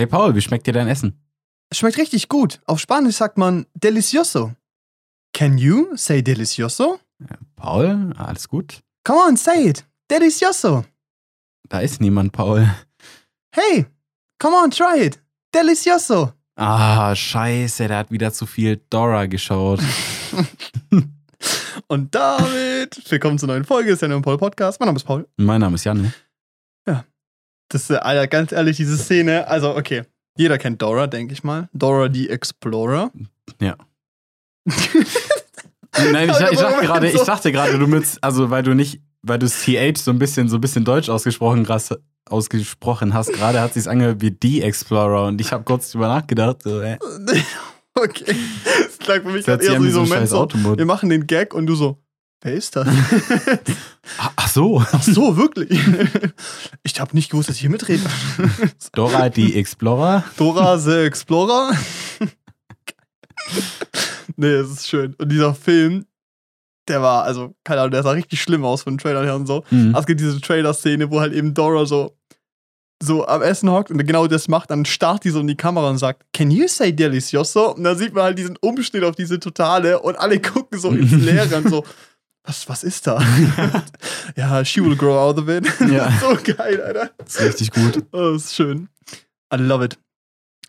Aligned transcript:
Hey 0.00 0.06
Paul, 0.06 0.34
wie 0.34 0.40
schmeckt 0.40 0.66
dir 0.66 0.72
dein 0.72 0.88
Essen? 0.88 1.22
Schmeckt 1.74 1.98
richtig 1.98 2.30
gut. 2.30 2.58
Auf 2.64 2.80
Spanisch 2.80 3.16
sagt 3.16 3.36
man 3.36 3.66
delicioso. 3.74 4.54
Can 5.34 5.58
you 5.58 5.94
say 5.94 6.22
delicioso? 6.22 6.98
Paul, 7.54 8.14
alles 8.16 8.48
gut? 8.48 8.80
Come 9.04 9.18
on, 9.28 9.36
say 9.36 9.68
it. 9.68 9.84
Delicioso. 10.10 10.86
Da 11.68 11.80
ist 11.80 12.00
niemand, 12.00 12.32
Paul. 12.32 12.66
Hey, 13.54 13.84
come 14.38 14.56
on, 14.56 14.70
try 14.70 15.04
it. 15.04 15.20
Delicioso. 15.54 16.32
Ah, 16.56 17.14
scheiße, 17.14 17.86
der 17.86 17.98
hat 17.98 18.10
wieder 18.10 18.32
zu 18.32 18.46
viel 18.46 18.80
Dora 18.88 19.26
geschaut. 19.26 19.80
Und 21.88 22.14
damit 22.14 23.02
willkommen 23.10 23.38
zur 23.38 23.48
neuen 23.48 23.64
Folge 23.64 23.90
des 23.90 24.00
Jan 24.00 24.22
Paul 24.22 24.38
Podcast. 24.38 24.80
Mein 24.80 24.86
Name 24.86 24.96
ist 24.96 25.04
Paul. 25.04 25.28
mein 25.36 25.60
Name 25.60 25.74
ist 25.74 25.84
Janne. 25.84 26.10
Das 27.70 27.82
ist, 27.82 27.90
äh, 27.90 27.96
Alter, 27.96 28.26
ganz 28.26 28.52
ehrlich, 28.52 28.76
diese 28.76 28.98
Szene, 28.98 29.48
also 29.48 29.76
okay, 29.76 30.02
jeder 30.36 30.58
kennt 30.58 30.82
Dora, 30.82 31.06
denke 31.06 31.32
ich 31.32 31.44
mal. 31.44 31.68
Dora 31.72 32.08
die 32.08 32.28
Explorer. 32.28 33.10
Ja. 33.60 33.76
Nein, 36.12 36.30
ich, 36.30 36.52
ich, 36.52 36.58
dachte 36.58 36.86
gerade, 36.86 37.08
ich 37.08 37.22
dachte 37.22 37.52
gerade, 37.52 37.78
du 37.78 37.86
mit, 37.86 38.04
also 38.20 38.50
weil 38.50 38.62
du 38.62 38.74
nicht, 38.74 39.00
weil 39.22 39.38
du 39.38 39.46
das 39.46 39.62
TH 39.62 39.98
so 39.98 40.10
ein 40.10 40.18
bisschen, 40.18 40.48
so 40.48 40.56
ein 40.56 40.60
bisschen 40.60 40.84
deutsch 40.84 41.08
ausgesprochen, 41.08 41.66
hast, 41.68 41.96
ausgesprochen 42.28 43.14
hast, 43.14 43.32
gerade 43.32 43.60
hat 43.60 43.74
sie 43.74 43.80
es 43.80 43.88
angehört 43.88 44.20
wie 44.20 44.30
die 44.30 44.62
Explorer 44.62 45.26
und 45.26 45.40
ich 45.40 45.52
habe 45.52 45.64
kurz 45.64 45.92
drüber 45.92 46.08
nachgedacht. 46.08 46.62
So, 46.62 46.80
äh, 46.80 46.98
okay. 47.94 48.34
Das 48.64 48.98
klang 48.98 49.22
für 49.22 49.30
mich 49.30 49.44
gerade 49.44 49.64
eher 49.64 49.78
so 49.78 49.84
wie 49.84 49.90
so 49.90 50.00
Moment 50.02 50.28
so, 50.28 50.48
wir 50.76 50.86
machen 50.86 51.08
den 51.08 51.26
Gag 51.26 51.54
und 51.54 51.66
du 51.66 51.74
so, 51.74 52.02
wer 52.42 52.54
ist 52.54 52.76
das? 52.76 52.88
Ach, 54.18 54.32
ach 54.36 54.48
so, 54.48 54.82
Ach 54.92 55.02
so, 55.02 55.36
wirklich? 55.36 55.70
Ich 56.82 57.00
habe 57.00 57.14
nicht 57.14 57.30
gewusst, 57.30 57.48
dass 57.48 57.56
ich 57.56 57.62
hier 57.62 57.70
mitrede. 57.70 58.02
Dora 58.92 59.28
die 59.28 59.56
Explorer. 59.56 60.24
Dora 60.36 60.78
the 60.78 61.04
Explorer. 61.04 61.72
nee, 64.36 64.46
es 64.46 64.70
ist 64.70 64.88
schön. 64.88 65.14
Und 65.14 65.30
dieser 65.30 65.54
Film, 65.54 66.06
der 66.88 67.02
war, 67.02 67.24
also, 67.24 67.54
keine 67.64 67.80
Ahnung, 67.80 67.92
der 67.92 68.02
sah 68.02 68.10
richtig 68.10 68.42
schlimm 68.42 68.64
aus 68.64 68.82
von 68.82 68.94
den 68.94 68.98
Trailern 68.98 69.24
her 69.24 69.36
und 69.36 69.46
so. 69.46 69.64
Mhm. 69.70 69.94
Es 69.96 70.06
gibt 70.06 70.20
diese 70.20 70.40
Trailer-Szene, 70.40 71.10
wo 71.10 71.20
halt 71.20 71.32
eben 71.32 71.54
Dora 71.54 71.86
so, 71.86 72.16
so 73.02 73.26
am 73.26 73.42
Essen 73.42 73.70
hockt 73.70 73.90
und 73.90 74.04
genau 74.06 74.26
das 74.26 74.48
macht, 74.48 74.70
dann 74.70 74.84
starrt 74.84 75.24
die 75.24 75.30
so 75.30 75.40
in 75.40 75.46
die 75.46 75.56
Kamera 75.56 75.88
und 75.88 75.98
sagt, 75.98 76.24
Can 76.34 76.50
you 76.50 76.68
say 76.68 76.92
delicioso? 76.92 77.74
Und 77.74 77.84
dann 77.84 77.96
sieht 77.96 78.12
man 78.12 78.24
halt 78.24 78.38
diesen 78.38 78.58
Umschnitt 78.60 79.04
auf 79.04 79.16
diese 79.16 79.40
Totale 79.40 80.00
und 80.00 80.18
alle 80.18 80.40
gucken 80.40 80.78
so 80.78 80.90
ins 80.90 81.12
Leere 81.12 81.56
und 81.56 81.70
so, 81.70 81.84
was, 82.44 82.68
was 82.68 82.84
ist 82.84 83.06
da? 83.06 83.20
ja, 84.36 84.64
she 84.64 84.82
will 84.82 84.96
grow 84.96 85.16
out 85.18 85.38
of 85.38 85.48
it. 85.48 85.66
Ja. 85.90 86.10
so 86.20 86.36
geil, 86.42 86.80
Alter. 86.82 87.10
Das 87.18 87.36
ist 87.36 87.42
richtig 87.42 87.70
gut. 87.72 88.04
Oh, 88.12 88.32
das 88.32 88.44
ist 88.46 88.54
schön. 88.54 88.88
I 89.52 89.56
love 89.56 89.84
it. 89.84 89.98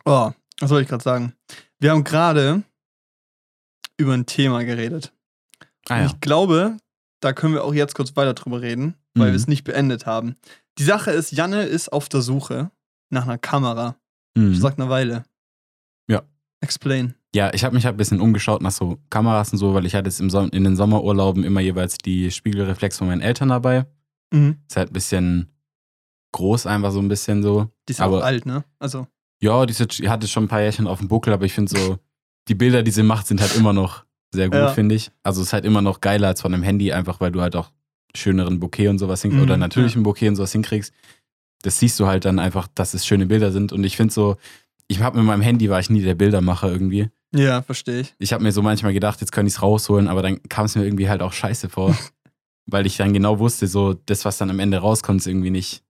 Oh, 0.05 0.31
was 0.59 0.69
soll 0.69 0.81
ich 0.81 0.88
gerade 0.88 1.03
sagen? 1.03 1.33
Wir 1.80 1.92
haben 1.92 2.03
gerade 2.03 2.64
über 3.97 4.14
ein 4.14 4.25
Thema 4.25 4.64
geredet. 4.64 5.14
Ah 5.89 5.99
ja. 6.02 6.05
Ich 6.08 6.19
glaube, 6.22 6.77
da 7.22 7.33
können 7.33 7.53
wir 7.53 7.64
auch 7.64 7.73
jetzt 7.73 7.95
kurz 7.95 8.16
weiter 8.16 8.33
drüber 8.33 8.61
reden, 8.61 8.95
weil 9.14 9.27
Mhm. 9.30 9.31
wir 9.33 9.38
es 9.38 9.47
nicht 9.47 9.64
beendet 9.64 10.05
haben. 10.05 10.36
Die 10.77 10.83
Sache 10.83 11.11
ist, 11.11 11.31
Janne 11.31 11.64
ist 11.64 11.92
auf 11.92 12.09
der 12.09 12.22
Suche 12.22 12.72
nach 13.09 13.23
einer 13.23 13.38
Kamera. 13.38 13.95
Mhm. 14.36 14.53
Schon 14.53 14.61
seit 14.61 14.80
einer 14.80 14.89
Weile. 14.89 15.23
Ja. 16.09 16.23
Explain. 16.61 17.16
Ja, 17.34 17.54
ich 17.54 17.64
habe 17.64 17.76
mich 17.76 17.86
halt 17.86 17.96
ein 17.96 17.98
bisschen 17.98 18.20
umgeschaut 18.20 18.62
nach 18.62 18.72
so 18.72 18.98
Kameras 19.10 19.52
und 19.54 19.58
so, 19.58 19.74
weil 19.74 19.86
ich 19.86 19.96
hatte 19.96 20.08
jetzt 20.10 20.20
im 20.20 20.30
Som 20.30 20.50
in 20.50 20.64
den 20.66 20.76
Sommerurlauben 20.76 21.44
immer 21.46 21.62
jeweils 21.62 21.98
die 21.98 22.30
Spiegelreflex 22.30 22.98
von 22.98 23.08
meinen 23.08 23.22
Eltern 23.22 23.50
dabei. 23.50 23.86
Mhm. 24.34 24.58
Ist 24.68 24.76
halt 24.76 24.90
ein 24.90 24.94
bisschen 24.94 25.48
groß, 26.34 26.66
einfach 26.66 26.92
so 26.92 27.00
ein 27.00 27.08
bisschen 27.08 27.42
so. 27.44 27.70
Die 27.88 27.92
ist 27.94 28.00
ja 28.00 28.06
Aber- 28.06 28.20
auch 28.20 28.23
alt, 28.23 28.46
ne? 28.46 28.64
Also, 28.80 29.08
Ja, 29.42 29.66
die, 29.66 29.72
ist 29.72 29.98
die 30.00 30.10
hatte 30.10 30.28
schon 30.28 30.44
ein 30.44 30.48
paar 30.50 30.62
Jährchen 30.62 30.88
auf 30.88 31.00
dem 31.00 31.08
Buckel, 31.08 31.34
aber 31.34 31.46
ich 31.46 31.54
finde 31.54 31.72
so, 31.76 31.98
die 32.48 32.54
Bilder, 32.56 32.84
die 32.84 32.92
sie 32.92 33.02
macht, 33.04 33.28
sind 33.28 33.42
halt 33.42 33.56
immer 33.56 33.73
noch 33.73 34.06
sehr 34.34 34.48
gut, 34.50 34.56
Ja. 34.60 34.68
finde 34.70 34.95
ich. 34.95 35.12
Also 35.23 35.42
es 35.42 35.48
ist 35.48 35.54
halt 35.54 35.66
immer 35.66 35.82
noch 35.82 36.00
geiler 36.02 36.28
als 36.28 36.42
von 36.42 36.54
einem 36.54 36.64
Handy, 36.64 36.92
einfach 36.94 37.20
weil 37.22 37.32
du 37.32 37.42
halt 37.42 37.55
auch 37.55 37.72
schöneren 38.16 38.60
Bokeh 38.60 38.88
und 38.89 39.00
sowas 39.00 39.22
hinkriegst, 39.22 39.39
Mhm, 39.45 39.50
oder 39.50 39.58
natürlichen 39.58 40.04
Bokeh 40.04 40.28
und 40.30 40.36
sowas 40.36 40.52
hinkriegst. 40.52 40.94
Das 41.64 41.80
siehst 41.80 42.00
du 42.00 42.08
halt 42.08 42.26
dann 42.26 42.39
einfach, 42.39 42.67
dass 42.76 42.94
es 42.94 43.05
schöne 43.05 43.26
Bilder 43.26 43.52
sind. 43.52 43.72
Und 43.73 43.84
ich 43.84 43.95
finde 43.98 44.14
so, 44.14 44.36
ich 44.88 45.02
habe 45.02 45.17
mit 45.17 45.26
meinem 45.26 45.42
Handy 45.42 45.70
war 45.70 45.80
ich 45.80 45.89
nie 45.89 46.02
der 46.02 46.16
Bildermacher 46.16 46.70
irgendwie. 46.72 47.10
Ja, 47.33 47.61
verstehe 47.61 48.02
ich. 48.02 48.14
Ich 48.19 48.33
habe 48.33 48.43
mir 48.43 48.52
so 48.52 48.61
manchmal 48.61 48.93
gedacht, 48.93 49.21
jetzt 49.21 49.31
könnte 49.31 49.47
ich 49.49 49.55
es 49.55 49.61
rausholen, 49.61 50.08
aber 50.08 50.21
dann 50.21 50.39
kam 50.49 50.65
es 50.65 50.75
mir 50.75 50.83
irgendwie 50.83 51.09
halt 51.09 51.21
auch 51.21 51.33
scheiße 51.33 51.69
vor. 51.69 51.95
weil 52.67 52.86
ich 52.86 52.95
dann 52.97 53.11
genau 53.14 53.39
wusste, 53.39 53.67
so 53.67 53.93
das, 54.05 54.23
was 54.25 54.37
dann 54.37 54.49
am 54.49 54.59
Ende 54.59 54.77
rauskommt, 54.77 55.19
ist 55.21 55.27
irgendwie 55.27 55.49
nicht, 55.49 55.83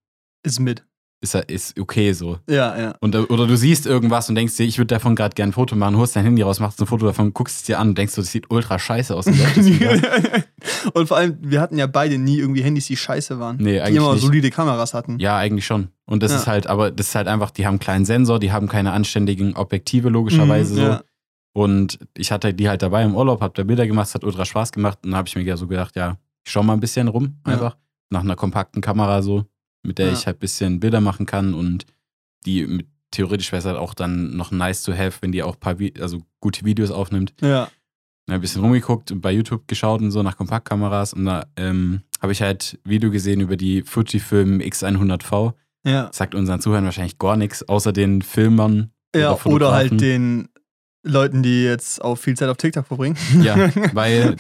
Ist 0.44 0.60
mit. 0.60 0.84
ist, 1.22 1.36
ist 1.36 1.80
okay 1.80 2.14
so. 2.14 2.40
Ja, 2.50 2.80
ja. 2.80 2.96
Und, 3.02 3.14
äh, 3.14 3.20
oder 3.20 3.46
du 3.46 3.56
siehst 3.56 3.86
irgendwas 3.86 4.30
und 4.30 4.36
denkst 4.36 4.56
dir, 4.58 4.66
ich 4.66 4.78
würde 4.80 4.88
davon 4.96 5.16
gerade 5.16 5.36
gerne 5.36 5.50
ein 5.52 5.54
Foto 5.54 5.76
machen, 5.76 5.98
holst 5.98 6.16
dein 6.16 6.24
Handy 6.24 6.42
raus, 6.42 6.60
machst 6.60 6.80
ein 6.82 6.88
Foto 6.88 7.06
davon, 7.06 7.34
guckst 7.34 7.58
es 7.58 7.64
dir 7.64 7.78
an 7.78 7.90
und 7.90 7.98
denkst 7.98 8.14
so, 8.14 8.22
das 8.22 8.32
sieht 8.32 8.50
ultra 8.50 8.80
scheiße 8.80 9.14
aus. 9.16 9.26
Und 10.94 11.08
vor 11.08 11.18
allem, 11.18 11.38
wir 11.42 11.62
hatten 11.62 11.78
ja 11.78 11.88
beide 11.88 12.18
nie 12.18 12.38
irgendwie 12.40 12.64
Handys, 12.64 12.88
die 12.88 12.98
scheiße 12.98 13.40
waren. 13.40 13.58
nee, 13.58 13.74
die 13.74 13.82
eigentlich 13.82 13.98
immer 13.98 14.14
nicht. 14.14 14.24
solide 14.24 14.50
Kameras 14.50 14.94
hatten. 14.94 15.20
Ja, 15.20 15.38
eigentlich 15.38 15.66
schon. 15.66 15.90
Und 16.06 16.24
das 16.24 16.32
Ja. 16.32 16.38
ist 16.38 16.48
halt, 16.48 16.68
aber 16.68 16.90
das 16.92 17.10
ist 17.10 17.16
halt 17.16 17.28
einfach, 17.28 17.52
die 17.52 17.66
haben 17.66 17.74
einen 17.74 17.80
kleinen 17.80 18.06
Sensor, 18.06 18.40
die 18.40 18.52
haben 18.52 18.68
keine 18.68 18.92
anständigen 18.92 19.56
Objektive, 19.56 20.10
logischerweise 20.10 20.74
Mhm, 20.74 20.78
so. 20.78 20.82
ja. 20.84 21.04
Und 21.54 22.00
ich 22.18 22.32
hatte 22.32 22.54
die 22.54 22.70
halt 22.70 22.82
dabei 22.82 23.04
im 23.04 23.16
Urlaub, 23.16 23.42
hab 23.42 23.54
da 23.56 23.64
Bilder 23.64 23.86
gemacht, 23.88 24.08
es 24.08 24.16
hat 24.16 24.24
ultra 24.24 24.46
Spaß 24.46 24.72
gemacht. 24.72 25.00
Und 25.04 25.12
dann 25.12 25.18
habe 25.18 25.28
ich 25.28 25.36
mir 25.36 25.42
ja 25.44 25.58
so 25.58 25.68
gedacht, 25.68 25.96
ja, 25.96 26.18
ich 26.46 26.52
schau 26.52 26.64
mal 26.64 26.74
ein 26.74 26.80
bisschen 26.80 27.08
rum, 27.08 27.38
Ja. 27.46 27.54
einfach. 27.54 27.78
Nach 28.10 28.22
einer 28.22 28.36
kompakten 28.36 28.82
Kamera 28.82 29.22
so, 29.22 29.46
mit 29.84 29.98
der 29.98 30.08
Ja. 30.08 30.14
ich 30.14 30.26
halt 30.28 30.38
ein 30.38 30.40
bisschen 30.40 30.80
Bilder 30.80 31.02
machen 31.02 31.26
kann 31.26 31.54
und 31.54 31.86
die 32.46 32.66
mit, 32.68 32.88
theoretisch 33.12 33.52
wäre 33.52 33.60
es 33.60 33.66
halt 33.66 33.78
auch 33.78 33.94
dann 33.94 34.36
noch 34.38 34.52
nice 34.52 34.84
to 34.84 34.94
have, 34.94 35.18
wenn 35.22 35.32
die 35.32 35.44
auch 35.44 35.60
paar, 35.60 35.74
Vi- 35.76 36.00
also 36.02 36.22
gute 36.40 36.64
Videos 36.66 36.92
aufnimmt. 36.92 37.34
Ja. 37.42 37.70
Dann 38.28 38.36
ein 38.36 38.42
bisschen 38.42 38.62
rumgeguckt 38.62 39.12
und 39.12 39.20
bei 39.22 39.32
YouTube 39.32 39.68
geschaut 39.68 40.02
und 40.02 40.12
so 40.12 40.24
nach 40.24 40.38
Kompaktkameras 40.38 41.14
und 41.14 41.26
da 41.26 41.46
ähm, 41.58 42.02
habe 42.22 42.32
ich 42.32 42.42
halt 42.42 42.80
Video 42.86 43.12
gesehen 43.12 43.42
über 43.42 43.58
die 43.58 43.82
Fujifilm 43.84 44.60
X100V. 44.60 45.54
Ja. 45.86 46.10
Sagt 46.14 46.36
unseren 46.36 46.62
Zuhörern 46.62 46.86
wahrscheinlich 46.86 47.18
gar 47.18 47.36
nichts, 47.36 47.68
außer 47.68 47.92
den 47.92 48.22
Filmern. 48.22 48.92
Ja, 49.16 49.34
Oder 49.34 49.46
oder 49.48 49.72
halt 49.74 50.00
den 50.00 50.48
Leuten, 51.04 51.44
die 51.44 51.64
jetzt 51.64 52.02
auch 52.02 52.16
viel 52.16 52.36
Zeit 52.38 52.50
auf 52.50 52.58
TikTok 52.58 52.86
verbringen. 52.88 53.18
Ja, 53.42 53.56
weil 53.94 54.36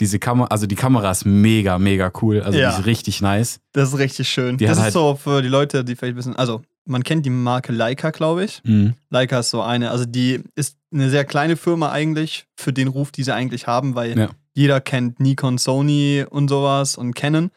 diese 0.00 0.18
Kamera, 0.18 0.48
also 0.48 0.66
die 0.66 0.74
Kamera 0.74 1.10
ist 1.10 1.24
mega, 1.24 1.78
mega 1.78 2.10
cool. 2.22 2.40
Also 2.42 2.58
Ja. 2.58 2.72
die 2.72 2.80
ist 2.80 2.86
richtig 2.86 3.20
nice. 3.22 3.60
Das 3.72 3.90
ist 3.92 3.98
richtig 3.98 4.28
schön. 4.28 4.56
Die 4.58 4.66
das 4.66 4.76
ist 4.78 4.82
halt- 4.84 4.92
so 4.92 5.14
für 5.16 5.42
die 5.42 5.48
Leute, 5.48 5.84
die 5.84 5.94
vielleicht 5.96 6.14
ein 6.14 6.16
bisschen. 6.16 6.36
Also, 6.36 6.62
man 6.86 7.02
kennt 7.02 7.24
die 7.24 7.30
Marke 7.30 7.72
Leica, 7.72 8.10
glaube 8.10 8.44
ich. 8.44 8.60
Mhm. 8.64 8.94
Leica 9.08 9.38
ist 9.40 9.50
so 9.50 9.62
eine, 9.62 9.90
also 9.90 10.04
die 10.04 10.42
ist 10.54 10.76
eine 10.92 11.08
sehr 11.10 11.24
kleine 11.24 11.56
Firma 11.56 11.90
eigentlich 11.90 12.46
für 12.56 12.72
den 12.72 12.88
Ruf, 12.88 13.10
die 13.10 13.22
sie 13.22 13.32
eigentlich 13.34 13.66
haben, 13.66 13.94
weil 13.94 14.18
Ja. 14.18 14.28
jeder 14.52 14.80
kennt 14.80 15.18
Nikon, 15.20 15.56
Sony 15.58 16.24
und 16.28 16.48
sowas 16.48 16.96
und 16.96 17.14
Canon. 17.14 17.50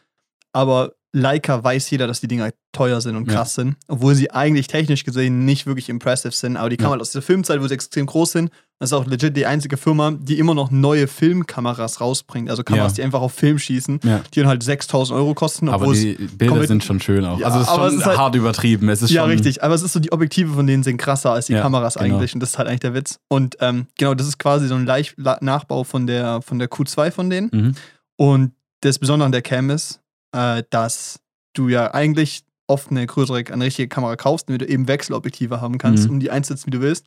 Aber 0.52 0.92
Leica 1.20 1.62
weiß 1.62 1.90
jeder, 1.90 2.06
dass 2.06 2.20
die 2.20 2.28
Dinger 2.28 2.50
teuer 2.72 3.00
sind 3.00 3.16
und 3.16 3.26
Ja. 3.28 3.34
krass 3.38 3.54
sind, 3.54 3.76
obwohl 3.88 4.14
sie 4.14 4.30
eigentlich 4.30 4.66
technisch 4.66 5.04
gesehen 5.04 5.44
nicht 5.44 5.66
wirklich 5.66 5.88
impressive 5.88 6.32
sind. 6.32 6.56
Aber 6.56 6.68
die 6.70 6.76
Ja. 6.80 6.88
man 6.88 7.00
aus 7.00 7.10
der 7.12 7.22
Filmzeit, 7.22 7.60
wo 7.62 7.66
sie 7.68 7.74
extrem 7.74 8.06
groß 8.06 8.32
sind, 8.32 8.50
das 8.78 8.90
ist 8.90 8.92
auch 8.92 9.06
legit 9.06 9.36
die 9.36 9.44
einzige 9.46 9.76
Firma, 9.76 10.12
die 10.12 10.38
immer 10.38 10.54
noch 10.54 10.70
neue 10.70 11.08
Filmkameras 11.08 12.00
rausbringt. 12.00 12.48
Also 12.48 12.62
Kameras, 12.62 12.92
Ja. 12.92 12.96
die 12.96 13.02
einfach 13.02 13.20
auf 13.20 13.32
Film 13.32 13.58
schießen, 13.58 14.00
Ja. 14.04 14.20
die 14.32 14.40
dann 14.40 14.48
halt 14.48 14.62
6000 14.62 15.18
Euro 15.18 15.34
kosten. 15.34 15.68
Aber 15.68 15.92
die 15.92 16.14
Bilder 16.36 16.66
sind 16.66 16.84
schon 16.84 17.00
schön 17.00 17.24
auch. 17.24 17.40
Ja, 17.40 17.46
also 17.46 17.58
es 17.60 17.66
ist 17.68 17.74
schon 17.74 17.86
es 17.88 17.94
ist 17.94 18.06
halt- 18.06 18.18
hart 18.18 18.34
übertrieben. 18.36 18.88
Es 18.88 19.02
ist 19.02 19.10
ja, 19.10 19.22
schon, 19.22 19.30
richtig. 19.30 19.62
Aber 19.64 19.74
es 19.74 19.82
ist 19.82 19.92
so, 19.92 19.98
die 20.00 20.12
Objektive 20.12 20.52
von 20.54 20.66
denen 20.66 20.82
sind 20.84 20.96
krasser 20.98 21.32
als 21.32 21.46
die 21.46 21.54
Ja, 21.54 21.62
Kameras 21.62 21.94
genau. 21.94 22.16
eigentlich. 22.16 22.34
Und 22.34 22.40
das 22.40 22.50
ist 22.50 22.58
halt 22.58 22.68
eigentlich 22.68 22.80
der 22.80 22.94
Witz. 22.94 23.18
Und 23.28 23.56
ähm, 23.60 23.86
genau, 23.98 24.14
das 24.14 24.28
ist 24.28 24.38
quasi 24.38 24.68
so 24.68 24.74
ein 24.76 24.86
Leicht 24.86 25.16
Nachbau 25.18 25.82
von 25.84 26.06
der, 26.06 26.40
von 26.42 26.58
der 26.60 26.68
Q2 26.70 27.10
von 27.10 27.30
denen. 27.30 27.50
Mhm. 27.52 27.74
Und 28.16 28.52
das 28.80 28.98
Besondere 29.00 29.26
an 29.26 29.32
der 29.32 29.42
Cam 29.42 29.70
ist, 29.70 29.98
äh, 30.32 30.62
dass 30.70 31.20
du 31.54 31.68
ja 31.68 31.92
eigentlich 31.94 32.42
oft 32.66 32.90
eine 32.90 33.06
größere, 33.06 33.44
eine 33.52 33.64
richtige 33.64 33.88
Kamera 33.88 34.16
kaufst, 34.16 34.48
damit 34.48 34.60
du 34.62 34.66
eben 34.68 34.88
Wechselobjektive 34.88 35.60
haben 35.60 35.78
kannst, 35.78 36.04
Mhm. 36.04 36.10
um 36.10 36.20
die 36.20 36.30
einzusetzen, 36.30 36.66
wie 36.66 36.70
du 36.76 36.80
willst. 36.80 37.06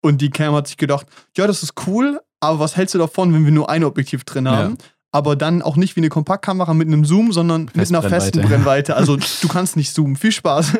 Und 0.00 0.20
die 0.20 0.30
Cam 0.30 0.54
hat 0.54 0.66
sich 0.68 0.76
gedacht, 0.78 1.06
ja, 1.36 1.46
das 1.46 1.62
ist 1.62 1.74
cool, 1.86 2.20
aber 2.40 2.58
was 2.58 2.76
hältst 2.76 2.94
du 2.94 2.98
davon, 2.98 3.32
wenn 3.34 3.44
wir 3.44 3.52
nur 3.52 3.68
ein 3.70 3.84
Objektiv 3.84 4.24
drin 4.24 4.46
Ja. 4.46 4.52
haben? 4.56 4.78
Aber 5.14 5.36
dann 5.36 5.60
auch 5.60 5.76
nicht 5.76 5.94
wie 5.96 6.00
eine 6.00 6.08
Kompaktkamera 6.08 6.72
mit 6.72 6.88
einem 6.88 7.04
Zoom, 7.04 7.32
sondern 7.32 7.70
mit 7.74 7.88
einer 7.90 8.02
festen. 8.02 8.40
Brennweite. 8.42 8.96
Also 8.96 9.16
du 9.42 9.48
kannst 9.48 9.76
nicht 9.76 9.94
zoomen. 9.94 10.16
Viel 10.16 10.32
Spaß. 10.32 10.72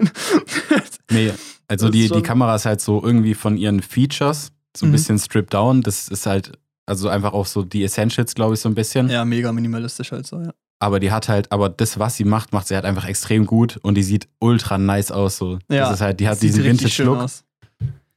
Nee, 1.11 1.33
also 1.69 1.91
die, 1.91 2.09
die 2.09 2.23
Kamera 2.23 2.55
ist 2.57 2.65
halt 2.65 2.81
so 2.81 3.03
irgendwie 3.05 3.35
von 3.35 3.57
ihren 3.59 3.83
Features 3.83 4.51
so 4.77 4.87
ein 4.87 4.89
Mhm. 4.89 4.93
bisschen 4.93 5.19
stripped 5.19 5.53
down. 5.53 5.83
Das 5.83 6.09
ist 6.09 6.25
halt, 6.27 6.53
also 6.87 7.09
einfach 7.11 7.35
auch 7.35 7.45
so 7.47 7.63
die 7.63 7.85
Essentials, 7.85 8.35
glaube 8.35 8.55
ich, 8.55 8.61
so 8.61 8.69
ein 8.71 8.75
bisschen. 8.75 9.11
ja, 9.11 9.25
mega 9.25 9.53
minimalistisch 9.53 10.13
halt 10.13 10.27
so, 10.27 10.41
ja. 10.41 10.53
Aber 10.83 10.99
die 10.99 11.13
hat 11.13 11.29
halt, 11.29 11.53
aber 11.53 11.69
das, 11.69 12.01
was 12.01 12.17
sie 12.17 12.25
macht, 12.25 12.53
macht 12.53 12.67
sie 12.67 12.75
halt 12.75 12.85
einfach 12.85 13.05
extrem 13.05 13.47
gut 13.47 13.77
und 13.83 13.95
die 13.95 14.03
sieht 14.03 14.27
ultra 14.41 14.79
nice 14.79 15.13
aus. 15.13 15.37
So. 15.37 15.61
Ja, 15.71 15.85
das 15.85 15.95
ist 15.95 16.01
halt, 16.01 16.19
die 16.19 16.27
hat 16.27 16.43
diesen 16.43 16.65
Vintage-Look. 16.65 17.31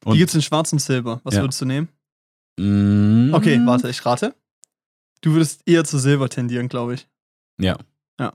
Die 0.07 0.17
gibt's 0.17 0.33
in 0.33 0.41
schwarz 0.41 0.73
und 0.73 0.79
silber. 0.79 1.21
Was 1.23 1.35
Ja. 1.35 1.41
würdest 1.41 1.61
du 1.61 1.65
nehmen? 1.65 1.89
Mm, 2.59 3.33
Okay, 3.35 3.61
warte, 3.65 3.87
ich 3.89 4.03
rate. 4.03 4.33
Du 5.21 5.33
würdest 5.33 5.61
eher 5.67 5.83
zu 5.83 5.99
silber 5.99 6.27
tendieren, 6.27 6.67
glaube 6.67 6.95
ich. 6.95 7.07
Ja. 7.59 7.77
Ja. 8.19 8.33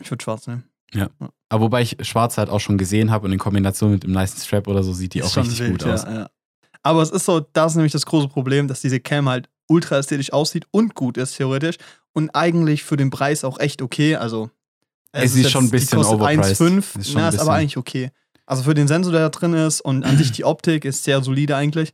Ich 0.00 0.10
würde 0.10 0.24
schwarz 0.24 0.48
nehmen. 0.48 0.64
Aber 1.48 1.62
wobei 1.64 1.82
ich 1.82 1.96
schwarz 2.00 2.38
halt 2.38 2.50
auch 2.50 2.60
schon 2.60 2.78
gesehen 2.78 3.12
habe 3.12 3.26
und 3.26 3.32
in 3.32 3.38
Kombination 3.38 3.92
mit 3.92 4.02
dem 4.02 4.10
nice 4.10 4.44
Strap 4.44 4.66
oder 4.66 4.82
so 4.82 4.92
sieht 4.92 5.14
die 5.14 5.20
Ist 5.20 5.26
auch 5.38 5.42
richtig 5.42 5.60
wild, 5.60 5.70
gut 5.78 5.82
ja, 5.86 5.94
aus. 5.94 6.02
Ja. 6.02 6.30
Aber 6.82 7.02
es 7.02 7.10
ist 7.10 7.26
so, 7.26 7.38
das 7.52 7.72
ist 7.72 7.76
nämlich 7.76 7.92
das 7.92 8.06
große 8.06 8.26
Problem, 8.26 8.66
dass 8.66 8.80
diese 8.80 8.98
Cam 8.98 9.28
halt 9.28 9.48
ultra 9.68 9.98
ästhetisch 9.98 10.32
aussieht 10.32 10.66
und 10.72 10.96
gut 10.96 11.16
ist, 11.16 11.36
theoretisch. 11.36 11.76
Und 12.14 12.30
eigentlich 12.34 12.82
für 12.84 12.96
den 12.96 13.10
Preis 13.10 13.44
auch 13.44 13.58
echt 13.58 13.80
okay. 13.82 14.16
Also, 14.16 14.50
Es 15.12 15.34
ist 15.34 15.50
schon 15.50 15.64
ein 15.64 15.70
bisschen 15.70 15.98
die 15.98 16.04
kostet 16.04 16.20
overpriced. 16.20 16.60
1,5. 16.60 16.98
Ist 17.00 17.10
schon 17.10 17.20
Na, 17.20 17.28
ein 17.28 17.34
ist 17.34 17.40
aber 17.40 17.52
eigentlich 17.54 17.76
okay. 17.76 18.10
Also 18.46 18.64
für 18.64 18.74
den 18.74 18.88
Sensor, 18.88 19.12
der 19.12 19.22
da 19.22 19.28
drin 19.30 19.54
ist 19.54 19.80
und 19.80 20.04
an 20.04 20.18
sich 20.18 20.32
die 20.32 20.44
Optik 20.44 20.84
ist 20.84 21.04
sehr 21.04 21.22
solide 21.22 21.56
eigentlich, 21.56 21.92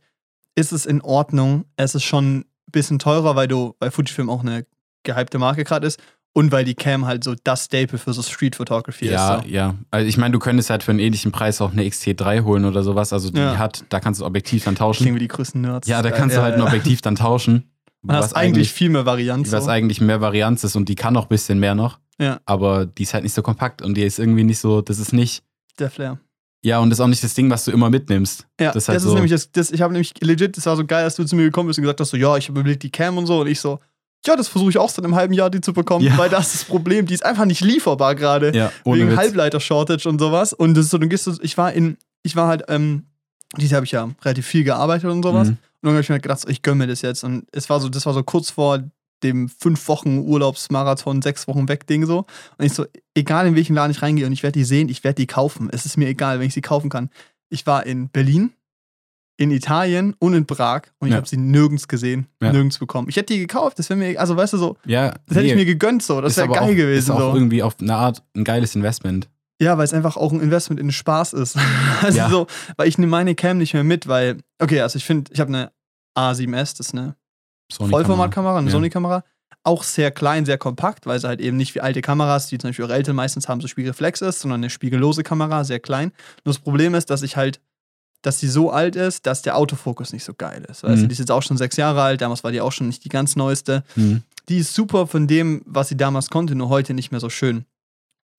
ist 0.55 0.71
es 0.73 0.85
in 0.85 1.01
Ordnung. 1.01 1.65
Es 1.77 1.95
ist 1.95 2.03
schon 2.03 2.39
ein 2.39 2.45
bisschen 2.71 2.99
teurer, 2.99 3.35
weil 3.35 3.47
du, 3.47 3.75
weil 3.79 3.91
Fujifilm 3.91 4.29
auch 4.29 4.41
eine 4.41 4.65
gehypte 5.03 5.37
Marke 5.39 5.63
gerade 5.63 5.87
ist 5.87 5.99
und 6.33 6.51
weil 6.51 6.65
die 6.65 6.75
Cam 6.75 7.05
halt 7.05 7.23
so 7.23 7.33
das 7.43 7.65
Staple 7.65 7.97
für 7.97 8.11
so 8.13 8.21
Street 8.21 8.55
Photography 8.55 9.07
Ja, 9.09 9.35
ist. 9.37 9.43
So. 9.45 9.49
ja. 9.49 9.75
Also 9.89 10.07
ich 10.07 10.17
meine, 10.17 10.33
du 10.33 10.39
könntest 10.39 10.69
halt 10.69 10.83
für 10.83 10.91
einen 10.91 10.99
ähnlichen 10.99 11.31
Preis 11.31 11.61
auch 11.61 11.71
eine 11.71 11.83
XT3 11.83 12.43
holen 12.43 12.65
oder 12.65 12.83
sowas. 12.83 13.13
Also 13.13 13.31
die 13.31 13.39
Ja. 13.39 13.57
hat, 13.57 13.85
da 13.89 13.99
kannst 13.99 14.19
du 14.19 14.25
Objektiv 14.25 14.65
dann 14.65 14.75
Klingen 14.75 14.91
tauschen. 14.93 15.15
wie 15.15 15.19
die 15.19 15.27
größten 15.29 15.61
Nerds. 15.61 15.87
Ja, 15.87 16.01
da 16.01 16.11
kannst 16.11 16.35
du 16.35 16.39
ja, 16.39 16.43
halt 16.43 16.55
ein 16.55 16.59
ja. 16.61 16.65
Objektiv 16.67 17.01
dann 17.01 17.15
tauschen. 17.15 17.71
Man 18.01 18.17
was 18.17 18.25
hast 18.27 18.33
eigentlich 18.33 18.71
viel 18.71 18.89
mehr 18.89 19.05
Varianz. 19.05 19.51
was 19.51 19.65
So. 19.65 19.69
eigentlich 19.69 19.99
mehr 20.01 20.21
Varianz 20.21 20.63
ist 20.63 20.75
und 20.75 20.87
die 20.89 20.95
kann 20.95 21.13
noch 21.13 21.23
ein 21.25 21.29
bisschen 21.29 21.59
mehr 21.59 21.75
noch. 21.75 21.99
Ja. 22.19 22.39
Aber 22.45 22.85
die 22.85 23.03
ist 23.03 23.13
halt 23.13 23.23
nicht 23.23 23.33
so 23.33 23.41
kompakt 23.41 23.81
und 23.81 23.95
die 23.95 24.03
ist 24.03 24.19
irgendwie 24.19 24.43
nicht 24.43 24.59
so, 24.59 24.81
das 24.81 24.99
ist 24.99 25.13
nicht, 25.13 25.43
Der 25.79 25.89
Flair. 25.89 26.19
ja, 26.63 26.79
und 26.79 26.89
das 26.89 26.97
ist 26.99 27.01
auch 27.03 27.07
nicht 27.07 27.23
das 27.23 27.33
Ding, 27.33 27.49
was 27.49 27.65
du 27.65 27.71
immer 27.71 27.89
mitnimmst. 27.89 28.47
Ja, 28.59 28.71
Das 28.71 28.73
das 28.73 28.83
ist 28.83 28.87
halt 28.89 28.97
ist, 28.97 29.03
so- 29.03 29.13
nämlich 29.13 29.31
das, 29.31 29.51
das 29.51 29.71
ich 29.71 29.81
habe 29.81 29.93
nämlich 29.93 30.13
legit, 30.21 30.55
das 30.57 30.65
war 30.65 30.75
so 30.77 30.85
geil, 30.85 31.03
dass 31.03 31.15
du 31.15 31.23
zu 31.25 31.35
mir 31.35 31.43
gekommen 31.43 31.67
bist 31.67 31.79
und 31.79 31.83
gesagt 31.83 31.99
hast, 31.99 32.09
so, 32.09 32.17
ja, 32.17 32.35
ich 32.37 32.47
habe 32.49 32.59
überlegt 32.59 32.83
die 32.83 32.89
Cam 32.89 33.17
und 33.17 33.25
so 33.25 33.41
und 33.41 33.47
ich 33.47 33.59
so, 33.59 33.79
ja, 34.25 34.35
das 34.35 34.49
versuche 34.49 34.69
ich 34.69 34.77
auch 34.77 34.89
seit 34.89 35.05
einem 35.05 35.15
halben 35.15 35.33
Jahr, 35.33 35.49
die 35.49 35.61
zu 35.61 35.71
bekommen, 35.71 36.03
Ja. 36.05 36.17
weil 36.17 36.29
das 36.29 36.47
ist 36.47 36.55
das 36.55 36.65
Problem, 36.65 37.05
die 37.05 37.13
ist 37.13 37.25
einfach 37.25 37.45
nicht 37.45 37.61
lieferbar 37.61 38.15
gerade. 38.15 38.53
Ja, 38.55 38.71
wegen. 38.83 39.15
Halbleiter-Shortage 39.15 40.09
und 40.09 40.19
sowas. 40.19 40.51
Und 40.51 40.73
das 40.75 40.85
ist 40.85 40.91
so, 40.91 40.97
dann 40.97 41.07
gehst 41.07 41.25
du, 41.27 41.33
ich 41.41 41.57
war 41.57 41.71
in, 41.71 41.95
ich 42.23 42.35
war 42.35 42.47
halt, 42.49 42.63
ähm, 42.67 43.03
dieses 43.57 43.71
Jahr 43.71 43.77
habe 43.77 43.85
ich 43.85 43.91
ja 43.93 44.09
relativ 44.23 44.45
viel 44.45 44.65
gearbeitet 44.65 45.09
und 45.09 45.23
sowas. 45.23 45.49
Mhm. 45.49 45.57
Und 45.81 45.87
dann 45.87 45.93
habe 45.93 46.01
ich 46.01 46.09
mir 46.09 46.13
halt 46.15 46.23
gedacht, 46.23 46.43
ich 46.47 46.61
gönne 46.61 46.79
mir 46.79 46.87
das 46.87 47.01
jetzt. 47.01 47.23
Und 47.23 47.45
es 47.51 47.69
war 47.69 47.79
so, 47.79 47.89
das 47.89 48.05
war 48.05 48.13
so 48.13 48.23
kurz 48.23 48.49
vor 48.51 48.83
dem 49.23 49.49
fünf 49.49 49.87
Wochen 49.89 50.19
Urlaubsmarathon, 50.19 51.21
sechs 51.21 51.47
Wochen 51.47 51.67
weg 51.67 51.87
Ding 51.87 52.05
so. 52.05 52.19
Und 52.57 52.65
ich 52.65 52.73
so, 52.73 52.85
egal 53.15 53.47
in 53.47 53.55
welchen 53.55 53.75
Laden 53.75 53.91
ich 53.91 54.01
reingehe 54.01 54.25
und 54.25 54.31
ich 54.31 54.43
werde 54.43 54.57
die 54.59 54.63
sehen, 54.65 54.89
ich 54.89 55.03
werde 55.03 55.15
die 55.15 55.27
kaufen. 55.27 55.69
Es 55.71 55.85
ist 55.85 55.97
mir 55.97 56.07
egal, 56.07 56.39
wenn 56.39 56.47
ich 56.47 56.53
sie 56.53 56.61
kaufen 56.61 56.89
kann. 56.89 57.09
Ich 57.49 57.65
war 57.65 57.85
in 57.85 58.09
Berlin, 58.09 58.51
in 59.37 59.51
Italien 59.51 60.15
und 60.19 60.33
in 60.33 60.45
Prag 60.45 60.83
und 60.99 61.07
ich 61.07 61.11
Ja. 61.11 61.17
habe 61.17 61.27
sie 61.27 61.37
nirgends 61.37 61.87
gesehen, 61.87 62.27
Ja. 62.41 62.51
nirgends 62.51 62.77
bekommen. 62.79 63.07
Ich 63.09 63.15
hätte 63.15 63.33
die 63.33 63.39
gekauft, 63.39 63.79
das 63.79 63.89
wäre 63.89 63.97
mir, 63.99 64.19
also 64.19 64.35
weißt 64.37 64.53
du 64.53 64.57
so, 64.57 64.77
Ja, 64.85 65.11
das 65.27 65.37
hätte 65.37 65.41
nee, 65.41 65.49
ich 65.51 65.55
mir 65.55 65.65
gegönnt 65.65 66.03
so, 66.03 66.19
das 66.21 66.35
wäre 66.37 66.47
geil 66.49 66.59
auch, 66.59 66.67
gewesen 66.75 66.97
Ist 66.99 67.09
auch 67.09 67.19
so. 67.31 67.33
irgendwie 67.35 67.63
auf 67.63 67.75
eine 67.79 67.95
Art 67.95 68.21
ein 68.35 68.43
geiles 68.43 68.75
Investment. 68.75 69.29
Ja, 69.61 69.77
weil 69.77 69.83
es 69.85 69.93
einfach 69.93 70.15
auch 70.17 70.31
ein 70.31 70.39
Investment 70.39 70.79
in 70.79 70.87
den 70.87 70.91
Spaß 70.93 71.33
ist. 71.33 71.57
also 72.01 72.17
Ja. 72.17 72.29
so, 72.29 72.47
weil 72.77 72.87
ich 72.87 72.97
nehme 72.97 73.09
meine 73.11 73.35
Cam 73.35 73.57
nicht 73.57 73.73
mehr 73.73 73.83
mit, 73.83 74.07
weil, 74.07 74.37
okay, 74.59 74.81
also 74.81 74.97
ich 74.97 75.05
finde, 75.05 75.31
ich 75.33 75.39
habe 75.39 75.49
eine 75.49 75.71
A7S, 76.17 76.77
das 76.77 76.87
ist 76.87 76.93
eine 76.95 77.15
Vollformatkamera, 77.71 78.57
eine 78.57 78.67
Ja. 78.67 78.71
Sony-Kamera. 78.71 79.23
Auch 79.63 79.83
sehr 79.83 80.11
klein, 80.11 80.45
sehr 80.45 80.57
kompakt, 80.57 81.05
weil 81.05 81.19
sie 81.19 81.27
halt 81.27 81.41
eben 81.41 81.57
nicht 81.57 81.75
wie 81.75 81.81
alte 81.81 82.01
Kameras, 82.01 82.47
die 82.47 82.57
zum 82.57 82.69
Beispiel 82.69 82.85
eure 82.85 82.93
Eltern 82.95 83.15
meistens 83.15 83.49
haben, 83.49 83.59
so 83.61 83.67
Spiegelreflex 83.67 84.21
ist, 84.21 84.39
sondern 84.39 84.61
eine 84.61 84.69
spiegellose 84.69 85.21
Kamera, 85.23 85.63
sehr 85.65 85.79
klein. 85.79 86.11
Nur 86.45 86.53
das 86.53 86.59
Problem 86.59 86.95
ist, 86.95 87.09
dass 87.09 87.21
ich 87.21 87.35
halt, 87.35 87.59
dass 88.21 88.39
sie 88.39 88.47
so 88.47 88.71
alt 88.71 88.95
ist, 88.95 89.25
dass 89.25 89.41
der 89.41 89.57
Autofokus 89.57 90.13
nicht 90.13 90.23
so 90.23 90.33
geil 90.33 90.65
ist. 90.69 90.83
Weißt 90.83 90.95
du, 91.01 91.03
Mhm. 91.03 91.07
die 91.09 91.13
ist 91.13 91.19
jetzt 91.19 91.31
auch 91.31 91.43
schon 91.43 91.57
sechs 91.57 91.75
Jahre 91.75 92.01
alt, 92.01 92.21
damals 92.21 92.43
war 92.43 92.51
die 92.51 92.61
auch 92.61 92.71
schon 92.71 92.87
nicht 92.87 93.03
die 93.03 93.09
ganz 93.09 93.35
neueste. 93.35 93.83
Mhm. 93.95 94.23
Die 94.47 94.57
ist 94.59 94.73
super 94.73 95.07
von 95.07 95.27
dem, 95.27 95.61
was 95.65 95.89
sie 95.89 95.97
damals 95.97 96.29
konnte, 96.29 96.55
nur 96.55 96.69
heute 96.69 96.93
nicht 96.93 97.11
mehr 97.11 97.19
so 97.19 97.29
schön. 97.29 97.65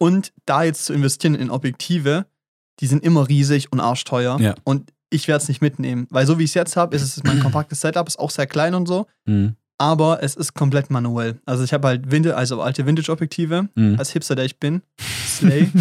Und 0.03 0.33
da 0.47 0.63
jetzt 0.63 0.87
zu 0.87 0.95
investieren 0.95 1.35
in 1.35 1.51
Objektive, 1.51 2.25
die 2.81 2.87
sind 2.87 3.05
immer 3.05 3.29
riesig 3.29 3.71
und 3.71 3.81
arschteuer. 3.81 4.41
Ja. 4.41 4.55
Und 4.65 4.93
ich 5.11 5.29
werde 5.29 5.43
es 5.43 5.49
nicht 5.49 5.61
mitnehmen, 5.61 6.07
weil 6.09 6.27
so 6.27 6.39
wie 6.39 6.45
ich 6.45 6.51
es 6.53 6.55
jetzt 6.55 6.77
habe, 6.77 6.97
ist 6.97 7.03
es 7.03 7.23
mein 7.23 7.41
kompaktes 7.43 7.81
Setup, 7.83 8.09
ist 8.09 8.19
auch 8.19 8.31
sehr 8.31 8.47
klein 8.47 8.75
und 8.75 8.87
so, 8.89 9.07
Mhm. 9.27 9.57
aber 9.77 10.23
es 10.23 10.37
ist 10.37 10.55
komplett 10.55 10.89
manuell. 10.89 11.39
Also 11.45 11.65
ich 11.65 11.75
habe 11.75 11.89
halt 11.89 12.11
Vintage, 12.11 12.35
also 12.37 12.63
alte 12.63 12.87
Vintage-Objektive, 12.87 13.69
Mhm. 13.75 13.97
als 13.99 14.11
Hipster, 14.13 14.35
der 14.37 14.47
ich 14.47 14.59
bin. 14.59 14.81
Slay. 15.27 15.71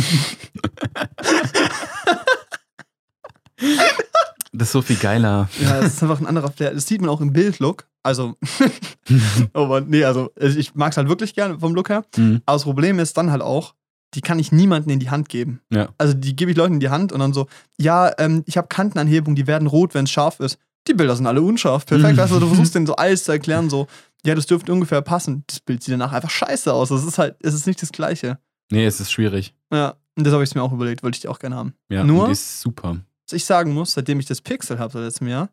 Das 4.51 4.69
ist 4.69 4.71
so 4.71 4.81
viel 4.81 4.95
geiler. 4.95 5.47
ja, 5.61 5.79
es 5.79 5.93
ist 5.93 6.03
einfach 6.03 6.19
ein 6.19 6.25
anderer 6.27 6.51
Flair. 6.51 6.73
Das 6.73 6.87
sieht 6.87 7.01
man 7.01 7.09
auch 7.09 7.21
im 7.21 7.31
Bildlook. 7.31 7.85
Also, 8.03 8.35
oh 9.53 9.65
Mann, 9.67 9.87
nee, 9.89 10.03
also 10.03 10.31
ich 10.39 10.73
mag 10.73 10.91
es 10.91 10.97
halt 10.97 11.07
wirklich 11.07 11.35
gern 11.35 11.59
vom 11.59 11.75
Look 11.75 11.89
her. 11.89 12.03
Mhm. 12.17 12.41
Aber 12.45 12.55
das 12.55 12.63
Problem 12.63 12.97
ist 12.99 13.15
dann 13.17 13.31
halt 13.31 13.41
auch, 13.41 13.75
die 14.13 14.21
kann 14.21 14.39
ich 14.39 14.51
niemandem 14.51 14.91
in 14.91 14.99
die 14.99 15.09
Hand 15.09 15.29
geben. 15.29 15.61
Ja. 15.71 15.89
Also 15.97 16.13
die 16.13 16.35
gebe 16.35 16.51
ich 16.51 16.57
Leuten 16.57 16.75
in 16.75 16.79
die 16.79 16.89
Hand 16.89 17.11
und 17.11 17.19
dann 17.19 17.33
so, 17.33 17.47
ja, 17.79 18.11
ähm, 18.17 18.43
ich 18.47 18.57
habe 18.57 18.67
Kantenanhebung, 18.67 19.35
die 19.35 19.47
werden 19.47 19.67
rot, 19.67 19.93
wenn 19.93 20.05
es 20.05 20.11
scharf 20.11 20.39
ist. 20.39 20.57
Die 20.87 20.93
Bilder 20.93 21.15
sind 21.15 21.27
alle 21.27 21.41
unscharf. 21.41 21.85
Perfekt. 21.85 22.13
Mhm. 22.13 22.19
Also 22.19 22.39
du 22.39 22.47
versuchst 22.47 22.73
denen 22.75 22.87
so 22.87 22.95
alles 22.95 23.23
zu 23.25 23.31
erklären, 23.31 23.69
so, 23.69 23.87
ja, 24.25 24.33
das 24.35 24.47
dürfte 24.47 24.73
ungefähr 24.73 25.01
passen. 25.01 25.43
Das 25.47 25.59
Bild 25.59 25.83
sieht 25.83 25.93
danach 25.93 26.11
einfach 26.13 26.29
scheiße 26.29 26.73
aus. 26.73 26.89
Das 26.89 27.03
ist 27.05 27.17
halt, 27.17 27.35
es 27.41 27.53
ist 27.53 27.67
nicht 27.67 27.81
das 27.81 27.91
Gleiche. 27.91 28.39
Nee, 28.71 28.85
es 28.85 28.99
ist 28.99 29.11
schwierig. 29.11 29.53
Ja, 29.71 29.95
und 30.15 30.25
das 30.25 30.33
habe 30.33 30.43
ich 30.43 30.53
mir 30.55 30.61
auch 30.63 30.73
überlegt, 30.73 31.03
wollte 31.03 31.15
ich 31.17 31.21
die 31.21 31.27
auch 31.27 31.39
gerne 31.39 31.55
haben. 31.55 31.73
Ja, 31.89 32.03
Nur- 32.03 32.25
die 32.27 32.31
ist 32.33 32.61
super. 32.61 32.97
Was 33.27 33.33
ich 33.33 33.45
sagen 33.45 33.73
muss, 33.73 33.91
seitdem 33.91 34.19
ich 34.19 34.25
das 34.25 34.41
Pixel 34.41 34.79
habe 34.79 34.91
seit 34.91 35.03
letztem 35.03 35.27
Jahr, 35.27 35.49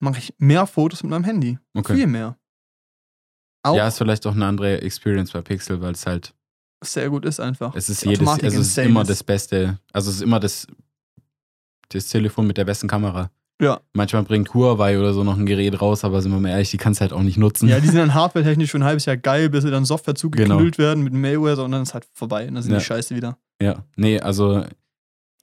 mache 0.00 0.18
ich 0.18 0.34
mehr 0.38 0.66
Fotos 0.66 1.02
mit 1.02 1.10
meinem 1.10 1.24
Handy. 1.24 1.58
Okay. 1.74 1.94
Viel 1.94 2.06
mehr. 2.06 2.36
Auch 3.64 3.76
Ja, 3.76 3.88
ist 3.88 3.98
vielleicht 3.98 4.26
auch 4.26 4.34
eine 4.34 4.46
andere 4.46 4.82
Experience 4.82 5.30
bei 5.32 5.40
Pixel, 5.40 5.80
weil 5.80 5.92
es 5.92 6.04
halt, 6.04 6.34
sehr 6.82 7.08
gut 7.10 7.24
ist 7.24 7.40
einfach. 7.40 7.74
es 7.74 7.88
ist 7.88 8.02
Die 8.04 8.08
jedes, 8.08 8.20
Automatik 8.20 8.44
also 8.44 8.60
es 8.60 8.68
ist 8.68 8.78
immer 8.78 9.02
ist. 9.02 9.10
das 9.10 9.22
Beste. 9.24 9.78
Also 9.92 10.10
es 10.10 10.16
ist 10.16 10.22
immer 10.22 10.40
das, 10.40 10.66
das 11.88 12.08
Telefon 12.08 12.46
mit 12.46 12.56
der 12.56 12.64
besten 12.64 12.88
Kamera. 12.88 13.30
Ja. 13.60 13.80
Manchmal 13.92 14.24
bringt 14.24 14.52
Huawei 14.54 14.98
oder 14.98 15.12
so 15.14 15.22
noch 15.22 15.36
ein 15.38 15.46
Gerät 15.46 15.80
raus, 15.80 16.04
aber 16.04 16.20
sind 16.20 16.32
wir 16.32 16.40
mal 16.40 16.48
ehrlich, 16.48 16.70
die 16.70 16.78
kannst 16.78 17.00
du 17.00 17.02
halt 17.02 17.12
auch 17.12 17.22
nicht 17.22 17.36
nutzen. 17.38 17.68
Ja, 17.68 17.78
die 17.78 17.86
sind 17.86 17.98
dann 17.98 18.12
hardware-technisch 18.14 18.70
schon 18.70 18.82
ein 18.82 18.86
halbes 18.88 19.04
Jahr 19.04 19.16
geil, 19.16 19.50
bis 19.50 19.62
sie 19.62 19.70
dann 19.70 19.84
Software 19.84 20.14
zugeknüllt 20.16 20.76
Genau. 20.76 20.88
werden 20.88 21.04
mit 21.04 21.12
Malware 21.12 21.62
und 21.62 21.70
dann 21.70 21.82
ist 21.82 21.94
halt 21.94 22.06
vorbei. 22.12 22.48
Und 22.48 22.54
dann 22.54 22.62
sind 22.62 22.72
Ja. 22.72 22.78
die 22.78 22.84
scheiße 22.84 23.14
wieder. 23.14 23.38
ja. 23.60 23.84
Nee, 23.96 24.18
also 24.20 24.64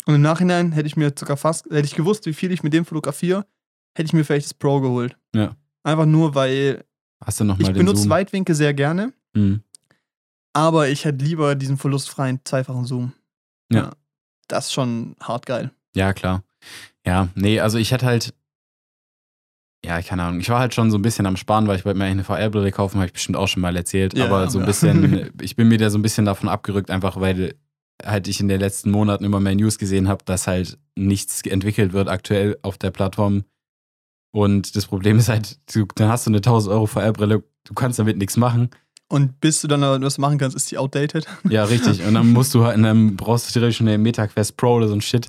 Und 0.06 0.16
im 0.16 0.22
Nachhinein 0.22 0.72
hätte 0.74 0.88
ich 0.88 0.98
mir 0.98 1.14
sogar 1.18 1.38
fast, 1.38 1.66
hätte 1.68 1.86
ich 1.86 1.96
gewusst, 1.96 2.26
wie 2.26 2.34
viel 2.34 2.52
ich 2.52 2.64
mit 2.64 2.74
dem 2.74 2.84
fotografiere, 2.84 3.46
hätte 3.96 4.08
ich 4.08 4.14
mir 4.14 4.26
vielleicht 4.26 4.48
das 4.48 4.54
Pro 4.54 4.82
geholt. 4.82 5.16
Ja. 5.36 5.56
Einfach 5.84 6.06
nur, 6.08 6.34
weil 6.36 6.84
hast 7.24 7.40
du 7.40 7.44
noch 7.46 7.58
mal 7.60 7.70
ich 7.70 7.74
benutze 7.78 8.02
Zoom. 8.02 8.10
Weitwinkel 8.10 8.56
sehr 8.56 8.74
gerne, 8.74 9.14
Mhm. 9.34 9.62
Aber 10.54 10.90
ich 10.90 11.06
hätte 11.06 11.24
lieber 11.24 11.56
diesen 11.56 11.78
verlustfreien 11.78 12.40
zweifachen 12.44 12.86
Zoom. 12.86 13.13
Ja. 13.72 13.92
Das 14.48 14.68
ist 14.68 14.74
schon 14.74 15.16
hart 15.22 15.46
geil. 15.46 15.72
Ja, 15.96 16.13
klar. 16.13 16.44
Ja, 17.06 17.30
nee, 17.36 17.60
also 17.60 17.78
ich 17.78 17.92
hätte 17.92 18.06
halt, 18.06 18.34
ja, 19.85 20.02
keine 20.02 20.24
Ahnung, 20.24 20.40
ich 20.40 20.50
war 20.50 20.59
halt 20.59 20.74
schon 20.74 20.92
so 20.92 20.97
ein 20.97 21.02
bisschen 21.02 21.26
am 21.26 21.38
Sparen, 21.38 21.68
weil 21.68 21.78
ich 21.78 21.85
wollte 21.85 21.97
mir 21.97 22.06
eigentlich 22.06 22.30
eine 22.30 22.50
VR-Brille 22.50 22.71
kaufen, 22.71 22.97
habe 22.97 23.07
ich 23.07 23.14
bestimmt 23.14 23.38
auch 23.38 23.47
schon 23.47 23.62
mal 23.62 23.76
erzählt. 23.76 24.18
Ja, 24.18 24.26
aber 24.26 24.50
so 24.50 24.59
ein 24.59 24.64
ja. 24.64 24.68
bisschen, 24.68 25.31
ich 25.42 25.56
bin 25.56 25.68
mir 25.68 25.78
da 25.78 25.90
so 25.90 25.97
ein 25.97 26.02
bisschen 26.02 26.26
davon 26.26 26.50
abgerückt, 26.50 26.92
einfach 26.92 27.19
weil 27.19 27.56
halt 28.04 28.28
ich 28.28 28.40
in 28.40 28.47
den 28.47 28.59
letzten 28.59 28.92
Monaten 28.92 29.24
immer 29.24 29.40
mehr 29.40 29.56
News 29.56 29.78
gesehen 29.78 30.07
habe, 30.07 30.24
dass 30.26 30.47
halt 30.47 30.78
nichts 30.95 31.42
entwickelt 31.42 31.94
wird 31.94 32.07
aktuell 32.07 32.57
auf 32.62 32.78
der 32.78 32.92
Plattform. 32.92 33.44
Und 34.31 34.76
das 34.76 34.85
Problem 34.85 35.18
ist 35.18 35.30
halt, 35.30 35.57
du, 35.74 35.85
dann 35.95 36.09
hast 36.09 36.26
du 36.26 36.31
eine 36.31 36.38
1000 36.38 36.74
Euro 36.74 36.85
VR-Brille, 36.85 37.44
du 37.64 37.74
kannst 37.74 38.00
damit 38.00 38.18
nichts 38.18 38.38
machen. 38.38 38.69
Und 39.11 39.42
bis 39.42 39.61
du 39.61 39.68
dann 39.68 39.83
aber 39.83 39.99
was 40.06 40.19
machen 40.19 40.37
kannst, 40.37 40.56
ist 40.56 40.69
die 40.71 40.78
outdated. 40.78 41.25
Ja, 41.49 41.63
richtig. 41.63 42.06
Und 42.06 42.13
dann 42.13 42.31
musst 42.31 42.54
du 42.54 42.63
halt, 42.63 42.83
dann 42.83 43.16
brauchst 43.16 43.49
du 43.49 43.54
theoretisch 43.54 43.81
eine 43.81 43.97
MetaQuest 43.97 44.56
Pro 44.56 44.75
oder 44.75 44.87
so 44.87 44.94
ein 44.94 45.01
Shit, 45.01 45.28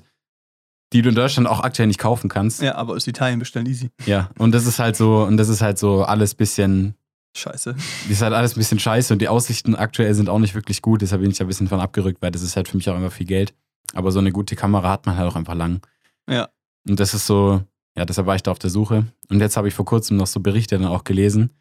die 0.93 1.01
du 1.01 1.09
in 1.09 1.15
Deutschland 1.15 1.47
auch 1.47 1.61
aktuell 1.61 1.87
nicht 1.87 1.99
kaufen 1.99 2.29
kannst. 2.29 2.61
Ja, 2.61 2.75
aber 2.75 2.93
aus 2.93 3.07
Italien 3.07 3.39
bestellen 3.39 3.65
easy. 3.65 3.89
Ja, 4.05 4.29
und 4.37 4.53
das 4.53 4.67
ist 4.67 4.77
halt 4.77 4.95
so, 4.95 5.23
und 5.23 5.37
das 5.37 5.49
ist 5.49 5.61
halt 5.61 5.79
so 5.79 6.03
alles 6.03 6.35
bisschen, 6.35 6.93
Scheiße. 7.35 7.73
das 7.73 8.09
ist 8.09 8.21
halt 8.21 8.33
alles 8.33 8.55
ein 8.55 8.59
bisschen 8.59 8.77
scheiße 8.77 9.13
und 9.13 9.19
die 9.19 9.29
Aussichten 9.29 9.73
aktuell 9.75 10.13
sind 10.13 10.29
auch 10.29 10.39
nicht 10.39 10.53
wirklich 10.53 10.81
gut, 10.81 11.01
deshalb 11.01 11.21
bin 11.21 11.31
ich 11.31 11.37
da 11.37 11.45
ein 11.45 11.47
bisschen 11.47 11.67
von 11.67 11.79
abgerückt, 11.79 12.21
weil 12.21 12.31
das 12.31 12.43
ist 12.43 12.55
halt 12.55 12.67
für 12.67 12.77
mich 12.77 12.89
auch 12.89 12.95
immer 12.95 13.09
viel 13.11 13.25
Geld. 13.25 13.53
Aber 13.93 14.11
so 14.11 14.19
eine 14.19 14.31
gute 14.31 14.55
Kamera 14.55 14.89
hat 14.89 15.05
man 15.05 15.17
halt 15.17 15.29
auch 15.29 15.35
einfach 15.35 15.55
lang. 15.55 15.81
Ja. 16.29 16.49
Und 16.87 16.99
das 16.99 17.13
ist 17.13 17.25
so, 17.25 17.61
ja, 17.97 18.05
deshalb 18.05 18.27
war 18.27 18.35
ich 18.35 18.43
da 18.43 18.51
auf 18.51 18.59
der 18.59 18.69
Suche. 18.69 19.05
Und 19.29 19.39
jetzt 19.39 19.57
habe 19.57 19.67
ich 19.67 19.73
vor 19.73 19.85
kurzem 19.85 20.17
noch 20.17 20.27
so 20.27 20.39
Berichte 20.39 20.77
dann 20.77 20.87
auch 20.87 21.03
gelesen, 21.03 21.51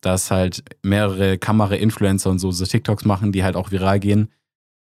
dass 0.00 0.30
halt 0.30 0.62
mehrere 0.82 1.38
Kamera-Influencer 1.38 2.30
und 2.30 2.38
so, 2.38 2.50
so 2.50 2.64
TikToks 2.64 3.04
machen, 3.04 3.32
die 3.32 3.42
halt 3.44 3.56
auch 3.56 3.70
viral 3.70 3.98
gehen, 4.00 4.30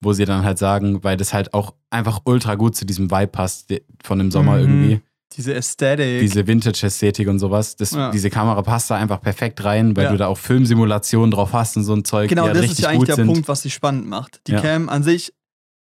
wo 0.02 0.12
sie 0.12 0.24
dann 0.26 0.44
halt 0.44 0.58
sagen, 0.58 1.02
weil 1.04 1.16
das 1.16 1.32
halt 1.32 1.54
auch 1.54 1.74
einfach 1.90 2.20
ultra 2.24 2.54
gut 2.54 2.76
zu 2.76 2.84
diesem 2.84 3.10
Vibe 3.10 3.28
passt 3.28 3.72
von 4.04 4.18
dem 4.18 4.30
Sommer 4.30 4.56
Mhm. 4.56 4.60
irgendwie 4.60 5.00
Diese 5.32 5.54
Ästhetik. 5.54 6.20
diese 6.20 6.46
Vintage-Ästhetik 6.46 7.28
und 7.28 7.38
sowas. 7.38 7.76
Das, 7.76 7.90
Ja. 7.92 8.10
Diese 8.10 8.30
Kamera 8.30 8.60
passt 8.62 8.90
da 8.90 8.96
einfach 8.96 9.20
perfekt 9.20 9.64
rein, 9.64 9.96
weil 9.96 10.04
Ja. 10.04 10.10
du 10.12 10.16
da 10.18 10.26
auch 10.28 10.38
Filmsimulationen 10.38 11.30
drauf 11.30 11.52
hast 11.52 11.76
und 11.76 11.84
so 11.84 11.94
ein 11.94 12.04
Zeug, 12.04 12.28
genau, 12.28 12.42
halt 12.44 12.54
das 12.56 12.62
richtig 12.62 12.78
ist 12.78 12.84
ja 12.84 12.90
eigentlich 12.90 13.06
der 13.06 13.16
sind. 13.16 13.26
Punkt, 13.26 13.48
was 13.48 13.62
sie 13.62 13.70
spannend 13.70 14.06
macht. 14.06 14.40
Die 14.46 14.52
Ja. 14.52 14.60
Cam 14.60 14.88
an 14.88 15.02
sich, 15.02 15.32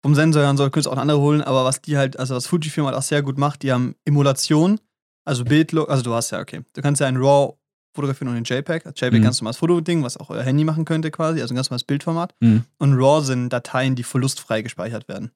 vom 0.03 0.13
Sensor 0.15 0.43
her 0.43 0.49
und 0.51 0.57
so, 0.57 0.63
könntest 0.65 0.85
du 0.85 0.91
auch 0.91 0.97
andere 0.97 1.19
holen, 1.19 1.41
aber 1.41 1.65
was 1.65 1.81
die 1.81 1.97
halt, 1.97 2.17
also 2.19 2.35
was 2.35 2.45
Fujifilm 2.47 2.85
halt 2.85 2.95
auch 2.95 3.01
sehr 3.01 3.23
gut 3.23 3.37
macht, 3.39 3.63
die 3.63 3.71
haben 3.71 3.95
Emulation, 4.05 4.79
also 5.25 5.43
Bildlook, 5.43 5.89
also 5.89 6.03
du 6.03 6.13
hast 6.13 6.29
ja, 6.31 6.39
okay, 6.39 6.61
du 6.73 6.81
kannst 6.81 7.01
ja 7.01 7.07
ein 7.07 7.17
RAW 7.17 7.55
fotografieren 7.95 8.29
und 8.29 8.37
in 8.37 8.43
JPEG. 8.43 8.85
Also 8.85 9.05
JPEG 9.05 9.19
Mhm. 9.19 9.23
ganz 9.23 9.41
normales 9.41 9.57
Fotoding, 9.57 10.03
was 10.03 10.17
auch 10.17 10.29
euer 10.29 10.43
Handy 10.43 10.63
machen 10.63 10.85
könnte 10.85 11.09
quasi, 11.11 11.41
also 11.41 11.53
ein 11.53 11.55
ganz 11.55 11.69
normales 11.69 11.83
Bildformat. 11.85 12.33
Mhm. 12.41 12.63
Und 12.77 12.93
RAW 12.93 13.21
sind 13.25 13.49
Dateien, 13.49 13.95
die 13.95 14.03
verlustfrei 14.03 14.61
gespeichert 14.61 15.07
werden. 15.07 15.31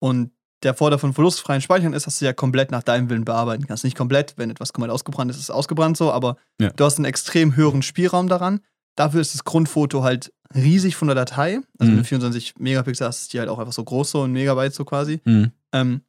Und 0.00 0.30
der 0.62 0.72
Vorteil 0.74 0.98
von 0.98 1.12
verlustfreien 1.12 1.60
Speichern 1.60 1.92
ist, 1.92 2.06
dass 2.06 2.18
du 2.20 2.24
ja 2.24 2.32
komplett 2.32 2.70
nach 2.70 2.82
deinem 2.82 3.10
Willen 3.10 3.24
bearbeiten 3.26 3.66
kannst. 3.66 3.84
Nicht 3.84 3.96
komplett, 3.98 4.34
wenn 4.38 4.48
etwas 4.50 4.72
komplett 4.72 4.90
ausgebrannt 4.92 5.30
ist, 5.30 5.36
ist 5.36 5.44
es 5.44 5.50
ausgebrannt 5.50 5.96
so, 5.98 6.10
aber 6.10 6.36
Ja. 6.58 6.70
du 6.70 6.84
hast 6.84 6.96
einen 6.96 7.04
extrem 7.04 7.54
höheren 7.56 7.82
Spielraum 7.82 8.28
daran. 8.28 8.60
Dafür 8.96 9.20
ist 9.20 9.34
das 9.34 9.44
Grundfoto 9.44 10.02
halt 10.04 10.32
riesig 10.54 10.96
von 10.96 11.08
der 11.08 11.16
Datei. 11.16 11.58
Also 11.78 11.92
Mhm. 11.92 11.96
du 11.98 12.04
24 12.04 12.54
Megapixel 12.58 13.06
hast, 13.06 13.22
ist 13.22 13.32
die 13.34 13.40
halt 13.40 13.48
auch 13.50 13.58
einfach 13.58 13.72
so 13.74 13.84
groß, 13.84 14.10
so 14.12 14.22
ein 14.22 14.32
Megabyte 14.32 14.72
so 14.72 14.84
quasi. 14.86 15.20
Mhm. 15.24 15.50
Ähm, 15.72 16.00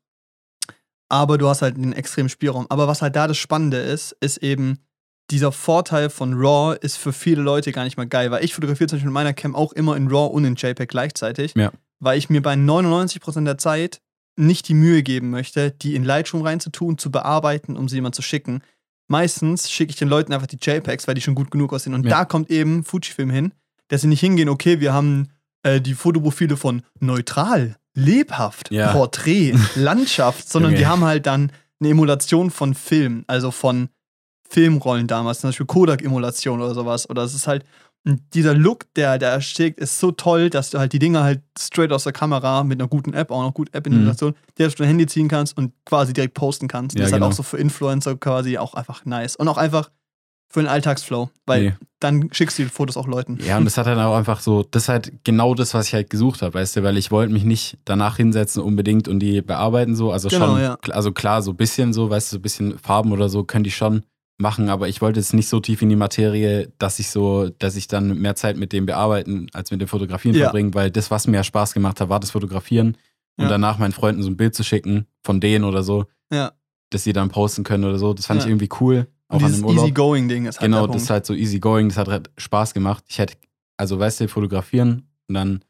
aber 1.09 1.37
du 1.37 1.47
hast 1.49 1.61
halt 1.61 1.75
einen 1.75 1.93
extremen 1.93 2.29
Spielraum. 2.29 2.65
Aber 2.69 2.87
was 2.87 3.01
halt 3.01 3.15
da 3.15 3.27
das 3.27 3.37
Spannende 3.37 3.77
ist, 3.77 4.13
ist 4.21 4.37
eben, 4.37 4.79
dieser 5.31 5.51
Vorteil 5.51 6.09
von 6.09 6.33
RAW 6.35 6.77
ist 6.81 6.97
für 6.97 7.11
viele 7.13 7.41
Leute 7.41 7.71
gar 7.71 7.83
nicht 7.83 7.97
mal 7.97 8.07
geil, 8.07 8.29
weil 8.31 8.43
ich 8.43 8.53
fotografiere 8.53 8.87
zum 8.87 8.97
Beispiel 8.97 9.07
mit 9.09 9.13
meiner 9.13 9.33
Cam 9.33 9.55
auch 9.55 9.73
immer 9.73 9.95
in 9.97 10.07
RAW 10.07 10.27
und 10.33 10.45
in 10.45 10.55
JPEG 10.55 10.87
gleichzeitig, 10.89 11.53
Ja. 11.55 11.71
weil 11.99 12.17
ich 12.17 12.29
mir 12.29 12.41
bei 12.41 12.53
99% 12.55 13.45
der 13.45 13.57
Zeit 13.57 14.01
nicht 14.37 14.67
die 14.67 14.73
Mühe 14.73 15.01
geben 15.01 15.29
möchte, 15.31 15.71
die 15.71 15.95
in 15.95 16.03
Lightroom 16.03 16.43
reinzutun, 16.43 16.97
zu 16.97 17.09
bearbeiten, 17.09 17.75
um 17.77 17.87
sie 17.89 17.95
jemand 17.95 18.15
zu 18.15 18.21
schicken. 18.21 18.61
Meistens 19.07 19.71
schicke 19.71 19.91
ich 19.91 19.95
den 19.97 20.09
Leuten 20.09 20.33
einfach 20.33 20.47
die 20.47 20.57
JPEGs, 20.61 21.07
weil 21.07 21.15
die 21.15 21.21
schon 21.21 21.35
gut 21.35 21.51
genug 21.51 21.73
aussehen. 21.73 21.93
Und 21.93 22.03
Ja. 22.05 22.09
da 22.09 22.25
kommt 22.25 22.49
eben 22.51 22.83
Fujifilm 22.83 23.29
hin, 23.29 23.53
dass 23.87 24.01
sie 24.01 24.07
nicht 24.07 24.19
hingehen, 24.19 24.49
okay, 24.49 24.79
wir 24.79 24.93
haben 24.93 25.29
äh, 25.63 25.79
die 25.81 25.93
Fotoprofile 25.95 26.57
von 26.57 26.83
neutral, 26.99 27.75
lebhaft, 27.95 28.69
Ja. 28.71 28.91
Porträt, 28.91 29.53
Landschaft, 29.75 30.47
sondern 30.49 30.73
Junge. 30.73 30.79
die 30.79 30.87
haben 30.87 31.03
halt 31.05 31.25
dann 31.25 31.51
eine 31.79 31.89
Emulation 31.89 32.51
von 32.51 32.75
Film, 32.75 33.23
also 33.27 33.49
von 33.51 33.89
Filmrollen 34.49 35.07
damals, 35.07 35.41
zum 35.41 35.49
Beispiel 35.49 35.65
Kodak-Emulation 35.65 36.61
oder 36.61 36.73
sowas. 36.73 37.09
Oder 37.09 37.23
es 37.23 37.33
ist 37.33 37.47
halt, 37.47 37.63
dieser 38.33 38.53
Look, 38.53 38.93
der 38.95 39.17
da 39.17 39.41
steht, 39.41 39.77
ist 39.77 39.99
so 39.99 40.11
toll, 40.11 40.49
dass 40.51 40.69
du 40.69 40.77
halt 40.77 40.93
die 40.93 40.99
Dinger 40.99 41.23
halt 41.23 41.41
straight 41.57 41.91
aus 41.91 42.03
der 42.03 42.13
Kamera 42.13 42.63
mit 42.63 42.79
einer 42.79 42.87
guten 42.87 43.13
App, 43.13 43.31
auch 43.31 43.41
noch 43.41 43.53
gut 43.53 43.73
App-Emulation, 43.73 44.35
die 44.57 44.63
du 44.63 44.69
dein 44.69 44.87
Handy 44.87 45.07
ziehen 45.07 45.27
kannst 45.27 45.57
und 45.57 45.73
quasi 45.85 46.13
direkt 46.13 46.35
posten 46.35 46.67
kannst. 46.67 46.95
Mhm. 46.95 46.99
Ja, 46.99 47.03
das 47.05 47.09
ist 47.09 47.15
genau. 47.15 47.25
halt 47.25 47.33
auch 47.33 47.37
so 47.37 47.43
für 47.43 47.57
Influencer 47.57 48.15
quasi 48.17 48.57
auch 48.59 48.75
einfach 48.75 49.05
nice. 49.05 49.35
Und 49.35 49.47
auch 49.47 49.57
einfach 49.57 49.89
für 50.49 50.61
den 50.61 50.69
Alltagsflow, 50.69 51.31
weil 51.47 51.63
Nee. 51.63 51.73
dann 51.99 52.29
schickst 52.31 52.59
du 52.59 52.63
die 52.63 52.69
Fotos 52.69 52.95
auch 52.95 53.07
Leuten. 53.07 53.39
Ja, 53.43 53.57
und 53.57 53.65
das 53.65 53.77
hat 53.77 53.87
dann 53.87 53.99
auch 53.99 54.15
einfach 54.15 54.39
so, 54.39 54.63
das 54.69 54.83
ist 54.83 54.89
halt 54.89 55.11
genau 55.23 55.55
das, 55.55 55.73
was 55.73 55.87
ich 55.87 55.93
halt 55.95 56.11
gesucht 56.11 56.43
habe, 56.43 56.53
weißt 56.53 56.75
du, 56.77 56.83
weil 56.83 56.97
ich 56.97 57.09
wollte 57.09 57.33
mich 57.33 57.43
nicht 57.43 57.79
danach 57.83 58.17
hinsetzen 58.17 58.61
unbedingt 58.61 59.07
und 59.07 59.19
die 59.19 59.41
bearbeiten 59.41 59.95
so, 59.95 60.11
also 60.11 60.29
Genau, 60.29 60.45
schon, 60.45 60.61
ja. 60.61 60.77
also 60.91 61.11
klar, 61.11 61.41
so 61.41 61.51
ein 61.51 61.57
bisschen 61.57 61.91
so, 61.91 62.09
weißt 62.11 62.31
du, 62.31 62.35
so 62.35 62.39
ein 62.39 62.41
bisschen 62.43 62.77
Farben 62.77 63.11
oder 63.11 63.27
so 63.27 63.43
könnte 63.43 63.67
ich 63.67 63.75
schon 63.75 64.03
machen, 64.37 64.69
aber 64.69 64.87
ich 64.89 65.01
wollte 65.01 65.19
jetzt 65.19 65.33
nicht 65.33 65.47
so 65.47 65.59
tief 65.59 65.81
in 65.81 65.89
die 65.89 65.95
Materie, 65.95 66.71
dass 66.77 66.99
ich 66.99 67.09
so, 67.09 67.49
dass 67.49 67.75
ich 67.75 67.87
dann 67.87 68.19
mehr 68.19 68.35
Zeit 68.35 68.57
mit 68.57 68.73
dem 68.73 68.85
Bearbeiten 68.85 69.47
als 69.53 69.71
mit 69.71 69.79
dem 69.81 69.87
Fotografieren 69.87 70.35
Ja. 70.35 70.45
verbringe, 70.45 70.73
weil 70.73 70.91
das, 70.91 71.09
was 71.11 71.27
mir 71.27 71.43
Spaß 71.43 71.73
gemacht 71.73 72.01
hat, 72.01 72.09
war 72.09 72.19
das 72.19 72.31
Fotografieren 72.31 72.97
und 73.37 73.43
Ja. 73.45 73.49
danach 73.49 73.77
meinen 73.77 73.93
Freunden 73.93 74.21
so 74.23 74.29
ein 74.29 74.37
Bild 74.37 74.53
zu 74.55 74.63
schicken 74.63 75.05
von 75.23 75.39
denen 75.39 75.63
oder 75.63 75.83
so, 75.83 76.05
Ja. 76.31 76.51
dass 76.89 77.03
sie 77.05 77.13
dann 77.13 77.29
posten 77.29 77.63
können 77.63 77.85
oder 77.85 77.97
so, 77.97 78.13
das 78.13 78.25
fand 78.25 78.41
Ja. 78.41 78.45
ich 78.45 78.51
irgendwie 78.51 78.69
cool, 78.81 79.07
auch 79.29 79.41
an 79.41 79.51
dem 79.53 79.63
Urlaub. 79.65 79.85
Easygoing-Ding 79.85 80.45
ist 80.47 80.59
halt 80.59 80.69
Genau, 80.71 80.85
das 80.87 81.03
ist 81.03 81.09
halt 81.09 81.25
so 81.25 81.33
easy 81.33 81.59
going, 81.59 81.87
das 81.89 81.97
hat 81.97 82.09
halt 82.09 82.29
Spaß 82.37 82.73
gemacht. 82.73 83.03
Ich 83.07 83.17
hätte, 83.19 83.35
also 83.77 83.97
weißt 83.97 84.19
du, 84.19 84.27
fotografieren 84.27 85.07
und 85.29 85.35
dann, 85.35 85.63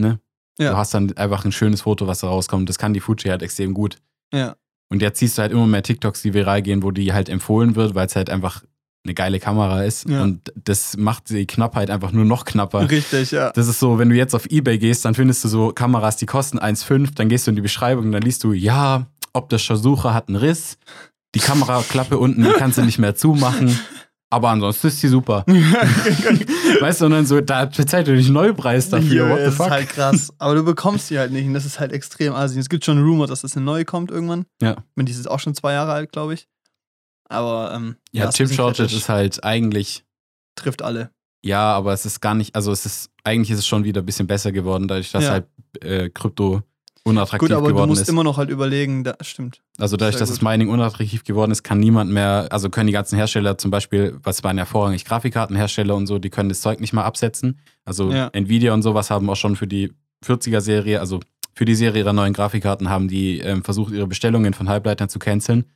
ne? 0.00 0.18
Ja. 0.58 0.70
Du 0.72 0.76
hast 0.76 0.94
dann 0.94 1.16
einfach 1.16 1.44
ein 1.44 1.50
schönes 1.52 1.80
Foto, 1.82 2.06
was 2.06 2.20
da 2.20 2.28
rauskommt. 2.28 2.68
Das 2.68 2.78
kann 2.78 2.92
die 2.94 3.00
Fuji 3.00 3.28
halt 3.30 3.42
extrem 3.42 3.74
gut. 3.74 3.96
Ja. 4.32 4.54
Und 4.90 5.02
jetzt 5.02 5.18
siehst 5.18 5.38
du 5.38 5.42
halt 5.42 5.52
immer 5.52 5.66
mehr 5.66 5.82
TikToks, 5.82 6.22
die 6.22 6.34
viral 6.34 6.62
gehen, 6.62 6.82
wo 6.82 6.90
die 6.90 7.12
halt 7.12 7.28
empfohlen 7.28 7.74
wird, 7.76 7.94
weil 7.94 8.06
es 8.06 8.16
halt 8.16 8.30
einfach 8.30 8.62
eine 9.04 9.14
geile 9.14 9.38
Kamera 9.38 9.84
ist. 9.84 10.08
Ja. 10.08 10.22
Und 10.22 10.52
das 10.62 10.96
macht 10.96 11.28
die 11.30 11.46
Knappheit 11.46 11.90
einfach 11.90 12.12
nur 12.12 12.24
noch 12.24 12.44
knapper. 12.44 12.90
Richtig, 12.90 13.32
ja. 13.32 13.50
Das 13.50 13.68
ist 13.68 13.78
so, 13.78 13.98
wenn 13.98 14.08
du 14.08 14.16
jetzt 14.16 14.34
auf 14.34 14.46
Ebay 14.46 14.78
gehst, 14.78 15.04
dann 15.04 15.14
findest 15.14 15.44
du 15.44 15.48
so 15.48 15.72
Kameras, 15.72 16.16
die 16.16 16.26
kosten 16.26 16.58
1,5, 16.58 17.14
dann 17.14 17.28
gehst 17.28 17.46
du 17.46 17.50
in 17.50 17.56
die 17.56 17.62
Beschreibung, 17.62 18.12
dann 18.12 18.22
liest 18.22 18.44
du, 18.44 18.52
ja, 18.52 19.06
optischer 19.32 19.76
Sucher 19.76 20.14
hat 20.14 20.28
einen 20.28 20.36
Riss, 20.36 20.78
die 21.34 21.40
Kameraklappe 21.40 22.16
unten, 22.18 22.44
die 22.44 22.52
kannst 22.52 22.78
du 22.78 22.82
nicht 22.82 22.98
mehr 22.98 23.14
zumachen, 23.14 23.78
aber 24.34 24.50
ansonsten 24.50 24.86
ist 24.88 25.02
die 25.02 25.08
super. 25.08 25.44
weißt 25.48 27.00
du, 27.00 27.06
und 27.06 27.10
dann 27.12 27.26
so, 27.26 27.40
da 27.40 27.64
bezahlt 27.66 28.06
du 28.06 28.14
dich 28.16 28.28
Neupreis 28.28 28.88
dafür, 28.90 29.26
Ja, 29.26 29.30
what 29.30 29.38
the 29.38 29.44
das 29.46 29.54
fuck? 29.56 29.66
ist 29.66 29.72
halt 29.72 29.88
krass. 29.88 30.32
Aber 30.38 30.54
du 30.54 30.64
bekommst 30.64 31.10
die 31.10 31.18
halt 31.18 31.32
nicht. 31.32 31.46
Und 31.46 31.54
das 31.54 31.64
ist 31.64 31.80
halt 31.80 31.92
extrem 31.92 32.32
assi. 32.34 32.58
Es 32.58 32.68
gibt 32.68 32.84
schon 32.84 33.02
Rumor, 33.02 33.26
dass 33.26 33.42
das 33.42 33.56
eine 33.56 33.64
neue 33.64 33.84
kommt 33.84 34.10
irgendwann. 34.10 34.46
Ja. 34.62 34.76
Und 34.96 35.06
die 35.08 35.12
ist 35.12 35.30
auch 35.30 35.40
schon 35.40 35.54
zwei 35.54 35.72
Jahre 35.72 35.92
alt, 35.92 36.12
glaube 36.12 36.34
ich. 36.34 36.46
Aber 37.28 37.72
ähm, 37.74 37.96
ja, 38.12 38.26
ein 38.26 38.30
Chip 38.32 38.52
Shortage 38.52 38.94
ist 38.96 39.08
halt 39.08 39.42
eigentlich, 39.44 40.04
trifft 40.56 40.82
alle. 40.82 41.10
ja, 41.44 41.72
aber 41.72 41.92
es 41.92 42.04
ist 42.06 42.20
gar 42.20 42.34
nicht, 42.34 42.54
also 42.54 42.70
es 42.70 42.84
ist, 42.86 43.10
eigentlich 43.24 43.50
ist 43.50 43.60
es 43.60 43.66
schon 43.66 43.84
wieder 43.84 44.02
ein 44.02 44.06
bisschen 44.06 44.26
besser 44.26 44.52
geworden, 44.52 44.86
dadurch, 44.88 45.10
dass 45.10 45.24
Ja. 45.24 45.30
halt 45.30 45.46
äh, 45.80 46.10
Krypto 46.10 46.62
unattraktiv 47.04 47.48
Gut, 47.48 47.52
aber 47.56 47.68
du 47.68 47.74
geworden 47.74 47.90
musst 47.90 48.02
ist. 48.02 48.08
immer 48.08 48.24
noch 48.24 48.38
halt 48.38 48.48
überlegen, 48.50 49.04
da, 49.04 49.14
stimmt. 49.20 49.60
Also 49.78 49.96
dadurch, 49.96 50.14
Sehr 50.16 50.20
dass 50.20 50.30
gut. 50.30 50.38
das 50.38 50.42
Mining 50.42 50.68
unattraktiv 50.70 51.22
geworden 51.24 51.50
ist, 51.50 51.62
kann 51.62 51.78
niemand 51.78 52.10
mehr, 52.10 52.48
also 52.50 52.70
können 52.70 52.86
die 52.86 52.92
ganzen 52.92 53.16
Hersteller 53.16 53.58
zum 53.58 53.70
Beispiel, 53.70 54.18
was 54.22 54.42
waren 54.42 54.56
ja 54.58 54.64
vorrangig 54.64 55.04
Grafikkartenhersteller 55.04 55.94
und 55.94 56.06
so, 56.06 56.18
die 56.18 56.30
können 56.30 56.48
das 56.48 56.60
Zeug 56.62 56.80
nicht 56.80 56.92
mal 56.92 57.04
absetzen. 57.04 57.58
Also 57.84 58.10
Ja. 58.10 58.28
Nvidia 58.32 58.72
und 58.72 58.82
sowas 58.82 59.10
haben 59.10 59.28
auch 59.28 59.36
schon 59.36 59.54
für 59.56 59.66
die 59.66 59.92
40er-Serie, 60.24 60.98
also 61.00 61.20
für 61.54 61.64
die 61.66 61.74
Serie 61.74 62.02
ihrer 62.02 62.12
neuen 62.12 62.32
Grafikkarten, 62.32 62.88
haben 62.88 63.08
die 63.08 63.38
ähm, 63.40 63.62
versucht, 63.62 63.92
ihre 63.92 64.06
Bestellungen 64.06 64.54
von 64.54 64.68
Halbleitern 64.68 65.08
zu 65.08 65.18
canceln 65.18 65.66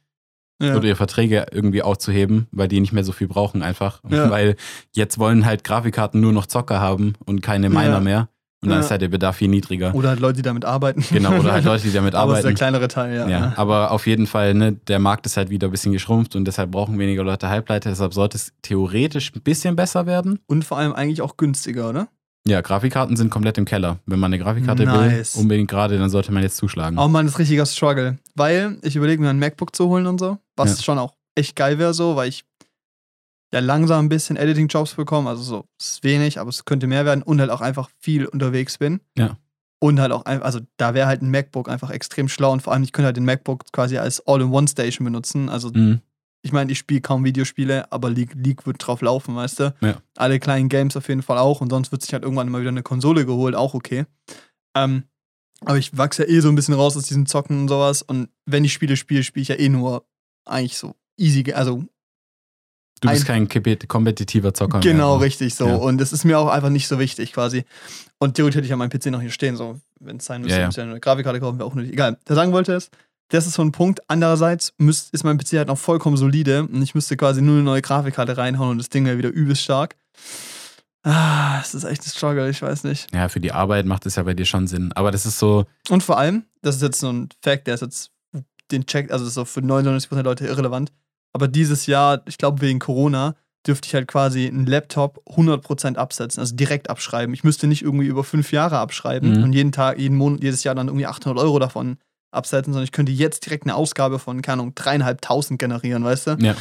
Ja. 0.62 0.74
oder 0.76 0.86
ihre 0.88 0.96
Verträge 0.96 1.46
irgendwie 1.52 1.82
aufzuheben, 1.82 2.46
weil 2.50 2.68
die 2.68 2.80
nicht 2.80 2.92
mehr 2.92 3.04
so 3.04 3.12
viel 3.12 3.28
brauchen 3.28 3.62
einfach. 3.62 4.00
Ja. 4.08 4.30
Weil 4.30 4.56
jetzt 4.92 5.18
wollen 5.18 5.44
halt 5.44 5.62
Grafikkarten 5.62 6.20
nur 6.20 6.32
noch 6.32 6.46
Zocker 6.46 6.80
haben 6.80 7.12
und 7.26 7.42
keine 7.42 7.68
Miner 7.68 8.00
mehr. 8.00 8.28
Und 8.60 8.70
dann 8.70 8.78
Ja. 8.80 8.84
ist 8.84 8.90
halt 8.90 9.02
der 9.02 9.08
Bedarf 9.08 9.36
viel 9.36 9.46
niedriger. 9.48 9.94
Oder 9.94 10.08
halt 10.10 10.18
Leute, 10.20 10.36
die 10.38 10.42
damit 10.42 10.64
arbeiten. 10.64 11.04
Genau, 11.12 11.38
oder 11.38 11.52
halt 11.52 11.64
Leute, 11.64 11.84
die 11.84 11.92
damit 11.92 12.14
aber 12.16 12.32
das 12.32 12.40
ist 12.40 12.44
arbeiten. 12.44 12.56
der 12.56 12.58
kleinere 12.58 12.88
Teil, 12.88 13.16
ja. 13.16 13.28
Ja, 13.28 13.52
aber 13.56 13.92
auf 13.92 14.06
jeden 14.08 14.26
Fall, 14.26 14.54
ne, 14.54 14.72
der 14.72 14.98
Markt 14.98 15.26
ist 15.26 15.36
halt 15.36 15.48
wieder 15.50 15.68
ein 15.68 15.70
bisschen 15.70 15.92
geschrumpft 15.92 16.34
und 16.34 16.44
deshalb 16.44 16.72
brauchen 16.72 16.98
weniger 16.98 17.22
Leute 17.22 17.48
Halbleiter. 17.48 17.90
Deshalb 17.90 18.14
sollte 18.14 18.36
es 18.36 18.52
theoretisch 18.62 19.32
ein 19.34 19.42
bisschen 19.42 19.76
besser 19.76 20.06
werden. 20.06 20.40
Und 20.48 20.64
vor 20.64 20.76
allem 20.78 20.92
eigentlich 20.92 21.22
auch 21.22 21.36
günstiger, 21.36 21.88
oder? 21.88 22.08
Ja, 22.48 22.60
Grafikkarten 22.60 23.14
sind 23.16 23.30
komplett 23.30 23.58
im 23.58 23.64
Keller. 23.64 23.98
Wenn 24.06 24.18
man 24.18 24.32
eine 24.32 24.42
Grafikkarte 24.42 24.84
Nice. 24.86 25.34
will, 25.36 25.42
unbedingt 25.42 25.70
gerade, 25.70 25.98
dann 25.98 26.08
sollte 26.10 26.32
man 26.32 26.42
jetzt 26.42 26.56
zuschlagen. 26.56 26.98
Auch 26.98 27.08
mal 27.08 27.20
ein 27.20 27.28
richtiger 27.28 27.66
Struggle. 27.66 28.18
Weil 28.34 28.78
ich 28.82 28.96
überlege 28.96 29.20
mir 29.22 29.28
ein 29.30 29.38
MacBook 29.38 29.76
zu 29.76 29.86
holen 29.88 30.06
und 30.06 30.18
so, 30.18 30.38
was 30.56 30.78
Ja. 30.78 30.82
schon 30.82 30.98
auch 30.98 31.14
echt 31.36 31.54
geil 31.56 31.78
wäre 31.78 31.94
so, 31.94 32.16
weil 32.16 32.28
ich 32.28 32.44
ja 33.52 33.60
langsam 33.60 34.04
ein 34.06 34.08
bisschen 34.08 34.36
Editing-Jobs 34.36 34.94
bekomme. 34.94 35.30
Also 35.30 35.42
so, 35.42 35.64
es 35.78 35.88
ist 35.94 36.04
wenig, 36.04 36.38
aber 36.38 36.50
es 36.50 36.64
könnte 36.64 36.86
mehr 36.86 37.04
werden 37.04 37.22
und 37.22 37.40
halt 37.40 37.50
auch 37.50 37.60
einfach 37.60 37.88
viel 37.98 38.26
unterwegs 38.26 38.78
bin. 38.78 39.00
Ja. 39.16 39.36
Und 39.80 40.00
halt 40.00 40.12
auch, 40.12 40.24
ein- 40.24 40.42
also 40.42 40.60
da 40.76 40.92
wäre 40.94 41.06
halt 41.06 41.22
ein 41.22 41.30
MacBook 41.30 41.68
einfach 41.68 41.90
extrem 41.90 42.28
schlau 42.28 42.52
und 42.52 42.60
vor 42.62 42.72
allem, 42.72 42.82
ich 42.82 42.92
könnte 42.92 43.06
halt 43.06 43.16
den 43.16 43.24
MacBook 43.24 43.70
quasi 43.72 43.96
als 43.98 44.26
All-in-One-Station 44.26 45.04
benutzen. 45.04 45.48
Also 45.48 45.70
Mhm. 45.72 46.00
ich 46.42 46.52
meine, 46.52 46.70
ich 46.72 46.78
spiele 46.78 47.00
kaum 47.00 47.24
Videospiele, 47.24 47.90
aber 47.92 48.10
League, 48.10 48.34
League 48.34 48.66
wird 48.66 48.84
drauf 48.84 49.00
laufen, 49.02 49.36
weißt 49.36 49.60
du? 49.60 49.74
Ja. 49.80 50.02
Alle 50.16 50.40
kleinen 50.40 50.68
Games 50.68 50.96
auf 50.96 51.08
jeden 51.08 51.22
Fall 51.22 51.38
auch 51.38 51.60
und 51.60 51.70
sonst 51.70 51.92
wird 51.92 52.02
sich 52.02 52.12
halt 52.12 52.24
irgendwann 52.24 52.48
immer 52.48 52.58
wieder 52.60 52.70
eine 52.70 52.82
Konsole 52.82 53.24
geholt, 53.24 53.54
auch 53.54 53.74
okay. 53.74 54.04
Ähm, 54.76 55.04
aber 55.64 55.78
ich 55.78 55.96
wachse 55.96 56.24
ja 56.24 56.28
eh 56.28 56.40
so 56.40 56.48
ein 56.48 56.54
bisschen 56.54 56.74
raus 56.74 56.96
aus 56.96 57.04
diesem 57.06 57.26
Zocken 57.26 57.58
und 57.62 57.68
sowas 57.68 58.02
und 58.02 58.28
wenn 58.46 58.64
ich 58.64 58.72
Spiele 58.72 58.96
spiele, 58.96 59.22
spiele 59.24 59.42
ich 59.42 59.48
ja 59.48 59.56
eh 59.56 59.68
nur 59.68 60.06
eigentlich 60.44 60.76
so 60.78 60.94
easy, 61.16 61.52
also 61.52 61.84
Du 63.00 63.08
bist 63.08 63.28
ein- 63.30 63.48
kein 63.48 63.88
kompetitiver 63.88 64.52
Zocker 64.54 64.80
genau 64.80 65.16
mehr. 65.18 65.26
richtig 65.26 65.54
so 65.54 65.66
Ja. 65.66 65.74
und 65.76 66.00
es 66.00 66.12
ist 66.12 66.24
mir 66.24 66.38
auch 66.38 66.48
einfach 66.48 66.70
nicht 66.70 66.88
so 66.88 66.98
wichtig 66.98 67.32
quasi. 67.32 67.64
Und 68.18 68.34
theoretisch 68.34 68.56
hätte 68.56 68.64
ich 68.64 68.70
ja 68.70 68.76
meinen 68.76 68.90
PC 68.90 69.06
noch 69.10 69.20
hier 69.20 69.30
stehen, 69.30 69.56
so 69.56 69.80
wenn 70.00 70.16
es 70.18 70.24
sein 70.24 70.42
müsste, 70.42 70.60
Ja, 70.60 70.68
ja. 70.68 70.82
eine 70.82 71.00
Grafikkarte 71.00 71.40
kaufen, 71.40 71.58
wäre 71.58 71.68
auch 71.68 71.74
nötig. 71.74 71.92
Egal. 71.92 72.18
Der 72.28 72.34
sagen 72.36 72.52
wollte 72.52 72.72
ist, 72.72 72.90
das 73.30 73.46
ist 73.46 73.54
so 73.54 73.62
ein 73.62 73.72
Punkt. 73.72 74.00
Andererseits 74.08 74.72
müsst, 74.78 75.12
ist 75.12 75.22
mein 75.24 75.36
PC 75.38 75.58
halt 75.58 75.68
noch 75.68 75.78
vollkommen 75.78 76.16
solide 76.16 76.62
und 76.62 76.80
ich 76.82 76.94
müsste 76.94 77.16
quasi 77.16 77.42
nur 77.42 77.54
eine 77.56 77.62
neue 77.64 77.82
Grafikkarte 77.82 78.36
reinhauen 78.36 78.70
und 78.70 78.78
das 78.78 78.88
Ding 78.88 79.04
wäre 79.04 79.18
wieder 79.18 79.28
übelst 79.28 79.62
stark. 79.62 79.96
Ah, 81.04 81.60
es 81.60 81.74
ist 81.74 81.84
echt 81.84 82.04
ein 82.06 82.10
Struggle, 82.10 82.50
ich 82.50 82.60
weiß 82.60 82.84
nicht. 82.84 83.06
Ja, 83.14 83.28
für 83.28 83.40
die 83.40 83.52
Arbeit 83.52 83.86
macht 83.86 84.04
es 84.06 84.16
ja 84.16 84.22
bei 84.24 84.34
dir 84.34 84.44
schon 84.44 84.66
Sinn. 84.66 84.92
Aber 84.94 85.10
das 85.10 85.26
ist 85.26 85.38
so, 85.38 85.64
Und 85.88 86.02
vor 86.02 86.18
allem, 86.18 86.44
das 86.60 86.76
ist 86.76 86.82
jetzt 86.82 87.00
so 87.00 87.10
ein 87.10 87.28
Fact, 87.42 87.66
der 87.66 87.74
ist 87.74 87.80
jetzt 87.82 88.10
den 88.70 88.84
checkt, 88.84 89.10
also 89.12 89.24
das 89.24 89.30
ist 89.30 89.34
so 89.36 89.44
für 89.44 89.60
99% 89.62 90.16
der 90.16 90.24
Leute 90.24 90.46
irrelevant. 90.46 90.92
Aber 91.32 91.48
dieses 91.48 91.86
Jahr, 91.86 92.22
ich 92.26 92.38
glaube 92.38 92.60
wegen 92.60 92.78
Corona, 92.78 93.34
dürfte 93.66 93.86
ich 93.86 93.94
halt 93.94 94.08
quasi 94.08 94.46
einen 94.46 94.66
Laptop 94.66 95.20
100% 95.28 95.96
absetzen, 95.96 96.40
also 96.40 96.54
direkt 96.56 96.88
abschreiben. 96.90 97.34
Ich 97.34 97.44
müsste 97.44 97.66
nicht 97.66 97.82
irgendwie 97.82 98.06
über 98.06 98.24
fünf 98.24 98.52
Jahre 98.52 98.78
abschreiben 98.78 99.36
Mhm. 99.36 99.42
und 99.44 99.52
jeden 99.52 99.72
Tag, 99.72 99.98
jeden 99.98 100.16
Monat, 100.16 100.42
jedes 100.42 100.64
Jahr 100.64 100.74
dann 100.74 100.86
irgendwie 100.88 101.06
800 101.06 101.42
Euro 101.42 101.58
davon 101.58 101.98
absetzen, 102.30 102.72
sondern 102.72 102.84
ich 102.84 102.92
könnte 102.92 103.12
jetzt 103.12 103.44
direkt 103.46 103.64
eine 103.64 103.74
Ausgabe 103.74 104.18
von, 104.18 104.42
keine 104.42 104.62
Ahnung, 104.62 104.74
dreieinhalbtausend 104.74 105.58
generieren, 105.58 106.04
weißt 106.04 106.26
du? 106.28 106.36
ja, 106.40 106.54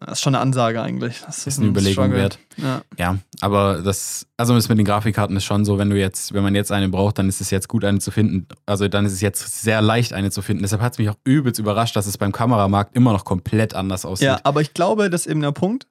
Das 0.00 0.12
ist 0.12 0.20
schon 0.22 0.34
eine 0.34 0.42
Ansage 0.42 0.80
eigentlich. 0.82 1.20
Das 1.26 1.46
ist 1.46 1.58
eine 1.58 1.68
Überlegung 1.68 2.06
Struggle. 2.06 2.16
wert. 2.22 2.38
Ja. 2.56 2.82
Ja, 2.98 3.18
aber 3.40 3.82
das, 3.82 4.26
also 4.38 4.54
das 4.54 4.68
mit 4.68 4.78
den 4.78 4.86
Grafikkarten 4.86 5.36
ist 5.36 5.44
schon 5.44 5.64
so, 5.66 5.76
wenn 5.78 5.90
du 5.90 5.98
jetzt, 5.98 6.32
wenn 6.32 6.42
man 6.42 6.54
jetzt 6.54 6.72
eine 6.72 6.88
braucht, 6.88 7.18
dann 7.18 7.28
ist 7.28 7.40
es 7.42 7.50
jetzt 7.50 7.68
gut, 7.68 7.84
eine 7.84 7.98
zu 7.98 8.10
finden. 8.10 8.48
Also 8.64 8.88
dann 8.88 9.04
ist 9.04 9.12
es 9.12 9.20
jetzt 9.20 9.62
sehr 9.62 9.82
leicht, 9.82 10.12
eine 10.14 10.30
zu 10.30 10.40
finden. 10.40 10.62
Deshalb 10.62 10.80
hat 10.80 10.92
es 10.94 10.98
mich 10.98 11.10
auch 11.10 11.18
übelst 11.24 11.60
überrascht, 11.60 11.94
dass 11.94 12.06
es 12.06 12.16
beim 12.16 12.32
Kameramarkt 12.32 12.96
immer 12.96 13.12
noch 13.12 13.24
komplett 13.24 13.74
anders 13.74 14.04
aussieht. 14.06 14.26
ja, 14.26 14.40
aber 14.44 14.62
ich 14.62 14.72
glaube, 14.72 15.10
das 15.10 15.22
ist 15.22 15.26
eben 15.30 15.42
der 15.42 15.52
Punkt. 15.52 15.86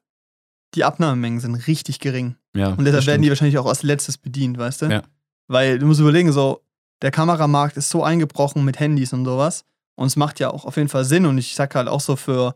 die 0.74 0.84
Abnahmemengen 0.84 1.38
sind 1.40 1.54
richtig 1.68 2.00
gering. 2.00 2.34
Ja, 2.56 2.68
Und 2.70 2.84
deshalb 2.84 3.06
werden 3.06 3.22
die 3.22 3.28
wahrscheinlich 3.28 3.58
auch 3.58 3.66
als 3.66 3.82
letztes 3.82 4.18
bedient, 4.18 4.58
weißt 4.58 4.82
du? 4.82 4.86
Ja. 4.86 5.02
Weil 5.48 5.78
du 5.78 5.86
musst 5.86 6.00
überlegen, 6.00 6.32
so, 6.32 6.62
der 7.02 7.10
Kameramarkt 7.12 7.76
ist 7.76 7.88
so 7.90 8.02
eingebrochen 8.02 8.64
mit 8.64 8.80
Handys 8.80 9.12
und 9.12 9.24
sowas. 9.24 9.64
Und 9.94 10.06
es 10.08 10.16
macht 10.16 10.40
ja 10.40 10.50
auch 10.50 10.64
auf 10.64 10.76
jeden 10.76 10.88
Fall 10.88 11.04
Sinn. 11.04 11.26
Und 11.26 11.38
ich 11.38 11.54
sag 11.54 11.74
halt 11.74 11.88
auch 11.88 12.00
so, 12.00 12.16
für 12.16 12.54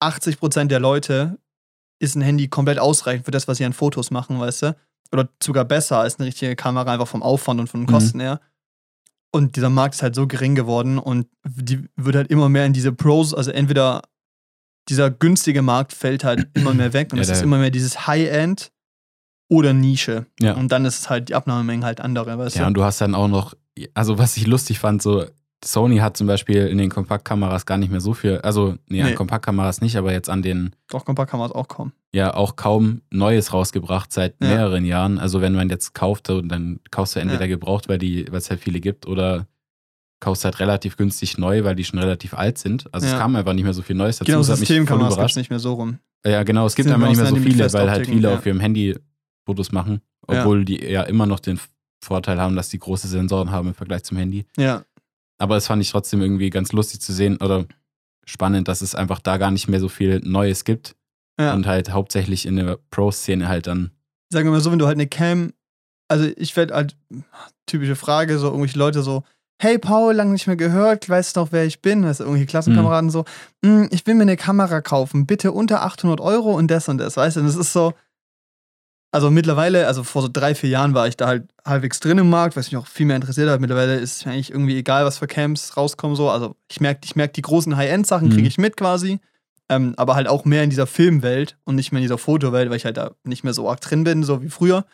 80% 0.00 0.66
der 0.66 0.80
Leute 0.80 1.38
ist 1.98 2.14
ein 2.14 2.22
Handy 2.22 2.48
komplett 2.48 2.78
ausreichend 2.78 3.24
für 3.26 3.30
das, 3.30 3.46
was 3.48 3.58
sie 3.58 3.64
an 3.64 3.72
Fotos 3.72 4.10
machen, 4.10 4.38
weißt 4.40 4.62
du? 4.62 4.76
Oder 5.12 5.28
sogar 5.42 5.64
besser 5.64 5.98
als 5.98 6.18
eine 6.18 6.26
richtige 6.28 6.56
Kamera, 6.56 6.92
einfach 6.92 7.08
vom 7.08 7.22
Aufwand 7.22 7.60
und 7.60 7.68
von 7.68 7.80
den 7.80 7.86
Mhm. 7.86 7.92
Kosten 7.92 8.20
her. 8.20 8.40
Und 9.32 9.56
dieser 9.56 9.70
Markt 9.70 9.94
ist 9.96 10.02
halt 10.02 10.14
so 10.14 10.26
gering 10.26 10.54
geworden 10.54 10.98
und 10.98 11.26
die 11.44 11.84
wird 11.96 12.16
halt 12.16 12.30
immer 12.30 12.48
mehr 12.48 12.66
in 12.66 12.72
diese 12.72 12.92
Pros, 12.92 13.32
also 13.34 13.50
entweder 13.50 14.02
dieser 14.88 15.10
günstige 15.10 15.62
Markt 15.62 15.92
fällt 15.92 16.24
halt 16.24 16.48
immer 16.54 16.74
mehr 16.74 16.92
weg 16.92 17.12
und 17.12 17.18
Ja, 17.18 17.22
es 17.22 17.28
ist 17.30 17.42
immer 17.42 17.58
mehr 17.58 17.70
dieses 17.70 18.06
High-End 18.06 18.72
oder 19.48 19.72
Nische. 19.72 20.26
Ja. 20.40 20.54
Und 20.54 20.72
dann 20.72 20.84
ist 20.84 21.00
es 21.00 21.10
halt 21.10 21.28
die 21.28 21.34
Abnahmemengen 21.34 21.84
halt 21.84 22.00
andere, 22.00 22.38
weißt 22.38 22.56
Ja, 22.56 22.62
du? 22.62 22.68
und 22.68 22.74
du 22.74 22.82
hast 22.84 23.00
dann 23.00 23.14
auch 23.14 23.28
noch, 23.28 23.54
also 23.94 24.16
was 24.18 24.36
ich 24.36 24.46
lustig 24.46 24.78
fand, 24.78 25.02
so 25.02 25.26
Sony 25.64 25.98
hat 25.98 26.16
zum 26.16 26.26
Beispiel 26.26 26.66
in 26.68 26.78
den 26.78 26.88
Kompaktkameras 26.88 27.66
gar 27.66 27.76
nicht 27.76 27.90
mehr 27.90 28.00
so 28.00 28.14
viel, 28.14 28.38
also 28.38 28.76
nee, 28.88 29.02
an 29.02 29.08
Nee. 29.10 29.14
Kompaktkameras 29.14 29.80
nicht, 29.82 29.96
aber 29.96 30.12
jetzt 30.12 30.30
an 30.30 30.40
den 30.42 30.74
Doch, 30.88 31.04
Kompaktkameras 31.04 31.52
auch 31.52 31.68
kommen. 31.68 31.92
ja 32.14 32.32
auch 32.34 32.56
kaum 32.56 33.02
Neues 33.10 33.52
rausgebracht 33.52 34.10
seit 34.12 34.34
Ja. 34.40 34.48
mehreren 34.48 34.84
Jahren. 34.86 35.18
Also 35.18 35.40
wenn 35.42 35.52
man 35.54 35.68
jetzt 35.68 35.94
kauft, 35.94 36.28
dann 36.30 36.80
kaufst 36.90 37.14
du 37.16 37.20
entweder 37.20 37.42
Ja. 37.42 37.48
gebraucht, 37.48 37.88
weil 37.90 37.98
die, 37.98 38.26
weil 38.30 38.38
es 38.38 38.48
halt 38.48 38.60
viele 38.60 38.80
gibt, 38.80 39.06
oder 39.06 39.46
kaufst 40.20 40.44
halt 40.44 40.60
relativ 40.60 40.96
günstig 40.96 41.36
neu, 41.38 41.62
weil 41.64 41.74
die 41.74 41.84
schon 41.84 41.98
relativ 41.98 42.34
alt 42.34 42.56
sind. 42.58 42.86
Also 42.92 43.06
Ja. 43.06 43.14
es 43.14 43.18
kam 43.18 43.36
einfach 43.36 43.52
nicht 43.52 43.64
mehr 43.64 43.74
so 43.74 43.82
viel 43.82 43.96
Neues 43.96 44.16
dazu. 44.18 44.30
Genau, 44.32 44.38
das 44.44 44.58
Systemkameras 44.58 45.08
gibt 45.10 45.16
überrascht. 45.18 45.36
nicht 45.36 45.50
mehr 45.50 45.58
so 45.58 45.74
rum. 45.74 45.98
Ja, 46.26 46.42
genau, 46.42 46.66
es 46.66 46.74
gibt 46.74 46.90
einfach 46.90 47.08
nicht 47.08 47.16
mehr 47.18 47.26
so 47.26 47.36
viele, 47.36 47.72
weil 47.72 47.90
halt 47.90 48.06
viele 48.06 48.30
auf 48.32 48.44
ihrem 48.46 48.60
Handy 48.60 48.96
Fotos 49.46 49.72
machen, 49.72 50.00
obwohl 50.26 50.64
die 50.64 50.82
ja 50.84 51.02
immer 51.02 51.26
noch 51.26 51.40
den 51.40 51.58
Vorteil 52.02 52.40
haben, 52.40 52.56
dass 52.56 52.68
die 52.70 52.78
große 52.78 53.08
Sensoren 53.08 53.50
haben 53.50 53.68
im 53.68 53.74
Vergleich 53.74 54.04
zum 54.04 54.16
Handy. 54.18 54.46
Ja. 54.56 54.84
Aber 55.40 55.56
es 55.56 55.66
fand 55.66 55.82
ich 55.82 55.90
trotzdem 55.90 56.20
irgendwie 56.20 56.50
ganz 56.50 56.72
lustig 56.72 57.00
zu 57.00 57.12
sehen 57.12 57.38
oder 57.38 57.64
spannend, 58.26 58.68
dass 58.68 58.82
es 58.82 58.94
einfach 58.94 59.18
da 59.20 59.38
gar 59.38 59.50
nicht 59.50 59.68
mehr 59.68 59.80
so 59.80 59.88
viel 59.88 60.20
Neues 60.22 60.64
gibt 60.64 60.94
Ja. 61.40 61.54
und 61.54 61.66
halt 61.66 61.90
hauptsächlich 61.92 62.44
in 62.46 62.56
der 62.56 62.78
Pro-Szene 62.90 63.48
halt 63.48 63.66
dann. 63.66 63.90
Sagen 64.32 64.46
wir 64.46 64.52
mal 64.52 64.60
so, 64.60 64.70
wenn 64.70 64.78
du 64.78 64.86
halt 64.86 64.96
eine 64.98 65.06
Cam, 65.08 65.52
also 66.08 66.26
ich 66.36 66.54
werde 66.56 66.74
halt, 66.74 66.96
typische 67.66 67.96
Frage, 67.96 68.38
so 68.38 68.48
irgendwelche 68.48 68.78
Leute 68.78 69.02
so, 69.02 69.24
hey 69.62 69.78
Paul, 69.78 70.14
lange 70.14 70.32
nicht 70.32 70.46
mehr 70.46 70.56
gehört, 70.56 71.08
weißt 71.08 71.36
du 71.36 71.40
noch, 71.40 71.52
wer 71.52 71.64
ich 71.64 71.80
bin? 71.82 72.04
Weißt 72.04 72.20
du, 72.20 72.24
irgendwelche 72.24 72.46
Klassenkameraden 72.46 73.10
so, 73.10 73.24
"Mm, 73.62 73.84
ich 73.90 74.06
will 74.06 74.14
mir 74.14 74.22
eine 74.22 74.36
Kamera 74.36 74.80
kaufen, 74.80 75.26
bitte 75.26 75.52
unter 75.52 75.82
800 75.82 76.20
Euro 76.20 76.52
und 76.56 76.70
das 76.70 76.88
und 76.88 76.98
das, 76.98 77.16
weißt 77.16 77.36
du? 77.36 77.40
Und 77.40 77.46
das 77.46 77.56
ist 77.56 77.72
so, 77.72 77.94
also 79.12 79.30
mittlerweile, 79.30 79.86
also 79.86 80.04
vor 80.04 80.22
so 80.22 80.28
drei, 80.32 80.54
vier 80.54 80.70
Jahren 80.70 80.94
war 80.94 81.08
ich 81.08 81.16
da 81.16 81.26
halt 81.26 81.48
halbwegs 81.64 81.98
drin 82.00 82.18
im 82.18 82.30
Markt, 82.30 82.56
was 82.56 82.70
mich 82.70 82.76
auch 82.76 82.86
viel 82.86 83.06
mehr 83.06 83.16
interessiert 83.16 83.48
hat. 83.48 83.60
Mittlerweile 83.60 83.96
ist 83.96 84.18
es 84.18 84.24
mir 84.26 84.32
eigentlich 84.32 84.50
irgendwie 84.50 84.76
egal, 84.78 85.04
was 85.04 85.18
für 85.18 85.26
Cams 85.26 85.76
rauskommen, 85.76 86.16
so. 86.16 86.30
Also 86.30 86.56
ich 86.70 86.80
merke 86.80 87.00
ich 87.04 87.16
merk, 87.16 87.32
die 87.32 87.42
großen 87.42 87.76
High-End-Sachen 87.76 88.28
Mhm. 88.28 88.32
kriege 88.32 88.48
ich 88.48 88.58
mit 88.58 88.76
quasi. 88.76 89.18
Ähm, 89.68 89.94
aber 89.96 90.16
halt 90.16 90.26
auch 90.28 90.44
mehr 90.44 90.64
in 90.64 90.70
dieser 90.70 90.86
Filmwelt 90.88 91.56
und 91.64 91.76
nicht 91.76 91.92
mehr 91.92 91.98
in 92.00 92.04
dieser 92.04 92.18
Fotowelt, 92.18 92.70
weil 92.70 92.76
ich 92.76 92.84
halt 92.84 92.96
da 92.96 93.12
nicht 93.24 93.44
mehr 93.44 93.52
so 93.52 93.68
arg 93.70 93.80
drin 93.80 94.02
bin, 94.04 94.24
so 94.24 94.42
wie 94.42 94.48
früher. 94.48 94.84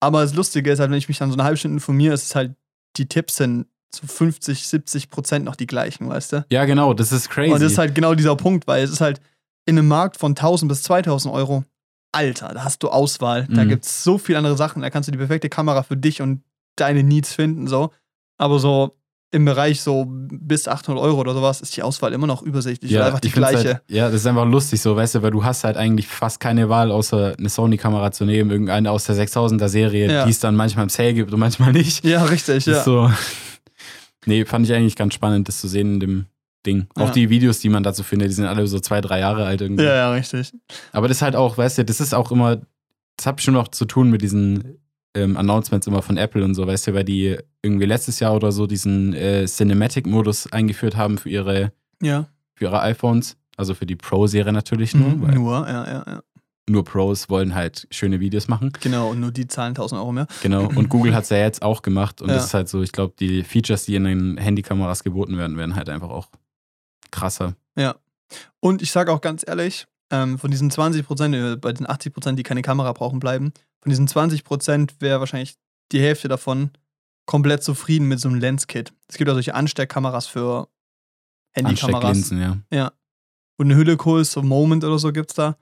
Aber 0.00 0.22
das 0.22 0.34
Lustige 0.34 0.72
ist 0.72 0.78
halt, 0.80 0.90
wenn 0.90 0.96
ich 0.98 1.08
mich 1.08 1.18
dann 1.18 1.30
so 1.30 1.36
eine 1.36 1.44
halbe 1.44 1.58
Stunde 1.58 1.76
informiere, 1.76 2.14
ist 2.14 2.24
es 2.24 2.34
halt, 2.34 2.54
die 2.96 3.06
Tipps 3.06 3.36
sind 3.36 3.66
zu 3.90 4.06
50, 4.06 4.66
70 4.66 5.10
Prozent 5.10 5.44
noch 5.44 5.56
die 5.56 5.66
gleichen, 5.66 6.08
weißt 6.08 6.32
du? 6.32 6.46
Ja, 6.50 6.64
genau, 6.64 6.94
das 6.94 7.12
ist 7.12 7.28
crazy. 7.28 7.52
Und 7.52 7.60
das 7.60 7.72
ist 7.72 7.78
halt 7.78 7.94
genau 7.94 8.14
dieser 8.14 8.36
Punkt, 8.36 8.66
weil 8.66 8.82
es 8.82 8.90
ist 8.90 9.00
halt 9.00 9.20
in 9.66 9.78
einem 9.78 9.88
Markt 9.88 10.16
von 10.16 10.34
1000 10.34 10.68
bis 10.68 10.82
2000 10.82 11.34
Euro, 11.34 11.64
Alter, 12.12 12.50
da 12.54 12.64
hast 12.64 12.82
du 12.82 12.88
Auswahl. 12.88 13.46
Da 13.50 13.64
Mhm. 13.64 13.68
gibt 13.68 13.84
es 13.84 14.02
so 14.04 14.18
viele 14.18 14.38
andere 14.38 14.56
Sachen. 14.56 14.82
Da 14.82 14.90
kannst 14.90 15.08
du 15.08 15.12
die 15.12 15.18
perfekte 15.18 15.48
Kamera 15.48 15.82
für 15.82 15.96
dich 15.96 16.20
und 16.22 16.42
deine 16.76 17.02
Needs 17.02 17.32
finden, 17.34 17.66
so. 17.68 17.90
Aber 18.38 18.58
so 18.58 18.96
im 19.32 19.44
Bereich 19.44 19.80
so 19.80 20.06
bis 20.08 20.66
800 20.66 21.00
Euro 21.04 21.20
oder 21.20 21.34
sowas 21.34 21.60
ist 21.60 21.76
die 21.76 21.84
Auswahl 21.84 22.12
immer 22.12 22.26
noch 22.26 22.42
übersichtlich. 22.42 22.92
oder 22.96 23.06
einfach 23.06 23.20
die 23.20 23.30
gleiche. 23.30 23.74
Halt, 23.74 23.82
ja, 23.88 24.06
das 24.06 24.22
ist 24.22 24.26
einfach 24.26 24.44
lustig 24.46 24.80
so, 24.80 24.96
weißt 24.96 25.14
du, 25.16 25.22
weil 25.22 25.30
du 25.30 25.44
hast 25.44 25.62
halt 25.62 25.76
eigentlich 25.76 26.08
fast 26.08 26.40
keine 26.40 26.68
Wahl, 26.68 26.90
außer 26.90 27.36
eine 27.38 27.48
Sony-Kamera 27.48 28.10
zu 28.10 28.24
nehmen, 28.24 28.50
irgendeine 28.50 28.90
aus 28.90 29.04
der 29.04 29.14
6000er-Serie, 29.14 30.10
Ja. 30.12 30.24
die 30.24 30.30
es 30.30 30.40
dann 30.40 30.56
manchmal 30.56 30.82
im 30.84 30.88
Sale 30.88 31.14
gibt 31.14 31.32
und 31.32 31.38
manchmal 31.38 31.72
nicht. 31.72 32.04
Ja, 32.04 32.24
richtig, 32.24 32.66
ja. 32.66 32.82
so. 32.82 33.08
Nee, 34.26 34.44
fand 34.44 34.66
ich 34.66 34.74
eigentlich 34.74 34.96
ganz 34.96 35.14
spannend, 35.14 35.48
das 35.48 35.60
zu 35.60 35.68
sehen 35.68 35.94
in 35.94 36.00
dem 36.00 36.26
Ding. 36.66 36.86
Auch 36.94 37.06
Ja. 37.08 37.12
die 37.12 37.30
Videos, 37.30 37.58
die 37.60 37.68
man 37.68 37.82
dazu 37.82 38.02
findet, 38.02 38.28
die 38.28 38.34
sind 38.34 38.46
alle 38.46 38.66
so 38.66 38.78
zwei, 38.80 39.00
drei 39.00 39.20
Jahre 39.20 39.46
alt 39.46 39.60
irgendwie. 39.60 39.84
Ja, 39.84 39.94
ja, 39.94 40.12
richtig. 40.12 40.52
Aber 40.92 41.08
das 41.08 41.18
ist 41.18 41.22
halt 41.22 41.36
auch, 41.36 41.56
weißt 41.58 41.78
du, 41.78 41.84
das 41.84 42.00
ist 42.00 42.14
auch 42.14 42.30
immer, 42.32 42.60
das 43.16 43.26
hat 43.26 43.40
schon 43.40 43.54
noch 43.54 43.68
zu 43.68 43.84
tun 43.86 44.10
mit 44.10 44.22
diesen 44.22 44.76
ähm, 45.14 45.36
Announcements 45.36 45.86
immer 45.86 46.02
von 46.02 46.16
Apple 46.16 46.44
und 46.44 46.54
so, 46.54 46.66
weißt 46.66 46.86
du, 46.88 46.94
weil 46.94 47.04
die 47.04 47.36
irgendwie 47.62 47.86
letztes 47.86 48.20
Jahr 48.20 48.34
oder 48.34 48.52
so 48.52 48.66
diesen 48.66 49.12
äh, 49.14 49.46
Cinematic-Modus 49.46 50.52
eingeführt 50.52 50.96
haben 50.96 51.18
für 51.18 51.28
ihre, 51.30 51.72
Ja. 52.02 52.26
für 52.54 52.64
ihre 52.66 52.80
iPhones. 52.82 53.36
Also 53.56 53.74
für 53.74 53.86
die 53.86 53.96
Pro-Serie 53.96 54.52
natürlich 54.52 54.94
nur, 54.94 55.08
Mhm, 55.10 55.34
nur, 55.34 55.66
ja, 55.68 55.84
ja, 55.86 56.04
ja. 56.06 56.20
nur 56.68 56.84
Pros 56.84 57.28
wollen 57.28 57.54
halt 57.54 57.86
schöne 57.90 58.20
Videos 58.20 58.48
machen. 58.48 58.72
Genau, 58.80 59.10
und 59.10 59.20
nur 59.20 59.32
die 59.32 59.46
zahlen 59.48 59.74
1000 59.74 60.00
Euro 60.00 60.12
mehr. 60.12 60.26
Genau. 60.42 60.66
Und 60.68 60.88
Google 60.88 61.14
hat 61.14 61.24
es 61.24 61.30
ja 61.30 61.38
jetzt 61.38 61.60
auch 61.62 61.82
gemacht. 61.82 62.22
Und 62.22 62.28
Ja. 62.28 62.34
das 62.36 62.46
ist 62.46 62.54
halt 62.54 62.68
so, 62.68 62.80
ich 62.82 62.92
glaube, 62.92 63.14
die 63.18 63.42
Features, 63.42 63.84
die 63.86 63.96
in 63.96 64.04
den 64.04 64.36
Handykameras 64.38 65.02
geboten 65.04 65.36
werden, 65.36 65.56
werden 65.58 65.74
halt 65.76 65.88
einfach 65.90 66.08
auch 66.10 66.28
krasser. 67.10 67.54
Und 68.60 68.82
ich 68.82 68.92
sage 68.92 69.12
auch 69.12 69.20
ganz 69.20 69.44
ehrlich, 69.46 69.86
ähm, 70.10 70.38
von 70.38 70.50
diesen 70.50 70.70
20 70.70 71.06
Prozent, 71.06 71.34
äh, 71.34 71.56
bei 71.56 71.72
den 71.72 71.88
80 71.88 72.12
Prozent, 72.12 72.38
die 72.38 72.42
keine 72.42 72.62
Kamera 72.62 72.92
brauchen, 72.92 73.20
bleiben, 73.20 73.52
von 73.80 73.90
diesen 73.90 74.08
20 74.08 74.44
Prozent 74.44 75.00
wäre 75.00 75.20
wahrscheinlich 75.20 75.56
die 75.92 76.00
Hälfte 76.00 76.28
davon 76.28 76.70
komplett 77.26 77.62
zufrieden 77.62 78.08
mit 78.08 78.20
so 78.20 78.28
einem 78.28 78.38
Lens-Kit. 78.38 78.92
Es 79.08 79.16
gibt 79.16 79.28
ja 79.28 79.34
solche 79.34 79.54
Ansteckkameras 79.54 80.26
für 80.26 80.68
Handykameras. 81.52 82.04
Anstecklinsen, 82.04 82.40
ja. 82.70 82.92
Wo 83.56 83.64
du 83.64 83.70
eine 83.70 83.76
Hülle 83.76 83.96
holst, 84.04 84.32
so 84.32 84.42
Moment 84.42 84.84
oder 84.84 84.98
so 84.98 85.12
gibt's 85.12 85.34
da. 85.34 85.56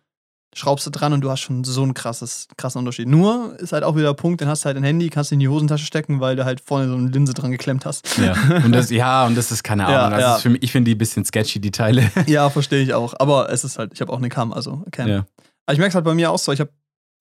Schraubst 0.58 0.84
du 0.86 0.90
dran 0.90 1.12
und 1.12 1.20
du 1.20 1.30
hast 1.30 1.38
schon 1.38 1.62
so 1.62 1.84
einen 1.84 1.94
krasses, 1.94 2.48
krassen 2.56 2.80
Unterschied. 2.80 3.06
Nur 3.06 3.56
ist 3.60 3.72
halt 3.72 3.84
auch 3.84 3.94
wieder 3.94 4.08
der 4.08 4.14
Punkt, 4.14 4.40
dann 4.40 4.48
hast 4.48 4.64
du 4.64 4.66
halt 4.66 4.76
ein 4.76 4.82
Handy, 4.82 5.08
kannst 5.08 5.30
du 5.30 5.36
in 5.36 5.38
die 5.38 5.46
Hosentasche 5.46 5.86
stecken, 5.86 6.18
weil 6.18 6.34
du 6.34 6.44
halt 6.44 6.60
vorne 6.60 6.88
so 6.88 6.96
eine 6.96 7.08
Linse 7.10 7.32
dran 7.32 7.52
geklemmt 7.52 7.86
hast. 7.86 8.18
Ja. 8.18 8.34
Und 8.64 8.72
das, 8.72 8.90
ja, 8.90 9.24
und 9.24 9.36
das 9.36 9.52
ist 9.52 9.62
keine 9.62 9.82
Ja, 9.88 10.06
Ahnung. 10.06 10.14
Also 10.14 10.20
ja. 10.20 10.28
das 10.28 10.36
ist 10.38 10.42
für 10.42 10.50
mich, 10.50 10.62
ich 10.64 10.72
finde 10.72 10.90
die 10.90 10.96
ein 10.96 10.98
bisschen 10.98 11.24
sketchy, 11.24 11.60
die 11.60 11.70
Teile. 11.70 12.10
Ja, 12.26 12.50
verstehe 12.50 12.82
ich 12.82 12.92
auch. 12.92 13.14
Aber 13.20 13.50
es 13.52 13.62
ist 13.62 13.78
halt, 13.78 13.92
ich 13.94 14.00
habe 14.00 14.12
auch 14.12 14.18
eine 14.18 14.28
Cam, 14.28 14.52
also 14.52 14.84
Cam. 14.90 15.06
Ja. 15.06 15.26
Aber 15.66 15.72
ich 15.74 15.78
merke 15.78 15.90
es 15.90 15.94
halt 15.94 16.04
bei 16.04 16.14
mir 16.14 16.32
auch 16.32 16.40
so. 16.40 16.50
Ich 16.50 16.58
habe 16.58 16.72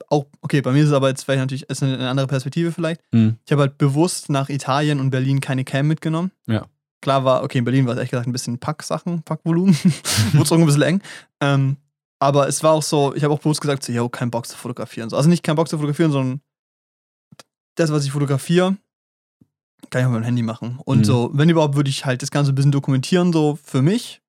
auch, 0.10 0.26
okay, 0.42 0.62
bei 0.62 0.72
mir 0.72 0.82
ist 0.82 0.88
es 0.88 0.94
aber 0.94 1.10
jetzt 1.10 1.24
vielleicht 1.24 1.42
natürlich 1.42 1.70
ist 1.70 1.84
eine, 1.84 2.10
andere 2.10 2.26
Perspektive 2.26 2.72
vielleicht. 2.72 3.02
Hm. 3.12 3.38
Ich 3.46 3.52
habe 3.52 3.62
halt 3.62 3.78
bewusst 3.78 4.32
nach 4.32 4.50
Italien 4.50 5.00
und 5.00 5.12
Berlin 5.12 5.42
keine 5.42 5.64
Cam 5.64 5.88
mitgenommen. 5.88 6.32
Ja. 6.48 6.66
Klar 7.02 7.24
war, 7.24 7.44
okay, 7.44 7.60
in 7.60 7.64
Berlin 7.64 7.86
war 7.86 7.94
es 7.94 7.98
ehrlich 7.98 8.10
gesagt 8.10 8.28
ein 8.28 8.32
bisschen 8.32 8.58
Packsachen, 8.58 9.22
Packvolumen. 9.22 9.76
Wurde 10.34 10.44
es 10.44 10.52
auch 10.52 10.58
ein 10.58 10.66
bisschen 10.66 10.82
eng. 10.82 11.02
Ähm, 11.42 11.78
aber 12.20 12.48
es 12.48 12.64
war 12.64 12.74
auch 12.74 12.84
so, 12.84 13.14
ich 13.16 13.24
habe 13.24 13.34
auch 13.34 13.40
bewusst 13.40 13.62
gesagt, 13.62 13.84
so, 13.84 13.92
yo, 13.92 14.10
kein 14.10 14.32
Bock 14.32 14.48
zu 14.48 14.58
fotografieren. 14.58 15.10
So, 15.10 15.18
Also 15.18 15.30
nicht 15.30 15.44
kein 15.44 15.56
Bock 15.56 15.68
zu 15.68 15.78
fotografieren, 15.78 16.12
sondern 16.12 16.42
das, 17.76 17.92
was 17.92 18.06
ich 18.06 18.12
fotografiere, 18.12 18.78
kann 19.92 20.02
ich 20.02 20.08
auch 20.08 20.12
mit 20.12 20.22
dem 20.22 20.26
Handy 20.26 20.42
machen. 20.42 20.80
Und 20.86 21.00
Mhm. 21.00 21.04
so, 21.06 21.30
wenn 21.34 21.50
überhaupt, 21.50 21.76
würde 21.76 21.90
ich 21.90 22.06
halt 22.06 22.22
das 22.22 22.32
Ganze 22.32 22.52
ein 22.52 22.56
bisschen 22.56 22.72
dokumentieren, 22.72 23.32
so 23.32 23.58
für 23.64 23.82
mich. 23.82 24.22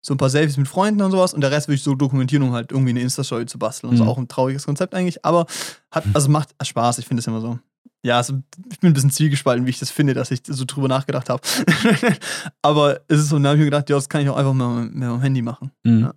So 0.00 0.14
ein 0.14 0.16
paar 0.16 0.30
Selfies 0.30 0.56
mit 0.56 0.68
Freunden 0.68 1.02
und 1.02 1.10
sowas. 1.10 1.34
Und 1.34 1.40
der 1.42 1.50
Rest 1.50 1.68
würde 1.68 1.74
ich 1.74 1.82
so 1.82 1.94
dokumentieren, 1.94 2.44
um 2.44 2.52
halt 2.52 2.70
irgendwie 2.72 2.90
eine 2.90 3.00
Insta-Story 3.00 3.46
zu 3.46 3.58
basteln. 3.58 3.90
Und 3.90 3.96
so 3.96 4.04
Mhm. 4.04 4.08
auch 4.08 4.16
ein 4.18 4.28
trauriges 4.28 4.64
Konzept 4.64 4.94
eigentlich. 4.94 5.24
Aber 5.24 5.46
hat, 5.90 6.04
also 6.14 6.28
macht 6.30 6.54
Spaß, 6.64 6.98
ich 6.98 7.06
finde 7.06 7.20
es 7.20 7.26
immer 7.26 7.40
so. 7.40 7.58
Ja, 8.04 8.16
also 8.16 8.40
ich 8.70 8.78
bin 8.78 8.90
ein 8.90 8.94
bisschen 8.94 9.10
zwiegespalten, 9.10 9.66
wie 9.66 9.70
ich 9.70 9.80
das 9.80 9.90
finde, 9.90 10.14
dass 10.14 10.30
ich 10.30 10.40
so 10.46 10.64
drüber 10.64 10.86
nachgedacht 10.88 11.28
habe. 11.28 11.42
aber 12.62 13.00
es 13.08 13.18
ist 13.20 13.28
so, 13.28 13.38
da 13.38 13.48
habe 13.48 13.56
ich 13.56 13.60
mir 13.60 13.64
gedacht, 13.66 13.90
ja, 13.90 13.96
das 13.96 14.08
kann 14.08 14.22
ich 14.22 14.28
auch 14.28 14.36
einfach 14.36 14.54
mit, 14.54 14.94
mit 14.94 15.08
meinem 15.08 15.20
Handy 15.20 15.42
machen. 15.42 15.72
Hm. 15.84 16.00
Ja. 16.02 16.14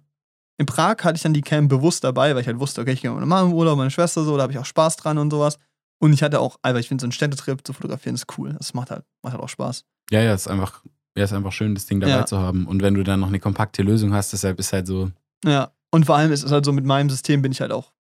In 0.61 0.67
Prag 0.67 0.97
hatte 1.03 1.15
ich 1.15 1.23
dann 1.23 1.33
die 1.33 1.41
Cam 1.41 1.67
bewusst 1.67 2.03
dabei, 2.03 2.35
weil 2.35 2.41
ich 2.41 2.47
halt 2.47 2.59
wusste, 2.59 2.81
okay, 2.81 2.91
ich 2.91 3.01
gehe 3.01 3.09
mit 3.09 3.15
meiner 3.19 3.25
Mama 3.25 3.47
im 3.49 3.53
Urlaub, 3.53 3.77
meine 3.77 3.89
Schwester 3.89 4.23
so, 4.23 4.37
da 4.37 4.43
habe 4.43 4.53
ich 4.53 4.59
auch 4.59 4.65
Spaß 4.65 4.95
dran 4.97 5.17
und 5.17 5.31
sowas. 5.31 5.57
Und 5.99 6.13
ich 6.13 6.21
hatte 6.21 6.39
auch, 6.39 6.57
aber 6.61 6.79
ich 6.79 6.87
finde 6.87 7.01
so 7.01 7.05
einen 7.05 7.11
Städtetrip 7.13 7.65
zu 7.65 7.73
fotografieren 7.73 8.13
ist 8.15 8.27
cool. 8.37 8.53
Das 8.59 8.75
macht 8.75 8.91
halt, 8.91 9.03
macht 9.23 9.33
halt 9.33 9.43
auch 9.43 9.49
Spaß. 9.49 9.85
Ja, 10.11 10.21
ja, 10.21 10.35
ist 10.35 10.47
einfach, 10.47 10.83
ja, 11.17 11.23
ist 11.23 11.33
einfach 11.33 11.51
schön, 11.51 11.73
das 11.73 11.87
Ding 11.87 11.99
dabei 11.99 12.11
Ja. 12.11 12.25
zu 12.27 12.37
haben. 12.37 12.67
Und 12.67 12.83
wenn 12.83 12.93
du 12.93 13.03
dann 13.03 13.19
noch 13.21 13.27
eine 13.29 13.39
kompakte 13.39 13.81
Lösung 13.81 14.13
hast, 14.13 14.33
deshalb 14.33 14.59
ist 14.59 14.71
halt 14.71 14.85
so, 14.85 15.09
Ja. 15.43 15.71
Und 15.89 16.05
vor 16.05 16.15
allem 16.15 16.31
ist 16.31 16.43
es 16.43 16.51
halt 16.51 16.63
so, 16.63 16.71
mit 16.71 16.85
meinem 16.85 17.09
System 17.09 17.41
bin 17.41 17.51
ich 17.51 17.59
halt 17.61 17.71
auch, 17.71 17.91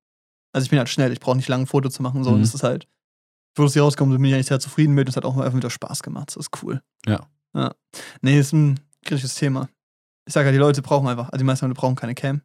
also 0.53 0.63
ich 0.65 0.69
bin 0.69 0.77
halt 0.77 0.89
schnell, 0.89 1.11
ich 1.11 1.19
brauche 1.19 1.35
nicht 1.37 1.47
lange 1.49 1.63
ein 1.63 1.67
Foto 1.67 1.89
zu 1.89 2.03
machen, 2.03 2.23
so. 2.23 2.29
Und 2.29 2.37
Mhm. 2.37 2.41
das 2.43 2.53
ist 2.53 2.63
halt, 2.63 2.87
Fotos, 3.55 3.73
die 3.73 3.79
rauskommen, 3.79 4.15
bin 4.15 4.25
ich 4.25 4.33
eigentlich 4.35 4.45
sehr 4.45 4.59
zufrieden 4.59 4.93
mit. 4.93 5.07
Das 5.07 5.15
hat 5.17 5.25
auch 5.25 5.35
einfach 5.37 5.57
wieder 5.57 5.69
Spaß 5.71 6.03
gemacht. 6.03 6.29
Das 6.29 6.35
ist 6.37 6.63
cool. 6.63 6.81
Ja. 7.07 7.25
Ja. 7.55 7.73
Nee, 8.21 8.39
ist 8.39 8.53
ein 8.53 8.79
kritisches 9.03 9.33
Thema. 9.35 9.67
Ich 10.25 10.33
sage 10.33 10.45
ja, 10.47 10.51
die 10.53 10.57
Leute 10.59 10.81
brauchen 10.83 11.07
einfach, 11.09 11.25
also 11.29 11.37
die 11.39 11.43
meisten 11.43 11.65
Leute 11.65 11.77
brauchen 11.79 11.95
keine 11.95 12.13
Cam. 12.15 12.41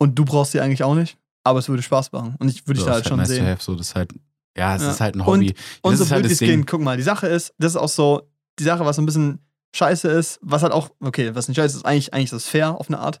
Und 0.00 0.18
du 0.18 0.24
brauchst 0.24 0.52
sie 0.52 0.60
eigentlich 0.60 0.82
auch 0.82 0.94
nicht, 0.94 1.18
aber 1.44 1.58
es 1.58 1.68
würde 1.68 1.82
Spaß 1.82 2.10
machen. 2.12 2.34
Und 2.38 2.48
ich 2.48 2.66
würde 2.66 2.80
so 2.80 2.86
da 2.86 2.92
ist 2.92 2.96
halt 2.96 3.08
schon 3.08 3.18
nice 3.18 3.28
sehen. 3.28 3.46
have, 3.46 3.62
so, 3.62 3.74
das 3.74 3.94
halt, 3.94 4.12
ja, 4.56 4.74
es 4.74 4.82
Ja. 4.82 4.90
ist 4.90 5.00
halt 5.00 5.14
ein 5.14 5.20
Und- 5.20 5.26
Hobby. 5.26 5.54
Und 5.82 5.92
das 5.92 5.98
so 5.98 6.04
ist 6.06 6.10
halt 6.10 6.22
blöd 6.22 6.30
wie 6.30 6.32
es 6.32 6.38
Ding. 6.38 6.64
guck 6.66 6.80
mal, 6.80 6.96
die 6.96 7.02
Sache 7.02 7.26
ist, 7.28 7.54
das 7.58 7.72
ist 7.72 7.76
auch 7.76 7.88
so, 7.88 8.22
die 8.58 8.64
Sache, 8.64 8.84
was 8.84 8.96
so 8.96 9.02
ein 9.02 9.06
bisschen 9.06 9.38
scheiße 9.76 10.08
ist, 10.08 10.40
was 10.42 10.62
halt 10.62 10.72
auch, 10.72 10.90
okay, 11.00 11.34
was 11.34 11.46
nicht 11.48 11.56
scheiße 11.58 11.76
ist, 11.76 11.84
eigentlich, 11.84 12.12
eigentlich 12.14 12.24
ist 12.32 12.32
das 12.32 12.46
fair 12.48 12.74
auf 12.78 12.88
eine 12.88 12.98
Art. 12.98 13.20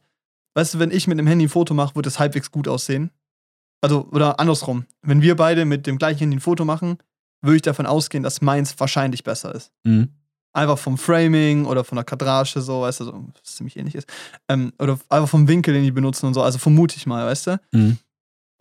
weißt 0.56 0.74
du, 0.74 0.78
wenn 0.80 0.90
ich 0.90 1.06
mit 1.06 1.16
dem 1.18 1.28
Handy 1.28 1.46
ein 1.46 1.48
Foto 1.48 1.74
mache, 1.74 1.94
wird 1.94 2.06
es 2.06 2.18
halbwegs 2.18 2.50
gut 2.50 2.66
aussehen. 2.66 3.10
Also, 3.82 4.08
oder 4.10 4.40
andersrum. 4.40 4.84
Wenn 5.00 5.22
wir 5.22 5.36
beide 5.36 5.64
mit 5.64 5.86
dem 5.86 5.96
gleichen 5.96 6.18
Handy 6.18 6.36
ein 6.38 6.40
Foto 6.40 6.64
machen, 6.64 6.98
würde 7.40 7.56
ich 7.56 7.62
davon 7.62 7.86
ausgehen, 7.86 8.22
dass 8.24 8.40
meins 8.42 8.74
wahrscheinlich 8.80 9.22
besser 9.22 9.54
ist. 9.54 9.70
Mhm. 9.84 10.08
Einfach 10.52 10.78
vom 10.78 10.98
Framing 10.98 11.64
oder 11.64 11.84
von 11.84 11.96
der 11.96 12.04
Kadrage, 12.04 12.60
so, 12.60 12.82
weißt 12.82 13.00
du, 13.00 13.04
so, 13.04 13.24
was 13.34 13.54
ziemlich 13.56 13.76
ähnlich 13.76 13.94
ist. 13.94 14.08
Ähm, 14.48 14.72
oder 14.78 14.98
einfach 15.08 15.28
vom 15.28 15.46
Winkel, 15.46 15.74
den 15.74 15.84
die 15.84 15.92
benutzen 15.92 16.26
und 16.26 16.34
so. 16.34 16.42
Also 16.42 16.58
vermute 16.58 16.96
ich 16.96 17.06
mal, 17.06 17.26
weißt 17.26 17.46
du? 17.46 17.60
Mhm. 17.72 17.98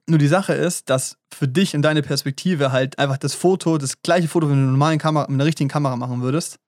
Nur 0.07 0.19
die 0.19 0.27
Sache 0.27 0.53
ist, 0.53 0.89
dass 0.89 1.17
für 1.33 1.47
dich 1.47 1.73
in 1.73 1.81
deine 1.81 2.01
Perspektive 2.01 2.71
halt 2.71 2.97
einfach 2.99 3.17
das 3.17 3.33
Foto, 3.33 3.77
das 3.77 4.01
gleiche 4.01 4.27
Foto, 4.27 4.49
wenn 4.49 4.55
du 4.55 4.61
eine 4.63 4.71
normalen 4.71 4.99
Kamera, 4.99 5.23
mit 5.23 5.35
einer 5.35 5.45
richtigen 5.45 5.69
Kamera 5.69 5.95
machen 5.95 6.21
würdest, 6.21 6.59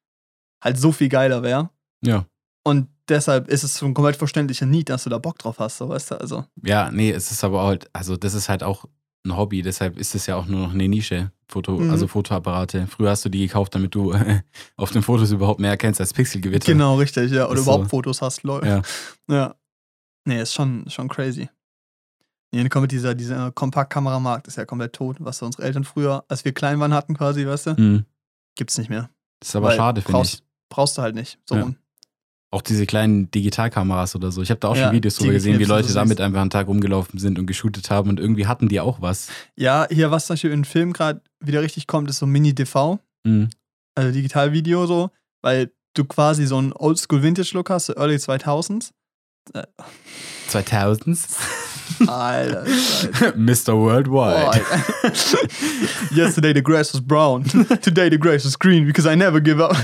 halt 0.64 0.80
so 0.80 0.92
viel 0.92 1.10
geiler 1.10 1.44
wäre. 1.44 1.70
Ja. 2.04 2.26
Und 2.64 2.88
deshalb 3.10 3.48
ist 3.48 3.64
es 3.64 3.78
so 3.78 3.86
ein 3.86 3.94
komplett 3.94 4.16
verständlicher 4.16 4.66
Need, 4.66 4.90
dass 4.90 5.04
du 5.04 5.10
da 5.10 5.18
Bock 5.18 5.40
drauf 5.40 5.60
hast, 5.60 5.78
so 5.78 5.90
weißt 5.90 6.12
du, 6.12 6.16
also. 6.22 6.46
Ja, 6.64 6.92
nee, 6.92 7.12
es 7.12 7.32
ist 7.32 7.44
aber 7.44 7.64
halt, 7.64 7.90
also 7.94 8.16
das 8.18 8.34
ist 8.34 8.50
halt 8.50 8.64
auch 8.64 8.86
ein 9.26 9.36
Hobby, 9.36 9.62
deshalb 9.62 9.98
ist 9.98 10.16
es 10.16 10.26
ja 10.26 10.36
auch 10.36 10.46
nur 10.46 10.62
noch 10.62 10.74
eine 10.74 10.88
Nische, 10.88 11.32
Foto, 11.52 11.78
Mhm. 11.80 11.90
also 11.92 12.08
Fotoapparate. 12.08 12.88
Früher 12.88 13.10
hast 13.10 13.26
du 13.26 13.30
die 13.30 13.46
gekauft, 13.48 13.76
damit 13.76 13.94
du 13.94 14.14
auf 14.78 14.92
den 14.92 15.02
Fotos 15.04 15.32
überhaupt 15.32 15.60
mehr 15.60 15.72
erkennst 15.72 16.00
als 16.00 16.14
Pixelgewitter. 16.14 16.72
Genau, 16.72 16.96
richtig, 16.96 17.32
ja. 17.32 17.46
Oder 17.48 17.56
Ist 17.60 17.64
überhaupt 17.64 17.84
so. 17.86 17.90
Fotos 17.90 18.22
hast, 18.22 18.44
lol. 18.44 18.66
Ja. 18.66 18.82
Ja. 19.30 19.56
Nee, 20.26 20.42
ist 20.42 20.54
schon, 20.54 20.90
schon 20.90 21.08
crazy. 21.10 21.50
Nee, 22.54 22.60
dann 22.62 22.70
kommt 22.70 22.92
dieser, 22.92 23.16
dieser 23.16 23.52
Kompaktkameramarkt, 23.52 24.48
ist 24.48 24.58
ja 24.58 24.66
komplett 24.66 24.94
tot, 24.94 25.18
was 25.20 25.42
unsere 25.42 25.64
Eltern 25.64 25.84
früher, 25.84 26.26
als 26.28 26.44
wir 26.46 26.52
klein 26.54 26.80
waren, 26.80 26.94
hatten 26.94 27.16
quasi, 27.16 27.46
weißt 27.48 27.68
du? 27.68 27.72
Mhm. 27.82 28.06
Gibt's 28.56 28.78
nicht 28.78 28.90
mehr. 28.90 29.10
Das 29.40 29.50
ist 29.50 29.56
aber 29.56 29.70
Weil 29.70 29.78
schade, 29.78 30.02
finde 30.02 30.18
brauchst, 30.20 30.34
ich. 30.36 30.44
Brauchst 30.70 30.98
du 30.98 31.02
halt 31.02 31.16
nicht. 31.16 31.40
So 31.46 31.56
Ja. 31.56 31.62
rum. 31.64 31.76
Auch 32.54 32.62
diese 32.62 32.86
kleinen 32.86 33.32
Digitalkameras 33.32 34.14
oder 34.16 34.30
so. 34.32 34.42
Ich 34.42 34.50
habe 34.50 34.60
da 34.60 34.68
auch 34.68 34.76
Ja, 34.76 34.88
schon 34.88 34.94
Videos 34.96 35.16
drüber 35.16 35.32
gesehen, 35.32 35.58
wie 35.60 35.64
Leute 35.64 35.88
so 35.88 35.94
damit 35.94 36.20
einfach 36.20 36.42
einen 36.42 36.50
Tag 36.50 36.68
rumgelaufen 36.68 37.18
sind 37.18 37.40
und 37.40 37.46
geshootet 37.46 37.90
haben 37.90 38.10
und 38.10 38.20
irgendwie 38.20 38.46
hatten 38.46 38.68
die 38.68 38.82
auch 38.82 39.02
was. 39.02 39.30
Ja, 39.56 39.88
hier, 39.90 40.12
was 40.12 40.26
zum 40.28 40.34
Beispiel 40.34 40.52
in 40.52 40.66
Film 40.66 40.92
gerade 40.92 41.22
wieder 41.40 41.62
richtig 41.62 41.88
kommt, 41.88 42.10
ist 42.10 42.18
so 42.20 42.26
Mini-DV, 42.26 43.00
Mhm. 43.26 43.50
also 43.96 44.12
Digitalvideo 44.12 44.86
so, 44.86 45.12
weil 45.42 45.72
du 45.94 46.04
quasi 46.04 46.46
so 46.46 46.58
einen 46.58 46.74
Oldschool-Vintage-Look 46.74 47.70
hast, 47.70 47.86
so 47.86 47.96
Early 47.96 48.16
2000s. 48.18 48.92
2000s. 50.50 51.28
Alter, 52.08 52.66
Scheiße. 52.66 53.34
Mr. 53.38 53.74
Worldwide. 53.78 54.62
Yesterday 56.16 56.54
the 56.54 56.62
grass 56.64 56.94
was 56.94 57.02
brown. 57.02 57.44
Today 57.82 58.10
the 58.10 58.18
grass 58.18 58.46
is 58.46 58.58
green 58.58 58.86
because 58.86 59.06
I 59.10 59.16
never 59.16 59.40
give 59.42 59.60
up. 59.62 59.76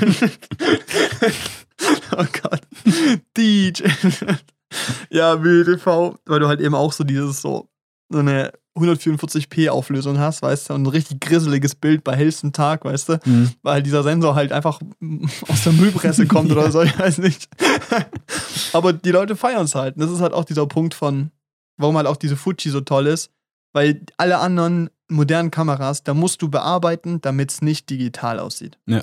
Oh 2.17 2.25
Gott. 2.43 2.62
DJ. 3.38 3.84
ja, 5.10 5.36
BTV, 5.36 6.17
weil 6.25 6.39
du 6.39 6.47
halt 6.47 6.62
eben 6.62 6.75
auch 6.75 6.91
so 6.93 7.03
dieses 7.03 7.41
so, 7.41 7.69
so 8.10 8.19
eine 8.19 8.51
144p 8.77 9.69
Auflösung 9.69 10.19
hast, 10.19 10.41
weißt 10.43 10.69
du, 10.69 10.73
und 10.75 10.84
ein 10.84 10.88
richtig 10.88 11.19
grisseliges 11.19 11.73
Bild 11.75 12.03
bei 12.03 12.15
hellstem 12.15 12.53
Tag, 12.53 12.86
weißt 12.86 13.10
du, 13.10 13.19
Mhm. 13.25 13.51
weil 13.63 13.82
dieser 13.82 14.03
Sensor 14.03 14.36
halt 14.36 14.51
einfach 14.51 14.80
aus 15.47 15.63
der 15.63 15.73
Müllpresse 15.73 16.27
kommt 16.27 16.51
oder 16.51 16.71
so, 16.71 16.82
ich 16.84 16.97
weiß 16.97 17.17
nicht. 17.19 17.47
Aber 18.73 18.93
die 18.93 19.12
Leute 19.12 19.36
feiern 19.36 19.65
es 19.65 19.75
halt. 19.75 19.95
Und 19.95 20.01
das 20.03 20.12
ist 20.12 20.21
halt 20.21 20.34
auch 20.34 20.45
dieser 20.45 20.67
Punkt 20.67 20.93
von, 20.93 21.32
warum 21.77 21.97
halt 21.97 22.08
auch 22.08 22.17
diese 22.17 22.36
Fuji 22.36 22.69
so 22.69 22.82
toll 22.82 23.08
ist, 23.08 23.32
weil 23.73 24.01
alle 24.17 24.38
anderen 24.39 24.89
modernen 25.10 25.51
Kameras, 25.51 26.03
da 26.03 26.13
musst 26.13 26.41
du 26.41 26.49
bearbeiten, 26.49 27.21
damit 27.21 27.51
es 27.51 27.62
nicht 27.62 27.89
digital 27.89 28.39
aussieht. 28.39 28.77
Ja. 28.86 29.01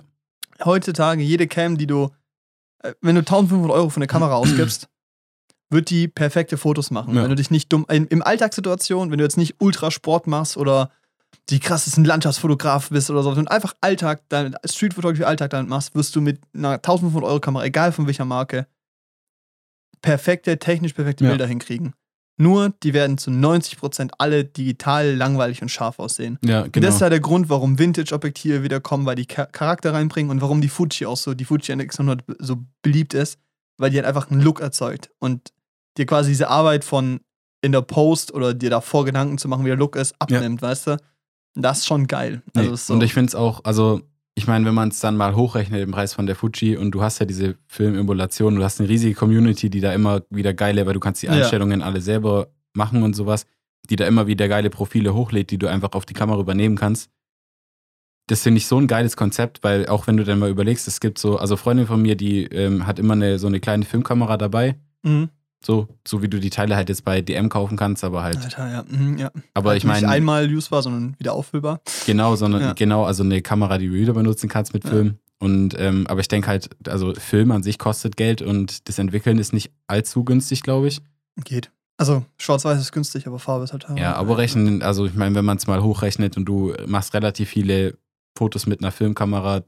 Heutzutage, 0.64 1.22
jede 1.22 1.48
Cam, 1.48 1.78
die 1.78 1.86
du, 1.86 2.10
wenn 3.00 3.14
du 3.14 3.20
1500 3.20 3.76
Euro 3.76 3.88
für 3.88 3.96
eine 3.96 4.06
Kamera 4.06 4.34
ausgibst, 4.34 4.88
wird 5.70 5.90
die 5.90 6.08
perfekte 6.08 6.56
Fotos 6.56 6.90
machen. 6.90 7.14
Ja. 7.14 7.22
Wenn 7.22 7.30
du 7.30 7.36
dich 7.36 7.50
nicht 7.50 7.72
dumm, 7.72 7.86
in, 7.90 8.06
im 8.06 8.22
Alltagssituation, 8.22 9.10
wenn 9.10 9.18
du 9.18 9.24
jetzt 9.24 9.36
nicht 9.36 9.56
Ultrasport 9.58 10.26
machst 10.26 10.56
oder 10.56 10.90
die 11.50 11.58
krassesten 11.60 12.04
Landschaftsfotograf 12.04 12.90
bist 12.90 13.10
oder 13.10 13.22
so, 13.22 13.36
wenn 13.36 13.44
du 13.44 13.50
einfach 13.50 13.74
Alltag, 13.80 14.22
dein 14.28 14.54
Streetfotografie 14.64 15.24
Alltag 15.24 15.50
damit 15.50 15.68
machst, 15.68 15.94
wirst 15.94 16.14
du 16.14 16.20
mit 16.20 16.40
einer 16.54 16.74
1500 16.74 17.28
Euro 17.28 17.40
Kamera, 17.40 17.64
egal 17.64 17.92
von 17.92 18.06
welcher 18.06 18.24
Marke, 18.24 18.66
perfekte, 20.00 20.58
technisch 20.58 20.92
perfekte 20.92 21.24
Ja. 21.24 21.30
Bilder 21.30 21.46
hinkriegen. 21.46 21.94
Nur, 22.36 22.74
die 22.82 22.92
werden 22.94 23.16
zu 23.16 23.30
90% 23.30 24.10
alle 24.18 24.44
digital, 24.44 25.14
langweilig 25.14 25.62
und 25.62 25.68
scharf 25.70 25.98
aussehen. 26.00 26.38
Ja, 26.44 26.62
Und 26.62 26.72
genau. 26.72 26.86
das 26.86 26.96
ist 26.96 27.00
ja 27.00 27.08
der 27.08 27.20
Grund, 27.20 27.48
warum 27.48 27.78
Vintage-Objektive 27.78 28.62
wieder 28.64 28.80
kommen, 28.80 29.06
weil 29.06 29.14
die 29.14 29.26
Cha- 29.26 29.46
Charakter 29.46 29.92
reinbringen 29.94 30.30
und 30.30 30.40
warum 30.40 30.60
die 30.60 30.68
Fuji 30.68 31.06
auch 31.06 31.16
so, 31.16 31.34
die 31.34 31.44
Fuji 31.44 31.72
NX100 31.72 32.20
so 32.40 32.56
beliebt 32.82 33.14
ist, 33.14 33.38
weil 33.78 33.90
die 33.90 33.96
halt 33.98 34.06
einfach 34.06 34.30
einen 34.30 34.40
Look 34.40 34.60
erzeugt 34.60 35.10
und 35.20 35.52
dir 35.96 36.06
quasi 36.06 36.30
diese 36.30 36.48
Arbeit 36.48 36.84
von 36.84 37.20
in 37.62 37.70
der 37.72 37.82
Post 37.82 38.34
oder 38.34 38.52
dir 38.52 38.68
davor 38.70 39.04
Gedanken 39.04 39.38
zu 39.38 39.46
machen, 39.48 39.64
wie 39.64 39.68
der 39.68 39.76
Look 39.78 39.94
ist, 39.96 40.14
abnimmt, 40.18 40.60
weißt 40.60 40.88
du? 40.88 40.90
Und 41.56 41.62
Das 41.62 41.78
ist 41.78 41.86
schon 41.86 42.08
geil. 42.08 42.42
Also 42.54 42.68
Nee. 42.68 42.74
ist 42.74 42.86
so, 42.88 42.94
Und 42.94 43.02
ich 43.04 43.14
finde 43.14 43.28
es 43.28 43.34
auch, 43.36 43.60
also 43.64 44.02
ich 44.36 44.46
meine, 44.46 44.66
wenn 44.66 44.74
man 44.74 44.88
es 44.88 45.00
dann 45.00 45.16
mal 45.16 45.34
hochrechnet, 45.36 45.80
den 45.80 45.90
Preis 45.92 46.12
von 46.14 46.26
der 46.26 46.34
Fuji 46.36 46.76
und 46.76 46.90
du 46.92 47.02
hast 47.02 47.20
ja 47.20 47.26
diese 47.26 47.56
Filmemulation, 47.66 48.56
du 48.56 48.64
hast 48.64 48.80
eine 48.80 48.88
riesige 48.88 49.14
Community, 49.14 49.70
die 49.70 49.80
da 49.80 49.92
immer 49.92 50.22
wieder 50.30 50.52
geile, 50.54 50.86
weil 50.86 50.94
du 50.94 51.00
kannst 51.00 51.22
die 51.22 51.26
Ja. 51.26 51.32
Einstellungen 51.32 51.82
alle 51.82 52.00
selber 52.00 52.48
machen 52.72 53.02
und 53.02 53.14
sowas, 53.14 53.46
die 53.88 53.96
da 53.96 54.06
immer 54.06 54.26
wieder 54.26 54.48
geile 54.48 54.70
Profile 54.70 55.14
hochlädt, 55.14 55.50
die 55.50 55.58
du 55.58 55.68
einfach 55.68 55.92
auf 55.92 56.04
die 56.06 56.14
Kamera 56.14 56.40
übernehmen 56.40 56.76
kannst. 56.76 57.10
Das 58.26 58.42
finde 58.42 58.58
ich 58.58 58.66
so 58.66 58.78
ein 58.78 58.86
geiles 58.86 59.16
Konzept, 59.16 59.62
weil 59.62 59.86
auch 59.86 60.06
wenn 60.06 60.16
du 60.16 60.24
dann 60.24 60.38
mal 60.38 60.48
überlegst, 60.50 60.88
es 60.88 60.98
gibt 61.00 61.18
so, 61.18 61.36
also 61.36 61.56
Freundin 61.56 61.86
von 61.86 62.00
mir, 62.00 62.16
die 62.16 62.44
ähm, 62.44 62.86
hat 62.86 62.98
immer 62.98 63.12
eine, 63.12 63.38
so 63.38 63.46
eine 63.46 63.60
kleine 63.60 63.84
Filmkamera 63.84 64.36
dabei, 64.36 64.76
Mhm. 65.02 65.28
So, 65.64 65.88
so 66.06 66.22
wie 66.22 66.28
du 66.28 66.38
die 66.40 66.50
Teile 66.50 66.76
halt 66.76 66.88
jetzt 66.88 67.04
bei 67.04 67.20
DM 67.22 67.48
kaufen 67.48 67.76
kannst, 67.76 68.04
aber 68.04 68.22
halt, 68.22 68.36
Alter, 68.38 68.70
ja. 68.70 68.84
Mhm, 68.88 69.18
ja. 69.18 69.30
aber 69.54 69.76
ich 69.76 69.84
Nicht 69.84 69.92
meine, 69.92 70.08
einmal 70.08 70.52
usbar, 70.54 70.82
sondern 70.82 71.14
wieder 71.18 71.32
auffüllbar. 71.32 71.80
Genau, 72.06 72.36
sondern 72.36 72.60
Ja. 72.62 72.72
genau, 72.74 73.04
also 73.04 73.22
eine 73.22 73.40
Kamera, 73.42 73.78
die 73.78 73.88
du 73.88 73.94
wieder 73.94 74.12
benutzen 74.12 74.48
kannst 74.48 74.74
mit 74.74 74.84
Ja. 74.84 74.90
Film. 74.90 75.18
Und 75.38 75.74
ähm, 75.78 76.06
aber 76.06 76.20
ich 76.20 76.28
denke 76.28 76.48
halt, 76.48 76.70
also 76.88 77.12
Film 77.14 77.50
an 77.50 77.62
sich 77.62 77.78
kostet 77.78 78.16
Geld 78.16 78.40
und 78.40 78.88
das 78.88 78.98
Entwickeln 78.98 79.38
ist 79.38 79.52
nicht 79.52 79.72
allzu 79.88 80.24
günstig, 80.24 80.62
glaube 80.62 80.88
ich. 80.88 81.00
Geht. 81.44 81.70
Also, 81.96 82.24
schwarz-weiß 82.38 82.80
ist 82.80 82.92
günstig, 82.92 83.26
aber 83.26 83.38
Farbe 83.38 83.64
ist 83.64 83.72
halt 83.72 83.82
teuer. 83.82 83.96
Ja, 83.96 84.16
aber 84.16 84.38
rechnen, 84.38 84.82
also 84.82 85.06
ich 85.06 85.14
meine, 85.14 85.34
wenn 85.34 85.44
man 85.44 85.58
es 85.58 85.66
mal 85.66 85.82
hochrechnet 85.82 86.36
und 86.36 86.44
du 86.44 86.74
machst 86.86 87.14
relativ 87.14 87.50
viele 87.50 87.96
Fotos 88.36 88.66
mit 88.66 88.80
einer 88.80 88.90
Filmkamera. 88.90 89.62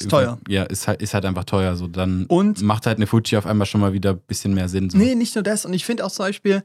Ist 0.00 0.10
teuer. 0.10 0.38
Ja, 0.48 0.64
ist 0.64 0.88
halt, 0.88 1.00
ist 1.02 1.14
halt 1.14 1.24
einfach 1.24 1.44
teuer. 1.44 1.76
So, 1.76 1.86
dann 1.86 2.26
Und 2.26 2.62
macht 2.62 2.86
halt 2.86 2.98
eine 2.98 3.06
Fuji 3.06 3.36
auf 3.36 3.46
einmal 3.46 3.66
schon 3.66 3.80
mal 3.80 3.92
wieder 3.92 4.10
ein 4.10 4.20
bisschen 4.26 4.52
mehr 4.54 4.68
Sinn. 4.68 4.90
So. 4.90 4.98
Nee, 4.98 5.14
nicht 5.14 5.34
nur 5.34 5.44
das. 5.44 5.64
Und 5.64 5.72
ich 5.72 5.84
finde 5.84 6.04
auch 6.04 6.10
zum 6.10 6.26
Beispiel, 6.26 6.64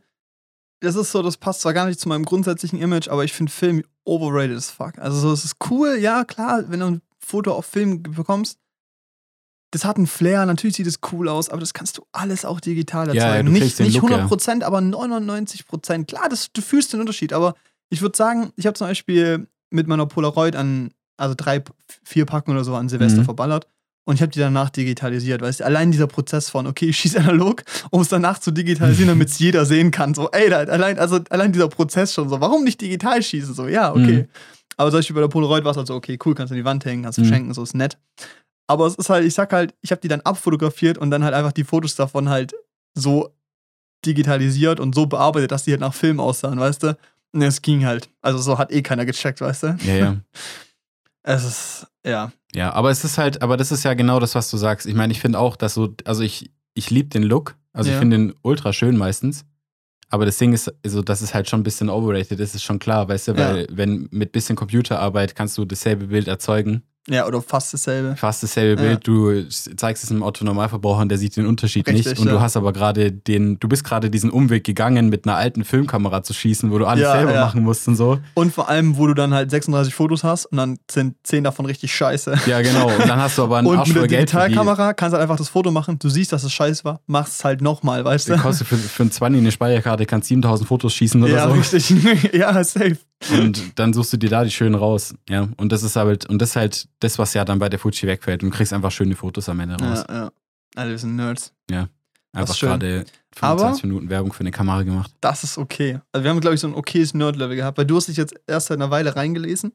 das 0.82 0.96
ist 0.96 1.12
so, 1.12 1.22
das 1.22 1.38
passt 1.38 1.62
zwar 1.62 1.74
gar 1.74 1.86
nicht 1.86 2.00
zu 2.00 2.10
meinem 2.10 2.26
grundsätzlichen 2.26 2.80
Image, 2.82 3.08
aber 3.10 3.24
ich 3.24 3.34
finde 3.34 3.52
Film 3.52 3.84
overrated 4.06 4.58
as 4.58 4.72
fuck. 4.72 4.98
Also 4.98 5.20
so, 5.20 5.32
es 5.32 5.46
ist 5.46 5.58
cool, 5.70 5.98
ja, 6.00 6.24
klar, 6.24 6.64
wenn 6.70 6.80
du 6.80 6.86
ein 6.88 7.02
Foto 7.20 7.54
auf 7.54 7.66
Film 7.66 8.02
bekommst, 8.02 8.58
das 9.72 9.86
hat 9.86 9.98
einen 9.98 10.08
Flair, 10.08 10.46
natürlich 10.48 10.78
sieht 10.78 10.88
es 10.88 11.00
cool 11.12 11.28
aus, 11.30 11.50
aber 11.50 11.60
das 11.60 11.74
kannst 11.76 11.98
du 12.00 12.06
alles 12.12 12.44
auch 12.44 12.60
digital 12.60 13.14
Ja, 13.14 13.26
erzeugen. 13.26 13.36
ja, 13.36 13.44
du 13.44 13.52
nicht 13.66 13.80
nicht 13.80 14.02
Look, 14.02 14.10
ja. 14.10 14.26
100%, 14.26 14.64
aber 14.64 14.80
99%. 14.80 16.06
Klar, 16.06 16.28
das, 16.30 16.52
du 16.52 16.62
fühlst 16.62 16.92
den 16.94 17.02
Unterschied, 17.02 17.34
aber 17.34 17.54
ich 17.90 18.02
würde 18.02 18.18
sagen, 18.18 18.52
ich 18.56 18.66
habe 18.66 18.74
zum 18.76 18.88
Beispiel 18.88 19.48
mit 19.70 19.88
meiner 19.88 20.08
Polaroid 20.08 20.56
an, 20.56 20.92
also 21.20 21.36
drei, 21.38 21.64
vier 22.04 22.26
Packen 22.26 22.52
oder 22.52 22.64
so 22.64 22.76
an 22.76 22.90
Silvester 22.90 23.22
Mhm. 23.22 23.26
verballert. 23.26 23.68
Und 24.06 24.16
ich 24.16 24.22
habe 24.24 24.32
die 24.32 24.40
danach 24.40 24.72
digitalisiert, 24.72 25.42
weißt 25.42 25.60
du, 25.60 25.66
allein 25.66 25.92
dieser 25.92 26.08
Prozess 26.08 26.50
von, 26.50 26.66
okay, 26.66 26.88
ich 26.88 26.98
schieße 26.98 27.20
analog, 27.20 27.62
um 27.92 28.02
es 28.02 28.08
danach 28.08 28.40
zu 28.40 28.50
digitalisieren, 28.50 29.08
damit 29.10 29.30
es 29.30 29.38
jeder 29.38 29.66
sehen 29.66 29.92
kann. 29.92 30.16
So, 30.16 30.32
ey, 30.32 30.50
da, 30.50 30.60
allein, 30.60 30.98
also 30.98 31.20
allein 31.30 31.52
dieser 31.52 31.68
Prozess 31.68 32.14
schon 32.14 32.28
so, 32.30 32.42
warum 32.42 32.64
nicht 32.64 32.82
digital 32.82 33.22
schießen? 33.22 33.54
So, 33.54 33.68
ja, 33.68 33.92
okay. 33.92 34.24
Mhm. 34.24 34.28
Aber 34.78 34.90
zum 34.90 35.00
Beispiel 35.00 35.14
bei 35.14 35.22
der 35.22 35.28
Polaroid 35.28 35.64
war 35.64 35.72
es 35.72 35.78
halt 35.78 35.88
so, 35.88 35.94
okay, 35.96 36.18
cool, 36.26 36.34
kannst 36.34 36.50
du 36.52 36.56
an 36.56 36.60
die 36.60 36.66
Wand 36.66 36.86
hängen, 36.86 37.04
kannst 37.04 37.18
du 37.20 37.22
Mhm. 37.24 37.28
schenken, 37.28 37.54
so 37.54 37.62
ist 37.62 37.76
nett. 37.76 37.98
Aber 38.66 38.88
es 38.88 38.96
ist 38.96 39.10
halt, 39.10 39.26
ich 39.26 39.34
sag 39.34 39.52
halt, 39.54 39.76
ich 39.82 39.92
habe 39.92 40.02
die 40.02 40.08
dann 40.08 40.22
abfotografiert 40.22 40.98
und 40.98 41.12
dann 41.12 41.24
halt 41.24 41.34
einfach 41.36 41.52
die 41.52 41.64
Fotos 41.64 41.96
davon 41.96 42.30
halt 42.30 42.54
so 42.96 43.36
digitalisiert 44.06 44.80
und 44.80 44.96
so 44.96 45.06
bearbeitet, 45.06 45.52
dass 45.52 45.64
die 45.66 45.72
halt 45.72 45.82
nach 45.82 45.94
Film 45.94 46.20
aussahen, 46.20 46.60
weißt 46.60 46.84
du? 46.84 46.98
Und 47.34 47.42
es 47.42 47.62
ging 47.62 47.86
halt. 47.86 48.10
Also 48.22 48.40
so 48.40 48.58
hat 48.58 48.72
eh 48.72 48.82
keiner 48.82 49.06
gecheckt, 49.06 49.42
weißt 49.42 49.64
du? 49.64 49.78
Ja, 49.84 49.96
ja. 49.96 50.16
Es 51.24 51.44
ist, 51.44 51.88
ja. 52.06 52.32
Ja, 52.54 52.74
aber 52.74 52.90
es 52.90 53.04
ist 53.04 53.18
halt, 53.18 53.42
aber 53.42 53.58
das 53.58 53.72
ist 53.72 53.84
ja 53.84 53.94
genau 53.94 54.20
das, 54.20 54.36
was 54.36 54.50
du 54.50 54.58
sagst. 54.58 54.88
Ich 54.88 54.96
meine, 54.96 55.12
ich 55.14 55.20
finde 55.20 55.40
auch, 55.40 55.56
dass 55.56 55.74
so, 55.74 55.94
also 56.06 56.24
ich, 56.24 56.52
ich 56.74 56.90
liebe 56.90 57.10
den 57.10 57.24
Look. 57.24 57.56
Also 57.74 57.90
ich 57.90 57.96
Ja. 57.96 58.00
finde 58.00 58.18
den 58.18 58.34
ultra 58.42 58.74
schön 58.74 58.98
meistens. 58.98 59.46
Aber 60.12 60.26
das 60.26 60.38
Ding 60.40 60.54
ist, 60.54 60.74
also, 60.84 61.04
dass 61.04 61.22
es 61.22 61.36
halt 61.36 61.48
schon 61.48 61.60
ein 61.60 61.64
bisschen 61.64 61.88
overrated 61.90 62.40
ist, 62.40 62.56
ist 62.56 62.64
schon 62.64 62.80
klar, 62.80 63.08
weißt 63.08 63.28
du, 63.28 63.38
weil 63.38 63.68
wenn 63.70 64.08
mit 64.12 64.32
bisschen 64.32 64.56
Computerarbeit 64.56 65.36
kannst 65.36 65.56
du 65.60 65.66
dasselbe 65.66 66.08
Bild 66.08 66.28
erzeugen 66.28 66.82
Ja, 67.08 67.26
oder 67.26 67.42
fast 67.42 67.74
dasselbe. 67.74 68.16
fast 68.18 68.44
dasselbe 68.44 68.82
Ja. 68.84 68.90
Bild. 68.90 69.08
Du 69.08 69.48
zeigst 69.50 70.04
es 70.04 70.12
einem 70.12 70.22
Otto-Normalverbraucher 70.22 71.02
und 71.02 71.10
der 71.10 71.18
sieht 71.18 71.36
den 71.38 71.48
Unterschied 71.48 71.88
Richtig, 71.88 72.06
nicht. 72.06 72.20
Und 72.20 72.28
ja. 72.28 72.34
du 72.34 72.42
hast 72.42 72.56
aber 72.56 72.72
gerade 72.74 73.12
den, 73.12 73.58
du 73.60 73.68
bist 73.68 73.84
gerade 73.84 74.10
diesen 74.12 74.30
Umweg 74.30 74.64
gegangen, 74.64 75.10
mit 75.10 75.26
einer 75.26 75.36
alten 75.38 75.64
Filmkamera 75.64 76.22
zu 76.24 76.34
schießen, 76.34 76.70
wo 76.72 76.78
du 76.78 76.86
alles 76.86 77.04
Ja, 77.04 77.14
selber 77.14 77.34
ja. 77.34 77.46
machen 77.46 77.64
musst 77.64 77.88
und 77.88 77.96
so. 77.96 78.20
Und 78.36 78.54
vor 78.54 78.70
allem, 78.70 78.98
wo 78.98 79.08
du 79.08 79.14
dann 79.16 79.34
halt 79.34 79.50
36 79.50 79.94
Fotos 79.96 80.24
hast 80.24 80.46
und 80.48 80.58
dann 80.58 80.78
sind 80.92 81.16
10 81.24 81.44
davon 81.46 81.66
richtig 81.66 81.94
scheiße. 81.96 82.36
Ja, 82.46 82.62
genau. 82.62 82.88
Und 82.88 83.08
dann 83.08 83.20
hast 83.20 83.38
du 83.38 83.44
aber 83.44 83.58
einen 83.58 83.68
Und 83.70 83.78
Arsch 83.78 83.88
mit 83.88 83.96
der 83.96 84.02
voll 84.02 84.08
Geld 84.10 84.30
für 84.30 84.38
die. 84.38 84.44
Digitalkamera 84.44 84.94
kannst 84.94 85.14
du 85.14 85.18
halt 85.18 85.24
einfach 85.24 85.38
das 85.38 85.50
Foto 85.50 85.72
machen. 85.72 85.98
Du 86.00 86.10
siehst, 86.10 86.32
dass 86.32 86.44
es 86.44 86.52
scheiße 86.54 86.84
war, 86.84 87.00
machst 87.08 87.40
es 87.40 87.44
halt 87.46 87.62
nochmal, 87.62 88.06
weißt 88.06 88.30
du? 88.30 88.38
Kostet 88.38 88.68
für, 88.68 88.78
für 88.78 89.04
ein 89.04 89.12
20 89.12 89.40
eine 89.42 89.52
Speicherkarte, 89.52 90.06
kannst 90.06 90.28
7000 90.28 90.68
Fotos 90.68 90.94
schießen 90.94 91.24
oder 91.24 91.34
ja, 91.34 91.48
so. 91.48 91.54
richtig. 91.54 91.90
ja, 92.34 92.64
safe. 92.64 92.98
Und 93.32 93.78
dann 93.78 93.94
suchst 93.94 94.14
du 94.14 94.18
dir 94.18 94.30
da 94.30 94.44
die 94.44 94.52
schönen 94.52 94.76
raus. 94.76 95.14
Ja. 95.30 95.50
Und 95.58 95.72
das 95.72 95.84
ist 95.84 95.96
halt, 95.96 96.26
und 96.28 96.42
das 96.42 96.52
ist 96.52 96.56
halt 96.56 96.88
das, 97.00 97.18
was 97.20 97.34
ja 97.34 97.44
dann 97.46 97.60
bei 97.60 97.68
der 97.70 97.78
Fuji 97.80 98.08
wegfällt. 98.08 98.44
Und 98.44 98.52
kriegst 98.52 98.72
einfach 98.74 98.92
schöne 98.92 99.16
Fotos 99.16 99.50
am 99.50 99.60
Ende 99.60 99.76
raus. 99.76 100.06
Ja, 100.08 100.16
ja. 100.16 100.32
Alle 100.76 100.98
sind 100.98 101.16
Nerds. 101.16 101.52
einfach 102.34 102.56
schön. 102.56 102.70
gerade 102.70 103.06
25 103.36 103.84
Aber- 103.84 103.88
Minuten 103.88 104.10
Werbung 104.10 104.32
für 104.34 104.42
eine 104.42 104.52
Kamera 104.52 104.84
gemacht. 104.84 105.12
Das 105.22 105.44
ist 105.44 105.58
okay. 105.58 106.00
Also 106.14 106.24
wir 106.24 106.30
haben, 106.32 106.40
glaube 106.40 106.56
ich, 106.56 106.62
so 106.62 106.68
ein 106.68 106.74
okayes 106.76 107.14
Nerd-Level 107.14 107.56
gehabt, 107.56 107.78
weil 107.78 107.86
du 107.86 107.96
hast 107.98 108.08
dich 108.08 108.18
jetzt 108.18 108.36
erst 108.48 108.68
seit 108.68 108.78
einer 108.78 108.90
Weile 108.92 109.16
reingelesen. 109.16 109.74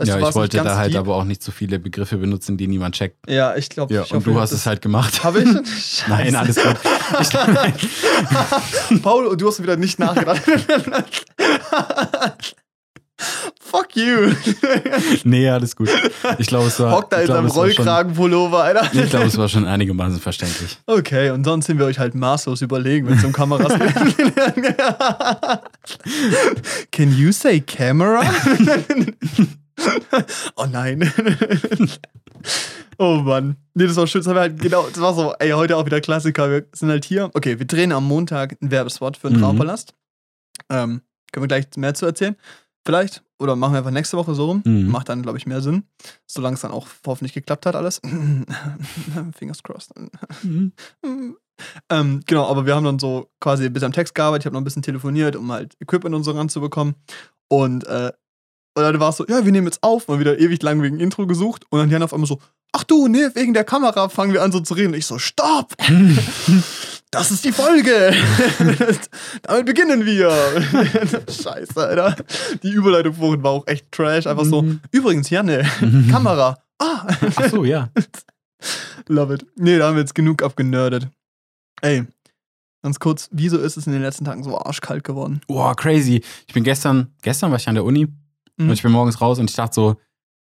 Heißt, 0.00 0.08
ja, 0.10 0.28
ich 0.28 0.34
wollte 0.36 0.58
da 0.58 0.76
halt 0.76 0.92
deep. 0.92 1.00
aber 1.00 1.16
auch 1.16 1.24
nicht 1.24 1.42
so 1.42 1.50
viele 1.50 1.80
Begriffe 1.80 2.18
benutzen, 2.18 2.56
die 2.56 2.68
niemand 2.68 2.94
checkt. 2.94 3.28
Ja, 3.28 3.56
ich 3.56 3.68
glaube. 3.68 3.92
Ja, 3.92 4.02
ich 4.02 4.12
und 4.12 4.18
hoffe, 4.18 4.30
du 4.30 4.38
hast 4.40 4.52
es 4.52 4.64
halt 4.64 4.80
gemacht. 4.80 5.24
Habe 5.24 5.42
ich? 5.42 5.48
Scheiße. 5.98 6.08
Nein, 6.08 6.36
alles 6.36 6.54
gut. 6.54 6.76
Ich, 7.20 9.02
Paul, 9.02 9.26
und 9.26 9.40
du 9.40 9.48
hast 9.48 9.60
wieder 9.60 9.76
nicht 9.76 9.98
nachgedacht. 9.98 10.42
Fuck 13.60 13.96
you. 13.96 14.32
nee, 15.24 15.48
alles 15.48 15.74
gut. 15.76 15.88
Ich 16.38 16.46
glaube, 16.46 16.68
es 16.68 16.78
war. 16.80 16.92
Hockt 16.92 17.12
da 17.12 17.16
ich 17.16 17.22
in 17.22 17.26
glaube, 17.34 17.48
seinem 17.48 17.50
es 17.50 17.56
war 17.56 17.64
schon- 17.70 17.76
Rollkragenpullover, 17.84 18.62
Alter. 18.62 18.90
Ich 18.94 19.10
glaube, 19.10 19.26
es 19.26 19.36
war 19.36 19.48
schon 19.48 19.66
einigermaßen 19.66 20.20
verständlich. 20.20 20.78
Okay, 20.86 21.30
und 21.30 21.44
sonst 21.44 21.66
sind 21.66 21.78
wir 21.78 21.86
euch 21.86 21.98
halt 21.98 22.14
maßlos 22.14 22.62
überlegen, 22.62 23.08
wenn 23.08 23.18
es 23.18 23.24
um 23.24 23.32
Kameras 23.32 23.72
geht. 23.78 23.94
Can 26.92 27.16
you 27.16 27.32
say 27.32 27.60
camera? 27.60 28.22
oh 30.56 30.66
nein. 30.70 31.10
oh 32.98 33.16
Mann. 33.16 33.56
Nee, 33.74 33.86
das 33.86 33.96
war 33.96 34.06
schön. 34.06 34.22
Das, 34.22 34.34
halt 34.34 34.60
genau, 34.60 34.86
das 34.88 35.00
war 35.00 35.14
so, 35.14 35.34
ey, 35.38 35.50
heute 35.50 35.76
auch 35.76 35.86
wieder 35.86 36.00
Klassiker. 36.00 36.50
Wir 36.50 36.66
sind 36.72 36.90
halt 36.90 37.04
hier. 37.04 37.30
Okay, 37.34 37.58
wir 37.58 37.66
drehen 37.66 37.92
am 37.92 38.04
Montag 38.06 38.56
ein 38.62 38.70
Werbespot 38.70 39.16
für 39.16 39.28
den 39.28 39.38
Mhm. 39.38 39.42
Traumpalast. 39.42 39.94
Ähm, 40.70 41.02
können 41.32 41.44
wir 41.44 41.48
gleich 41.48 41.66
mehr 41.76 41.94
zu 41.94 42.06
erzählen? 42.06 42.36
Vielleicht. 42.84 43.22
Oder 43.38 43.54
machen 43.54 43.74
wir 43.74 43.78
einfach 43.78 43.90
nächste 43.90 44.16
Woche 44.16 44.34
so 44.34 44.46
rum. 44.46 44.62
Mhm. 44.64 44.90
Macht 44.90 45.08
dann, 45.08 45.22
glaube 45.22 45.38
ich, 45.38 45.46
mehr 45.46 45.60
Sinn. 45.60 45.84
Solange 46.26 46.54
es 46.54 46.60
dann 46.60 46.72
auch 46.72 46.88
hoffentlich 47.06 47.34
geklappt 47.34 47.66
hat, 47.66 47.76
alles. 47.76 48.00
Fingers 49.38 49.62
crossed. 49.62 49.92
Ähm, 51.90 52.20
genau, 52.26 52.46
aber 52.46 52.66
wir 52.66 52.76
haben 52.76 52.84
dann 52.84 52.98
so 52.98 53.30
quasi 53.40 53.66
ein 53.66 53.72
bisschen 53.72 53.86
am 53.86 53.92
Text 53.92 54.14
gearbeitet. 54.14 54.42
Ich 54.42 54.46
habe 54.46 54.54
noch 54.54 54.60
ein 54.60 54.64
bisschen 54.64 54.82
telefoniert, 54.82 55.34
um 55.36 55.50
halt 55.50 55.76
Equipment 55.80 56.14
und 56.14 56.22
so 56.22 56.30
ranzubekommen. 56.30 56.94
Und, 57.48 57.84
äh, 57.86 58.12
und 58.76 58.82
dann 58.82 59.00
war 59.00 59.10
es 59.10 59.16
so, 59.16 59.26
ja, 59.26 59.44
wir 59.44 59.50
nehmen 59.52 59.66
jetzt 59.66 59.82
auf. 59.82 60.08
Und 60.08 60.20
wieder 60.20 60.38
ewig 60.38 60.62
lang 60.62 60.80
wegen 60.82 61.00
Intro 61.00 61.26
gesucht. 61.26 61.64
Und 61.70 61.80
dann 61.80 61.90
Jan 61.90 62.02
auf 62.02 62.12
einmal 62.12 62.28
so, 62.28 62.38
ach 62.72 62.84
du, 62.84 63.08
nee, 63.08 63.26
wegen 63.34 63.54
der 63.54 63.64
Kamera 63.64 64.08
fangen 64.08 64.32
wir 64.32 64.42
an 64.42 64.52
so 64.52 64.60
zu 64.60 64.74
reden. 64.74 64.92
Und 64.92 64.98
ich 64.98 65.06
so, 65.06 65.18
stopp! 65.18 65.74
Das 67.10 67.30
ist 67.30 67.42
die 67.44 67.52
Folge! 67.52 68.14
Damit 69.42 69.64
beginnen 69.66 70.04
wir! 70.04 70.30
Scheiße, 71.28 71.76
Alter. 71.86 72.16
Die 72.62 72.70
Überleitung 72.70 73.14
vorhin 73.14 73.42
war 73.42 73.52
auch 73.52 73.66
echt 73.66 73.90
trash. 73.92 74.26
Einfach 74.26 74.44
so, 74.44 74.62
Mhm. 74.62 74.80
übrigens, 74.92 75.30
Janne, 75.30 75.62
Kamera. 76.10 76.58
Ah! 76.78 77.06
Ach 77.36 77.48
so, 77.50 77.64
ja. 77.64 77.88
Love 79.08 79.34
it. 79.34 79.46
Nee, 79.56 79.78
da 79.78 79.86
haben 79.88 79.94
wir 79.94 80.00
jetzt 80.02 80.14
genug 80.14 80.42
abgenördet. 80.42 81.08
Ey, 81.80 82.04
ganz 82.82 82.98
kurz, 82.98 83.28
wieso 83.32 83.56
ist 83.58 83.76
es 83.78 83.86
in 83.86 83.92
den 83.94 84.02
letzten 84.02 84.24
Tagen 84.26 84.42
so 84.44 84.58
arschkalt 84.58 85.02
geworden? 85.04 85.40
Boah, 85.46 85.74
crazy. 85.74 86.22
Ich 86.46 86.52
bin 86.54 86.62
gestern, 86.64 87.14
gestern 87.22 87.50
war 87.50 87.58
ich 87.58 87.68
an 87.68 87.74
der 87.74 87.84
Uni 87.84 88.06
Mhm. 88.58 88.68
und 88.68 88.72
ich 88.72 88.82
bin 88.82 88.92
morgens 88.92 89.20
raus 89.20 89.38
und 89.38 89.48
ich 89.48 89.56
dachte 89.56 89.74
so, 89.74 89.96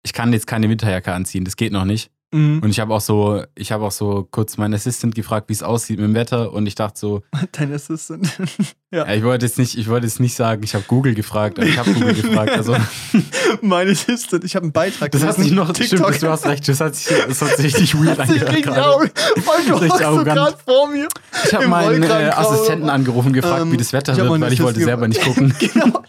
ich 0.05 0.13
kann 0.13 0.33
jetzt 0.33 0.47
keine 0.47 0.69
Winterjacke 0.69 1.13
anziehen, 1.13 1.45
das 1.47 1.57
geht 1.57 1.73
noch 1.73 1.85
nicht. 1.87 2.11
Mhm. 2.35 2.59
Und 2.65 2.71
ich 2.71 2.81
habe 2.81 2.93
auch 2.93 3.01
so, 3.01 3.45
ich 3.55 3.71
habe 3.71 3.85
auch 3.85 3.93
so 3.93 4.27
kurz 4.29 4.57
meinen 4.57 4.75
Assistant 4.75 5.15
gefragt, 5.15 5.49
wie 5.49 5.53
es 5.53 5.63
aussieht 5.63 6.01
mit 6.01 6.09
dem 6.09 6.15
Wetter 6.15 6.53
und 6.53 6.67
ich 6.67 6.75
dachte 6.75 6.99
so, 6.99 7.23
Dein 7.53 7.73
Assistant. 7.73 8.29
ja, 8.91 9.07
ich 9.07 9.23
wollte 9.23 9.47
jetzt 9.47 9.57
nicht, 9.57 9.79
ich 9.79 9.89
wollte 9.89 10.09
jetzt 10.09 10.19
nicht 10.19 10.35
sagen, 10.35 10.65
ich 10.65 10.75
habe 10.75 10.85
Google 10.89 11.15
gefragt, 11.15 11.61
aber 11.61 11.69
ich 11.69 11.79
habe 11.79 11.93
Google 11.93 12.15
gefragt. 12.15 12.51
Also 12.51 12.77
mein 13.63 13.89
Assistant. 13.89 14.43
Ich 14.43 14.57
habe 14.57 14.65
einen 14.65 14.73
Beitrag 14.73 15.13
das 15.13 15.23
hat 15.23 15.37
sich 15.37 15.53
noch, 15.53 15.73
stimmt, 15.77 16.23
du 16.23 16.29
hast 16.29 16.45
recht, 16.47 16.67
das 16.67 16.81
hat 16.81 16.97
sich, 16.97 17.17
das 17.25 17.41
hat 17.41 17.57
sich 17.57 17.67
richtig 17.67 17.95
weird 17.95 18.19
angehört 18.19 18.49
richtig 18.49 18.65
gerade. 18.65 19.11
Voll, 19.37 19.65
du 19.69 19.89
so 19.89 20.25
gerade 20.25 20.57
vor 20.65 20.89
mir. 20.89 21.07
Ich 21.45 21.55
habe 21.55 21.69
meinen 21.69 22.03
äh. 22.03 22.31
Assistenten 22.35 22.91
angerufen, 22.91 23.33
gefragt, 23.33 23.63
Ähm, 23.63 23.71
wie 23.71 23.77
das 23.77 23.93
Wetter 23.93 24.17
wird, 24.17 24.41
weil 24.41 24.53
ich 24.53 24.61
wollte 24.61 24.81
selber 24.81 25.07
nicht 25.07 25.23
gucken. 25.23 25.55
genau. 25.61 26.03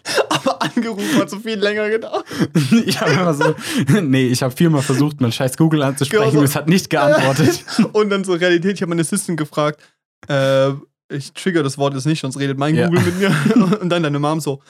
Angerufen 0.75 1.17
hat 1.19 1.29
so 1.29 1.39
viel 1.39 1.57
länger 1.59 1.89
gedauert. 1.89 2.25
Ich 2.85 2.99
habe 2.99 3.11
immer 3.11 3.33
so, 3.33 3.55
nee, 4.01 4.27
ich 4.27 4.41
habe 4.43 4.55
viermal 4.55 4.81
versucht, 4.81 5.21
mein 5.21 5.31
scheiß 5.31 5.57
Google 5.57 5.83
anzusprechen, 5.83 6.25
Genau 6.31 6.39
so. 6.39 6.43
es 6.43 6.55
hat 6.55 6.67
nicht 6.69 6.89
geantwortet. 6.89 7.63
Und 7.93 8.09
dann 8.09 8.23
so 8.23 8.33
Realität, 8.33 8.73
ich 8.75 8.81
habe 8.81 8.89
meinen 8.89 9.01
Assistant 9.01 9.37
gefragt, 9.37 9.79
äh, 10.27 10.69
ich 11.09 11.33
trigger 11.33 11.61
das 11.63 11.77
Wort 11.77 11.93
jetzt 11.93 12.05
nicht, 12.05 12.21
sonst 12.21 12.39
redet 12.39 12.57
mein 12.57 12.75
Ja. 12.75 12.87
Google 12.87 13.01
mit 13.03 13.19
mir. 13.19 13.79
Und 13.81 13.89
dann 13.89 14.03
deine 14.03 14.19
Mom 14.19 14.39
so, 14.39 14.61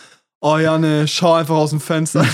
oh 0.42 0.58
ja, 0.58 0.78
ne, 0.78 1.08
schau 1.08 1.34
einfach 1.34 1.56
aus 1.56 1.70
dem 1.72 1.80
Fenster. 1.80 2.26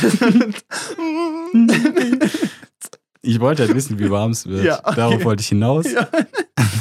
Ich 3.24 3.40
wollte 3.40 3.64
halt 3.64 3.76
wissen, 3.76 4.00
wie 4.00 4.10
warm 4.10 4.32
es 4.32 4.48
wird. 4.48 4.66
Ja, 4.66 4.80
okay. 4.80 4.96
Darauf 4.96 5.24
wollte 5.24 5.42
ich 5.42 5.50
hinaus. 5.50 5.86
ja, 5.92 6.08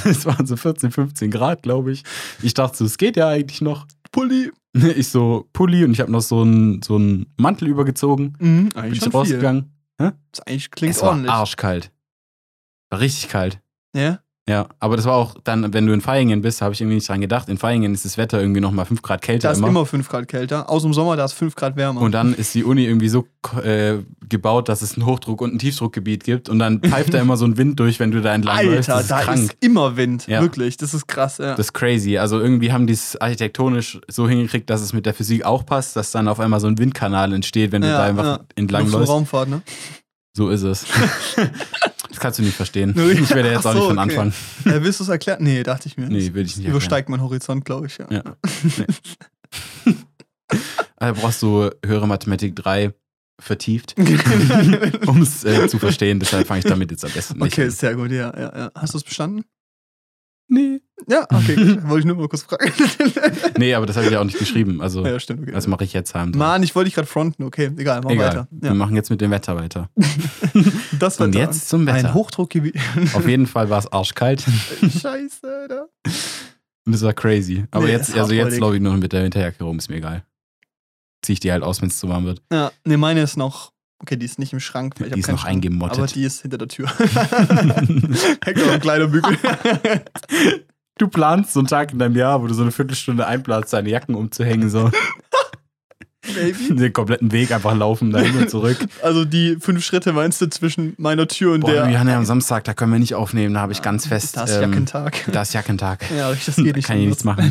Es 0.05 0.25
waren 0.25 0.47
so 0.47 0.57
14, 0.57 0.91
15 0.91 1.31
Grad, 1.31 1.63
glaube 1.63 1.93
ich. 1.93 2.03
Ich 2.43 2.55
dachte 2.55 2.79
so, 2.79 2.85
es 2.87 2.97
geht 2.97 3.17
ja 3.17 3.29
eigentlich 3.29 3.61
noch. 3.61 3.87
Pulli. 4.11 4.51
Ich 4.97 5.09
so 5.09 5.49
Pulli 5.53 5.85
und 5.85 5.93
ich 5.93 6.01
habe 6.01 6.13
noch 6.13 6.21
so 6.21 6.43
einen 6.43 6.81
so 6.83 6.97
einen 6.97 7.27
Mantel 7.37 7.69
übergezogen. 7.69 8.37
Mhm, 8.39 8.69
Bin 8.69 8.77
eigentlich 8.77 8.93
ich 8.99 8.99
schon 9.03 9.11
viel. 9.13 9.19
rausgegangen. 9.21 9.73
Das 9.99 10.41
eigentlich 10.47 10.71
klingt 10.71 10.95
es 10.95 11.03
war 11.03 11.11
ordentlich. 11.11 11.31
arschkalt. 11.33 11.93
War 12.91 13.01
richtig 13.01 13.29
kalt. 13.29 13.61
Ja? 13.95 14.21
Ja, 14.49 14.67
aber 14.81 14.97
das 14.97 15.05
war 15.05 15.15
auch 15.15 15.37
dann, 15.45 15.73
wenn 15.75 15.87
du 15.87 15.93
in 15.93 16.01
Feingen 16.01 16.41
bist, 16.41 16.61
habe 16.61 16.75
ich 16.75 16.81
irgendwie 16.81 16.97
nicht 16.97 17.09
dran 17.09 17.21
gedacht. 17.21 17.49
In 17.49 17.57
Feingen 17.57 17.95
ist 17.95 18.05
das 18.05 18.19
Wetter 18.19 18.41
irgendwie 18.41 18.61
noch 18.61 18.73
mal 18.73 18.85
5 18.85 19.01
Grad 19.01 19.23
kälter 19.23 19.47
Da 19.49 19.53
ist 19.53 19.59
immer. 19.59 19.69
immer 19.69 19.87
5 19.87 20.09
Grad 20.09 20.27
kälter. 20.27 20.69
Aus 20.69 20.83
dem 20.83 20.93
Sommer, 20.93 21.15
da 21.15 21.25
ist 21.27 21.35
5 21.35 21.55
Grad 21.55 21.77
wärmer. 21.77 22.01
Und 22.01 22.13
dann 22.13 22.35
ist 22.35 22.53
die 22.55 22.65
Uni 22.65 22.85
irgendwie 22.85 23.09
so 23.11 23.29
äh, 23.63 23.99
gebaut, 24.29 24.69
dass 24.69 24.83
es 24.83 24.97
ein 24.97 25.05
Hochdruck- 25.07 25.41
und 25.43 25.55
ein 25.55 25.59
Tiefdruckgebiet 25.61 26.25
gibt. 26.25 26.49
Und 26.49 26.59
dann 26.59 26.81
pfeift 26.81 27.15
da 27.15 27.21
immer 27.21 27.37
so 27.37 27.45
ein 27.45 27.59
Wind 27.59 27.79
durch, 27.79 28.01
wenn 28.01 28.11
du 28.11 28.21
da 28.23 28.35
entlang 28.35 28.65
läufst. 28.67 28.91
Alter, 28.91 28.93
Das 28.95 29.03
ist 29.03 29.11
da 29.11 29.21
krank. 29.21 29.39
ist 29.39 29.57
immer 29.61 29.97
Wind. 29.97 30.27
Ja. 30.27 30.41
Wirklich, 30.41 30.77
das 30.79 30.95
ist 30.95 31.07
krass. 31.07 31.39
Ja. 31.39 31.51
Das 31.55 31.67
ist 31.67 31.73
crazy. 31.73 32.19
Also 32.19 32.41
irgendwie 32.41 32.73
haben 32.73 32.89
die 32.89 32.95
es 32.95 33.21
architektonisch 33.21 34.01
so 34.09 34.29
hingekriegt, 34.29 34.69
dass 34.69 34.81
es 34.81 34.93
mit 34.93 35.07
der 35.07 35.15
Physik 35.15 35.45
auch 35.45 35.65
passt, 35.65 35.95
dass 35.95 36.11
dann 36.11 36.27
auf 36.27 36.41
einmal 36.41 36.59
so 36.59 36.67
ein 36.67 36.77
Windkanal 36.79 37.33
entsteht, 37.35 37.71
wenn 37.71 37.83
du 37.83 37.89
Ja, 37.89 37.99
da 37.99 38.05
einfach 38.05 38.41
entlang 38.57 38.91
läufst. 38.91 39.11
Raumfahrt, 39.11 39.49
ne? 39.49 39.63
So 40.37 40.49
ist 40.49 40.63
es. 40.63 40.87
das 42.11 42.21
kannst 42.21 42.39
du 42.39 42.43
nicht 42.43 42.57
verstehen. 42.57 42.93
Nee. 42.97 43.13
Ich 43.13 43.31
werde 43.31 43.51
jetzt 43.51 43.67
Ach 43.67 43.71
auch 43.71 43.75
nicht 43.75 43.83
so, 43.83 43.89
von 43.89 43.99
okay. 43.99 44.19
Anfang. 44.19 44.73
Äh, 44.73 44.83
willst 44.83 45.01
du 45.01 45.05
es 45.05 45.09
erklären? 45.09 45.43
Nee, 45.43 45.63
dachte 45.63 45.89
ich 45.89 45.97
mir. 45.97 46.09
Nee, 46.09 46.35
will 46.35 46.45
ich 46.45 46.57
nicht. 46.57 46.69
Übersteigt 46.69 47.09
mein 47.09 47.23
Horizont, 47.23 47.65
glaube 47.65 47.87
ich. 47.87 47.99
Ja. 47.99 48.07
Ja. 48.11 48.23
Also 50.97 51.21
brauchst 51.21 51.43
du 51.43 51.71
höhere 51.85 52.07
Mathematik 52.07 52.57
3 52.57 52.93
vertieft, 53.41 53.95
um 55.07 55.23
es 55.23 55.45
äh, 55.45 55.67
zu 55.69 55.79
verstehen. 55.79 56.21
Deshalb 56.21 56.47
fange 56.47 56.59
ich 56.61 56.67
damit 56.67 56.91
jetzt 56.91 57.05
am 57.05 57.13
besten 57.13 57.39
nicht 57.39 57.55
okay, 57.55 57.65
an. 57.65 57.71
sehr 57.71 57.95
gut, 57.95 58.11
ja, 58.11 58.33
ja, 58.37 58.59
ja. 58.59 58.71
Hast 58.75 58.93
du 58.93 58.99
es 58.99 59.05
bestanden? 59.05 59.45
Nee. 60.49 60.81
Ja, 61.09 61.27
okay, 61.33 61.57
wollte 61.85 61.99
ich 62.01 62.05
nur 62.05 62.17
mal 62.17 62.29
kurz 62.29 62.43
fragen. 62.43 62.71
Nee, 63.59 63.75
aber 63.75 63.87
das 63.87 63.97
habe 63.97 64.07
ich 64.07 64.13
ja 64.13 64.21
auch 64.21 64.25
nicht 64.25 64.39
geschrieben. 64.39 64.81
Also, 64.81 65.05
ja, 65.05 65.19
stimmt. 65.21 65.43
Okay. 65.43 65.53
das 65.53 65.67
mache 65.67 65.85
ich 65.85 65.93
jetzt 65.93 66.15
heim. 66.15 66.33
Mann, 66.37 66.63
ich 66.63 66.75
wollte 66.75 66.87
dich 66.87 66.95
gerade 66.95 67.07
fronten. 67.09 67.43
Okay, 67.45 67.71
egal, 67.77 68.01
mach 68.03 68.11
Egal. 68.11 68.29
weiter. 68.29 68.49
Wir 68.51 68.69
Ja. 68.69 68.75
machen 68.75 68.97
jetzt 68.97 69.11
mit 69.11 69.21
dem 69.21 69.31
Wetter 69.31 69.57
weiter. 69.57 69.89
Das 70.99 71.19
Und 71.21 71.35
Wetter. 71.35 71.45
jetzt 71.45 71.69
zum 71.69 71.87
Wetter. 71.87 72.09
Ein 72.09 72.15
Hochdruckgebiet. 72.15 72.77
Auf 73.15 73.27
jeden 73.27 73.47
Fall 73.47 73.71
war 73.71 73.79
es 73.79 73.91
arschkalt 73.93 74.43
Scheiße, 74.43 75.47
Alter. 75.63 75.89
und 76.87 76.93
es 76.95 77.03
war 77.03 77.13
crazy. 77.13 77.65
Aber 77.71 77.87
Nee, 77.87 77.93
jetzt, 77.93 78.17
also 78.17 78.33
jetzt 78.35 78.57
glaube 78.57 78.77
ich 78.77 78.83
nur 78.83 78.95
mit 78.97 79.13
der 79.13 79.23
Winterjacke 79.25 79.65
rum, 79.65 79.79
ist 79.79 79.89
mir 79.89 79.97
egal. 79.97 80.25
Zieh 81.23 81.35
ich 81.35 81.41
die 81.41 81.53
halt 81.53 81.63
aus, 81.63 81.81
wenn 81.83 81.89
es 81.89 81.99
zu 81.99 82.09
warm 82.09 82.25
wird. 82.25 82.43
Ja, 82.53 82.73
ne, 82.85 82.97
meine 82.97 83.23
ist 83.23 83.37
noch. 83.37 83.73
Okay, 84.03 84.17
die 84.17 84.25
ist 84.25 84.39
nicht 84.39 84.53
im 84.55 84.61
Schrank. 84.61 84.95
weil 84.99 85.09
ich 85.09 85.13
Die 85.15 85.21
ist 85.21 85.29
noch 85.31 85.41
Schrank, 85.41 85.53
eingemottet. 85.57 85.99
Aber 85.99 86.07
die 86.07 86.25
ist 86.25 86.41
hinter 86.43 86.57
der 86.59 86.69
Tür. 86.69 86.87
Noch 86.87 87.77
ein 88.73 88.81
kleiner 88.81 89.09
Bügel. 89.09 89.37
Du 91.01 91.09
planst 91.09 91.55
so 91.55 91.61
einen 91.61 91.67
Tag 91.67 91.93
in 91.93 91.99
deinem 91.99 92.15
Jahr, 92.15 92.43
wo 92.43 92.47
du 92.47 92.53
so 92.53 92.61
eine 92.61 92.73
Viertelstunde 92.73 93.27
einplanst, 93.27 93.73
deine 93.73 93.89
Jacken 93.89 94.15
umzuhängen, 94.15 94.69
so 94.69 94.91
Baby. 96.35 96.75
den 96.77 96.93
kompletten 96.93 97.33
Weg 97.33 97.53
einfach 97.53 97.75
laufen, 97.75 98.11
dahin 98.11 98.37
und 98.37 98.51
zurück. 98.51 98.77
Also 99.03 99.25
die 99.25 99.57
fünf 99.59 99.83
Schritte 99.83 100.13
meinst 100.13 100.43
du 100.43 100.51
zwischen 100.51 100.93
meiner 100.99 101.27
Tür 101.27 101.55
und 101.55 101.61
Boah, 101.61 101.73
der. 101.73 101.89
wir 101.89 101.99
haben 101.99 102.09
ja 102.09 102.19
am 102.19 102.27
Samstag, 102.27 102.65
da 102.65 102.75
können 102.75 102.93
wir 102.93 102.99
nicht 102.99 103.15
aufnehmen, 103.15 103.55
da 103.55 103.61
habe 103.61 103.73
ich 103.73 103.81
ganz 103.81 104.09
fest. 104.09 104.37
Das 104.37 104.51
ist 104.51 104.57
ähm, 104.57 104.73
Jackentag. 104.73 105.25
Da 105.33 105.41
ist 105.41 105.55
Jackentag. 105.55 106.05
Ja, 106.15 106.31
das 106.33 106.57
geht 106.57 106.77
nicht. 106.77 106.87
Kann 106.87 106.99
ich 106.99 107.09
nichts 107.09 107.27
anders. 107.27 107.49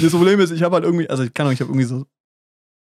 das 0.00 0.12
Problem 0.12 0.40
ist, 0.40 0.50
ich 0.50 0.62
habe 0.62 0.76
halt 0.76 0.84
irgendwie, 0.86 1.10
also 1.10 1.22
ich 1.22 1.34
kann 1.34 1.46
auch, 1.46 1.52
ich 1.52 1.60
habe 1.60 1.70
irgendwie 1.70 1.86
so 1.86 2.06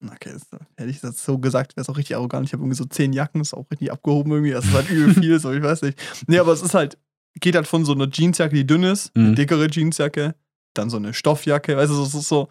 Okay, 0.06 0.34
das, 0.34 0.48
hätte 0.78 0.90
ich 0.90 1.00
das 1.00 1.24
so 1.24 1.40
gesagt, 1.40 1.78
wäre 1.78 1.84
es 1.84 1.90
auch 1.90 1.98
richtig 1.98 2.18
arrogant. 2.18 2.46
Ich 2.46 2.54
habe 2.54 2.62
irgendwie 2.62 2.76
so 2.76 2.84
zehn 2.86 3.14
Jacken, 3.14 3.42
ist 3.42 3.54
auch 3.54 3.66
richtig 3.72 3.92
abgehoben 3.92 4.34
irgendwie. 4.34 4.52
Das 4.52 4.66
ist 4.66 4.74
halt 4.74 4.90
übel 4.90 5.14
viel, 5.16 5.40
so 5.40 5.52
ich 5.54 5.64
weiß 5.64 5.82
nicht. 5.82 5.98
Nee, 6.28 6.40
aber 6.40 6.52
es 6.52 6.62
ist 6.62 6.74
halt, 6.74 6.98
geht 7.40 7.56
halt 7.56 7.68
von 7.68 7.84
so 7.86 7.94
einer 7.94 8.08
Jeansjacke, 8.12 8.56
die 8.56 8.66
dünn 8.68 8.84
ist, 8.84 9.12
eine 9.16 9.30
Mhm. 9.30 9.36
dickere 9.36 9.68
Jeansjacke, 9.70 10.36
dann 10.74 10.90
so 10.90 10.98
eine 10.98 11.14
Stoffjacke, 11.14 11.76
weißt 11.78 11.92
du, 11.92 12.02
es 12.04 12.14
ist 12.14 12.28
so. 12.28 12.48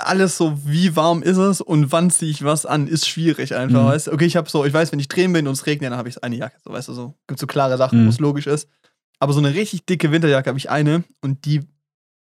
Alles 0.00 0.36
so, 0.36 0.56
wie 0.64 0.94
warm 0.94 1.22
ist 1.24 1.38
es 1.38 1.60
und 1.60 1.90
wann 1.90 2.10
ziehe 2.10 2.30
ich 2.30 2.44
was 2.44 2.66
an, 2.66 2.86
ist 2.86 3.08
schwierig 3.08 3.54
einfach, 3.56 3.82
Mhm. 3.82 3.86
weißt 3.86 4.06
du? 4.06 4.12
Okay, 4.12 4.26
ich 4.26 4.36
habe 4.36 4.48
so, 4.48 4.64
ich 4.64 4.72
weiß, 4.72 4.92
wenn 4.92 5.00
ich 5.00 5.08
drehen 5.08 5.32
bin 5.32 5.48
und 5.48 5.54
es 5.54 5.66
regnet, 5.66 5.90
dann 5.90 5.98
habe 5.98 6.08
ich 6.08 6.22
eine 6.22 6.36
Jacke, 6.36 6.56
so, 6.64 6.70
weißt 6.72 6.88
du, 6.88 6.92
so. 6.92 7.14
Gibt 7.26 7.40
so 7.40 7.48
klare 7.48 7.76
Sachen, 7.76 8.02
Mhm. 8.02 8.06
wo 8.06 8.10
es 8.10 8.20
logisch 8.20 8.46
ist. 8.46 8.68
Aber 9.18 9.32
so 9.32 9.40
eine 9.40 9.54
richtig 9.54 9.86
dicke 9.86 10.12
Winterjacke 10.12 10.48
habe 10.50 10.58
ich 10.58 10.70
eine 10.70 11.02
und 11.20 11.44
die, 11.46 11.62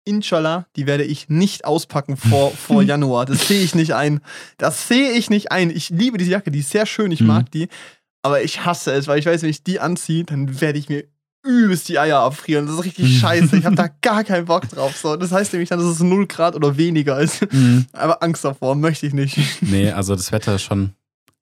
inshallah, 0.05 0.67
die 0.75 0.87
werde 0.87 1.05
ich 1.05 1.29
nicht 1.29 1.65
auspacken 1.65 2.17
vor, 2.17 2.51
vor 2.57 2.83
Januar. 2.83 3.27
Das 3.27 3.47
sehe 3.47 3.63
ich 3.63 3.77
nicht 3.77 3.95
ein. 3.95 4.21
Das 4.59 4.89
sehe 4.89 5.13
ich 5.13 5.31
nicht 5.31 5.53
ein. 5.53 5.71
Ich 5.71 5.91
liebe 5.91 6.19
diese 6.19 6.33
Jacke, 6.33 6.51
die 6.51 6.59
ist 6.59 6.71
sehr 6.71 6.87
schön, 6.87 7.13
ich 7.13 7.21
Mhm. 7.21 7.27
mag 7.29 7.51
die. 7.53 7.69
Aber 8.23 8.43
ich 8.43 8.65
hasse 8.65 8.93
es, 8.93 9.07
weil 9.09 9.19
ich 9.19 9.27
weiß, 9.27 9.43
wenn 9.43 9.51
ich 9.51 9.65
die 9.65 9.81
anziehe, 9.81 10.25
dann 10.25 10.61
werde 10.61 10.79
ich 10.79 10.89
mir 10.89 11.05
übelst 11.45 11.89
die 11.89 11.99
Eier 11.99 12.21
abfrieren. 12.21 12.67
Das 12.67 12.77
ist 12.77 12.85
richtig 12.85 13.19
scheiße. 13.21 13.57
Ich 13.57 13.65
habe 13.65 13.75
da 13.75 13.89
gar 14.01 14.23
keinen 14.23 14.45
Bock 14.47 14.69
drauf. 14.69 14.97
So. 14.97 15.17
Das 15.17 15.33
heißt 15.33 15.53
nämlich 15.53 15.69
dann, 15.71 15.81
dass 15.81 15.89
es 15.89 16.01
0 16.01 16.27
Grad 16.29 16.55
oder 16.55 16.77
weniger 16.77 17.21
ist. 17.21 17.47
Mhm. 17.53 17.87
Aber 17.93 18.23
Angst 18.23 18.45
davor 18.45 18.75
möchte 18.77 19.07
ich 19.07 19.13
nicht. 19.13 19.37
Nee, 19.61 19.91
also 19.91 20.15
das 20.15 20.31
Wetter 20.31 20.55
ist 20.55 20.63
schon, 20.63 20.95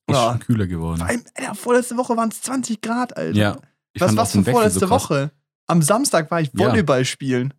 ist 0.07 0.17
Ja. 0.17 0.31
schon 0.31 0.39
kühler 0.41 0.67
geworden. 0.67 0.99
Vor 0.99 1.07
allem, 1.09 1.23
Alter, 1.35 1.55
vorletzte 1.55 1.97
Woche 1.99 2.17
waren 2.17 2.31
es 2.31 2.41
20 2.41 2.81
Grad, 2.81 3.17
Alter. 3.17 3.37
Ja. 3.39 3.57
Ich 3.93 4.01
Was 4.01 4.13
du 4.13 4.17
Wechsel 4.19 4.45
vorletzte 4.45 4.81
so. 4.81 4.91
Woche? 4.91 5.31
Am 5.67 5.83
Samstag 5.83 6.31
war 6.31 6.41
ich 6.41 6.51
Ja. 6.55 6.67
Volleyball 6.67 7.05
spielen. 7.05 7.53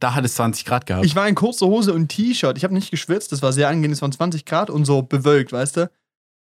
Da 0.00 0.14
hat 0.14 0.24
es 0.24 0.36
20 0.36 0.64
Grad 0.64 0.86
gehabt. 0.86 1.04
Ich 1.04 1.16
war 1.16 1.28
in 1.28 1.34
kurzer 1.34 1.66
Hose 1.66 1.92
und 1.92 2.08
T-Shirt. 2.08 2.56
Ich 2.56 2.64
habe 2.64 2.72
nicht 2.72 2.90
geschwitzt, 2.90 3.30
das 3.32 3.42
war 3.42 3.52
sehr 3.52 3.68
angenehm. 3.68 3.92
Es 3.92 4.00
waren 4.00 4.12
20 4.12 4.44
Grad 4.46 4.70
und 4.70 4.84
so 4.86 5.02
bewölkt, 5.02 5.52
weißt 5.52 5.76
du? 5.78 5.90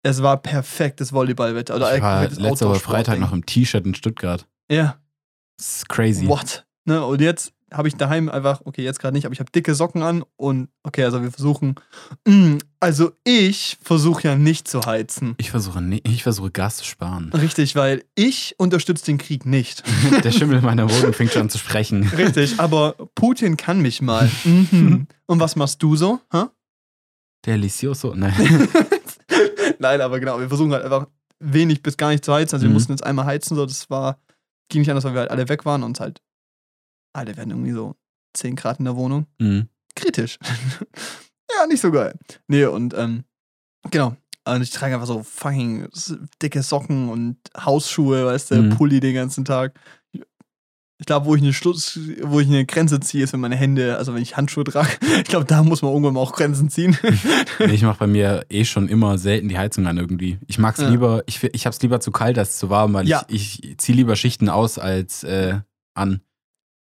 Es 0.03 0.21
war 0.21 0.38
perfektes 0.38 1.12
Volleyballwetter. 1.12 1.75
Oder 1.75 1.95
ich 1.95 2.01
war 2.01 2.27
letzte 2.29 2.69
Woche. 2.69 2.79
Freitag 2.79 3.19
noch 3.19 3.33
im 3.33 3.45
T-Shirt 3.45 3.85
in 3.85 3.95
Stuttgart. 3.95 4.47
Ja. 4.71 4.97
Das 5.57 5.77
ist 5.77 5.89
crazy. 5.89 6.27
What? 6.27 6.65
Ne? 6.85 7.03
Und 7.05 7.21
jetzt 7.21 7.53
habe 7.71 7.88
ich 7.88 7.95
daheim 7.95 8.29
einfach, 8.29 8.62
okay, 8.65 8.83
jetzt 8.83 8.99
gerade 8.99 9.13
nicht, 9.13 9.25
aber 9.25 9.33
ich 9.33 9.39
habe 9.39 9.51
dicke 9.51 9.75
Socken 9.75 10.01
an 10.01 10.23
und 10.38 10.69
okay, 10.83 11.03
also 11.03 11.21
wir 11.21 11.31
versuchen. 11.31 11.75
Mm, 12.25 12.57
also 12.79 13.12
ich 13.23 13.77
versuche 13.81 14.23
ja 14.23 14.35
nicht 14.35 14.67
zu 14.67 14.85
heizen. 14.85 15.35
Ich 15.38 15.51
versuche 15.51 15.83
ich 16.03 16.23
versuche 16.23 16.51
Gas 16.51 16.77
zu 16.77 16.85
sparen. 16.85 17.31
Richtig, 17.33 17.75
weil 17.75 18.03
ich 18.15 18.55
unterstütze 18.57 19.05
den 19.05 19.17
Krieg 19.17 19.45
nicht. 19.45 19.83
Der 20.23 20.31
Schimmel 20.31 20.59
in 20.59 20.65
meiner 20.65 20.89
Wohnung 20.89 21.13
fängt 21.13 21.31
schon 21.31 21.43
an 21.43 21.49
zu 21.49 21.57
sprechen. 21.57 22.03
Richtig, 22.17 22.59
aber 22.59 22.95
Putin 23.15 23.57
kann 23.57 23.81
mich 23.81 24.01
mal. 24.01 24.29
Mhm. 24.43 25.07
Und 25.27 25.39
was 25.39 25.55
machst 25.55 25.83
du 25.83 25.95
so? 25.95 26.19
Hä? 26.31 26.45
Delicioso. 27.45 28.13
Nein. 28.15 28.33
Nein, 29.79 30.01
aber 30.01 30.19
genau, 30.19 30.39
wir 30.39 30.47
versuchen 30.47 30.71
halt 30.73 30.83
einfach 30.83 31.07
wenig 31.39 31.81
bis 31.81 31.97
gar 31.97 32.09
nicht 32.09 32.23
zu 32.25 32.33
heizen. 32.33 32.55
Also 32.55 32.63
wir 32.65 32.69
Mhm. 32.69 32.73
mussten 32.73 32.91
jetzt 32.91 33.03
einmal 33.05 33.25
heizen, 33.25 33.55
so 33.55 33.65
das 33.65 33.89
war, 33.89 34.19
ging 34.69 34.81
nicht 34.81 34.89
anders, 34.89 35.03
weil 35.05 35.13
wir 35.13 35.21
halt 35.21 35.31
alle 35.31 35.47
weg 35.49 35.65
waren 35.65 35.83
und 35.83 35.99
halt, 35.99 36.21
alle 37.13 37.35
werden 37.37 37.49
irgendwie 37.51 37.71
so 37.71 37.95
10 38.33 38.55
Grad 38.55 38.79
in 38.79 38.85
der 38.85 38.95
Wohnung. 38.95 39.25
Mhm. 39.39 39.69
Kritisch. 39.95 40.37
ja, 41.57 41.65
nicht 41.67 41.81
so 41.81 41.91
geil. 41.91 42.17
Nee, 42.47 42.65
und 42.65 42.93
ähm, 42.93 43.23
genau. 43.89 44.15
Und 44.45 44.61
ich 44.61 44.71
trage 44.71 44.93
einfach 44.95 45.07
so 45.07 45.21
fucking 45.23 45.87
dicke 46.41 46.63
Socken 46.63 47.09
und 47.09 47.37
Hausschuhe, 47.57 48.25
weißt 48.25 48.51
du, 48.51 48.55
Mhm. 48.63 48.69
Pulli 48.71 48.99
den 48.99 49.13
ganzen 49.15 49.45
Tag. 49.45 49.79
Ich 51.01 51.05
glaube, 51.05 51.25
wo 51.27 51.33
ich 51.35 51.41
eine 51.41 51.53
Schluss, 51.53 51.97
wo 52.23 52.41
ich 52.41 52.47
eine 52.47 52.65
Grenze 52.65 52.99
ziehe, 52.99 53.23
ist, 53.23 53.31
wenn 53.31 53.39
meine 53.39 53.55
Hände, 53.55 53.97
also 53.97 54.13
wenn 54.13 54.21
ich 54.21 54.35
Handschuhe 54.35 54.65
trage. 54.65 54.89
Ich 55.19 55.23
glaube, 55.29 55.45
da 55.45 55.63
muss 55.63 55.81
man 55.81 55.91
irgendwann 55.91 56.13
mal 56.15 56.19
auch 56.19 56.33
Grenzen 56.33 56.69
ziehen. 56.69 56.97
Nee, 57.59 57.73
ich 57.73 57.83
mache 57.83 57.99
bei 57.99 58.07
mir 58.07 58.45
eh 58.49 58.65
schon 58.65 58.89
immer 58.89 59.17
selten 59.17 59.47
die 59.49 59.57
Heizung 59.57 59.88
an 59.88 59.97
irgendwie. 59.97 60.39
Ich 60.47 60.59
mag's 60.59 60.79
Ja. 60.81 60.89
lieber, 60.89 61.23
ich, 61.25 61.41
ich 61.43 61.65
hab's 61.65 61.81
lieber 61.81 61.99
zu 62.01 62.12
kalt 62.12 62.38
als 62.38 62.57
zu 62.57 62.69
warm, 62.69 62.93
weil 62.93 63.07
Ja. 63.07 63.23
ich, 63.29 63.63
ich 63.63 63.77
ziehe 63.77 63.95
lieber 63.95 64.15
Schichten 64.17 64.49
aus 64.49 64.77
als 64.77 65.23
äh, 65.23 65.59
an. 65.93 66.19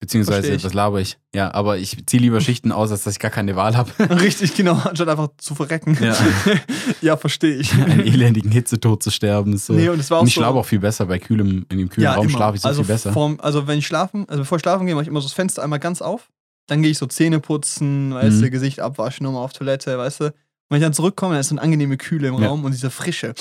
Beziehungsweise, 0.01 0.63
was 0.63 0.75
laber 0.75 1.01
ich? 1.01 1.19
Ja, 1.35 1.53
aber 1.53 1.79
ich 1.79 2.07
ziehe 2.07 2.21
lieber 2.21 2.41
Schichten 2.41 2.71
aus, 2.71 2.93
als 2.93 3.03
dass 3.03 3.15
ich 3.15 3.19
gar 3.19 3.33
keine 3.33 3.57
Wahl 3.57 3.77
habe. 3.77 3.91
Richtig, 4.21 4.55
genau, 4.55 4.75
anstatt 4.75 5.09
einfach 5.09 5.29
zu 5.39 5.55
verrecken. 5.57 5.99
Ja. 6.01 6.17
ja 7.03 7.17
verstehe 7.17 7.57
ich. 7.57 7.73
Einen 7.75 8.07
elendigen 8.07 8.51
Hitzetod 8.53 9.03
zu 9.03 9.11
sterben. 9.11 9.53
Ist 9.55 9.67
so. 9.67 9.73
Nee, 9.73 9.89
und 9.89 9.99
es 9.99 10.11
war 10.11 10.19
auch 10.19 10.23
und 10.23 10.29
ich 10.29 10.35
so. 10.35 10.41
schlafe 10.41 10.59
auch 10.59 10.67
viel 10.67 10.79
besser 10.79 11.07
bei 11.07 11.19
kühlem, 11.19 11.67
in 11.69 11.79
dem 11.79 11.89
kühlen 11.89 12.09
Raum 12.11 12.27
immer. 12.29 12.31
schlafe 12.37 12.57
ich 12.57 12.63
so 12.63 12.69
also 12.69 12.83
viel 12.85 12.95
besser. 12.95 13.13
Vorm, 13.13 13.39
also 13.43 13.67
wenn 13.67 13.79
ich 13.81 13.87
schlafen, 13.87 14.25
also 14.29 14.43
bevor 14.43 14.57
ich 14.57 14.63
schlafen 14.63 14.87
gehe, 14.87 14.95
mache 14.95 15.03
ich 15.03 15.09
immer 15.09 15.21
so 15.21 15.27
das 15.27 15.35
Fenster 15.35 15.63
einmal 15.65 15.81
ganz 15.81 16.01
auf. 16.01 16.29
Dann 16.69 16.83
gehe 16.83 16.91
ich 16.93 16.99
so 16.99 17.07
Zähne 17.07 17.41
putzen, 17.41 18.15
weißt 18.15 18.37
Mhm. 18.37 18.43
du, 18.43 18.51
Gesicht 18.51 18.79
abwaschen, 18.81 19.25
nochmal 19.25 19.43
auf 19.43 19.53
Toilette, 19.53 19.99
weißt 19.99 20.21
du. 20.21 20.25
Und 20.27 20.35
wenn 20.69 20.79
ich 20.79 20.85
dann 20.85 20.93
zurückkomme, 20.93 21.33
dann 21.35 21.41
ist 21.41 21.49
so 21.49 21.55
eine 21.55 21.63
angenehme 21.63 21.97
Kühle 21.97 22.29
im 22.29 22.41
Ja. 22.41 22.49
Raum 22.49 22.65
und 22.65 22.73
diese 22.73 22.91
Frische. 22.91 23.35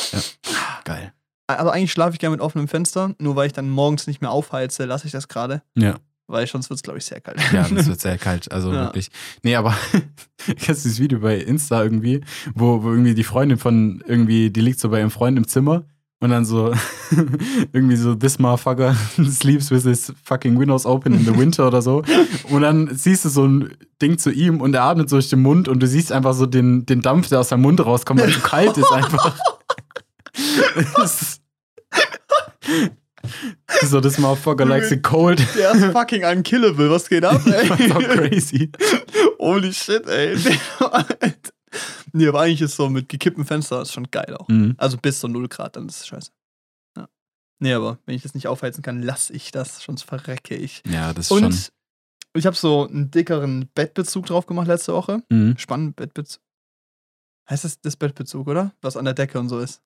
Geil. 0.86 1.13
Aber 1.48 1.72
eigentlich 1.74 1.91
schlafe 1.91 2.13
ich 2.13 2.20
gerne 2.20 2.32
mit 2.36 2.41
offenem 2.41 2.67
Fenster, 2.67 3.13
nur 3.20 3.36
weil 3.36 3.48
ich 3.48 3.54
dann 3.54 3.70
morgens 3.70 4.08
nicht 4.08 4.22
mehr 4.22 4.32
aufheize, 4.32 4.86
lasse 4.86 5.06
ich 5.08 5.12
das 5.13 5.28
gerade, 5.28 5.62
Ja, 5.78 5.96
weil 6.27 6.45
sonst 6.47 6.69
wird 6.69 6.77
es, 6.77 6.83
glaube 6.83 6.99
ich, 6.99 7.05
sehr 7.05 7.21
kalt. 7.21 7.39
ja, 7.51 7.67
das 7.67 7.87
wird 7.87 7.99
sehr 8.01 8.17
kalt. 8.17 8.51
Also 8.51 8.71
Ja. 8.71 8.85
wirklich. 8.85 9.09
Nee, 9.43 9.55
aber 9.55 9.75
kennst 10.45 10.67
du 10.85 10.89
dieses 10.89 10.99
Video 10.99 11.19
bei 11.19 11.37
Insta 11.37 11.81
irgendwie, 11.83 12.21
wo, 12.53 12.83
wo 12.83 12.89
irgendwie 12.91 13.15
die 13.15 13.23
Freundin 13.23 13.57
von 13.57 14.03
irgendwie, 14.05 14.49
die 14.49 14.61
liegt 14.61 14.79
so 14.79 14.89
bei 14.89 14.99
ihrem 14.99 15.11
Freund 15.11 15.37
im 15.37 15.47
Zimmer 15.47 15.83
und 16.19 16.31
dann 16.31 16.45
so 16.45 16.73
irgendwie 17.73 17.95
so, 17.95 18.15
this 18.15 18.39
motherfucker 18.39 18.95
sleeps 19.29 19.69
with 19.69 19.83
his 19.83 20.11
fucking 20.23 20.59
windows 20.59 20.85
open 20.85 21.13
in 21.13 21.23
the 21.25 21.37
winter 21.37 21.67
oder 21.67 21.81
so. 21.81 22.03
Und 22.49 22.61
dann 22.61 22.89
siehst 22.95 23.23
du 23.25 23.29
so 23.29 23.45
ein 23.45 23.73
Ding 24.01 24.17
zu 24.17 24.31
ihm 24.31 24.59
und 24.61 24.73
er 24.73 24.83
atmet 24.83 25.09
so 25.09 25.15
durch 25.17 25.29
den 25.29 25.41
Mund 25.43 25.67
und 25.67 25.79
du 25.81 25.87
siehst 25.87 26.11
einfach 26.11 26.33
so 26.33 26.45
den, 26.47 26.85
den 26.87 27.01
Dampf, 27.01 27.29
der 27.29 27.39
aus 27.39 27.49
seinem 27.49 27.61
Mund 27.61 27.85
rauskommt, 27.85 28.19
weil 28.19 28.29
es 28.29 28.35
so 28.35 28.41
kalt 28.41 28.77
ist 28.77 28.91
einfach. 28.91 29.37
Das 33.81 33.89
so, 33.89 34.01
this 34.01 34.17
motherfucker 34.17 34.65
likes 34.65 34.91
it 34.91 35.03
cold. 35.03 35.39
Der 35.57 35.71
ist 35.71 35.85
fucking 35.91 36.23
unkillable, 36.23 36.89
was 36.89 37.07
geht 37.09 37.23
ab, 37.25 37.41
ey? 37.45 37.67
Das 37.67 37.89
war 37.93 38.01
crazy. 38.01 38.71
Holy 39.39 39.73
shit, 39.73 40.05
ey. 40.07 40.35
nee, 42.13 42.27
aber 42.27 42.41
eigentlich 42.41 42.61
ist 42.61 42.75
so 42.75 42.89
mit 42.89 43.09
gekipptem 43.09 43.45
Fenster 43.45 43.81
ist 43.81 43.93
schon 43.93 44.09
geil 44.11 44.35
auch. 44.37 44.47
Mhm. 44.47 44.75
Also 44.77 44.97
bis 44.97 45.19
zu 45.19 45.27
0 45.27 45.47
Grad, 45.47 45.75
dann 45.75 45.87
ist 45.87 46.01
es 46.01 46.07
scheiße. 46.07 46.31
Ja. 46.97 47.07
Nee, 47.59 47.73
aber 47.73 47.99
wenn 48.05 48.15
ich 48.15 48.23
das 48.23 48.33
nicht 48.33 48.47
aufheizen 48.47 48.81
kann, 48.83 49.01
lasse 49.01 49.33
ich 49.33 49.51
das, 49.51 49.79
sonst 49.81 50.03
verrecke 50.03 50.55
ich. 50.55 50.81
Ja, 50.87 51.13
das 51.13 51.25
ist 51.25 51.31
Und 51.31 51.53
schon. 51.53 51.63
ich 52.35 52.45
habe 52.45 52.55
so 52.55 52.87
einen 52.87 53.11
dickeren 53.11 53.69
Bettbezug 53.75 54.25
drauf 54.25 54.45
gemacht 54.45 54.67
letzte 54.67 54.93
Woche. 54.93 55.23
Mhm. 55.29 55.57
Spannend, 55.57 55.95
Bettbezug. 55.95 56.41
Heißt 57.49 57.63
das 57.63 57.79
das 57.79 57.95
Bettbezug, 57.95 58.47
oder? 58.47 58.73
Was 58.81 58.97
an 58.97 59.05
der 59.05 59.13
Decke 59.13 59.39
und 59.39 59.47
so 59.49 59.59
ist. 59.59 59.81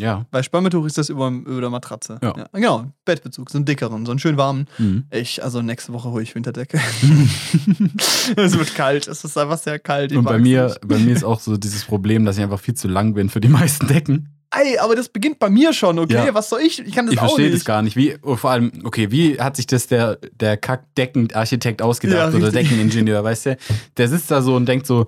Ja. 0.00 0.26
Bei 0.32 0.42
Spannbetuch 0.42 0.86
ist 0.86 0.98
das 0.98 1.08
über, 1.08 1.28
über 1.28 1.60
der 1.60 1.70
Matratze. 1.70 2.18
Ja. 2.22 2.34
Genau, 2.52 2.86
Bettbezug, 3.04 3.48
so 3.50 3.58
einen 3.58 3.64
dickeren, 3.64 4.04
so 4.06 4.10
einen 4.12 4.18
schön 4.18 4.36
warmen. 4.36 4.66
Mhm. 4.78 5.04
Ich, 5.12 5.42
also 5.42 5.62
nächste 5.62 5.92
Woche 5.92 6.10
hole 6.10 6.22
ich 6.22 6.34
Winterdecke. 6.34 6.78
es 8.36 8.58
wird 8.58 8.74
kalt, 8.74 9.06
es 9.06 9.24
ist 9.24 9.38
einfach 9.38 9.58
sehr 9.58 9.78
kalt. 9.78 10.12
ich 10.12 10.18
Und 10.18 10.24
bei 10.24 10.38
mir, 10.38 10.64
nicht. 10.66 10.80
bei 10.88 10.98
mir 10.98 11.12
ist 11.14 11.24
auch 11.24 11.40
so 11.40 11.56
dieses 11.56 11.84
Problem, 11.84 12.24
dass 12.24 12.36
ich 12.36 12.42
einfach 12.42 12.60
viel 12.60 12.74
zu 12.74 12.88
lang 12.88 13.14
bin 13.14 13.28
für 13.28 13.40
die 13.40 13.48
meisten 13.48 13.86
Decken. 13.86 14.30
Ey, 14.56 14.78
aber 14.78 14.94
das 14.94 15.08
beginnt 15.08 15.40
bei 15.40 15.50
mir 15.50 15.72
schon, 15.72 15.98
okay? 15.98 16.26
Ja. 16.26 16.34
Was 16.34 16.48
soll 16.48 16.60
ich? 16.60 16.78
Ich 16.78 16.94
kann 16.94 17.06
das 17.06 17.14
Ich 17.14 17.18
auch 17.20 17.24
verstehe 17.24 17.46
nicht. 17.46 17.56
das 17.56 17.64
gar 17.64 17.82
nicht. 17.82 17.96
Wie, 17.96 18.16
oh, 18.22 18.36
vor 18.36 18.50
allem, 18.50 18.70
okay, 18.84 19.10
wie 19.10 19.40
hat 19.40 19.56
sich 19.56 19.66
das 19.66 19.88
der, 19.88 20.18
der 20.38 20.56
Kack-Deckenarchitekt 20.56 21.82
ausgedacht 21.82 22.32
Ja, 22.32 22.38
oder. 22.38 22.52
Deckeningenieur, 22.52 23.24
weißt 23.24 23.46
du? 23.46 23.56
Der 23.96 24.08
sitzt 24.08 24.30
da 24.30 24.42
so 24.42 24.54
und 24.54 24.66
denkt 24.66 24.86
so, 24.86 25.06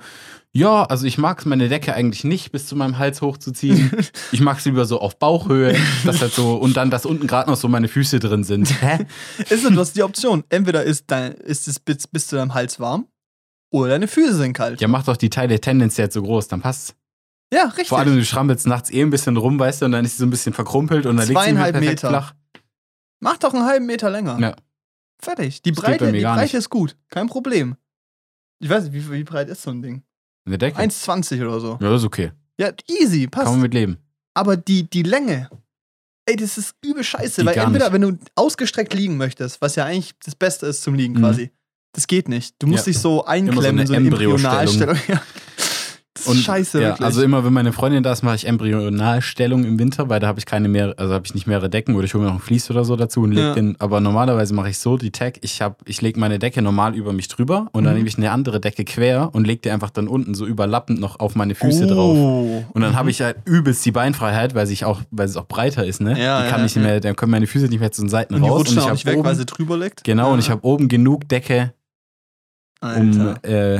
ja, 0.57 0.85
also 0.85 1.07
ich 1.07 1.19
mag 1.19 1.45
meine 1.47 1.69
Decke 1.69 1.95
eigentlich 1.95 2.25
nicht 2.25 2.51
bis 2.53 2.67
zu 2.67 2.77
meinem 2.77 2.99
Hals 2.99 3.21
hochzuziehen. 3.23 3.91
Ich 4.33 4.41
mag 4.41 4.59
es 4.59 4.65
lieber 4.65 4.85
so 4.87 5.01
auf 5.01 5.19
Bauchhöhe, 5.19 5.77
das 6.05 6.21
halt 6.21 6.33
so, 6.33 6.57
und 6.57 6.77
dann, 6.77 6.91
dass 6.91 7.07
unten 7.07 7.27
gerade 7.27 7.49
noch 7.51 7.57
so 7.57 7.69
meine 7.69 7.89
Füße 7.89 8.19
drin 8.19 8.43
sind. 8.45 8.83
Hä? 8.83 9.07
Ist 9.39 9.53
es, 9.53 9.63
du 9.63 9.79
hast 9.79 9.95
die 9.97 10.03
Option. 10.03 10.45
Entweder 10.49 10.83
ist, 10.83 11.05
dein, 11.09 11.33
ist 11.33 11.69
es 11.69 11.79
bis, 11.79 12.07
bis 12.09 12.27
zu 12.27 12.37
deinem 12.37 12.55
Hals 12.55 12.81
warm 12.81 13.07
oder 13.71 13.91
deine 13.91 14.09
Füße 14.09 14.35
sind 14.35 14.53
kalt. 14.55 14.81
Ja, 14.81 14.89
mach 14.89 15.05
doch 15.05 15.17
die 15.17 15.31
Teile 15.31 15.61
tendenziell 15.61 16.11
so 16.11 16.23
groß, 16.23 16.49
dann 16.49 16.61
passt's. 16.61 16.95
Ja, 17.53 17.67
richtig. 17.67 17.89
Vor 17.89 17.99
allem, 17.99 18.17
du 18.17 18.25
schrammelst 18.25 18.67
nachts 18.67 18.91
eh 18.91 19.03
ein 19.03 19.11
bisschen 19.11 19.37
rum, 19.37 19.59
weißt 19.59 19.83
du, 19.83 19.87
und 19.87 19.93
dann 19.93 20.05
ist 20.05 20.13
sie 20.13 20.19
so 20.19 20.27
ein 20.27 20.31
bisschen 20.31 20.53
verkrumpelt 20.53 21.07
und 21.07 21.17
dann 21.17 21.29
liegt 21.29 21.41
sie 21.41 21.53
perfekt 21.55 21.81
Meter. 21.81 22.09
flach. 22.09 22.35
Mach 23.21 23.37
doch 23.37 23.55
einen 23.55 23.65
halben 23.65 23.87
Meter 23.87 24.11
länger. 24.11 24.39
Ja. 24.41 24.57
Fertig. 25.23 25.63
Die 25.63 25.73
Das 25.73 25.77
geht 25.77 25.85
bei 25.85 25.91
Breite, 25.99 26.05
mir 26.07 26.13
die 26.13 26.21
gar 26.23 26.35
Breite 26.35 26.45
nicht. 26.47 26.55
ist 26.55 26.71
gut. 26.71 26.97
Kein 27.09 27.29
Problem. 27.29 27.77
Ich 28.59 28.69
weiß 28.69 28.85
nicht, 28.85 28.95
wie, 28.95 29.13
wie 29.13 29.25
breit 29.25 29.49
ist 29.49 29.63
so 29.63 29.71
ein 29.71 29.81
Ding? 29.83 30.03
Eine 30.47 30.59
Decke? 30.59 30.79
1,20 30.81 31.43
oder 31.43 31.61
so. 31.61 31.79
Ja, 31.81 31.91
das 31.91 32.03
ist 32.03 32.07
okay. 32.07 32.33
Ja, 32.59 32.71
easy, 32.89 33.27
passt. 33.27 33.45
Kann 33.47 33.55
man 33.55 33.63
mit 33.63 33.75
leben. 33.75 33.99
Aber 34.35 34.57
die, 34.57 34.89
die 34.89 35.03
Länge, 35.03 35.51
ey, 36.27 36.37
das 36.37 36.57
ist 36.59 36.75
übel 36.85 37.03
scheiße. 37.05 37.41
Geht 37.43 37.47
weil 37.47 37.55
gar 37.57 37.67
entweder, 37.67 37.93
wenn 37.93 38.01
du 38.03 38.19
ausgestreckt 38.35 38.95
liegen 38.95 39.17
möchtest, 39.17 39.61
was 39.61 39.75
ja 39.77 39.85
eigentlich 39.85 40.13
das 40.25 40.35
Beste 40.35 40.67
ist 40.67 40.83
zum 40.83 40.95
Liegen 40.95 41.15
Mhm. 41.15 41.19
quasi, 41.21 41.51
das 41.93 42.07
geht 42.07 42.29
nicht. 42.29 42.55
Du 42.59 42.67
musst 42.67 42.87
Ja. 42.87 42.93
dich 42.93 42.99
so 43.01 43.25
einklemmen 43.25 43.65
eine 43.67 43.81
in 43.83 43.87
so 43.87 43.95
eine 43.95 44.07
Embryostellung. 44.09 44.35
Embryonalstellung. 44.37 44.97
Ja. 45.09 45.23
Ist 46.19 46.43
scheiße, 46.43 46.81
ja, 46.81 46.89
wirklich. 46.89 47.05
Also 47.05 47.23
immer, 47.23 47.45
wenn 47.45 47.53
meine 47.53 47.73
Freundin 47.73 48.03
da 48.03 48.13
ist, 48.13 48.23
mache 48.23 48.37
ich 48.37 48.47
Embryonalstellung 48.47 49.65
im 49.65 49.79
Winter, 49.79 50.09
weil 50.09 50.19
da 50.21 50.27
habe 50.27 50.39
ich 50.39 50.47
keine 50.47 50.69
mehr, 50.69 50.95
also 50.97 51.13
habe 51.15 51.27
ich 51.27 51.35
nicht 51.35 51.47
mehrere 51.47 51.69
Decken 51.71 51.95
oder 51.95 52.05
ich 52.05 52.15
hole 52.15 52.25
mir 52.25 52.31
noch 52.31 52.37
ein 52.37 52.41
Vlies 52.43 52.71
oder 52.71 52.85
so 52.85 52.97
dazu 52.97 53.23
und 53.23 53.33
leg 53.33 53.45
Ja. 53.45 53.55
den. 53.55 53.77
Aber 53.81 54.01
normalerweise 54.01 54.55
mache 54.55 54.71
ich 54.71 54.79
so 54.79 54.97
die 54.97 55.11
Tag, 55.11 55.39
ich 55.43 55.61
habe, 55.63 55.77
ich 55.85 56.01
lege 56.03 56.19
meine 56.19 56.39
Decke 56.39 56.63
normal 56.63 56.95
über 56.95 57.13
mich 57.13 57.29
drüber 57.29 57.69
und 57.73 57.85
dann 57.85 57.93
Mhm. 57.93 57.99
nehme 57.99 58.09
ich 58.09 58.17
eine 58.19 58.31
andere 58.31 58.61
Decke 58.61 58.85
quer 58.85 59.31
und 59.35 59.47
lege 59.47 59.61
die 59.63 59.71
einfach 59.71 59.91
dann 59.91 60.09
unten 60.09 60.35
so 60.35 60.47
überlappend 60.47 61.01
noch 61.01 61.21
auf 61.21 61.35
meine 61.37 61.55
Füße 61.55 61.87
drauf. 61.87 62.17
Oh. 62.17 62.65
Und 62.73 62.81
dann 62.83 62.97
habe 62.97 63.11
ich 63.11 63.21
halt 63.21 63.37
übelst 63.45 63.85
die 63.85 63.93
Beinfreiheit, 63.93 64.55
weil 64.55 64.67
sich 64.67 64.85
auch, 64.85 65.03
weil 65.11 65.27
es 65.27 65.37
auch 65.37 65.47
breiter 65.47 65.85
ist, 65.85 66.01
ne? 66.01 66.11
Ja, 66.21 66.43
die 66.45 66.49
kann 66.51 66.61
ja, 66.61 66.65
nicht 66.65 66.77
mehr, 66.77 67.01
dann 67.01 67.15
können 67.17 67.33
meine 67.33 67.47
Füße 67.47 67.67
nicht 67.67 67.81
mehr 67.81 67.93
zu 67.93 68.03
den 68.03 68.09
Seiten 68.09 68.35
Und 68.35 68.43
die 68.43 68.49
raus. 68.49 68.61
rutscht 68.61 68.73
Und 68.73 68.79
ich 68.79 68.85
habe 68.85 68.93
nicht 68.95 69.07
weg, 69.07 69.17
oben, 69.19 69.29
weil 69.29 69.35
sie 69.37 69.45
drüber 69.47 69.77
liegt. 69.79 70.05
genau, 70.05 70.33
und 70.33 70.39
ich 70.39 70.51
habe 70.51 70.65
oben 70.65 70.89
genug 70.89 71.29
Decke, 71.29 71.75
um 72.81 72.89
Alter. 72.89 73.45
äh, 73.45 73.77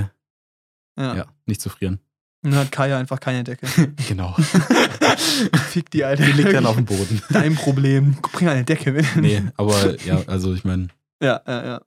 ja. 0.99 1.15
ja, 1.17 1.25
nicht 1.45 1.61
zu 1.61 1.69
frieren. 1.69 2.01
Und 2.47 2.53
dann 2.53 2.61
hat 2.61 2.71
Kaya 2.71 2.97
einfach 2.97 3.19
keine 3.19 3.43
Decke. 3.43 3.67
Genau. 4.09 4.33
Fick 5.69 5.91
die, 5.91 6.05
Alter. 6.05 6.25
Die 6.25 6.31
liegt 6.31 6.53
dann 6.53 6.65
auf 6.65 6.77
dem 6.77 6.85
Boden. 6.85 7.21
Dein 7.31 7.57
Problem. 7.57 8.17
Bring 8.33 8.47
eine 8.49 8.63
Decke 8.63 8.93
mit. 8.93 9.05
Nee, 9.17 9.43
aber 9.57 10.01
ja, 10.05 10.23
also 10.29 10.55
ich 10.55 10.63
meine, 10.65 10.87
Ja, 11.21 11.41
ja, 11.45 11.67
ja. 11.67 11.81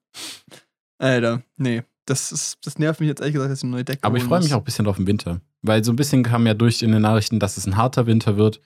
Alter, 0.97 1.43
nee. 1.55 1.83
Das, 2.05 2.33
ist, 2.33 2.57
das 2.65 2.77
nervt 2.77 2.99
mich 2.99 3.07
jetzt 3.07 3.21
ehrlich 3.21 3.35
gesagt, 3.35 3.51
dass 3.51 3.59
ich 3.59 3.63
eine 3.63 3.71
neue 3.71 3.85
Decke 3.85 4.03
aber 4.03 4.17
ich 4.17 4.23
freue 4.23 4.41
mich 4.41 4.53
auch 4.53 4.57
ein 4.57 4.63
bisschen 4.65 4.85
auf 4.87 4.97
den 4.97 5.07
Winter. 5.07 5.39
Weil 5.61 5.81
so 5.81 5.93
ein 5.93 5.95
bisschen 5.95 6.23
kam 6.23 6.45
ja 6.45 6.53
durch 6.53 6.81
in 6.81 6.91
den 6.91 7.03
Nachrichten, 7.03 7.39
dass 7.39 7.55
es 7.55 7.65
ein 7.65 7.77
harter 7.77 8.05
Winter 8.05 8.35
wird. 8.35 8.59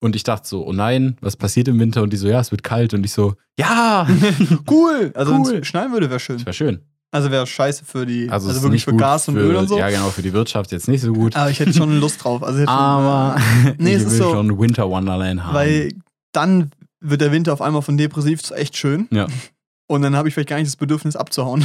Und 0.00 0.16
ich 0.16 0.24
dachte 0.24 0.48
so, 0.48 0.66
oh 0.66 0.72
nein, 0.72 1.16
was 1.20 1.36
passiert 1.36 1.68
im 1.68 1.78
Winter? 1.78 2.02
Und 2.02 2.12
die 2.12 2.16
so, 2.16 2.26
ja, 2.26 2.40
es 2.40 2.50
wird 2.50 2.64
kalt. 2.64 2.92
Und 2.92 3.04
ich 3.04 3.12
so, 3.12 3.34
ja, 3.56 4.08
cool. 4.70 5.12
Also 5.14 5.32
wenn 5.32 5.42
Cool. 5.42 5.54
es 5.58 5.66
schneien 5.68 5.92
würde, 5.92 6.10
wäre 6.10 6.18
schön. 6.18 6.38
das 6.38 6.46
wäre 6.46 6.54
schön. 6.54 6.80
Also 7.12 7.30
wäre 7.30 7.46
scheiße 7.46 7.84
für 7.84 8.04
die, 8.04 8.28
Also, 8.28 8.48
also, 8.48 8.58
ist 8.58 8.62
wirklich 8.64 8.84
für 8.84 8.94
Gas 8.94 9.28
und 9.28 9.34
für, 9.36 9.40
Öl 9.40 9.56
und 9.56 9.68
so. 9.68 9.78
Ja, 9.78 9.88
genau, 9.90 10.10
für 10.10 10.22
die 10.22 10.32
Wirtschaft 10.32 10.72
jetzt 10.72 10.88
nicht 10.88 11.00
so 11.00 11.12
gut. 11.12 11.34
Aber 11.36 11.50
ich 11.50 11.60
hätte 11.60 11.72
schon 11.72 11.96
Lust 12.00 12.22
drauf. 12.22 12.42
Also 12.42 12.58
ich 12.58 12.62
hätte 12.62 12.72
schon, 12.72 12.78
Aber 12.80 13.40
Nee, 13.78 13.90
ich 13.90 13.96
es 13.96 14.02
ist 14.04 14.10
will 14.12 14.18
so- 14.18 14.32
schon 14.32 14.58
Winter 14.58 14.88
Wonderland 14.90 15.44
haben. 15.44 15.54
Weil 15.54 15.92
dann 16.32 16.70
wird 17.00 17.20
der 17.20 17.32
Winter 17.32 17.52
auf 17.52 17.62
einmal 17.62 17.82
von 17.82 17.96
depressiv 17.96 18.42
zu 18.42 18.54
echt 18.54 18.76
schön. 18.76 19.06
Ja. 19.10 19.26
Und 19.88 20.02
dann 20.02 20.16
habe 20.16 20.26
ich 20.28 20.34
vielleicht 20.34 20.48
gar 20.48 20.56
nicht 20.56 20.66
das 20.66 20.76
Bedürfnis 20.76 21.14
abzuhauen. 21.16 21.64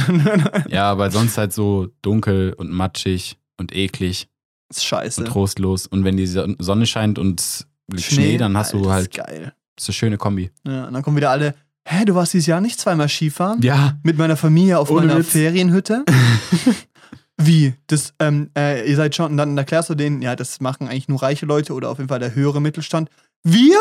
ja, 0.68 0.96
weil 0.96 1.10
sonst 1.10 1.36
halt 1.36 1.52
so 1.52 1.88
dunkel 2.02 2.52
und 2.56 2.70
matschig 2.70 3.36
und 3.58 3.74
eklig 3.74 4.28
das 4.68 4.78
ist 4.78 4.84
scheiße. 4.84 5.20
und 5.22 5.26
trostlos. 5.26 5.86
Und 5.88 6.04
wenn 6.04 6.16
die 6.16 6.26
Son- 6.28 6.56
Sonne 6.60 6.86
scheint 6.86 7.18
und 7.18 7.66
Schnee, 7.98 8.38
dann 8.38 8.56
hast 8.56 8.68
Alter, 8.68 8.78
du 8.78 8.84
das 8.84 8.92
halt 8.94 9.06
ist 9.08 9.16
geil. 9.26 9.52
so 9.78 9.90
eine 9.90 9.94
schöne 9.94 10.16
Kombi. 10.18 10.50
Ja, 10.66 10.86
und 10.86 10.94
dann 10.94 11.02
kommen 11.02 11.16
wieder 11.16 11.30
alle, 11.30 11.54
hä, 11.86 12.04
du 12.04 12.14
warst 12.14 12.32
dieses 12.32 12.46
Jahr 12.46 12.60
nicht 12.60 12.80
zweimal 12.80 13.08
Skifahren? 13.08 13.60
Ja, 13.62 13.98
Mit 14.02 14.18
meiner 14.18 14.36
Familie 14.36 14.78
auf 14.78 14.90
Ohne 14.90 15.06
meiner 15.06 15.18
Witz. 15.20 15.30
Ferienhütte? 15.30 16.04
Wie? 17.40 17.74
Das, 17.88 18.14
ähm, 18.20 18.50
äh, 18.56 18.88
ihr 18.88 18.96
seid 18.96 19.14
schon, 19.16 19.32
und 19.32 19.36
dann 19.36 19.56
erklärst 19.58 19.90
du 19.90 19.94
denen, 19.94 20.22
ja, 20.22 20.36
das 20.36 20.60
machen 20.60 20.86
eigentlich 20.88 21.08
nur 21.08 21.22
reiche 21.22 21.46
Leute 21.46 21.72
oder 21.74 21.88
auf 21.90 21.98
jeden 21.98 22.08
Fall 22.08 22.20
der 22.20 22.34
höhere 22.34 22.60
Mittelstand. 22.60 23.08
Wir? 23.44 23.78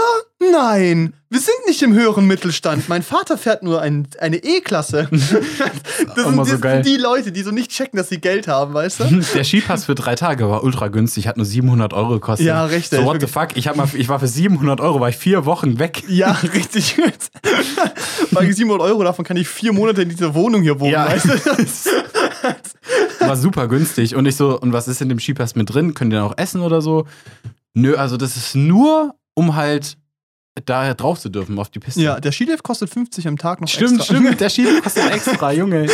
Nein, 0.51 1.13
wir 1.29 1.39
sind 1.39 1.53
nicht 1.67 1.83
im 1.83 1.93
höheren 1.93 2.25
Mittelstand. 2.25 2.89
Mein 2.89 3.03
Vater 3.03 3.37
fährt 3.37 3.61
nur 3.61 3.79
ein, 3.79 4.07
eine 4.19 4.37
E-Klasse. 4.37 5.07
Das, 6.15 6.25
sind, 6.25 6.37
das 6.37 6.49
so 6.49 6.57
sind 6.57 6.85
die 6.85 6.97
Leute, 6.97 7.31
die 7.31 7.43
so 7.43 7.51
nicht 7.51 7.69
checken, 7.71 7.95
dass 7.95 8.09
sie 8.09 8.19
Geld 8.19 8.47
haben, 8.47 8.73
weißt 8.73 9.01
du? 9.01 9.03
Der 9.35 9.43
Skipass 9.43 9.85
für 9.85 9.93
drei 9.95 10.15
Tage 10.15 10.49
war 10.49 10.63
ultra 10.63 10.87
günstig, 10.87 11.27
hat 11.27 11.37
nur 11.37 11.45
700 11.45 11.93
Euro 11.93 12.09
gekostet. 12.13 12.47
Ja, 12.47 12.65
richtig. 12.65 12.99
So, 12.99 13.05
what 13.05 13.21
the 13.21 13.27
fuck? 13.27 13.49
Ich, 13.55 13.73
mal, 13.75 13.87
ich 13.93 14.09
war 14.09 14.19
für 14.19 14.27
700 14.27 14.81
Euro, 14.81 14.99
war 14.99 15.09
ich 15.09 15.15
vier 15.15 15.45
Wochen 15.45 15.77
weg. 15.79 16.03
Ja, 16.07 16.31
richtig. 16.53 16.97
Weil 18.31 18.51
700 18.51 18.85
Euro, 18.85 19.03
davon 19.03 19.23
kann 19.23 19.37
ich 19.37 19.47
vier 19.47 19.73
Monate 19.73 20.01
in 20.01 20.09
dieser 20.09 20.33
Wohnung 20.33 20.63
hier 20.63 20.79
wohnen, 20.79 20.91
Ja. 20.93 21.07
weißt 21.07 21.25
du? 21.25 23.27
War 23.27 23.37
super 23.37 23.67
günstig. 23.67 24.15
Und 24.15 24.25
ich 24.25 24.35
so, 24.35 24.59
und 24.59 24.73
was 24.73 24.87
ist 24.87 25.01
in 25.01 25.09
dem 25.09 25.19
Skipass 25.19 25.55
mit 25.55 25.73
drin? 25.73 25.93
Könnt 25.93 26.13
ihr 26.13 26.23
auch 26.23 26.33
essen 26.37 26.61
oder 26.61 26.81
so? 26.81 27.05
Nö, 27.73 27.95
also 27.95 28.17
das 28.17 28.35
ist 28.35 28.55
nur, 28.55 29.15
um 29.33 29.55
halt 29.55 29.97
da 30.65 30.93
drauf 30.93 31.17
zu 31.19 31.29
dürfen 31.29 31.57
auf 31.59 31.69
die 31.69 31.79
Piste. 31.79 32.01
Ja, 32.01 32.19
der 32.19 32.33
Skilift 32.33 32.61
kostet 32.63 32.89
50 32.89 33.25
am 33.27 33.37
Tag 33.37 33.61
noch 33.61 33.69
Stimmt, 33.69 33.99
extra. 33.99 34.15
stimmt. 34.15 34.39
Der 34.41 34.49
Ski 34.49 34.65
kostet 34.83 35.09
extra, 35.09 35.53
Junge. 35.53 35.87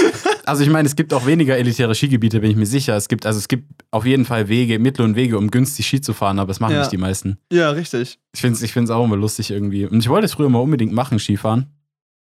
Also 0.46 0.64
ich 0.64 0.70
meine, 0.70 0.88
es 0.88 0.96
gibt 0.96 1.14
auch 1.14 1.28
weniger 1.28 1.56
elitäre 1.58 1.94
Skigebiete, 1.94 2.40
bin 2.40 2.50
ich 2.52 2.58
mir 2.58 2.66
sicher. 2.66 2.96
Es 2.98 3.08
gibt, 3.08 3.28
also 3.28 3.38
es 3.38 3.48
gibt 3.48 3.66
auf 3.92 4.06
jeden 4.06 4.26
Fall 4.26 4.48
Wege, 4.50 4.80
Mittel 4.80 5.04
und 5.06 5.16
Wege, 5.16 5.38
um 5.38 5.52
günstig 5.52 5.86
Ski 5.86 6.02
zu 6.02 6.14
fahren, 6.14 6.40
aber 6.40 6.48
das 6.48 6.60
machen 6.60 6.74
Ja. 6.74 6.80
nicht 6.80 6.92
die 6.92 6.98
meisten. 6.98 7.38
Ja, 7.52 7.70
richtig. 7.70 8.18
Ich 8.34 8.42
finde 8.42 8.56
es 8.58 8.64
ich 8.64 8.74
find's 8.74 8.90
auch 8.90 9.06
immer 9.06 9.16
lustig 9.16 9.52
irgendwie. 9.52 9.86
Und 9.86 10.00
ich 10.00 10.10
wollte 10.10 10.26
es 10.26 10.34
früher 10.34 10.50
mal 10.50 10.60
unbedingt 10.60 10.92
machen, 10.92 11.20
Skifahren. 11.20 11.68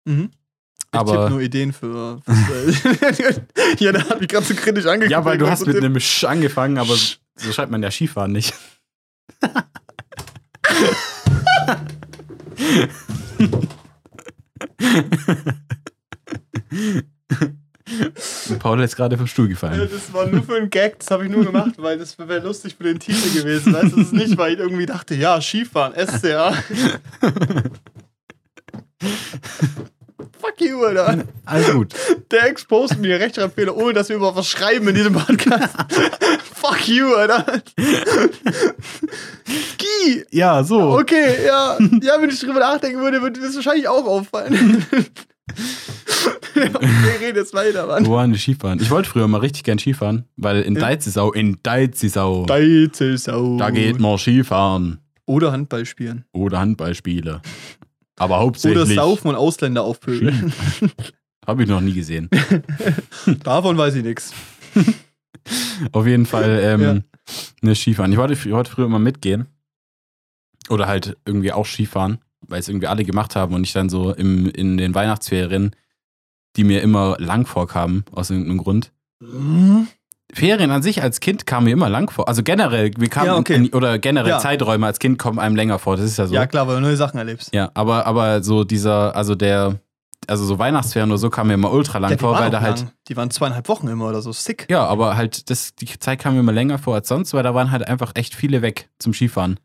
Mhm. 0.05 0.31
Ich 0.95 1.01
Aber- 1.01 1.29
nur 1.29 1.41
Ideen 1.41 1.73
für. 1.73 2.21
für 2.25 3.43
ja, 3.79 3.93
der 3.93 4.09
hat 4.09 4.21
mich 4.21 4.29
gerade 4.29 4.47
so 4.47 4.55
kritisch 4.55 4.87
angeguckt. 4.87 5.11
Ja, 5.11 5.25
weil 5.25 5.39
du 5.39 5.51
hast 5.51 5.67
mit 5.67 5.77
einem 5.77 5.99
Sch 5.99 6.23
angefangen, 6.25 6.79
aber 6.79 6.95
so 6.95 7.53
schreibt 7.53 7.73
man 7.73 7.83
ja 7.83 7.91
Skifahren 7.91 8.31
nicht. 8.31 8.55
Paul 18.59 18.81
ist 18.83 18.97
gerade 18.97 19.17
vom 19.19 19.27
Stuhl 19.27 19.47
Ja, 19.47 19.51
gefallen. 19.51 19.89
das 19.93 20.13
war 20.13 20.27
nur 20.27 20.43
für 20.43 20.57
einen 20.57 20.71
Gag, 20.71 20.99
das 21.01 21.11
habe 21.11 21.25
ich 21.25 21.31
nur 21.31 21.45
gemacht, 21.45 21.73
weil 21.79 21.99
das 21.99 22.19
wäre 22.19 22.39
lustig 22.41 22.77
für 22.77 22.85
den 22.85 22.99
Titel 22.99 23.39
gewesen. 23.39 23.73
Weißt 23.73 23.93
du, 23.93 23.97
das 23.97 24.07
ist 24.07 24.13
nicht, 24.13 24.37
weil 24.39 24.55
ich 24.55 24.59
irgendwie 24.61 24.87
dachte, 24.87 25.15
ja, 25.15 25.41
Skifahren, 25.41 25.93
SCA. 26.07 26.55
Fuck 30.43 30.61
you, 30.61 30.85
Alter. 30.85 31.25
Alles 31.45 31.71
gut. 31.73 31.95
Der 32.33 32.49
exposed 32.49 32.99
mir 32.99 33.21
Rechtschreibfehler, 33.21 33.77
ohne 33.77 33.93
dass 33.93 34.09
wir 34.09 34.17
über 34.17 34.35
was 34.35 34.49
schreiben 34.49 34.89
in 34.89 34.95
diesem 34.97 35.13
Podcast. 35.15 35.75
Fuck 36.55 36.89
you, 36.89 37.15
Alter. 37.15 37.63
Ski. 39.47 40.25
Ja, 40.31 40.65
so. 40.65 40.99
Okay, 40.99 41.47
ja. 41.47 41.79
Ja, 42.03 42.21
wenn 42.21 42.31
ich 42.31 42.41
drüber 42.41 42.61
nachdenken 42.61 43.01
würde, 43.01 43.23
würde 43.23 43.41
das 43.41 43.55
wahrscheinlich 43.55 43.87
auch 43.89 44.05
auffallen. 44.05 44.85
Wir 46.55 47.21
reden 47.21 47.37
jetzt 47.37 47.55
weiter, 47.55 47.87
Mann. 47.87 48.07
Wo 48.07 48.13
waren 48.15 48.33
die 48.33 48.39
Skifahren? 48.39 48.81
Ich 48.81 48.91
wollte 48.91 49.09
früher 49.09 49.29
mal 49.29 49.39
richtig 49.39 49.65
gern 49.65 49.79
Skifahren, 49.79 50.25
weil 50.37 50.63
in 50.63 50.75
Ja. 50.75 50.81
Deizisau, 50.83 51.33
in 51.33 51.59
Deizisau, 51.63 52.47
Deizelsau. 52.47 53.57
da 53.59 53.71
geht 53.71 53.99
man 54.01 54.19
Skifahren 54.19 54.99
Oder 55.27 55.53
Handball 55.53 55.85
spielen. 55.87 56.25
oder 56.33 56.59
Handballspiele. 56.61 57.43
Aber 58.19 58.37
Oder 58.37 58.45
hauptsächlich 58.45 58.95
saufen 58.95 59.29
und 59.29 59.37
Ausländer 59.37 59.83
aufpöbeln. 59.83 60.53
habe 61.47 61.63
ich 61.63 61.69
noch 61.69 61.81
nie 61.81 61.95
gesehen. 61.95 62.29
Davon 63.43 63.77
weiß 63.77 63.95
ich 63.97 64.05
nichts. 64.05 64.33
Auf 65.93 66.07
jeden 66.07 66.27
Fall 66.27 66.61
ähm, 66.63 66.81
Ja. 66.81 66.99
ne 67.63 67.75
Skifahren. 67.75 68.13
Ich 68.13 68.19
wollte, 68.19 68.35
ich 68.35 68.51
wollte 68.51 68.71
früher 68.71 68.87
immer 68.87 68.99
mitgehen. 68.99 69.47
Oder 70.69 70.87
halt 70.87 71.17
irgendwie 71.25 71.53
auch 71.53 71.67
Skifahren, 71.67 72.19
weil 72.47 72.61
es 72.61 72.69
irgendwie 72.69 72.87
alle 72.87 73.05
gemacht 73.05 73.35
haben 73.35 73.55
und 73.55 73.65
ich 73.65 73.73
dann 73.73 73.89
so 73.91 74.13
im, 74.13 74.49
in 74.49 74.77
den 74.77 74.95
Weihnachtsferien, 74.95 75.75
die 76.57 76.65
mir 76.65 76.83
immer 76.83 77.17
lang 77.19 77.47
vorkamen, 77.47 78.05
aus 78.13 78.31
irgendeinem 78.31 78.59
Grund. 78.59 78.93
Ferien 80.35 80.71
an 80.71 80.83
sich 80.83 81.03
als 81.03 81.21
Kind 81.21 81.47
kamen 81.47 81.65
mir 81.67 81.73
immer 81.73 81.89
lang 81.89 82.11
vor. 82.11 82.27
Also 82.29 82.43
generell, 82.43 82.91
wir 82.97 83.09
kamen 83.09 83.27
Ja, 83.27 83.37
okay. 83.37 83.55
in, 83.57 83.73
oder 83.75 83.99
generell 83.99 84.31
Ja. 84.31 84.39
Zeiträume 84.39 84.87
als 84.87 84.99
Kind 84.99 85.19
kommen 85.19 85.39
einem 85.39 85.57
länger 85.57 85.79
vor. 85.79 85.97
Das 85.97 86.07
ist 86.07 86.17
ja 86.17 86.27
so. 86.27 86.35
Ja, 86.35 86.47
klar, 86.47 86.67
weil 86.67 86.77
du 86.77 86.81
neue 86.81 86.97
Sachen 86.97 87.19
erlebst. 87.19 87.55
Ja, 87.55 87.71
aber, 87.75 88.07
aber 88.07 88.43
so 88.43 88.65
dieser, 88.65 89.15
also 89.15 89.35
der, 89.35 89.79
also 90.27 90.45
so 90.45 90.59
Weihnachtsferien 90.59 91.11
oder 91.11 91.19
so 91.19 91.29
kam 91.31 91.49
mir 91.49 91.55
immer 91.55 91.73
ultra 91.73 91.99
lang 91.99 92.13
Ja, 92.13 92.17
vor, 92.19 92.39
weil 92.39 92.51
da 92.51 92.61
halt. 92.61 92.79
lang. 92.81 92.91
die 93.09 93.17
waren 93.17 93.31
zweieinhalb 93.31 93.69
Wochen 93.69 93.89
immer 93.89 94.09
oder 94.09 94.23
so. 94.23 94.33
Sick. 94.33 94.67
Ja, 94.71 94.87
aber 94.87 95.17
halt, 95.17 95.51
das, 95.51 95.75
die 95.75 95.87
Zeit 95.99 96.21
kam 96.21 96.35
mir 96.35 96.41
immer 96.41 96.53
länger 96.53 96.79
vor 96.79 96.95
als 96.95 97.09
sonst, 97.09 97.35
weil 97.35 97.43
da 97.43 97.55
waren 97.55 97.71
halt 97.71 97.87
einfach 97.87 98.13
echt 98.15 98.35
viele 98.35 98.63
weg 98.63 98.89
zum 98.99 99.13
Skifahren. 99.13 99.59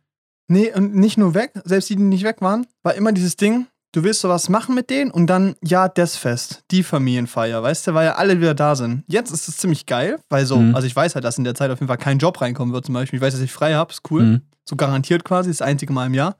Nee, 0.49 0.71
und 0.73 0.95
nicht 0.95 1.17
nur 1.17 1.33
weg, 1.33 1.51
selbst 1.65 1.89
die, 1.89 1.95
die 1.95 2.03
nicht 2.03 2.23
weg 2.23 2.37
waren, 2.41 2.65
war 2.83 2.93
immer 2.95 3.11
dieses 3.11 3.35
Ding, 3.35 3.67
du 3.93 4.03
willst 4.03 4.21
sowas 4.21 4.49
machen 4.49 4.75
mit 4.75 4.89
denen 4.89 5.11
und 5.11 5.27
dann, 5.27 5.55
ja, 5.63 5.87
das 5.87 6.15
Fest, 6.17 6.63
die 6.71 6.83
Familienfeier, 6.83 7.63
weißt 7.63 7.87
du, 7.87 7.93
weil 7.93 8.05
ja 8.07 8.15
alle 8.15 8.37
wieder 8.39 8.53
da 8.53 8.75
sind. 8.75 9.03
Jetzt 9.07 9.31
ist 9.31 9.47
es 9.47 9.57
ziemlich 9.57 9.85
geil, 9.85 10.19
weil 10.29 10.45
so, 10.45 10.57
Mhm. 10.57 10.75
also 10.75 10.85
ich 10.87 10.95
weiß 10.95 11.15
halt, 11.15 11.23
dass 11.25 11.37
in 11.37 11.43
der 11.43 11.55
Zeit 11.55 11.71
auf 11.71 11.79
jeden 11.79 11.87
Fall 11.87 11.97
kein 11.97 12.19
Job 12.19 12.39
reinkommen 12.41 12.73
wird 12.73 12.85
zum 12.85 12.93
Beispiel. 12.93 13.17
Ich 13.17 13.23
weiß, 13.23 13.33
dass 13.33 13.41
ich 13.41 13.51
frei 13.51 13.73
habe, 13.75 13.91
ist 13.91 14.01
cool. 14.11 14.23
Mhm. 14.23 14.41
So 14.65 14.75
garantiert 14.75 15.23
quasi, 15.23 15.49
das 15.49 15.61
einzige 15.61 15.93
Mal 15.93 16.07
im 16.07 16.13
Jahr. 16.13 16.35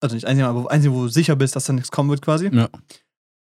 Also 0.00 0.14
nicht 0.14 0.26
einzige 0.26 0.46
Mal, 0.46 0.58
aber 0.58 0.70
einzige, 0.70 0.94
wo 0.94 1.02
du 1.02 1.08
sicher 1.08 1.36
bist, 1.36 1.54
dass 1.56 1.64
da 1.64 1.72
nichts 1.72 1.90
kommen 1.90 2.08
wird 2.10 2.22
quasi. 2.22 2.48
Ja. 2.52 2.68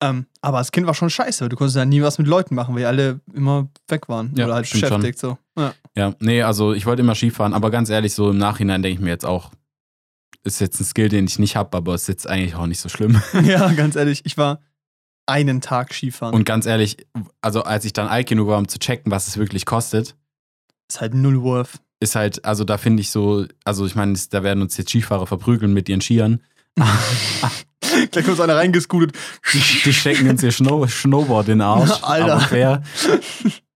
Ähm, 0.02 0.28
aber 0.42 0.60
als 0.60 0.72
Kind 0.72 0.88
war 0.88 0.94
schon 0.94 1.10
scheiße, 1.10 1.42
weil 1.42 1.50
du 1.50 1.58
konntest 1.58 1.76
ja 1.76 1.84
nie 1.84 2.02
was 2.02 2.18
mit 2.18 2.28
Leuten 2.28 2.56
machen, 2.56 2.74
weil 2.74 2.86
alle 2.86 3.20
immer 3.34 3.68
weg 3.90 4.08
waren 4.08 4.32
Ja, 4.36 4.46
oder 4.46 4.56
halt 4.56 4.68
schon. 4.68 4.80
beschäftigt. 4.80 5.20
So. 5.20 5.38
Ja. 5.58 5.74
Ja, 5.98 6.14
nee, 6.20 6.42
also 6.42 6.72
ich 6.72 6.86
wollte 6.86 7.02
immer 7.02 7.16
Skifahren, 7.16 7.54
aber 7.54 7.70
ganz 7.70 7.90
ehrlich, 7.90 8.14
so 8.14 8.30
im 8.30 8.38
Nachhinein 8.38 8.82
denke 8.82 8.96
ich 9.00 9.04
mir 9.04 9.10
jetzt 9.10 9.26
auch, 9.26 9.52
ist 10.44 10.62
jetzt 10.62 10.80
ein 10.80 10.86
Skill, 10.86 11.10
den 11.10 11.26
ich 11.26 11.40
nicht 11.40 11.56
habe, 11.56 11.76
aber 11.76 11.96
ist 11.96 12.08
jetzt 12.08 12.28
eigentlich 12.28 12.56
auch 12.56 12.66
nicht 12.66 12.80
so 12.80 12.90
schlimm. 12.90 13.22
ja, 13.44 13.72
ganz 13.74 13.96
ehrlich, 13.96 14.22
ich 14.26 14.38
war 14.38 14.62
einen 15.26 15.62
Tag 15.62 15.94
Skifahren. 15.94 16.34
Und 16.34 16.46
ganz 16.46 16.66
ehrlich, 16.66 16.98
also 17.42 17.64
als 17.64 17.86
ich 17.86 17.94
dann 17.94 18.08
alt 18.08 18.28
genug 18.28 18.48
war, 18.48 18.58
um 18.58 18.68
zu 18.68 18.80
checken, 18.80 19.12
was 19.12 19.28
es 19.28 19.38
wirklich 19.38 19.66
kostet, 19.66 20.16
ist 20.90 21.02
halt 21.02 21.14
null 21.14 21.44
Worth. 21.44 21.82
ist 22.00 22.16
halt, 22.16 22.46
also 22.46 22.64
da 22.64 22.78
finde 22.78 23.02
ich 23.02 23.12
so, 23.12 23.46
also 23.64 23.86
ich 23.86 23.96
meine, 23.96 24.18
da 24.32 24.44
werden 24.44 24.62
uns 24.62 24.76
jetzt 24.78 24.90
Skifahrer 24.90 25.28
verprügeln 25.28 25.74
mit 25.74 25.88
ihren 25.88 26.02
Skiern. 26.02 26.42
Gleich 28.12 28.26
kommt 28.26 28.40
einer 28.40 28.56
reingescootet. 28.56 29.16
Die, 29.54 29.60
die 29.84 29.94
stecken 29.94 30.30
uns 30.30 30.42
ihr 30.42 30.52
Snow, 30.52 30.90
Snowboard 30.90 31.48
in 31.50 31.60
den 31.60 31.62
Arsch. 31.62 32.04
Alter. 32.04 32.34
Aber 32.34 32.42
fair. 32.42 32.84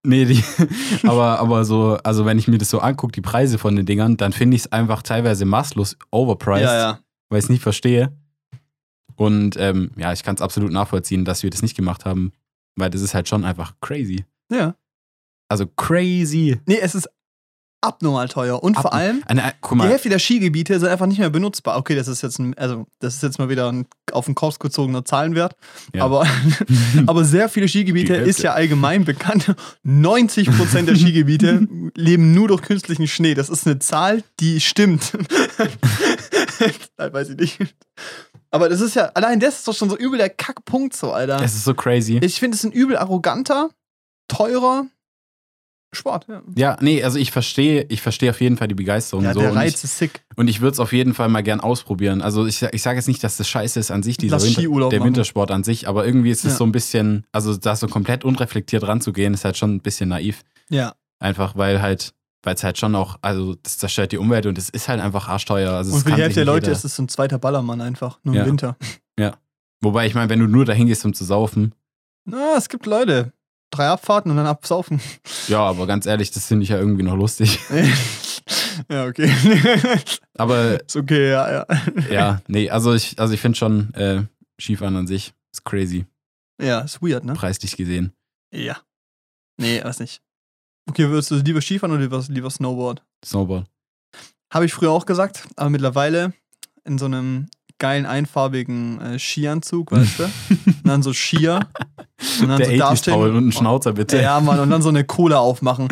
Nee, 0.05 0.25
die, 0.25 0.43
aber, 1.07 1.39
aber 1.39 1.63
so, 1.65 1.97
also 2.03 2.25
wenn 2.25 2.37
ich 2.37 2.47
mir 2.47 2.57
das 2.57 2.69
so 2.69 2.79
angucke, 2.79 3.13
die 3.13 3.21
Preise 3.21 3.57
von 3.57 3.75
den 3.75 3.85
Dingern, 3.85 4.17
dann 4.17 4.33
finde 4.33 4.55
ich 4.55 4.63
es 4.63 4.71
einfach 4.71 5.01
teilweise 5.01 5.45
maßlos 5.45 5.97
overpriced, 6.11 6.63
Ja, 6.63 6.75
ja. 6.77 6.99
weil 7.29 7.39
ich 7.39 7.45
es 7.45 7.49
nicht 7.49 7.63
verstehe. 7.63 8.11
Und 9.15 9.55
ähm, 9.57 9.91
ja, 9.95 10.11
ich 10.11 10.23
kann 10.23 10.35
es 10.35 10.41
absolut 10.41 10.71
nachvollziehen, 10.71 11.23
dass 11.23 11.43
wir 11.43 11.49
das 11.49 11.61
nicht 11.61 11.75
gemacht 11.77 12.03
haben, 12.05 12.33
weil 12.75 12.89
das 12.89 13.01
ist 13.01 13.13
halt 13.13 13.29
schon 13.29 13.45
einfach 13.45 13.75
crazy. 13.79 14.25
Ja. 14.51 14.75
Also 15.47 15.67
crazy. 15.67 16.59
Nee, 16.65 16.79
es 16.81 16.95
ist 16.95 17.07
abnormal 17.83 18.27
teuer. 18.29 18.61
Und 18.63 18.75
vor 18.75 18.93
Ab- 18.93 18.95
allem, 18.95 19.23
Eine, 19.25 19.53
guck 19.61 19.79
die 19.79 19.85
Hälfte 19.87 20.09
der 20.09 20.19
Skigebiete 20.19 20.79
sind 20.79 20.89
einfach 20.89 21.05
nicht 21.05 21.19
mehr 21.19 21.29
benutzbar. 21.29 21.77
Okay, 21.77 21.95
das 21.95 22.07
ist 22.07 22.21
jetzt 22.21 22.39
ein, 22.39 22.57
also 22.57 22.85
das 22.99 23.15
ist 23.15 23.23
jetzt 23.23 23.39
mal 23.39 23.49
wieder 23.49 23.71
ein 23.71 23.85
auf 24.11 24.25
den 24.25 24.35
Kopf 24.35 24.59
gezogener 24.59 25.05
Zahlenwert. 25.05 25.55
Ja. 25.93 26.03
Aber, 26.05 26.25
aber 27.07 27.23
sehr 27.25 27.49
viele 27.49 27.67
Skigebiete 27.67 28.15
ist 28.15 28.41
ja 28.43 28.53
allgemein 28.53 29.05
bekannt. 29.05 29.55
90% 29.85 30.83
der 30.83 30.95
Skigebiete 30.95 31.67
leben 31.95 32.33
nur 32.33 32.47
durch 32.47 32.61
künstlichen 32.61 33.07
Schnee. 33.07 33.33
Das 33.33 33.49
ist 33.49 33.65
eine 33.67 33.79
Zahl, 33.79 34.23
die 34.39 34.59
stimmt. 34.59 35.13
Nein, 36.97 37.13
weiß 37.13 37.29
ich 37.29 37.37
nicht. 37.37 37.75
Aber 38.51 38.69
das 38.69 38.81
ist 38.81 38.95
ja, 38.95 39.05
allein 39.15 39.39
das 39.39 39.59
ist 39.59 39.67
doch 39.67 39.73
schon 39.75 39.89
so 39.89 39.97
übel 39.97 40.17
der 40.17 40.29
Kackpunkt 40.29 40.95
so, 40.95 41.11
Alter. 41.11 41.41
es 41.43 41.55
ist 41.55 41.63
so 41.63 41.73
crazy. 41.73 42.19
Ich 42.21 42.39
finde, 42.39 42.55
es 42.55 42.63
ist 42.63 42.69
ein 42.69 42.71
übel 42.71 42.97
arroganter, 42.97 43.69
teurer 44.27 44.85
Sport. 45.95 46.25
Ja, 46.27 46.41
Ja, 46.55 46.77
nee, 46.81 47.03
also 47.03 47.17
ich 47.19 47.31
verstehe, 47.31 47.85
ich 47.89 48.01
verstehe 48.01 48.29
auf 48.31 48.41
jeden 48.41 48.57
Fall 48.57 48.67
die 48.67 48.75
Begeisterung 48.75 49.23
ja 49.25 49.33
so. 49.33 49.39
der 49.41 49.51
und 49.51 49.57
Reiz 49.57 49.75
ich, 49.79 49.83
ist 49.85 49.97
sick. 49.97 50.23
und 50.35 50.47
ich 50.47 50.61
würde 50.61 50.73
es 50.73 50.79
auf 50.79 50.93
jeden 50.93 51.13
Fall 51.13 51.29
mal 51.29 51.41
gern 51.43 51.59
ausprobieren. 51.61 52.21
Also 52.21 52.45
ich, 52.45 52.61
ich 52.61 52.81
sage 52.81 52.97
jetzt 52.97 53.07
nicht, 53.07 53.23
dass 53.23 53.37
das 53.37 53.47
scheiße 53.47 53.79
ist 53.79 53.91
an 53.91 54.03
sich, 54.03 54.17
dieser 54.17 54.41
Winter, 54.41 54.53
Skiurlaub 54.61 54.89
der 54.89 54.99
machen. 54.99 55.07
Wintersport 55.09 55.51
an 55.51 55.63
sich, 55.63 55.87
aber 55.87 56.05
irgendwie 56.05 56.31
ist 56.31 56.45
es 56.45 56.53
Ja. 56.53 56.57
so 56.57 56.63
ein 56.65 56.71
bisschen, 56.71 57.25
also 57.31 57.55
da 57.57 57.75
so 57.75 57.87
komplett 57.87 58.23
unreflektiert 58.25 58.87
ranzugehen, 58.87 59.33
ist 59.33 59.45
halt 59.45 59.57
schon 59.57 59.75
ein 59.75 59.81
bisschen 59.81 60.09
naiv. 60.09 60.41
Ja. 60.69 60.93
Einfach 61.19 61.55
weil 61.55 61.81
halt, 61.81 62.13
weil 62.43 62.55
es 62.55 62.63
halt 62.63 62.77
schon 62.77 62.95
auch, 62.95 63.17
also 63.21 63.55
das 63.63 63.77
zerstört 63.77 64.11
die 64.11 64.17
Umwelt 64.17 64.45
und 64.45 64.57
es 64.57 64.69
ist 64.69 64.89
halt 64.89 64.99
einfach 64.99 65.29
arschteuer. 65.29 65.71
Also 65.73 65.91
Und 65.91 65.97
es 65.99 66.03
für 66.03 66.11
die 66.11 66.21
Hälfte 66.21 66.41
der 66.41 66.45
Leute 66.45 66.65
jeder- 66.67 66.77
ist 66.77 66.83
es 66.83 66.95
so 66.95 67.03
ein 67.03 67.07
zweiter 67.09 67.39
Ballermann 67.39 67.79
einfach, 67.81 68.19
nur 68.23 68.35
Ja. 68.35 68.41
im 68.43 68.49
Winter. 68.49 68.75
Wobei, 69.81 70.07
ich 70.07 70.15
meine, 70.15 70.29
wenn 70.29 70.39
du 70.39 70.47
nur 70.47 70.63
dahin 70.63 70.87
gehst, 70.87 71.03
um 71.03 71.13
zu 71.13 71.25
saufen, 71.25 71.75
Na, 72.25 72.55
es 72.57 72.69
gibt 72.69 72.85
Leute. 72.85 73.33
Drei 73.73 73.87
Abfahrten 73.87 74.29
und 74.29 74.37
dann 74.37 74.45
absaufen. 74.45 75.01
ja, 75.47 75.59
aber 75.61 75.87
ganz 75.87 76.05
ehrlich, 76.05 76.29
das 76.29 76.45
finde 76.45 76.61
ich 76.63 76.69
ja 76.69 76.77
irgendwie 76.77 77.01
noch 77.01 77.15
lustig. 77.15 77.57
ja, 78.89 79.05
okay. 79.07 79.33
Aber 80.37 80.79
ist 80.85 80.95
okay, 80.95 81.31
ja, 81.31 81.51
ja. 81.51 81.65
ja, 82.11 82.41
nee, 82.47 82.69
also 82.69 82.93
ich, 82.93 83.19
also 83.19 83.33
ich 83.33 83.41
finde 83.41 83.57
schon, 83.57 83.91
äh, 83.95 84.23
Skifahren 84.61 84.95
an 84.95 85.07
sich 85.07 85.33
ist 85.51 85.63
crazy, 85.65 86.05
Ja, 86.61 86.81
ist 86.81 87.01
weird, 87.01 87.23
ne? 87.25 87.33
preislich 87.33 87.75
gesehen. 87.75 88.13
Ja. 88.53 88.77
Nee, 89.57 89.83
weiß 89.83 89.99
nicht. 90.01 90.21
Okay, 90.87 91.09
würdest 91.09 91.31
du 91.31 91.35
lieber 91.37 91.61
Skifahren 91.61 91.93
oder 91.95 92.03
lieber, 92.03 92.23
lieber 92.27 92.51
Snowboard? 92.51 93.03
Snowboard. 93.25 93.65
Habe 94.53 94.65
ich 94.65 94.73
früher 94.73 94.91
auch 94.91 95.07
gesagt, 95.07 95.47
aber 95.55 95.71
mittlerweile 95.71 96.33
in 96.83 96.99
so 96.99 97.05
einem 97.05 97.47
geilen 97.79 98.05
einfarbigen 98.05 99.01
äh, 99.01 99.19
Skianzug, 99.19 99.91
weißt 99.91 100.19
du? 100.19 100.23
und 100.23 100.85
dann 100.85 101.03
so 101.03 101.13
Skier. 101.13 101.59
Und 102.41 102.47
dann 102.49 102.57
Der 102.57 102.67
so 102.67 102.73
80s 102.73 102.77
dastehen. 102.79 103.13
Paul 103.15 103.35
und 103.35 103.47
ein 103.47 103.51
Schnauzer 103.51 103.93
bitte. 103.93 104.21
Ja, 104.21 104.39
Mann, 104.39 104.59
und 104.59 104.69
dann 104.69 104.81
so 104.81 104.89
eine 104.89 105.03
Cola 105.03 105.39
aufmachen. 105.39 105.87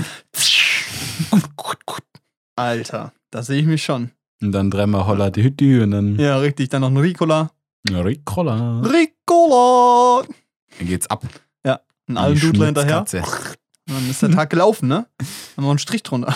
Alter, 2.56 3.14
da 3.32 3.44
sehe 3.44 3.60
ich 3.62 3.66
mich 3.66 3.84
schon. 3.84 4.12
Und 4.42 4.52
dann 4.52 4.72
dreimal 4.72 5.06
Holla 5.08 5.30
die 5.30 5.44
Hütte 5.44 5.84
und 5.84 5.92
dann 5.92 6.18
Ja, 6.20 6.38
richtig. 6.38 6.70
Dann 6.70 6.82
noch 6.82 6.90
ein 6.90 6.98
Ricola. 6.98 7.52
ja. 7.90 8.02
Ricola. 8.02 8.82
Ricola! 8.82 10.28
Dann 10.78 10.88
geht's 10.88 11.08
ab. 11.08 11.24
Ein 12.08 12.18
Almdudler 12.18 12.66
hinterher. 12.66 13.00
Und 13.02 13.14
dann 13.88 14.10
ist 14.10 14.22
der 14.22 14.32
Tag 14.32 14.50
gelaufen, 14.50 14.90
ne? 14.90 15.08
Dann 15.56 15.64
noch 15.64 15.70
einen 15.70 15.80
Strich 15.80 16.04
drunter. 16.04 16.36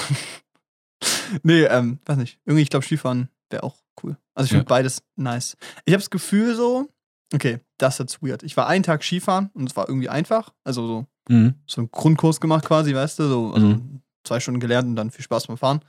nee, 1.44 1.64
ähm, 1.64 2.00
weiß 2.06 2.18
nicht. 2.18 2.40
Irgendwie, 2.46 2.62
ich 2.64 2.70
glaube, 2.70 2.86
Skifahren 2.86 3.30
wäre 3.50 3.64
auch 3.64 3.76
cool. 4.02 4.16
Also 4.36 4.46
ich 4.46 4.52
finde 4.52 4.66
Ja. 4.66 4.70
beides 4.70 5.02
nice. 5.16 5.58
Ich 5.86 5.94
habe 5.94 6.02
das 6.02 6.10
Gefühl 6.10 6.56
so, 6.56 6.88
okay, 7.34 7.60
das 7.78 7.96
ist 7.96 8.00
jetzt 8.00 8.22
weird. 8.24 8.44
Ich 8.44 8.56
war 8.58 8.68
einen 8.68 8.84
Tag 8.84 9.04
Skifahren 9.04 9.50
und 9.54 9.70
es 9.70 9.76
war 9.76 9.88
irgendwie 9.90 10.10
einfach. 10.10 10.54
Also 10.64 10.86
so, 10.88 11.06
Mhm. 11.30 11.56
so 11.66 11.82
einen 11.82 11.90
Grundkurs 11.92 12.40
gemacht 12.40 12.66
quasi, 12.66 12.94
weißt 12.94 13.18
du? 13.20 13.28
So, 13.28 13.52
also 13.54 13.66
Mhm. 13.68 14.02
zwei 14.24 14.40
Stunden 14.40 14.60
gelernt 14.60 14.88
und 14.88 14.96
dann 14.96 15.10
viel 15.12 15.24
Spaß 15.24 15.48
beim 15.48 15.58
Fahren. 15.58 15.80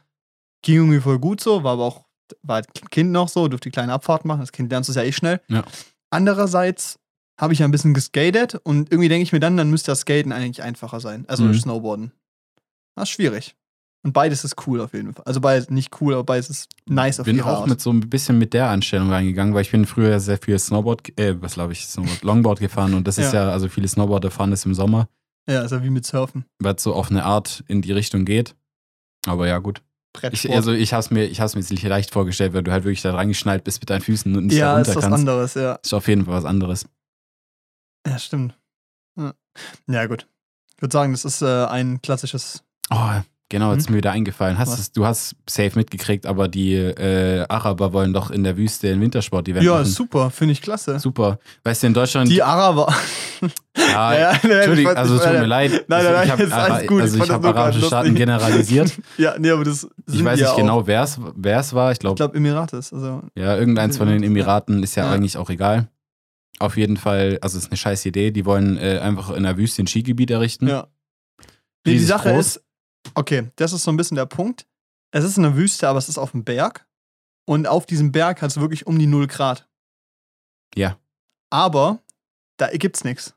Ging 0.63 0.77
irgendwie 0.77 1.01
voll 1.01 1.19
gut 1.19 1.41
so, 1.41 1.63
war 1.65 1.75
aber 1.75 1.85
auch, 1.85 2.05
war 2.43 2.57
halt 2.57 2.69
Kind 2.91 3.11
noch 3.13 3.29
so, 3.29 3.47
durfte 3.49 3.69
die 3.69 3.73
kleine 3.73 3.93
Abfahrt 3.93 4.25
machen. 4.25 4.41
Das 4.41 4.53
Kind 4.53 4.71
lernst 4.71 4.89
du 4.89 4.93
es 4.93 4.97
ja 4.97 5.03
eh 5.03 5.13
schnell. 5.13 5.41
Ja. 5.49 5.65
Andererseits 6.11 6.99
habe 7.39 7.53
ich 7.53 7.59
ja 7.59 7.67
ein 7.67 7.71
bisschen 7.71 7.93
geskatet 7.93 8.55
und 8.65 8.91
irgendwie 8.91 9.09
denke 9.11 9.23
ich 9.25 9.33
mir 9.33 9.41
dann, 9.41 9.57
dann 9.59 9.69
müsste 9.71 9.91
das 9.91 10.01
Skaten 10.01 10.33
eigentlich 10.33 10.63
einfacher 10.63 11.01
sein. 11.01 11.25
Also 11.29 11.45
Mhm. 11.45 11.55
Snowboarden. 11.55 12.13
Das 12.95 13.09
ist 13.11 13.13
schwierig. 13.15 13.55
Und 14.03 14.13
beides 14.13 14.45
ist 14.45 14.55
cool 14.67 14.81
auf 14.81 14.93
jeden 14.93 15.13
Fall. 15.15 15.25
Also 15.27 15.41
beides 15.41 15.69
nicht 15.69 16.01
cool, 16.01 16.15
aber 16.15 16.23
beides 16.25 16.49
ist 16.49 16.69
nice 16.87 17.19
auf 17.19 17.27
bin 17.27 17.37
ihre 17.37 17.51
auch 17.51 17.61
Art. 17.63 17.69
mit 17.69 17.81
so 17.81 17.91
ein 17.91 18.09
bisschen 18.09 18.39
mit 18.39 18.55
der 18.55 18.71
Einstellung 18.71 19.11
reingegangen, 19.11 19.53
weil 19.53 19.63
ich 19.63 19.71
bin 19.73 19.85
früher 19.85 20.21
sehr 20.21 20.39
viel 20.39 20.57
Snowboard, 20.59 21.19
äh, 21.19 21.41
was 21.43 21.55
glaube 21.55 21.73
ich, 21.73 21.87
Snowboard, 21.87 22.23
Longboard 22.23 22.61
gefahren 22.61 22.95
und 22.95 23.07
das 23.09 23.19
ist 23.19 23.33
Ja. 23.33 23.47
ja, 23.47 23.51
also 23.51 23.69
viele 23.69 23.89
Snowboarder 23.89 24.31
fahren 24.31 24.53
das 24.53 24.65
im 24.65 24.75
Sommer, 24.75 25.09
ja, 25.49 25.63
ist 25.63 25.73
ja 25.73 25.83
wie 25.83 25.91
mit 25.91 26.07
Surfen. 26.07 26.45
weil 26.61 26.75
es 26.77 26.83
so 26.85 26.95
auf 26.95 27.11
eine 27.11 27.25
Art 27.25 27.65
in 27.67 27.83
die 27.83 27.91
Richtung 27.93 28.25
geht. 28.25 28.55
Aber 29.27 29.49
ja, 29.49 29.59
gut. 29.59 29.83
Ich, 30.31 30.51
also 30.51 30.73
ich 30.73 30.93
habe 30.93 31.01
es 31.01 31.11
mir, 31.11 31.25
ich 31.25 31.39
mir 31.41 31.47
jetzt 31.57 31.71
nicht 31.71 31.83
leicht 31.83 32.11
vorgestellt, 32.13 32.55
weil 32.55 32.63
du 32.63 32.73
halt 32.73 32.85
wirklich 32.85 33.03
da 33.03 33.13
reingeschnallt 33.15 33.65
bist 33.65 33.81
mit 33.83 33.91
deinen 33.91 34.01
Füßen 34.01 34.35
und 34.37 34.47
nicht 34.47 34.57
ja, 34.57 34.75
da 34.75 34.81
ist 34.81 34.89
runter 34.89 34.97
was 34.97 35.05
kannst. 35.05 35.19
anderes, 35.19 35.55
ja. 35.55 35.75
Ist 35.83 35.93
auf 35.93 36.09
jeden 36.09 36.25
Fall 36.25 36.35
was 36.35 36.45
anderes. 36.45 36.87
Ja, 38.07 38.19
stimmt. 38.19 38.57
Ja, 39.19 39.35
ja 39.89 40.07
gut. 40.07 40.27
Ich 40.77 40.81
würde 40.83 40.93
sagen, 40.93 41.13
das 41.13 41.25
ist 41.25 41.43
äh, 41.43 41.67
ein 41.67 42.01
klassisches. 42.03 42.63
Oh, 42.91 43.11
genau, 43.49 43.71
jetzt 43.73 43.75
Hm? 43.75 43.79
ist 43.81 43.91
mir 43.91 43.97
wieder 43.99 44.13
eingefallen. 44.13 44.59
Hast 44.59 44.79
es, 44.79 44.93
du 44.93 45.07
hast 45.07 45.37
safe 45.49 45.73
mitgekriegt, 45.77 46.27
aber 46.27 46.49
die 46.49 46.75
äh, 46.75 47.45
Araber 47.49 47.93
wollen 47.93 48.13
doch 48.13 48.31
in 48.31 48.45
der 48.45 48.57
Wüste 48.57 48.89
ein 48.91 49.01
Wintersport-Event 49.01 49.65
Ja, 49.65 49.73
machen. 49.75 49.85
super, 49.87 50.31
finde 50.31 50.53
ich 50.53 50.63
klasse. 50.63 50.99
Super. 50.99 51.39
Weißt 51.65 51.83
du, 51.83 51.87
in 51.89 51.95
Deutschland. 51.95 52.31
Die 52.31 52.43
Araber. 52.43 52.93
ja, 53.77 54.13
Ja, 54.15 54.15
ja, 54.15 54.33
ich 54.33 54.45
Entschuldigung, 54.45 54.91
weiß 54.93 54.97
also 54.99 55.15
nicht, 55.15 55.25
tut 55.25 55.33
mir 55.33 55.47
leid. 55.47 55.71
nein, 55.89 56.05
nein, 56.05 56.13
nein, 56.13 56.25
ich 56.27 56.33
alles 56.33 56.53
Ara- 56.53 56.81
gut, 56.87 56.91
ich 56.99 57.03
Also 57.03 57.23
ich 57.25 57.31
habe 57.31 57.49
arabische 57.49 57.87
Staaten 57.87 58.15
generalisiert. 58.15 58.93
Ja, 59.19 59.35
nee, 59.39 59.51
aber 59.51 59.65
das 59.65 59.85
Ich 60.07 60.15
sind 60.17 60.25
weiß 60.25 60.39
die 60.39 60.43
nicht 60.45 60.51
ja 60.53 60.57
genau, 60.57 60.87
wer 60.87 61.03
es 61.03 61.19
war. 61.75 61.91
Ich 61.91 61.97
Ich 61.97 62.01
glaube, 62.01 62.17
glaube, 62.17 62.37
Emirates. 62.37 62.93
Also, 62.93 63.23
ja, 63.37 63.57
irgendeins 63.57 63.97
von 63.99 64.09
den. 64.09 64.23
Emiraten 64.23 64.83
ist 64.83 64.95
ja, 64.95 65.11
eigentlich 65.11 65.37
auch 65.39 65.51
egal. 65.51 65.89
Auf 66.59 66.77
jeden 66.79 66.97
Fall, 66.97 67.39
also 67.43 67.59
es 67.59 67.65
ist 67.65 67.71
eine 67.71 67.77
scheiß 67.77 68.07
Idee. 68.07 68.31
Die 68.31 68.47
wollen 68.47 68.79
äh, 68.79 68.99
einfach 69.03 69.31
in 69.31 69.43
der 69.43 69.59
Wüste 69.59 69.83
ein 69.83 69.87
Skigebiet 69.87 70.31
errichten. 70.31 70.69
ja. 70.69 70.87
Nee, 71.87 71.93
die 71.93 71.99
Sache 72.01 72.31
groß. 72.33 72.57
ist, 72.57 72.65
okay, 73.15 73.51
das 73.57 73.73
ist 73.73 73.85
so 73.85 73.91
ein 73.91 73.97
bisschen 73.97 74.17
der 74.17 74.27
Punkt. 74.27 74.67
Es 75.13 75.25
ist 75.25 75.39
eine 75.39 75.57
Wüste, 75.57 75.89
aber 75.89 75.99
es 75.99 76.09
ist 76.09 76.19
auf 76.19 76.33
dem 76.33 76.45
Berg. 76.45 76.87
Und 77.47 77.67
auf 77.69 77.87
diesem 77.87 78.13
Berg 78.13 78.43
hat 78.43 78.51
es 78.51 78.61
wirklich 78.61 78.87
um 78.87 78.99
die 78.99 79.07
0 79.07 79.27
Grad. 79.29 79.69
Ja. 80.75 80.99
Aber 81.51 82.01
da 82.57 82.69
gibt's 82.69 83.05
nichts. 83.05 83.35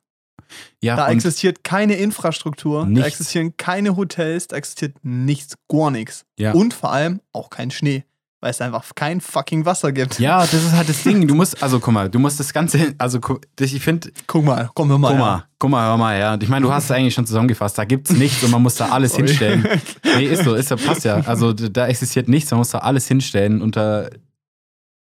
Ja, 0.82 0.96
Da 0.96 1.10
existiert 1.10 1.64
keine 1.64 1.96
Infrastruktur, 1.96 2.82
da 2.82 2.88
Nichts. 2.88 3.08
existieren 3.08 3.56
keine 3.58 3.96
Hotels, 3.96 4.48
da 4.48 4.56
existiert 4.56 4.96
nichts, 5.04 5.56
gar 5.68 5.92
nichts. 5.92 6.26
Ja. 6.40 6.54
Und 6.54 6.74
vor 6.74 6.92
allem 6.92 7.22
auch 7.34 7.52
kein 7.52 7.70
Schnee, 7.70 8.04
weil 8.42 8.52
es 8.52 8.62
einfach 8.62 8.84
kein 8.96 9.20
fucking 9.22 9.66
Wasser 9.66 9.92
gibt. 9.92 10.20
ja, 10.20 10.40
das 10.40 10.54
ist 10.54 10.72
halt 10.72 10.88
das 10.88 11.04
Ding. 11.04 11.28
Du 11.28 11.36
musst, 11.36 11.62
also 11.62 11.80
guck 11.80 11.94
mal, 11.94 12.10
du 12.10 12.20
musst 12.20 12.40
das 12.40 12.54
Ganze, 12.54 12.94
also 12.98 13.20
ich 13.60 13.82
finde, 13.82 14.12
Guck 14.28 14.46
mal, 14.46 14.70
komm 14.74 14.90
hör 14.90 14.98
mal. 14.98 15.10
guck 15.12 15.20
mal, 15.20 15.46
guck 15.60 15.70
mal, 15.72 15.86
hör 15.88 15.98
mal, 15.98 16.18
ja. 16.20 16.38
Ich 16.42 16.48
meine, 16.50 16.66
du 16.66 16.72
hast 16.72 16.86
es 16.86 16.92
eigentlich 16.92 17.14
schon 17.14 17.26
zusammengefasst. 17.26 17.78
Da 17.78 17.86
gibt's 17.86 18.12
nichts 18.12 18.42
und 18.44 18.52
man 18.52 18.62
muss 18.62 18.76
da 18.76 18.90
alles 18.90 19.12
Sorry. 19.16 19.28
hinstellen. 19.28 19.68
Nee, 20.04 20.26
ist 20.26 20.44
so, 20.46 20.56
ist 20.56 20.70
so, 20.70 20.78
passt 20.78 21.04
ja. 21.04 21.16
Also 21.26 21.54
da 21.54 21.88
existiert 21.88 22.28
nichts, 22.30 22.50
man 22.52 22.60
muss 22.60 22.70
da 22.70 22.80
alles 22.80 23.08
hinstellen 23.08 23.62
unter 23.62 24.10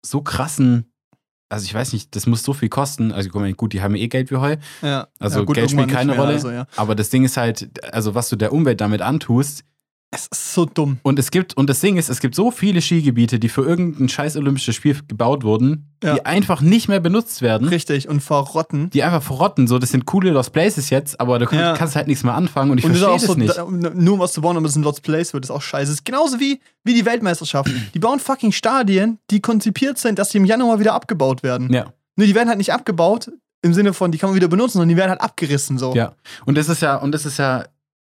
so 0.05 0.23
krassen, 0.23 0.91
also 1.51 1.65
ich 1.65 1.73
weiß 1.75 1.93
nicht, 1.95 2.15
das 2.15 2.27
muss 2.27 2.43
so 2.43 2.53
viel 2.53 2.69
kosten. 2.69 3.11
Also 3.13 3.31
guck 3.31 3.41
mal, 3.41 3.53
gut, 3.55 3.73
die 3.73 3.83
haben 3.83 3.95
eh 3.95 4.09
Geld 4.09 4.31
wie 4.31 4.37
Heu, 4.37 4.57
Ja. 4.83 5.09
Also 5.19 5.41
ja, 5.41 5.45
gut, 5.45 5.55
Geld 5.57 5.71
spielt 5.71 5.91
keine 5.91 6.15
Rolle. 6.17 6.35
Also, 6.35 6.51
ja. 6.51 6.67
aber 6.77 6.95
das 6.95 7.11
Ding 7.11 7.25
ist 7.25 7.37
halt, 7.37 7.69
also 7.93 8.15
was 8.15 8.29
du 8.29 8.37
der 8.37 8.53
Umwelt 8.53 8.81
damit 8.81 9.03
antust. 9.03 9.65
Es 10.11 10.27
ist 10.27 10.55
so 10.55 10.65
dumm. 10.65 10.99
Und 11.03 11.19
es 11.19 11.31
gibt, 11.31 11.55
und 11.59 11.69
das 11.69 11.81
Ding 11.81 11.99
ist, 11.99 12.09
es 12.09 12.21
gibt 12.21 12.35
so 12.35 12.51
viele 12.51 12.81
Skigebiete, 12.81 13.39
die 13.39 13.51
für 13.51 13.63
irgendein 13.67 14.09
scheiß 14.09 14.39
olympisches 14.39 14.75
Spiel 14.75 14.97
gebaut 15.07 15.45
wurden, 15.45 15.91
Ja. 16.03 16.15
die 16.15 16.25
einfach 16.25 16.63
nicht 16.63 16.89
mehr 16.89 16.99
benutzt 17.01 17.43
werden. 17.43 17.69
Richtig. 17.69 18.09
Und 18.09 18.21
verrotten. 18.23 18.89
Die 18.89 19.03
einfach 19.03 19.23
verrotten. 19.23 19.67
So, 19.67 19.79
das 19.79 19.91
sind 19.91 20.07
coole 20.07 20.31
Lost 20.31 20.55
Places 20.55 20.89
jetzt, 20.89 21.21
aber 21.21 21.39
du 21.39 21.45
kann, 21.45 21.59
Ja. 21.59 21.75
kannst 21.77 21.95
halt 21.95 22.07
nichts 22.07 22.25
mehr 22.25 22.33
anfangen 22.35 22.71
und 22.71 22.79
ich 22.79 22.85
und 22.87 22.97
verstehe 22.97 23.13
das 23.15 23.23
so, 23.25 23.35
nicht. 23.35 23.55
da, 23.55 23.93
nur 23.95 24.15
um 24.15 24.21
was 24.21 24.33
zu 24.33 24.41
bauen, 24.41 24.57
aber 24.57 24.65
es 24.67 24.77
ein 24.77 24.83
Lost 24.83 25.03
Place 25.03 25.35
wird, 25.35 25.45
ist 25.45 25.51
auch 25.51 25.61
scheiße. 25.61 25.93
Es 25.93 25.99
ist 25.99 26.05
genauso 26.07 26.41
wie, 26.41 26.59
wie 26.85 26.95
die 26.95 27.05
Weltmeisterschaft. 27.05 27.71
die 27.93 27.99
bauen 27.99 28.19
fucking 28.19 28.53
Stadien, 28.53 29.19
die 29.31 29.41
konzipiert 29.41 29.99
sind, 29.99 30.19
dass 30.19 30.31
die 30.31 30.39
im 30.39 30.47
Januar 30.47 30.81
wieder 30.81 30.95
abgebaut 30.95 31.43
werden. 31.43 31.71
Ja. 31.71 31.93
Nur 32.17 32.27
die 32.27 32.35
werden 32.35 32.49
halt 32.49 32.59
nicht 32.59 32.73
abgebaut 32.73 33.31
im 33.61 33.75
Sinne 33.75 33.93
von, 33.93 34.11
die 34.11 34.17
kann 34.17 34.31
man 34.31 34.37
wieder 34.37 34.49
benutzen, 34.49 34.75
sondern 34.79 34.89
die 34.89 34.97
werden 34.97 35.11
halt 35.11 35.21
abgerissen 35.21 35.77
so. 35.77 35.95
Ja. 35.95 36.15
Und 36.47 36.57
das 36.57 36.71
ist 36.71 36.81
ja, 36.81 36.97
und 36.97 37.13
das 37.13 37.27
ist 37.27 37.39
ja, 37.39 37.65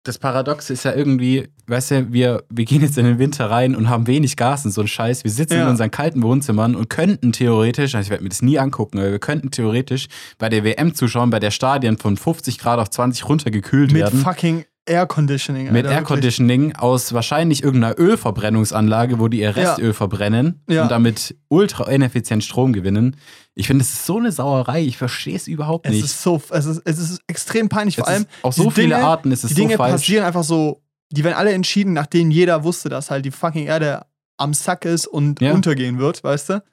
das 0.03 0.17
Paradoxe 0.17 0.73
ist 0.73 0.83
ja 0.83 0.93
irgendwie, 0.93 1.47
weißt 1.67 1.91
du, 1.91 2.11
wir, 2.13 2.43
wir 2.49 2.65
gehen 2.65 2.81
jetzt 2.81 2.97
in 2.97 3.05
den 3.05 3.19
Winter 3.19 3.49
rein 3.49 3.73
und 3.75 3.87
haben 3.89 4.05
wenig 4.05 4.35
Gas 4.35 4.65
und 4.65 4.71
so 4.71 4.81
ein 4.81 4.87
Scheiß. 4.87 5.23
Wir 5.23 5.31
sitzen 5.31 5.53
Ja. 5.55 5.63
in 5.63 5.69
unseren 5.69 5.91
kalten 5.91 6.21
Wohnzimmern 6.23 6.75
und 6.75 6.89
könnten 6.89 7.31
theoretisch, 7.31 7.95
also 7.95 8.05
ich 8.05 8.09
werde 8.09 8.23
mir 8.23 8.29
das 8.29 8.41
nie 8.41 8.59
angucken, 8.59 8.99
aber 8.99 9.11
wir 9.11 9.19
könnten 9.19 9.49
theoretisch 9.49 10.07
bei 10.37 10.49
der 10.49 10.63
WM 10.65 10.93
zuschauen, 10.93 11.29
bei 11.29 11.39
der 11.39 11.51
Stadien 11.51 11.97
von 11.97 12.17
50 12.17 12.59
Grad 12.59 12.79
auf 12.79 12.89
20 12.89 13.29
runtergekühlt 13.29 13.93
Mit 13.93 14.01
werden. 14.01 14.19
fucking 14.19 14.65
Air 14.85 15.05
Conditioning. 15.05 15.71
mit 15.71 15.85
Air. 15.85 16.01
Conditioning 16.01 16.75
aus 16.75 17.13
wahrscheinlich 17.13 17.63
irgendeiner 17.63 17.97
Ölverbrennungsanlage, 17.97 19.17
wo 19.19 19.29
die 19.29 19.39
ihr 19.39 19.51
Ja. 19.51 19.69
Restöl 19.69 19.93
verbrennen 19.93 20.61
Ja. 20.69 20.83
und 20.83 20.91
damit 20.91 21.35
ultra 21.47 21.89
ineffizient 21.89 22.43
Strom 22.43 22.73
gewinnen. 22.73 23.15
Ich 23.55 23.67
finde, 23.67 23.83
es 23.83 23.93
ist 23.93 24.05
so 24.05 24.17
eine 24.17 24.31
Sauerei. 24.31 24.81
Ich 24.83 24.97
verstehe 24.97 25.35
es 25.35 25.47
überhaupt 25.47 25.85
Es 25.85 25.91
nicht. 25.93 26.05
ist 26.05 26.21
so, 26.23 26.41
es 26.49 26.65
ist, 26.65 26.81
es 26.85 26.97
ist 26.97 27.21
extrem 27.27 27.69
peinlich. 27.69 27.95
Vor 27.97 28.05
Es 28.05 28.09
allem, 28.09 28.25
auf 28.41 28.55
so 28.55 28.69
viele 28.71 28.95
Dinge- 28.95 29.05
Arten 29.05 29.31
ist 29.31 29.43
es 29.43 29.49
die 29.49 29.55
so 29.55 29.61
Dinge 29.61 29.77
falsch. 29.77 29.91
passieren 29.91 30.25
einfach 30.25 30.43
so, 30.43 30.81
die 31.11 31.23
werden 31.23 31.35
alle 31.35 31.51
entschieden, 31.51 31.93
nachdem 31.93 32.31
jeder 32.31 32.63
wusste, 32.63 32.89
dass 32.89 33.11
halt 33.11 33.25
die 33.25 33.31
fucking 33.31 33.65
Erde 33.67 34.05
am 34.37 34.53
Sack 34.55 34.85
ist 34.85 35.05
und 35.05 35.39
Ja. 35.41 35.53
untergehen 35.53 35.99
wird, 35.99 36.23
weißt 36.23 36.49
du? 36.49 36.63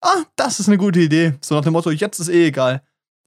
Ah, 0.00 0.22
das 0.36 0.58
ist 0.58 0.68
eine 0.68 0.78
gute 0.78 1.00
Idee. 1.00 1.34
So 1.42 1.54
nach 1.54 1.62
dem 1.62 1.74
Motto, 1.74 1.90
jetzt 1.90 2.18
ist 2.18 2.28
eh 2.28 2.46
egal. 2.46 2.82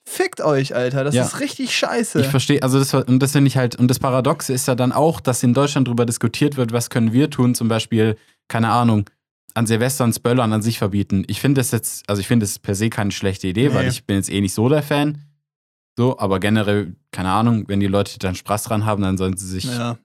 Fickt 0.08 0.42
euch, 0.42 0.76
Alter. 0.76 1.04
Das 1.04 1.16
Ja. 1.16 1.24
ist 1.24 1.40
richtig 1.40 1.76
scheiße. 1.76 2.20
Ich 2.22 2.28
verstehe, 2.28 2.62
also 2.64 2.80
das, 2.80 2.94
und 2.94 3.20
das 3.20 3.32
finde 3.32 3.48
ich 3.48 3.58
halt, 3.58 3.76
und 3.76 3.88
das 3.88 4.00
Paradoxe 4.00 4.52
ist 4.54 4.68
ja 4.68 4.76
dann 4.76 4.92
auch, 4.92 5.20
dass 5.20 5.42
in 5.44 5.54
Deutschland 5.54 5.88
darüber 5.88 6.06
diskutiert 6.06 6.58
wird, 6.58 6.74
was 6.74 6.90
können 6.90 7.14
wir 7.14 7.30
tun, 7.30 7.56
zum 7.56 7.68
Beispiel, 7.68 8.18
keine 8.48 8.70
Ahnung, 8.70 9.10
an 9.56 9.66
Silvester 9.66 10.04
und 10.04 10.22
Böllern 10.22 10.54
an 10.54 10.62
sich 10.62 10.78
verbieten. 10.78 11.24
Ich 11.28 11.42
finde 11.42 11.60
das 11.60 11.72
jetzt, 11.72 12.08
also 12.10 12.20
ich 12.20 12.28
finde 12.28 12.46
das 12.46 12.60
per 12.60 12.76
se 12.76 12.90
keine 12.90 13.12
schlechte 13.12 13.48
Idee, 13.48 13.74
weil 13.74 13.84
Nee. 13.86 13.90
ich 13.90 14.06
bin 14.06 14.18
jetzt 14.18 14.30
eh 14.30 14.40
nicht 14.42 14.54
so 14.54 14.70
der 14.70 14.84
Fan. 14.84 15.24
So, 15.98 16.20
aber 16.20 16.40
generell, 16.40 16.96
keine 17.12 17.32
Ahnung, 17.32 17.64
wenn 17.68 17.80
die 17.80 17.88
Leute 17.88 18.20
dann 18.20 18.36
Spaß 18.36 18.64
dran 18.64 18.86
haben, 18.86 19.02
dann 19.02 19.18
sollen 19.18 19.38
sie 19.38 19.48
sich, 19.48 19.64
ja. 19.64 19.98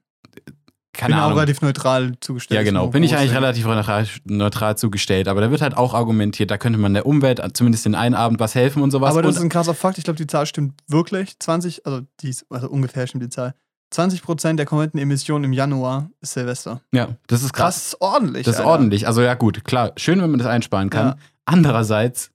keine 0.93 1.15
bin 1.15 1.19
auch 1.19 1.25
Ahnung. 1.25 1.39
relativ 1.39 1.61
neutral 1.61 2.13
zugestellt. 2.21 2.57
Ja, 2.57 2.63
genau. 2.63 2.87
Bin 2.87 3.03
ich 3.03 3.15
eigentlich 3.17 3.33
relativ 3.33 3.65
neutral, 3.65 4.07
neutral 4.23 4.77
zugestellt. 4.77 5.27
Aber 5.27 5.41
da 5.41 5.51
wird 5.51 5.61
halt 5.61 5.75
auch 5.75 5.93
argumentiert, 5.93 6.49
da 6.49 6.57
könnte 6.57 6.79
man 6.79 6.93
der 6.93 7.05
Umwelt 7.05 7.41
zumindest 7.53 7.85
den 7.85 7.95
einen 7.95 8.15
Abend 8.15 8.39
was 8.39 8.55
helfen 8.55 8.81
und 8.81 8.91
sowas. 8.91 9.11
Aber 9.11 9.21
das 9.21 9.31
und 9.31 9.35
ist 9.37 9.43
ein 9.43 9.49
krasser 9.49 9.73
Fakt. 9.73 9.97
Ich 9.97 10.05
glaube, 10.05 10.17
die 10.17 10.27
Zahl 10.27 10.45
stimmt 10.45 10.75
wirklich. 10.87 11.37
20, 11.39 11.85
also, 11.85 12.01
die 12.21 12.29
ist, 12.29 12.45
also 12.49 12.69
ungefähr 12.69 13.05
stimmt 13.05 13.23
die 13.25 13.29
Zahl. 13.29 13.53
20% 13.93 14.55
der 14.55 14.65
kompletten 14.65 14.99
Emissionen 14.99 15.43
im 15.45 15.53
Januar 15.53 16.09
ist 16.21 16.33
Silvester. 16.33 16.81
ja, 16.93 17.09
das 17.27 17.43
ist 17.43 17.53
krass. 17.53 17.75
Das 17.75 17.85
ist 17.87 18.01
ordentlich. 18.01 18.45
Das 18.45 18.55
ist 18.55 18.59
Alter. 18.61 18.71
ordentlich. 18.71 19.07
Also 19.07 19.21
ja 19.21 19.33
gut, 19.33 19.63
klar, 19.63 19.91
schön, 19.97 20.21
wenn 20.21 20.29
man 20.31 20.39
das 20.39 20.47
einsparen 20.47 20.89
kann. 20.89 21.07
Ja. 21.07 21.15
Andererseits 21.45 22.31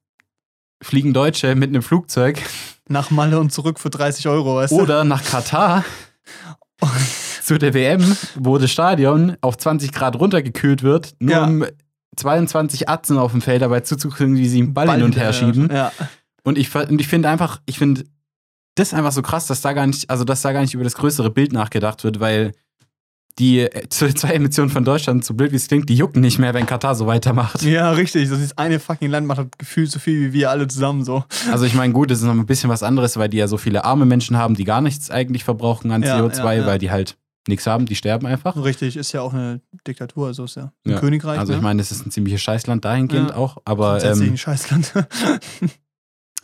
fliegen 0.83 1.13
Deutsche 1.15 1.55
mit 1.55 1.71
einem 1.71 1.83
Flugzeug 1.83 2.43
Nach 2.89 3.11
Malle 3.11 3.41
und 3.41 3.53
zurück 3.53 3.81
für 3.81 3.91
30 3.91 4.29
Euro, 4.29 4.57
weißt 4.57 4.73
oder 4.73 5.03
nach 5.03 5.25
Katar 5.25 5.85
zu 7.43 7.59
der 7.59 7.75
WM, 7.75 8.17
wo 8.37 8.59
das 8.59 8.71
Stadion 8.71 9.37
auf 9.41 9.57
20 9.57 9.93
Grad 9.93 10.17
runtergekühlt 10.17 10.83
wird, 10.83 11.15
nur 11.19 11.33
Ja. 11.33 11.45
um 11.45 11.65
22 12.17 12.89
Atzen 12.89 13.19
auf 13.19 13.33
dem 13.33 13.41
Feld 13.43 13.63
dabei 13.63 13.81
zuzukriegen, 13.81 14.37
wie 14.37 14.49
sie 14.49 14.59
einen 14.63 14.73
Ball, 14.75 14.91
hin 14.91 15.03
und 15.03 15.17
her 15.17 15.33
schieben. 15.33 15.69
Ja. 15.73 15.93
Und 16.45 16.59
ich, 16.59 16.73
und 16.75 17.01
ich 17.01 17.09
finde 17.09 17.29
einfach, 17.29 17.61
ich 17.67 17.79
finde 17.79 18.05
das 18.77 18.95
einfach 18.95 19.12
so 19.12 19.22
krass, 19.22 19.47
dass 19.47 19.61
da 19.61 19.72
gar 19.72 19.87
nicht, 19.87 20.09
also 20.09 20.24
dass 20.24 20.43
da 20.43 20.53
gar 20.53 20.61
nicht 20.61 20.74
über 20.74 20.85
das 20.85 20.95
größere 20.95 21.31
Bild 21.31 21.53
nachgedacht 21.53 22.05
wird, 22.05 22.20
weil 22.20 22.53
die 23.39 23.61
äh, 23.61 23.87
CO2-Emissionen 23.87 24.70
von 24.70 24.85
Deutschland, 24.85 25.24
so 25.24 25.35
blöd 25.35 25.53
wie 25.53 25.57
es 25.57 25.68
klingt, 25.68 25.89
die 25.89 25.97
jucken 25.97 26.22
nicht 26.22 26.39
mehr, 26.39 26.55
wenn 26.55 26.66
Katar 26.66 26.95
so 26.95 27.07
weitermacht. 27.07 27.62
ja, 27.62 27.91
richtig. 27.91 28.29
So 28.29 28.37
dieses 28.37 28.57
eine 28.57 28.81
fucking 28.81 29.11
Land 29.11 29.27
macht 29.27 29.39
halt 29.39 29.59
gefühlt 29.59 29.91
so 29.91 29.99
viel 29.99 30.29
wie 30.29 30.33
wir 30.33 30.51
alle 30.51 30.68
zusammen 30.68 31.05
so. 31.05 31.24
Also 31.51 31.64
ich 31.64 31.74
meine, 31.74 31.93
gut, 31.93 32.11
das 32.11 32.18
ist 32.20 32.24
noch 32.24 32.33
ein 32.33 32.47
bisschen 32.47 32.70
was 32.70 32.83
anderes, 32.83 33.16
weil 33.16 33.29
die 33.29 33.39
ja 33.39 33.49
so 33.49 33.57
viele 33.57 33.85
arme 33.85 34.07
Menschen 34.07 34.37
haben, 34.37 34.55
die 34.55 34.64
gar 34.64 34.81
nichts 34.81 35.11
eigentlich 35.11 35.45
verbrauchen 35.45 35.91
an 35.91 36.03
Ja, 36.03 36.18
CO2, 36.18 36.39
ja, 36.39 36.53
ja. 36.53 36.66
weil 36.66 36.79
die 36.79 36.91
halt 36.91 37.16
nichts 37.49 37.66
haben, 37.66 37.87
die 37.87 37.95
sterben 37.95 38.27
einfach. 38.27 38.57
Richtig, 38.57 38.97
ist 38.97 39.12
ja 39.12 39.20
auch 39.20 39.33
eine 39.33 39.61
Diktatur, 39.87 40.35
so 40.35 40.45
ist 40.45 40.57
ja 40.57 40.72
ein. 40.87 40.97
Königreich. 40.97 41.39
Also 41.39 41.53
ich 41.53 41.59
ne? 41.59 41.62
meine, 41.62 41.79
das 41.79 41.93
ist 41.93 42.07
ein 42.07 42.11
ziemliches 42.11 42.41
Scheißland 42.43 42.85
dahingehend 42.85 43.35
auch, 43.35 43.59
aber, 43.64 43.91
Grundsätzlich 43.91 44.29
ähm, 44.29 44.35
ein 44.35 44.39
Scheißland. 44.39 44.93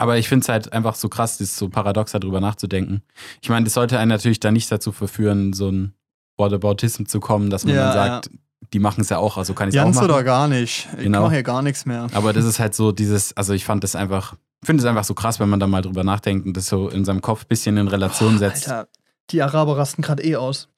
aber 0.03 0.19
ich 0.19 0.29
finde 0.29 0.43
es 0.43 0.49
halt 0.49 0.73
einfach 0.73 0.97
so 0.97 1.09
krass, 1.09 1.39
das 1.39 1.57
so 1.57 1.69
paradox 1.69 2.11
darüber 2.13 2.41
nachzudenken. 2.41 3.03
Ich 3.41 3.49
meine, 3.49 3.65
das 3.65 3.75
sollte 3.75 3.99
einen 4.01 4.09
natürlich 4.09 4.41
da 4.41 4.51
nicht 4.51 4.71
dazu 4.73 4.91
verführen, 4.91 5.53
so 5.53 5.71
ein 5.71 5.95
Whataboutism 6.37 7.05
zu 7.07 7.21
kommen, 7.21 7.51
dass 7.51 7.65
man 7.65 7.75
Ja, 7.77 7.85
dann 7.85 7.93
sagt, 7.93 8.31
die 8.73 8.79
machen 8.81 9.03
es 9.03 9.11
ja 9.11 9.19
auch, 9.19 9.37
also 9.37 9.55
kann 9.55 9.69
ich 9.69 9.75
es 9.75 9.81
auch 9.81 9.85
Ganz 9.85 9.97
machen. 9.97 10.07
oder 10.11 10.25
gar 10.25 10.49
nicht. 10.49 10.89
Ich 10.97 11.05
Genau. 11.05 11.23
mache 11.23 11.35
hier 11.35 11.43
gar 11.45 11.63
nichts 11.63 11.87
mehr. 11.87 12.09
Aber 12.13 12.33
das 12.33 12.45
ist 12.45 12.59
halt 12.59 12.75
so 12.75 12.91
dieses, 12.91 13.37
also 13.37 13.53
ich 13.53 13.65
fand 13.65 13.85
das 13.85 13.95
einfach, 13.95 14.35
finde 14.65 14.83
es 14.83 14.87
einfach 14.89 15.05
so 15.05 15.15
krass, 15.15 15.39
wenn 15.41 15.49
man 15.49 15.61
da 15.61 15.67
mal 15.69 15.83
drüber 15.83 16.03
nachdenkt 16.05 16.47
und 16.47 16.57
das 16.57 16.67
so 16.67 16.89
in 16.89 17.05
seinem 17.05 17.21
Kopf 17.23 17.43
ein 17.45 17.49
bisschen 17.49 17.77
in 17.77 17.87
Relation 17.89 18.33
Boah, 18.33 18.39
setzt. 18.39 18.69
Alter, 18.69 18.89
die 19.31 19.41
Araber 19.43 19.77
rasten 19.77 20.03
gerade 20.03 20.23
eh 20.25 20.37
aus. 20.37 20.69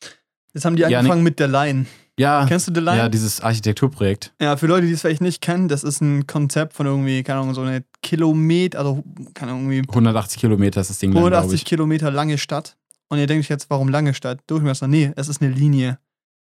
Jetzt 0.52 0.64
haben 0.66 0.76
die 0.76 0.82
Ja, 0.82 0.98
angefangen 0.98 1.22
mit 1.22 1.38
der 1.40 1.48
Line. 1.48 1.86
Ja, 2.18 2.46
Kennst 2.46 2.68
du 2.68 2.72
The 2.74 2.80
Line? 2.80 2.96
ja, 2.98 3.08
dieses 3.08 3.40
Architekturprojekt. 3.40 4.32
Ja, 4.40 4.56
für 4.56 4.66
Leute, 4.66 4.86
die 4.86 4.92
es 4.92 5.00
vielleicht 5.00 5.20
nicht 5.20 5.40
kennen, 5.40 5.68
das 5.68 5.82
ist 5.82 6.00
ein 6.00 6.26
Konzept 6.26 6.74
von 6.74 6.86
irgendwie, 6.86 7.22
keine 7.24 7.40
Ahnung, 7.40 7.54
so 7.54 7.62
eine 7.62 7.84
Kilometer, 8.02 8.78
also 8.78 9.02
keine 9.34 9.52
Ahnung, 9.52 9.70
irgendwie 9.70 9.88
180 9.88 10.40
Kilometer 10.40 10.80
ist 10.80 10.90
das 10.90 10.98
Ding, 10.98 11.10
glaube 11.10 11.26
180 11.26 11.62
ich. 11.62 11.64
Kilometer 11.64 12.10
lange 12.10 12.38
Stadt. 12.38 12.76
Und 13.08 13.18
ihr 13.18 13.26
denkt 13.26 13.44
euch 13.44 13.50
jetzt, 13.50 13.68
warum 13.68 13.88
lange 13.88 14.14
Stadt? 14.14 14.40
Durchmesser? 14.46 14.86
Nee, 14.86 15.12
es 15.16 15.28
ist 15.28 15.42
eine 15.42 15.52
Linie. 15.52 15.98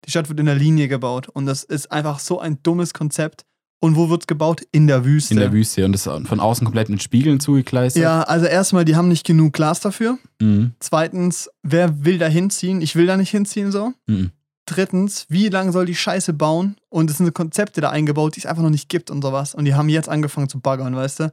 Die 0.07 0.11
Stadt 0.11 0.29
wird 0.29 0.41
in 0.41 0.47
der 0.47 0.55
Linie 0.55 0.89
gebaut. 0.89 1.29
Und 1.29 1.47
das 1.47 1.63
ist 1.63 1.91
einfach 1.93 2.19
so 2.19 2.41
ein 2.41 2.63
dummes 2.63 2.93
Konzept. 2.95 3.45
Und 3.83 3.97
wo 3.97 4.11
wird's 4.11 4.27
gebaut? 4.27 4.63
In 4.73 4.87
der 4.87 5.05
Wüste. 5.05 5.35
In 5.35 5.41
der 5.41 5.53
Wüste 5.53 5.85
und 5.87 5.93
das 5.93 6.07
ist 6.07 6.29
von 6.29 6.39
außen 6.41 6.67
komplett 6.67 6.91
mit 6.91 7.03
Spiegeln 7.03 7.41
zugekleistert. 7.41 8.03
Ja, 8.03 8.23
also 8.23 8.45
erstmal, 8.45 8.85
die 8.85 8.95
haben 8.95 9.09
nicht 9.09 9.27
genug 9.27 9.55
Glas 9.55 9.81
dafür. 9.81 10.19
Mhm. 10.41 10.73
Zweitens, 10.81 11.49
wer 11.63 12.05
will 12.05 12.19
da 12.19 12.27
hinziehen? 12.27 12.83
Ich 12.83 12.95
will 12.95 13.07
da 13.07 13.17
nicht 13.17 13.31
hinziehen 13.31 13.73
so. 13.73 13.93
Mhm. 14.07 14.33
Drittens, 14.71 15.27
wie 15.29 15.49
lange 15.49 15.73
soll 15.73 15.85
die 15.85 15.97
Scheiße 15.97 16.33
bauen? 16.33 16.77
Und 16.91 17.11
es 17.11 17.17
sind 17.19 17.35
Konzepte 17.35 17.81
da 17.81 17.91
eingebaut, 17.91 18.37
die 18.37 18.41
es 18.41 18.47
einfach 18.47 18.63
noch 18.63 18.71
nicht 18.71 18.89
gibt 18.89 19.11
und 19.11 19.21
sowas. 19.21 19.53
Und 19.55 19.65
die 19.65 19.75
haben 19.75 19.89
jetzt 19.89 20.09
angefangen 20.09 20.49
zu 20.49 20.61
baggern, 20.61 20.95
weißt 20.95 21.21
du? 21.21 21.33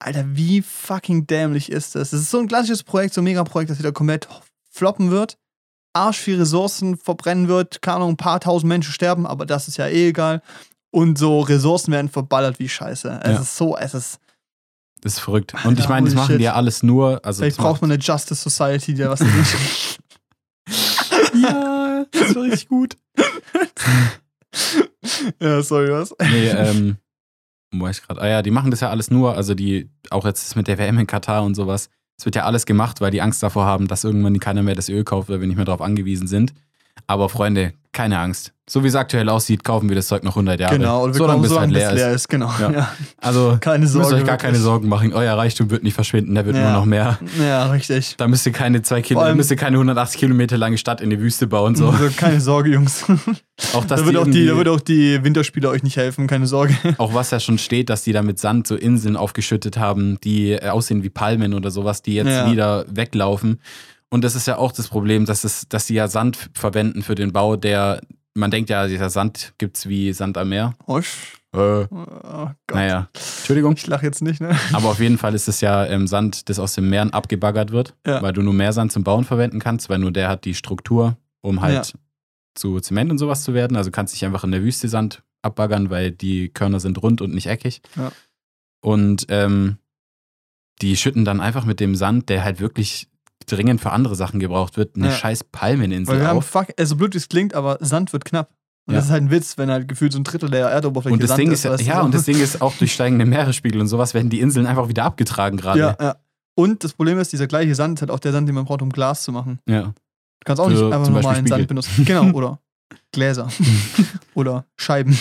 Alter, 0.00 0.24
wie 0.34 0.62
fucking 0.62 1.28
dämlich 1.28 1.70
ist 1.70 1.94
das? 1.94 2.10
Das 2.10 2.20
ist 2.20 2.30
so 2.32 2.38
ein 2.40 2.48
klassisches 2.48 2.82
Projekt, 2.82 3.14
so 3.14 3.20
ein 3.20 3.24
Megaprojekt, 3.24 3.70
das 3.70 3.78
wieder 3.78 3.92
komplett 3.92 4.26
floppen 4.70 5.12
wird. 5.12 5.38
Arsch 5.94 6.18
viel 6.18 6.38
Ressourcen 6.38 6.96
verbrennen 6.96 7.46
wird, 7.48 7.80
keine 7.82 7.98
Ahnung, 7.98 8.10
ein 8.10 8.16
paar 8.16 8.40
tausend 8.40 8.68
Menschen 8.68 8.92
sterben, 8.92 9.26
aber 9.26 9.46
das 9.46 9.68
ist 9.68 9.76
ja 9.78 9.86
eh 9.86 10.08
egal. 10.08 10.42
Und 10.90 11.18
so 11.18 11.40
Ressourcen 11.40 11.92
werden 11.92 12.10
verballert 12.10 12.58
wie 12.58 12.68
Scheiße. 12.68 13.20
Es 13.22 13.30
Ja. 13.30 13.40
ist 13.42 13.56
so, 13.56 13.76
es 13.76 13.94
ist. 13.94 14.18
Das 15.02 15.14
ist 15.14 15.20
verrückt. 15.20 15.54
Alter, 15.54 15.68
und 15.68 15.78
ich 15.78 15.88
meine, 15.88 16.06
das 16.06 16.14
machen 16.16 16.32
shit. 16.32 16.40
die 16.40 16.44
ja 16.44 16.54
alles 16.54 16.82
nur. 16.82 17.24
Also 17.24 17.42
Vielleicht 17.42 17.58
braucht 17.58 17.80
man 17.80 17.92
eine 17.92 18.00
Justice 18.02 18.42
Society, 18.42 18.92
die 18.94 19.02
da 19.02 19.10
was 19.10 19.20
nicht. 19.20 19.98
Ja, 21.96 22.06
das 22.10 22.34
war 22.34 22.42
richtig 22.42 22.68
gut. 22.68 22.96
ja, 25.40 25.62
sorry, 25.62 25.90
was? 25.90 26.14
Nee, 26.20 26.48
ähm, 26.48 26.96
wo 27.72 27.84
war 27.84 27.90
ich 27.90 28.02
gerade? 28.02 28.20
Ah 28.20 28.28
ja, 28.28 28.42
die 28.42 28.50
machen 28.50 28.70
das 28.70 28.80
ja 28.80 28.90
alles 28.90 29.10
nur, 29.10 29.34
also 29.34 29.54
die, 29.54 29.90
auch 30.10 30.24
jetzt 30.24 30.54
mit 30.56 30.68
der 30.68 30.78
WM 30.78 30.98
in 30.98 31.06
Katar 31.06 31.44
und 31.44 31.54
sowas, 31.54 31.88
es 32.18 32.24
wird 32.24 32.36
ja 32.36 32.44
alles 32.44 32.66
gemacht, 32.66 33.00
weil 33.00 33.10
die 33.10 33.22
Angst 33.22 33.42
davor 33.42 33.66
haben, 33.66 33.88
dass 33.88 34.04
irgendwann 34.04 34.38
keiner 34.40 34.62
mehr 34.62 34.74
das 34.74 34.88
Öl 34.88 35.04
kauft, 35.04 35.28
weil 35.28 35.40
wir 35.40 35.46
nicht 35.46 35.56
mehr 35.56 35.66
darauf 35.66 35.82
angewiesen 35.82 36.26
sind. 36.26 36.54
Aber 37.06 37.28
Freunde, 37.28 37.72
keine 37.92 38.18
Angst. 38.18 38.52
So 38.68 38.82
wie 38.82 38.88
es 38.88 38.96
aktuell 38.96 39.28
aussieht, 39.28 39.62
kaufen 39.62 39.88
wir 39.88 39.94
das 39.94 40.08
Zeug 40.08 40.24
noch 40.24 40.32
100 40.32 40.58
Jahre. 40.58 40.76
Genau, 40.76 41.04
und 41.04 41.12
wir 41.14 41.18
so 41.18 41.26
lange, 41.28 41.40
bis 41.42 41.50
so 41.50 41.54
es 41.54 41.60
halt 41.60 41.70
lange, 41.70 41.84
leer 41.84 41.92
leer 41.94 42.10
ist. 42.10 42.28
Genau. 42.28 42.50
Ja. 42.60 42.70
Ja. 42.72 42.88
Also, 43.20 43.58
Keine 43.60 43.76
ihr 43.76 43.80
müsst 43.82 43.92
Sorge. 43.92 44.16
euch 44.16 44.24
gar 44.24 44.36
keine 44.38 44.54
wirklich. 44.54 44.64
Sorgen 44.64 44.88
machen. 44.88 45.12
Euer 45.14 45.34
Reichtum 45.38 45.70
wird 45.70 45.84
nicht 45.84 45.94
verschwinden, 45.94 46.34
der 46.34 46.46
wird 46.46 46.56
Ja. 46.56 46.64
nur 46.64 46.72
noch 46.72 46.84
mehr. 46.84 47.16
Ja, 47.40 47.66
richtig. 47.70 48.16
Da 48.16 48.26
müsst 48.26 48.44
ihr 48.44 48.50
keine 48.50 48.82
zwei 48.82 49.02
Kilo, 49.02 49.20
allem- 49.20 49.36
müsst 49.36 49.52
ihr 49.52 49.56
keine 49.56 49.76
180 49.78 50.18
Kilometer 50.18 50.58
lange 50.58 50.78
Stadt 50.78 51.00
in 51.00 51.10
die 51.10 51.20
Wüste 51.20 51.46
bauen. 51.46 51.76
So. 51.76 51.90
Also 51.90 52.08
keine 52.16 52.40
Sorge, 52.40 52.70
Jungs. 52.70 53.04
Auch, 53.72 53.84
dass 53.84 54.00
Da 54.00 54.06
wird, 54.06 54.16
auch 54.16 54.24
die, 54.26 54.46
da 54.46 54.56
wird 54.56 54.68
auch 54.68 54.80
die 54.80 55.22
Winterspieler 55.22 55.70
euch 55.70 55.84
nicht 55.84 55.96
helfen, 55.96 56.26
keine 56.26 56.48
Sorge. 56.48 56.74
Auch 56.98 57.14
was 57.14 57.30
ja 57.30 57.38
schon 57.38 57.58
steht, 57.58 57.88
dass 57.88 58.02
die 58.02 58.12
da 58.12 58.22
mit 58.22 58.40
Sand 58.40 58.66
so 58.66 58.74
Inseln 58.74 59.16
aufgeschüttet 59.16 59.78
haben, 59.78 60.18
die 60.24 60.50
äh, 60.50 60.70
aussehen 60.70 61.04
wie 61.04 61.08
Palmen 61.08 61.54
oder 61.54 61.70
sowas, 61.70 62.02
die 62.02 62.14
jetzt 62.14 62.50
wieder 62.50 62.84
weglaufen. 62.88 63.60
Und 64.10 64.22
das 64.24 64.34
ist 64.34 64.46
ja 64.46 64.56
auch 64.58 64.72
das 64.72 64.88
Problem, 64.88 65.24
dass, 65.26 65.44
es, 65.44 65.68
dass 65.68 65.86
die 65.86 65.94
ja 65.94 66.08
Sand 66.08 66.50
verwenden 66.54 67.02
für 67.02 67.14
den 67.14 67.32
Bau, 67.32 67.56
der, 67.56 68.00
man 68.34 68.50
denkt 68.50 68.70
ja, 68.70 68.86
dieser 68.86 69.10
Sand 69.10 69.52
gibt's 69.58 69.88
wie 69.88 70.12
Sand 70.12 70.38
am 70.38 70.48
Meer. 70.50 70.74
Osch. 70.86 71.34
Äh, 71.52 71.86
Oh 71.90 72.48
naja, 72.72 73.08
Entschuldigung. 73.14 73.74
Ich 73.76 73.86
lache 73.86 74.04
jetzt 74.06 74.22
nicht, 74.22 74.40
ne? 74.40 74.56
Aber 74.72 74.90
auf 74.90 75.00
jeden 75.00 75.16
Fall 75.18 75.34
ist 75.34 75.48
es 75.48 75.60
ja 75.60 75.86
ähm, 75.86 76.06
Sand, 76.06 76.48
das 76.48 76.58
aus 76.58 76.74
den 76.74 76.88
Meeren 76.88 77.12
abgebaggert 77.12 77.72
wird, 77.72 77.94
Ja. 78.06 78.20
weil 78.22 78.32
du 78.32 78.42
nur 78.42 78.52
Meersand 78.54 78.92
zum 78.92 79.04
Bauen 79.04 79.24
verwenden 79.24 79.58
kannst, 79.58 79.88
weil 79.88 79.98
nur 79.98 80.12
der 80.12 80.28
hat 80.28 80.44
die 80.44 80.54
Struktur, 80.54 81.16
um 81.40 81.60
halt 81.62 81.94
zu 82.54 82.80
Zement 82.80 83.10
und 83.10 83.18
sowas 83.18 83.42
zu 83.42 83.54
werden. 83.54 83.76
Also 83.76 83.90
kannst 83.90 84.14
nicht 84.14 84.24
einfach 84.24 84.44
in 84.44 84.50
der 84.52 84.62
Wüste 84.62 84.88
Sand 84.88 85.22
abbaggern, 85.42 85.90
weil 85.90 86.10
die 86.10 86.48
Körner 86.50 86.80
sind 86.80 87.02
rund 87.02 87.20
und 87.22 87.34
nicht 87.34 87.46
eckig. 87.46 87.80
Ja. 87.96 88.12
Und 88.80 89.26
ähm, 89.30 89.78
die 90.82 90.96
schütten 90.96 91.24
dann 91.24 91.40
einfach 91.40 91.64
mit 91.64 91.80
dem 91.80 91.94
Sand, 91.94 92.28
der 92.28 92.44
halt 92.44 92.60
wirklich 92.60 93.08
dringend 93.46 93.80
für 93.80 93.90
andere 93.92 94.14
Sachen 94.16 94.40
gebraucht 94.40 94.76
wird, 94.76 94.96
eine 94.96 95.06
Ja. 95.06 95.12
scheiß 95.12 95.40
Weil 95.40 95.48
Palmeninsel 95.52 96.18
wir 96.20 96.26
haben, 96.28 96.38
auf. 96.38 96.46
fuck, 96.46 96.68
also 96.78 96.96
blöd 96.96 97.14
wie 97.14 97.18
es 97.18 97.28
klingt, 97.28 97.54
aber 97.54 97.78
Sand 97.80 98.12
wird 98.12 98.24
knapp. 98.24 98.50
Und 98.86 98.94
Ja. 98.94 98.98
das 99.00 99.06
ist 99.06 99.10
halt 99.12 99.22
ein 99.24 99.30
Witz, 99.30 99.58
wenn 99.58 99.70
halt 99.70 99.88
gefühlt 99.88 100.12
so 100.12 100.18
ein 100.20 100.24
Drittel 100.24 100.48
der 100.50 100.68
Erdoberfläche 100.68 101.12
Und 101.14 101.22
das 101.22 101.30
Sand 101.30 101.40
Ding 101.40 101.50
ist, 101.52 101.64
du 101.64 101.70
ja, 101.70 101.98
so. 102.00 102.04
und 102.04 102.14
das 102.14 102.24
Ding 102.24 102.38
ist 102.40 102.62
auch 102.62 102.74
durch 102.78 102.92
steigende 102.92 103.24
Meeresspiegel 103.24 103.80
und 103.80 103.88
sowas 103.88 104.14
werden 104.14 104.30
die 104.30 104.40
Inseln 104.40 104.66
einfach 104.66 104.88
wieder 104.88 105.04
abgetragen 105.04 105.56
gerade. 105.56 105.78
Ja, 105.80 105.96
ja. 106.00 106.16
Und 106.54 106.84
das 106.84 106.92
Problem 106.94 107.18
ist, 107.18 107.32
dieser 107.32 107.46
gleiche 107.46 107.74
Sand 107.74 107.98
ist 107.98 108.02
halt 108.02 108.10
auch 108.10 108.20
der 108.20 108.32
Sand, 108.32 108.48
den 108.48 108.54
man 108.54 108.64
braucht, 108.64 108.82
um 108.82 108.90
Glas 108.90 109.22
zu 109.22 109.32
machen. 109.32 109.58
ja. 109.68 109.92
Du 110.40 110.44
kannst 110.44 110.60
auch 110.60 110.66
Für 110.68 110.74
nicht 110.74 110.82
einfach 110.94 111.08
normalen 111.10 111.46
Sand 111.46 111.66
benutzen. 111.66 112.04
Genau, 112.04 112.30
oder 112.30 112.60
Gläser. 113.12 113.48
oder 114.34 114.64
Scheiben. 114.76 115.18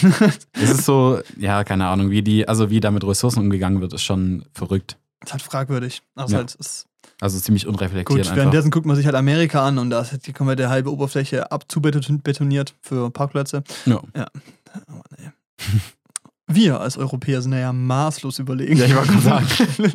Es 0.54 0.70
ist 0.70 0.86
so, 0.86 1.20
ja, 1.38 1.64
keine 1.64 1.88
Ahnung, 1.88 2.12
wie 2.12 2.22
die, 2.22 2.48
also 2.48 2.70
wie 2.70 2.80
da 2.80 2.92
mit 2.92 3.04
Ressourcen 3.04 3.40
umgegangen 3.40 3.82
wird, 3.82 3.94
ist 3.94 4.04
schon 4.04 4.46
verrückt. 4.54 4.98
Das 5.22 5.30
ist 5.30 5.34
halt 5.34 5.42
fragwürdig. 5.42 6.04
Also 6.16 6.34
Ja. 6.34 6.40
halt, 6.40 6.54
ist, 6.56 6.86
Also 7.22 7.40
ziemlich 7.40 7.66
unreflektiert 7.66 8.08
Gut, 8.08 8.20
einfach. 8.20 8.36
währenddessen 8.36 8.72
guckt 8.72 8.86
man 8.86 8.96
sich 8.96 9.06
halt 9.06 9.16
Amerika 9.16 9.66
an 9.66 9.78
und 9.78 9.90
da 9.90 10.02
ist 10.02 10.28
die 10.28 10.34
komplette 10.34 10.70
halbe 10.70 10.92
Oberfläche 10.92 11.52
abzubetoniert 11.52 12.76
für 12.82 13.10
Parkplätze. 13.10 13.64
Ja. 13.86 14.02
Aber 14.14 15.04
nee. 15.18 15.30
Wir 16.48 16.80
als 16.80 16.98
Europäer 16.98 17.42
sind 17.42 17.54
ja 17.54 17.74
maßlos 17.74 18.40
überlegen. 18.40 18.78
Ja, 18.78 18.86
ich 18.86 18.96
wollte 18.96 19.14
gerade 19.14 19.24
sagen. 19.24 19.48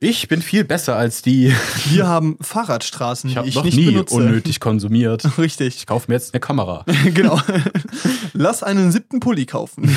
Ich 0.00 0.28
bin 0.28 0.42
viel 0.42 0.64
besser 0.64 0.96
als 0.96 1.22
die. 1.22 1.54
Wir 1.86 2.06
haben 2.06 2.36
Fahrradstraßen, 2.42 3.30
Ich 3.30 3.34
die 3.34 3.38
habe 3.38 3.48
ich 3.48 3.54
noch 3.54 3.64
nicht 3.64 3.76
nie 3.76 3.86
benutze. 3.86 4.14
unnötig 4.16 4.60
konsumiert. 4.60 5.24
Richtig. 5.38 5.76
Ich 5.76 5.86
kaufe 5.86 6.10
mir 6.10 6.16
jetzt 6.16 6.34
eine 6.34 6.40
Kamera. 6.40 6.84
genau. 7.14 7.40
Lass 8.34 8.62
einen 8.62 8.92
siebten 8.92 9.20
Pulli 9.20 9.46
kaufen. 9.46 9.88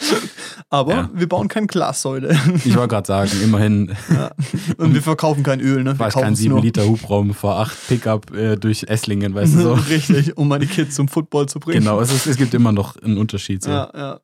Aber 0.70 0.92
Ja. 0.92 1.10
wir 1.12 1.28
bauen 1.28 1.48
keine 1.48 1.66
Glassäule. 1.66 2.38
Ich 2.64 2.74
wollte 2.76 2.88
gerade 2.88 3.06
sagen, 3.06 3.30
immerhin 3.42 3.96
Ja. 4.08 4.30
Und 4.76 4.94
wir 4.94 5.02
verkaufen 5.02 5.42
kein 5.42 5.60
Öl, 5.60 5.82
ne? 5.82 5.98
Wir 5.98 6.06
es 6.06 6.14
kein 6.14 6.22
kaufen 6.22 6.32
es 6.34 6.38
7 6.40 6.50
nur. 6.54 6.62
Liter 6.62 6.86
Hubraum 6.86 7.34
vor 7.34 7.56
8 7.56 7.88
Pickup 7.88 8.34
äh, 8.34 8.56
durch 8.56 8.84
Esslingen, 8.84 9.34
weißt 9.34 9.54
du 9.56 9.60
so. 9.60 9.72
Richtig, 9.88 10.36
um 10.36 10.48
meine 10.48 10.66
Kids 10.66 10.94
zum 10.94 11.08
Football 11.08 11.48
zu 11.48 11.60
bringen. 11.60 11.80
genau, 11.80 12.00
es, 12.00 12.12
ist, 12.12 12.26
es 12.26 12.36
gibt 12.36 12.54
immer 12.54 12.72
noch 12.72 12.96
einen 12.96 13.18
Unterschied. 13.18 13.62
So. 13.62 13.70
Ja, 13.70 13.90
ja. 13.94 14.20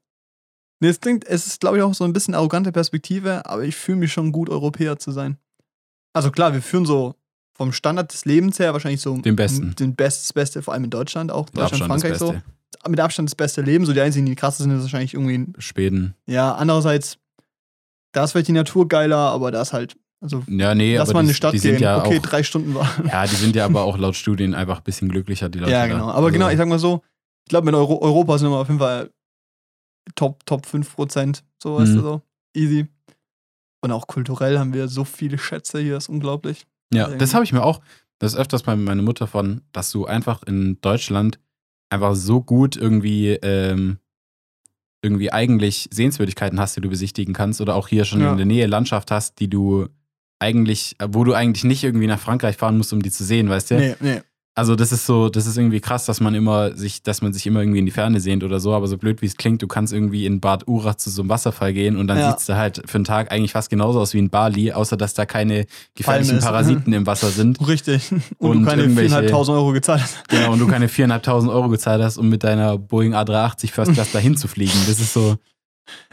Nee, 0.81 0.89
es 0.89 1.01
klingt, 1.01 1.27
es 1.27 1.47
ist, 1.47 1.61
glaube 1.61 1.79
ich, 1.79 1.83
auch 1.83 1.95
so 1.95 2.05
ein 2.05 2.12
bisschen 2.12 2.35
arrogante 2.35 2.70
Perspektive, 2.70 3.47
aber 3.47 3.64
ich 3.64 3.74
fühle 3.77 3.99
mich 3.99 4.12
schon 4.12 4.31
gut, 4.31 4.51
Europäer 4.51 4.99
zu 4.99 5.11
sein. 5.11 5.39
Also 6.12 6.31
klar, 6.31 6.53
wir 6.53 6.62
führen 6.62 6.85
so 6.87 7.14
vom 7.57 7.72
Standard 7.72 8.12
des 8.12 8.27
Lebens 8.27 8.59
her 8.59 8.72
wahrscheinlich 8.74 9.01
so 9.01 9.16
Den 9.18 9.37
Besten. 9.37 9.74
Den 9.77 9.95
Best, 9.97 10.24
das 10.24 10.33
Beste, 10.35 10.62
vor 10.62 10.74
allem 10.74 10.85
in 10.85 10.91
Deutschland 10.91 11.33
auch. 11.33 11.49
Deutschland, 11.51 11.85
Frankreich 11.85 12.18
so. 12.18 12.35
Mit 12.89 13.01
Abstand 13.01 13.29
das 13.29 13.35
beste 13.35 13.62
Leben. 13.62 13.87
So 13.87 13.93
die 13.93 14.01
einzigen, 14.01 14.27
die 14.27 14.35
krasser 14.37 14.62
sind, 14.64 14.72
ist 14.72 14.83
wahrscheinlich 14.83 15.14
irgendwie. 15.14 15.47
Schweden. 15.59 16.14
Ja, 16.27 16.55
andererseits, 16.55 17.18
da 18.12 18.24
ist 18.24 18.33
vielleicht 18.33 18.49
die 18.49 18.53
Natur 18.53 18.89
geiler, 18.89 19.16
aber 19.16 19.51
da 19.51 19.62
ist 19.62 19.72
halt. 19.72 19.97
Also, 20.20 20.43
Ja, 20.49 20.74
nee, 20.74 20.97
lass 20.97 21.11
aber 21.11 21.18
mal 21.18 21.20
in 21.20 21.27
die, 21.27 21.31
eine 21.31 21.35
Stadt 21.35 21.53
die 21.55 21.61
gehen. 21.61 21.79
ja 21.79 22.03
okay, 22.05 22.18
auch. 22.18 22.22
drei 22.22 22.43
Stunden 22.43 22.74
war. 22.74 22.89
Ja, 23.12 23.27
die 23.27 23.35
sind 23.37 23.55
ja 23.55 23.66
aber 23.66 23.83
auch 23.85 23.99
laut 23.99 24.16
Studien 24.16 24.55
einfach 24.55 24.79
ein 24.79 24.85
bisschen 24.85 25.09
glücklicher, 25.11 25.49
die 25.51 25.59
Leute. 25.59 25.72
Ja, 25.72 25.87
genau. 25.87 26.09
Aber 26.09 26.16
Also, 26.27 26.31
genau, 26.33 26.49
ich 26.49 26.57
sag 26.57 26.66
mal 26.68 26.79
so, 26.79 27.03
ich 27.45 27.51
glaube, 27.51 27.66
mit 27.66 27.74
Euro 27.74 28.01
Europa 28.01 28.39
sind 28.39 28.51
wir 28.51 28.57
auf 28.57 28.68
jeden 28.68 28.81
Fall 28.81 29.11
Top, 30.14 30.45
Top 30.47 30.64
5%, 30.66 31.43
so 31.62 31.77
weißt 31.77 31.93
Mhm. 31.93 31.97
du 31.97 32.01
so. 32.03 32.22
Easy. 32.55 32.87
Und 33.83 33.93
auch 33.93 34.07
kulturell 34.07 34.59
haben 34.59 34.72
wir 34.72 34.89
so 34.89 35.05
viele 35.05 35.37
Schätze 35.39 35.81
hier, 35.81 35.97
ist 35.99 36.09
unglaublich. 36.09 36.66
Ja, 36.93 37.09
das 37.09 37.35
habe 37.35 37.45
ich 37.45 37.53
mir 37.53 37.62
auch, 37.62 37.81
das 38.18 38.33
ist 38.33 38.39
öfters 38.39 38.62
bei 38.62 38.74
meiner 38.74 39.03
Mutter 39.03 39.27
von, 39.27 39.61
dass 39.72 39.91
du 39.91 40.07
einfach 40.07 40.43
in 40.45 40.81
Deutschland 40.81 41.39
einfach 41.91 42.14
so 42.14 42.43
gut 42.43 42.76
irgendwie, 42.76 43.30
ähm, 43.43 43.99
irgendwie 45.03 45.32
eigentlich 45.32 45.89
Sehenswürdigkeiten 45.93 46.59
hast, 46.59 46.76
die 46.76 46.80
du 46.80 46.89
besichtigen 46.89 47.32
kannst 47.34 47.61
oder 47.61 47.74
auch 47.76 47.89
hier 47.89 48.05
schon 48.05 48.20
Ja. 48.20 48.32
in 48.32 48.37
der 48.39 48.47
Nähe 48.47 48.66
Landschaft 48.66 49.11
hast, 49.11 49.39
die 49.41 49.49
du 49.49 49.89
eigentlich, 50.39 50.97
wo 51.09 51.24
du 51.24 51.32
eigentlich 51.34 51.64
nicht 51.64 51.84
irgendwie 51.84 52.07
nach 52.07 52.18
Frankreich 52.18 52.57
fahren 52.57 52.76
musst, 52.76 52.93
um 52.93 53.03
die 53.03 53.11
zu 53.11 53.24
sehen, 53.24 53.49
weißt 53.49 53.70
du? 53.70 53.74
Nee, 53.76 53.95
nee. 54.01 54.20
Also 54.59 54.75
das 54.75 54.91
ist 54.91 55.05
so, 55.05 55.29
das 55.29 55.47
ist 55.47 55.59
irgendwie 55.59 55.81
krass, 55.81 56.07
dass 56.07 56.19
man 56.21 56.35
immer 56.35 56.75
sich, 56.75 57.03
dass 57.03 57.21
man 57.21 57.35
sich 57.35 57.47
immer 57.47 57.61
irgendwie 57.61 57.79
in 57.79 57.85
die 57.85 57.93
Ferne 57.93 58.21
sehnt 58.21 58.43
oder 58.43 58.59
so, 58.59 58.73
aber 58.73 58.87
so 58.89 58.97
blöd 58.97 59.21
wie 59.21 59.27
es 59.27 59.37
klingt, 59.37 59.61
du 59.61 59.67
kannst 59.69 59.93
irgendwie 59.93 60.25
in 60.25 60.41
Bad 60.41 60.67
Urach 60.67 60.95
zu 60.95 61.11
so 61.11 61.21
einem 61.21 61.29
Wasserfall 61.29 61.75
gehen 61.75 61.99
und 61.99 62.07
dann 62.09 62.17
Ja. 62.17 62.31
sieht's 62.31 62.47
da 62.47 62.57
halt 62.57 62.83
für 62.87 62.95
einen 62.97 63.05
Tag 63.05 63.31
eigentlich 63.31 63.53
fast 63.53 63.69
genauso 63.69 64.01
aus 64.01 64.15
wie 64.15 64.19
in 64.19 64.31
Bali, 64.31 64.73
außer 64.73 64.97
dass 64.97 65.13
da 65.13 65.27
keine 65.27 65.67
gefährlichen. 65.95 66.39
Parasiten 66.41 66.91
im 66.95 67.07
Wasser 67.07 67.29
sind. 67.29 67.59
Richtig. 67.69 68.11
Und, 68.39 68.51
Und 68.51 68.61
du 68.63 68.65
keine 68.67 68.85
4.500 68.85 69.53
Euro 69.53 69.73
gezahlt 69.73 70.01
hast. 70.03 70.27
Genau, 70.29 70.53
und 70.55 70.59
du 70.59 70.67
keine 70.67 70.87
4.500 70.89 71.51
Euro 71.51 71.69
gezahlt 71.69 72.03
hast, 72.03 72.17
um 72.17 72.31
mit 72.31 72.43
deiner 72.43 72.79
Boeing 72.79 73.15
A380 73.15 73.71
First 73.73 73.93
Class 73.93 74.11
dahin 74.13 74.39
zu 74.39 74.49
fliegen. 74.49 74.73
Das 74.87 74.99
ist 74.99 75.13
so, 75.13 75.37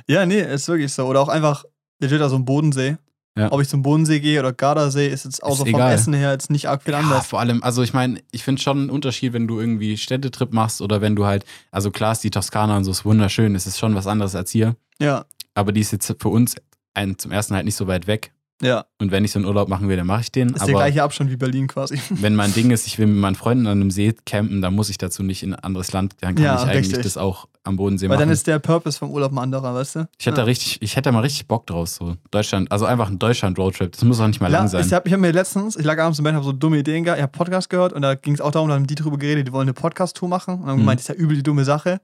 Ja, 0.06 0.26
nee, 0.26 0.42
ist 0.42 0.68
wirklich 0.68 0.92
so. 0.92 1.06
Oder 1.06 1.22
auch 1.22 1.30
einfach, 1.30 1.64
legit 2.02 2.20
da 2.20 2.28
so 2.28 2.36
ein 2.36 2.44
Bodensee. 2.44 2.98
Ja. 3.38 3.52
Ob 3.52 3.62
ich 3.62 3.68
zum 3.68 3.82
Bodensee 3.82 4.20
gehe 4.20 4.40
oder 4.40 4.54
Gardasee, 4.54 5.08
ist 5.08 5.26
jetzt 5.26 5.42
außer 5.42 5.66
vom 5.66 5.68
egal. 5.68 5.94
Essen 5.94 6.14
her 6.14 6.32
jetzt 6.32 6.52
nicht 6.52 6.70
arg 6.70 6.84
viel 6.84 6.94
ja, 6.94 7.00
anders. 7.00 7.26
vor 7.26 7.40
allem, 7.40 7.64
also 7.64 7.82
ich 7.82 7.94
meine, 7.94 8.22
ich 8.32 8.44
finde 8.44 8.62
schon 8.62 8.78
einen 8.78 8.90
Unterschied, 8.92 9.34
wenn 9.34 9.48
du 9.48 9.60
irgendwie 9.60 9.98
Städtetrip 9.98 10.54
machst 10.54 10.82
oder 10.82 11.02
wenn 11.02 11.16
du 11.16 11.26
halt, 11.26 11.44
also 11.72 11.90
klar 11.90 12.12
ist 12.12 12.24
die 12.24 12.30
Toskana 12.30 12.78
und 12.78 12.84
so 12.84 12.92
ist 12.92 13.06
wunderschön, 13.06 13.56
es 13.56 13.66
ist 13.66 13.80
schon 13.80 13.96
was 13.96 14.06
anderes 14.06 14.36
als 14.36 14.52
hier, 14.52 14.76
Ja, 15.00 15.26
aber 15.56 15.72
die 15.72 15.82
ist 15.82 15.92
jetzt 15.92 16.14
für 16.20 16.30
uns 16.30 16.56
ein, 16.94 17.18
zum 17.18 17.32
ersten 17.32 17.56
halt 17.56 17.66
nicht 17.66 17.76
so 17.76 17.88
weit 17.88 18.06
weg. 18.06 18.33
Ja. 18.62 18.86
Und 19.02 19.12
wenn 19.12 19.26
ich 19.26 19.32
so 19.32 19.40
einen 19.40 19.46
Urlaub 19.48 19.68
machen 19.68 19.90
will, 19.90 19.98
dann 19.98 20.08
mache 20.08 20.22
ich 20.22 20.32
den. 20.32 20.50
Ist 20.50 20.56
der 20.60 20.64
aber 20.64 20.72
gleiche 20.74 21.04
Abstand 21.04 21.30
wie 21.32 21.36
Berlin 21.38 21.68
quasi. 21.68 22.00
wenn 22.10 22.36
mein 22.36 22.54
Ding 22.54 22.72
ist, 22.72 22.88
ich 22.88 22.98
will 23.00 23.08
mit 23.08 23.18
meinen 23.18 23.36
Freunden 23.36 23.66
an 23.68 23.82
einem 23.82 23.92
See 23.92 24.14
campen, 24.26 24.62
dann 24.62 24.74
muss 24.74 24.90
ich 24.90 24.98
dazu 24.98 25.24
nicht 25.24 25.44
in 25.44 25.54
ein 25.54 25.60
anderes 25.60 25.92
Land. 25.92 26.16
Dann 26.22 26.36
kann 26.36 26.44
Ja, 26.44 26.56
ich 26.56 26.62
eigentlich 26.64 26.78
richtig. 26.88 27.04
das 27.04 27.18
auch 27.18 27.48
am 27.64 27.76
Bodensee 27.78 28.08
Weil 28.08 28.18
machen. 28.18 28.28
dann 28.28 28.34
ist 28.34 28.48
der 28.48 28.60
Purpose 28.60 28.98
vom 29.00 29.10
Urlaub 29.12 29.32
ein 29.32 29.38
anderer, 29.40 29.74
weißt 29.74 29.96
du? 29.96 30.08
ich 30.20 30.26
hätte 30.26 30.38
da 30.38 30.44
richtig, 30.44 30.82
ich 30.82 30.96
hätte 30.96 31.10
da 31.10 31.12
mal 31.14 31.22
richtig 31.22 31.48
Bock 31.48 31.66
draus. 31.68 31.96
So 31.96 32.16
Deutschland, 32.32 32.72
also 32.72 32.86
einfach 32.86 33.10
ein 33.10 33.20
Deutschland-Roadtrip. 33.20 33.92
Das 33.94 34.04
muss 34.04 34.20
auch 34.20 34.28
nicht 34.28 34.42
mal 34.42 34.52
lang 34.52 34.68
sein. 34.68 34.86
Ich 34.86 34.94
habe 34.94 35.10
hab 35.10 35.20
mir 35.20 35.32
letztens, 35.32 35.76
ich 35.78 35.84
lag 35.86 35.98
abends 36.00 36.20
im 36.20 36.24
Bett, 36.26 36.34
habe 36.34 36.44
so 36.46 36.52
dumme 36.52 36.78
Ideen 36.78 37.04
gehabt, 37.06 37.20
ich 37.20 37.24
habe 37.24 37.32
Podcast 37.32 37.70
gehört 37.70 37.94
und 37.94 38.02
da 38.02 38.16
ging 38.16 38.34
es 38.34 38.42
auch 38.42 38.52
darum, 38.52 38.70
da 38.70 38.76
haben 38.76 38.88
die 38.88 38.96
drüber 38.96 39.18
geredet, 39.18 39.48
die 39.48 39.54
wollen 39.54 39.64
eine 39.68 39.74
Podcast-Tour 39.74 40.28
machen 40.30 40.56
und 40.62 40.66
haben 40.68 40.76
Mhm. 40.76 40.80
gemeint, 40.82 41.00
das 41.00 41.10
ist 41.10 41.16
ja 41.18 41.22
übel 41.22 41.36
die 41.38 41.44
dumme 41.44 41.64
Sache. 41.66 42.00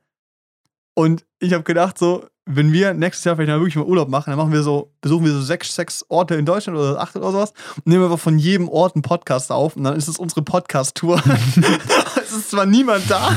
Und 0.96 1.26
ich 1.40 1.54
habe 1.54 1.64
gedacht, 1.64 1.98
so, 1.98 2.26
wenn 2.52 2.74
wir 2.74 2.94
nächstes 2.96 3.26
Jahr 3.26 3.36
vielleicht 3.36 3.50
mal 3.50 3.60
wirklich 3.60 3.76
mal 3.76 3.86
Urlaub 3.86 4.10
machen, 4.10 4.32
dann 4.32 4.38
machen 4.38 4.52
wir 4.52 4.64
so, 4.64 4.92
besuchen 5.02 5.24
wir 5.26 5.32
so 5.34 5.42
sechs, 5.42 5.76
sechs 5.76 6.04
Orte 6.10 6.34
in 6.34 6.46
Deutschland 6.46 6.78
oder 6.80 7.00
acht 7.00 7.16
oder 7.16 7.32
sowas 7.32 7.54
und 7.78 7.86
nehmen 7.88 8.04
einfach 8.04 8.20
von 8.20 8.40
jedem 8.40 8.68
Ort 8.70 8.96
einen 8.96 9.04
Podcast 9.04 9.52
auf 9.52 9.76
und 9.76 9.84
dann 9.84 9.96
ist 9.96 10.08
es 10.08 10.18
unsere 10.18 10.42
Podcast-Tour. 10.42 11.22
es 12.24 12.32
ist 12.32 12.50
zwar 12.50 12.66
niemand 12.66 13.10
da 13.10 13.28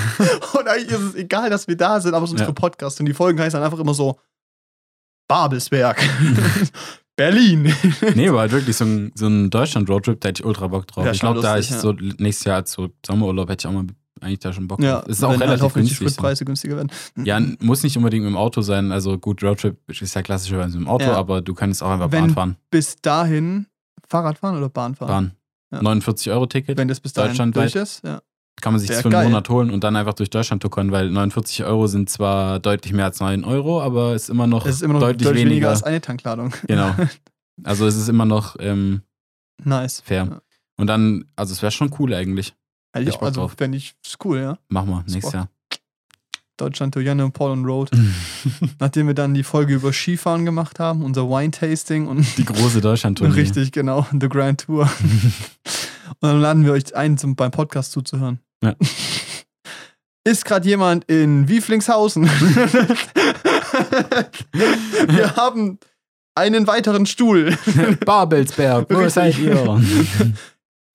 und 0.58 0.66
eigentlich 0.66 0.90
ist 0.90 1.00
es 1.00 1.14
egal, 1.14 1.50
dass 1.50 1.68
wir 1.68 1.76
da 1.76 2.00
sind, 2.00 2.14
aber 2.14 2.24
es 2.24 2.30
ist 2.30 2.34
unsere 2.34 2.50
Ja. 2.50 2.54
Podcast 2.54 3.00
und 3.00 3.06
die 3.06 3.12
Folgen 3.14 3.38
heißen 3.38 3.58
dann 3.58 3.64
einfach 3.64 3.78
immer 3.78 3.94
so 3.94 4.18
Babelsberg, 5.28 6.02
Berlin. 7.16 7.74
nee, 8.14 8.28
aber 8.28 8.40
halt 8.40 8.52
wirklich 8.52 8.76
so 8.76 8.84
ein, 8.84 9.12
so 9.14 9.26
ein 9.26 9.50
Deutschland-Roadtrip, 9.50 10.20
da 10.20 10.28
hätte 10.28 10.42
ich 10.42 10.46
ultra 10.46 10.68
Bock 10.68 10.86
drauf. 10.86 11.04
Ja, 11.04 11.12
ich 11.12 11.20
glaube, 11.20 11.40
da 11.40 11.58
ich 11.58 11.68
so 11.68 11.92
nächstes 11.92 12.44
Jahr 12.44 12.66
so 12.66 12.88
Sommerurlaub 13.06 13.48
hätte 13.50 13.68
ich 13.68 13.70
auch 13.70 13.82
mal 13.82 13.86
eigentlich 14.22 14.38
da 14.40 14.52
schon 14.52 14.68
Bock 14.68 14.80
Ja, 14.82 14.96
drauf. 15.00 15.04
Es 15.08 15.18
ist 15.18 15.24
auch 15.24 15.30
halt 15.30 15.40
relativ 15.42 15.68
die 15.68 15.72
günstig. 15.74 15.98
So. 15.98 16.04
Spritpreise 16.04 16.44
günstiger 16.44 16.76
werden. 16.76 16.90
Ja, 17.24 17.36
n- 17.38 17.56
muss 17.60 17.82
nicht 17.82 17.96
unbedingt 17.96 18.24
mit 18.24 18.32
dem 18.32 18.36
Auto 18.36 18.60
sein. 18.62 18.92
Also 18.92 19.18
gut, 19.18 19.42
Roadtrip 19.42 19.76
ist 19.88 20.14
ja 20.14 20.22
klassischerweise 20.22 20.78
mit 20.78 20.86
dem 20.86 20.88
Auto, 20.90 21.04
Ja. 21.04 21.16
aber 21.16 21.40
du 21.42 21.54
kannst 21.54 21.82
auch 21.82 21.90
einfach 21.90 22.10
Wenn- 22.12 22.26
Bahn 22.26 22.34
fahren. 22.34 22.56
Bis 22.70 22.96
dahin 22.96 23.66
Fahrrad 24.08 24.38
fahren 24.38 24.56
oder 24.56 24.68
Bahn 24.68 24.94
fahren? 24.94 25.08
Bahn. 25.08 25.32
Ja. 25.72 25.82
49 25.82 26.30
Euro 26.30 26.46
Ticket. 26.46 26.76
Wenn 26.78 26.88
das 26.88 27.00
bis 27.00 27.12
dahin 27.12 27.30
Deutschlandweit. 27.30 27.74
durch 27.74 27.82
ist. 27.82 28.04
Ja. 28.04 28.20
kann 28.60 28.74
man 28.74 28.80
sich 28.80 28.90
Wär 28.90 28.98
für 28.98 29.04
einen 29.06 29.12
geil. 29.12 29.24
Monat 29.28 29.48
holen 29.48 29.70
und 29.70 29.82
dann 29.82 29.96
einfach 29.96 30.14
durch 30.14 30.30
Deutschland 30.30 30.62
tuckern, 30.62 30.92
weil 30.92 31.10
49 31.10 31.64
Euro 31.64 31.88
sind 31.88 32.08
zwar 32.10 32.60
deutlich 32.60 32.92
mehr 32.92 33.06
als 33.06 33.18
9 33.18 33.42
Euro, 33.44 33.82
aber 33.82 34.14
ist 34.14 34.30
immer 34.30 34.46
noch, 34.46 34.66
Es 34.66 34.76
ist 34.76 34.82
immer 34.82 34.94
noch 34.94 35.00
deutlich, 35.00 35.26
deutlich, 35.26 35.40
weniger 35.46 35.54
weniger. 35.56 35.70
als 35.70 35.82
eine 35.82 36.00
Tankladung. 36.00 36.52
genau. 36.68 36.94
Also 37.64 37.86
es 37.86 37.96
ist 37.96 38.08
immer 38.08 38.24
noch 38.24 38.56
ähm, 38.60 39.02
nice. 39.64 40.00
fair. 40.04 40.28
Ja. 40.30 40.40
Und 40.78 40.86
dann, 40.86 41.24
also 41.36 41.52
es 41.52 41.60
wäre 41.62 41.70
schon 41.72 41.90
cool 41.98 42.14
eigentlich. 42.14 42.54
Hätte 42.92 43.08
Ich 43.08 43.20
also 43.20 43.40
drauf. 43.40 43.54
fände 43.56 43.78
ich 43.78 43.94
ist 44.04 44.24
cool, 44.24 44.38
ja. 44.38 44.58
Machen 44.68 44.90
wir 44.90 44.98
nächstes 44.98 45.22
Bock. 45.22 45.34
Jahr. 45.34 45.48
Deutschland 46.58 46.94
to 46.94 47.00
Janne 47.00 47.24
und 47.24 47.32
Paul 47.32 47.50
on 47.52 47.64
Road. 47.64 47.90
Nachdem 48.78 49.06
wir 49.08 49.14
dann 49.14 49.34
die 49.34 49.42
Folge 49.42 49.74
über 49.74 49.92
Skifahren 49.92 50.44
gemacht 50.44 50.78
haben, 50.78 51.02
unser 51.02 51.28
Wine-Tasting 51.28 52.06
und 52.06 52.24
Die 52.36 52.44
große 52.44 52.80
Deutschland-Tournee. 52.80 53.34
richtig, 53.40 53.72
genau, 53.72 54.06
The 54.12 54.28
Grand 54.28 54.60
Tour. 54.66 54.82
und 56.20 56.20
dann 56.20 56.40
laden 56.40 56.64
wir 56.64 56.72
euch 56.72 56.94
ein, 56.94 57.18
zum, 57.18 57.34
beim 57.34 57.50
Podcast 57.50 57.92
zuzuhören. 57.92 58.38
Ja. 58.62 58.76
Ist 60.24 60.44
gerade 60.44 60.68
jemand 60.68 61.04
in 61.06 61.48
Wieflingshausen? 61.48 62.26
wir 65.08 65.34
haben 65.34 65.78
einen 66.34 66.66
weiteren 66.68 67.06
Stuhl 67.06 67.58
Babelsberg, 68.04 68.86
wo 68.88 69.08
seid 69.08 69.36
ihr? 69.38 69.80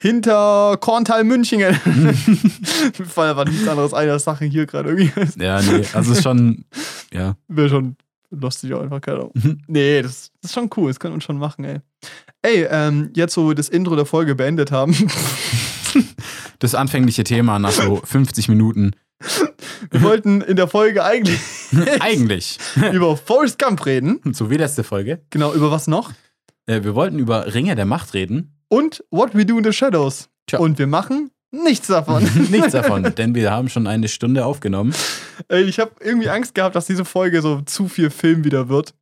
Hinter 0.02 0.78
Korntal 0.80 1.24
Münchingen. 1.24 1.74
Fällt 2.94 3.18
aber 3.18 3.46
nichts 3.46 3.68
anderes 3.68 3.94
ein 3.94 4.10
als 4.10 4.24
Sache 4.24 4.46
hier 4.46 4.66
gerade 4.66 4.90
irgendwie. 4.90 5.12
ja, 5.44 5.62
nee, 5.62 5.84
also 5.94 6.12
es 6.12 6.18
ist 6.18 6.24
schon, 6.24 6.66
ja. 7.14 7.36
Wäre 7.48 7.70
schon 7.70 7.96
lustig 8.30 8.74
auch 8.74 8.82
einfach, 8.82 9.02
keine 9.02 9.18
Ahnung. 9.18 9.32
Nee, 9.68 10.02
das, 10.02 10.32
das 10.42 10.52
ist 10.52 10.54
schon 10.56 10.70
cool, 10.78 10.90
das 10.90 11.00
können 11.00 11.16
wir 11.16 11.22
schon 11.22 11.38
machen, 11.38 11.64
ey. 11.66 11.80
Ey, 12.42 12.68
ähm, 12.70 13.12
jetzt 13.16 13.36
wo 13.38 13.48
wir 13.48 13.56
das 13.56 13.70
Intro 13.70 13.96
der 13.96 14.06
Folge 14.06 14.36
beendet 14.36 14.72
haben, 14.72 14.94
Das 16.60 16.76
anfängliche 16.76 17.24
Thema 17.24 17.60
nach 17.60 17.72
so 17.72 18.02
50 18.04 18.50
Minuten. 18.50 18.92
wir 19.92 20.02
wollten 20.02 20.42
in 20.42 20.56
der 20.56 20.68
Folge 20.68 21.04
eigentlich 21.04 21.40
Eigentlich. 22.00 22.58
über 22.94 23.16
Forrest 23.18 23.60
Gump 23.60 23.86
reden. 23.86 24.20
So 24.34 24.50
wie 24.50 24.58
letzte 24.58 24.84
Folge. 24.84 25.22
Genau, 25.30 25.54
über 25.54 25.72
was 25.72 25.88
noch? 25.88 26.14
Äh, 26.66 26.84
wir 26.84 26.96
wollten 26.96 27.20
über 27.20 27.54
Ringe 27.54 27.76
der 27.76 27.86
Macht 27.86 28.14
reden. 28.14 28.57
Und 28.70 29.04
What 29.12 29.34
We 29.36 29.46
Do 29.46 29.58
in 29.58 29.64
the 29.64 29.72
Shadows. 29.74 30.30
Tja. 30.48 30.60
Und 30.60 30.78
wir 30.80 30.88
machen 30.88 31.32
nichts 31.52 31.88
davon. 31.88 32.24
Nichts 32.52 32.72
davon, 32.74 33.16
denn 33.18 33.34
wir 33.34 33.52
haben 33.52 33.70
schon 33.70 33.88
eine 33.88 34.08
Stunde 34.10 34.46
aufgenommen. 34.46 34.94
Ey, 35.48 35.64
ich 35.64 35.80
habe 35.80 35.92
irgendwie 36.02 36.30
Angst 36.30 36.54
gehabt, 36.54 36.76
dass 36.76 36.86
diese 36.86 37.06
Folge 37.06 37.42
so 37.42 37.62
zu 37.62 37.88
viel 37.88 38.10
Film 38.10 38.44
wieder 38.44 38.68
wird. 38.70 38.94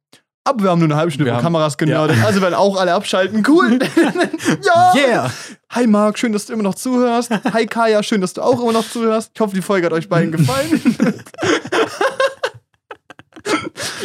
Aber 0.47 0.63
wir 0.63 0.69
haben 0.69 0.77
nur 0.79 0.87
eine 0.87 0.95
halbe 0.95 1.11
Stunde 1.11 1.33
haben- 1.33 1.41
Kameras 1.41 1.75
genördet, 1.75 2.23
also 2.23 2.39
werden 2.41 2.53
auch 2.53 2.77
alle 2.79 2.93
abschalten. 2.93 3.43
Cool. 3.47 3.79
ja. 4.63 4.93
Yeah! 4.95 5.31
Hi 5.71 5.87
Marc, 5.87 6.19
schön, 6.19 6.33
dass 6.33 6.45
du 6.45 6.53
immer 6.53 6.61
noch 6.61 6.75
zuhörst. 6.75 7.31
Hi 7.51 7.65
Kaya, 7.65 8.03
schön, 8.03 8.21
dass 8.21 8.33
du 8.33 8.41
auch 8.43 8.61
immer 8.61 8.71
noch 8.73 8.87
zuhörst. 8.87 9.31
Ich 9.33 9.41
hoffe, 9.41 9.55
die 9.55 9.63
Folge 9.63 9.87
hat 9.87 9.93
euch 9.93 10.07
beiden 10.07 10.31
gefallen. 10.31 10.81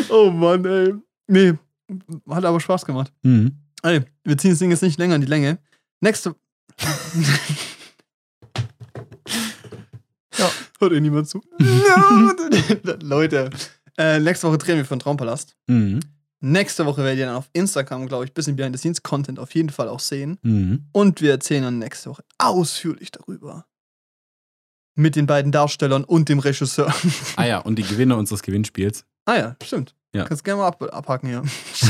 oh 0.08 0.30
Mann, 0.30 0.64
ey. 0.64 0.94
Nee, 1.26 1.54
hat 2.30 2.44
aber 2.46 2.58
Spaß 2.58 2.86
gemacht. 2.86 3.12
Mhm. 3.22 3.52
Ey, 3.82 4.02
wir 4.24 4.36
ziehen 4.38 4.50
das 4.50 4.58
Ding 4.58 4.70
jetzt 4.70 4.82
nicht 4.82 4.98
länger 4.98 5.14
in 5.14 5.20
die 5.22 5.26
Länge. 5.26 5.58
Nächste. 6.00 6.34
ja, 10.36 10.50
hört 10.78 10.92
eh 10.92 11.00
niemand 11.00 11.28
zu. 11.28 11.40
Leute, 13.02 13.50
äh, 13.98 14.18
nächste 14.20 14.48
Woche 14.48 14.58
drehen 14.58 14.76
wir 14.76 14.84
den 14.84 14.98
Traumpalast. 14.98 15.56
Mhm. 15.66 16.00
Nächste 16.42 16.86
Woche 16.86 17.02
werdet 17.04 17.18
ihr 17.18 17.26
dann 17.26 17.36
auf 17.36 17.50
Instagram, 17.52 18.06
glaube 18.06 18.24
ich, 18.24 18.30
ein 18.30 18.34
bisschen 18.34 18.56
Behind-the-Scenes-Content 18.56 19.38
auf 19.38 19.54
jeden 19.54 19.68
Fall 19.68 19.88
auch 19.88 20.00
sehen. 20.00 20.38
Mhm. 20.42 20.86
Und 20.92 21.20
wir 21.20 21.32
erzählen 21.32 21.62
dann 21.64 21.78
nächste 21.78 22.08
Woche 22.10 22.24
ausführlich 22.38 23.10
darüber. 23.10 23.66
Mit 24.94 25.16
den 25.16 25.26
beiden 25.26 25.52
Darstellern 25.52 26.04
und 26.04 26.28
dem 26.28 26.38
Regisseur. 26.38 26.92
Ah 27.36 27.46
ja, 27.46 27.58
und 27.58 27.76
die 27.76 27.82
Gewinner 27.82 28.16
unseres 28.16 28.42
Gewinnspiels. 28.42 29.04
ah 29.26 29.36
ja, 29.36 29.56
stimmt. 29.62 29.94
Ja. 30.14 30.24
Kannst 30.24 30.44
gerne 30.44 30.62
mal 30.62 30.68
ab 30.68 30.82
abhaken 30.92 31.28
hier. 31.28 31.42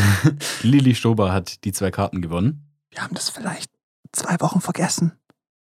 Lili 0.62 0.94
Stober 0.94 1.32
hat 1.32 1.64
die 1.64 1.72
zwei 1.72 1.90
Karten 1.90 2.20
gewonnen. 2.20 2.66
Wir 2.90 3.02
haben 3.02 3.14
das 3.14 3.30
vielleicht 3.30 3.70
zwei 4.12 4.36
Wochen 4.40 4.60
vergessen. 4.60 5.12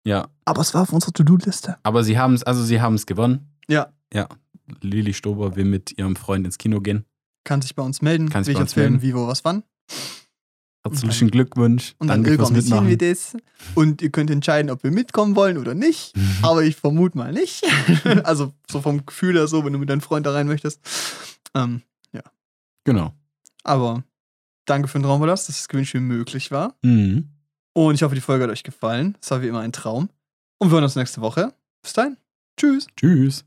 Ja, 0.04 0.28
Aber 0.44 0.62
es 0.62 0.72
war 0.74 0.82
auf 0.82 0.92
unserer 0.92 1.12
To-Do-Liste. 1.12 1.76
aber 1.82 2.02
sie 2.02 2.18
haben 2.18 2.34
es, 2.34 2.42
also 2.42 2.62
sie 2.64 2.80
haben 2.80 2.94
es 2.94 3.04
gewonnen. 3.04 3.52
Ja. 3.68 3.92
Ja. 4.12 4.28
Lili 4.80 5.12
Stober 5.12 5.56
will 5.56 5.64
mit 5.64 5.98
ihrem 5.98 6.16
Freund 6.16 6.46
ins 6.46 6.56
Kino 6.58 6.80
gehen. 6.80 7.04
Kann 7.44 7.62
sich 7.62 7.74
bei 7.74 7.82
uns 7.82 8.02
melden. 8.02 8.28
Kann 8.30 8.44
sich 8.44 8.54
bei 8.54 8.60
uns 8.60 8.74
melden. 8.76 9.02
wie, 9.02 9.14
wo, 9.14 9.26
was, 9.26 9.44
wann. 9.44 9.64
Herzlichen 10.84 11.30
Glückwunsch. 11.30 11.94
Und 11.98 12.08
dann 12.08 12.26
organisieren 12.26 12.88
wir 12.88 12.96
das. 12.96 13.36
Und 13.74 14.00
ihr 14.00 14.10
könnt 14.10 14.30
entscheiden, 14.30 14.70
ob 14.70 14.82
wir 14.82 14.90
mitkommen 14.90 15.36
wollen 15.36 15.58
oder 15.58 15.74
nicht. 15.74 16.14
Aber 16.42 16.62
ich 16.62 16.76
vermute 16.76 17.18
mal 17.18 17.32
nicht. 17.32 17.64
also 18.24 18.52
so 18.70 18.80
vom 18.80 19.04
Gefühl 19.04 19.36
her 19.36 19.46
so, 19.48 19.64
wenn 19.64 19.72
du 19.72 19.78
mit 19.78 19.90
deinem 19.90 20.00
Freund 20.00 20.24
da 20.26 20.32
rein 20.32 20.46
möchtest. 20.46 20.80
Ähm, 21.54 21.82
Genau. 22.88 23.12
aber 23.64 24.02
danke 24.64 24.88
für 24.88 24.98
den 24.98 25.04
Traumpalast, 25.04 25.48
dass 25.48 25.56
das 25.58 25.68
Gewinnspiel 25.68 26.00
möglich 26.00 26.50
war. 26.50 26.74
Mhm. 26.82 27.30
Und 27.74 27.94
ich 27.94 28.02
hoffe, 28.02 28.14
die 28.14 28.20
Folge 28.20 28.44
hat 28.44 28.50
euch 28.50 28.64
gefallen. 28.64 29.16
Es 29.20 29.30
war 29.30 29.42
wie 29.42 29.48
immer 29.48 29.60
ein 29.60 29.72
Traum. 29.72 30.10
Und 30.58 30.70
wir 30.70 30.74
hören 30.74 30.84
uns 30.84 30.96
nächste 30.96 31.20
Woche. 31.20 31.54
Bis 31.82 31.92
dahin. 31.92 32.16
Tschüss. 32.56 32.86
Tschüss. 32.96 33.44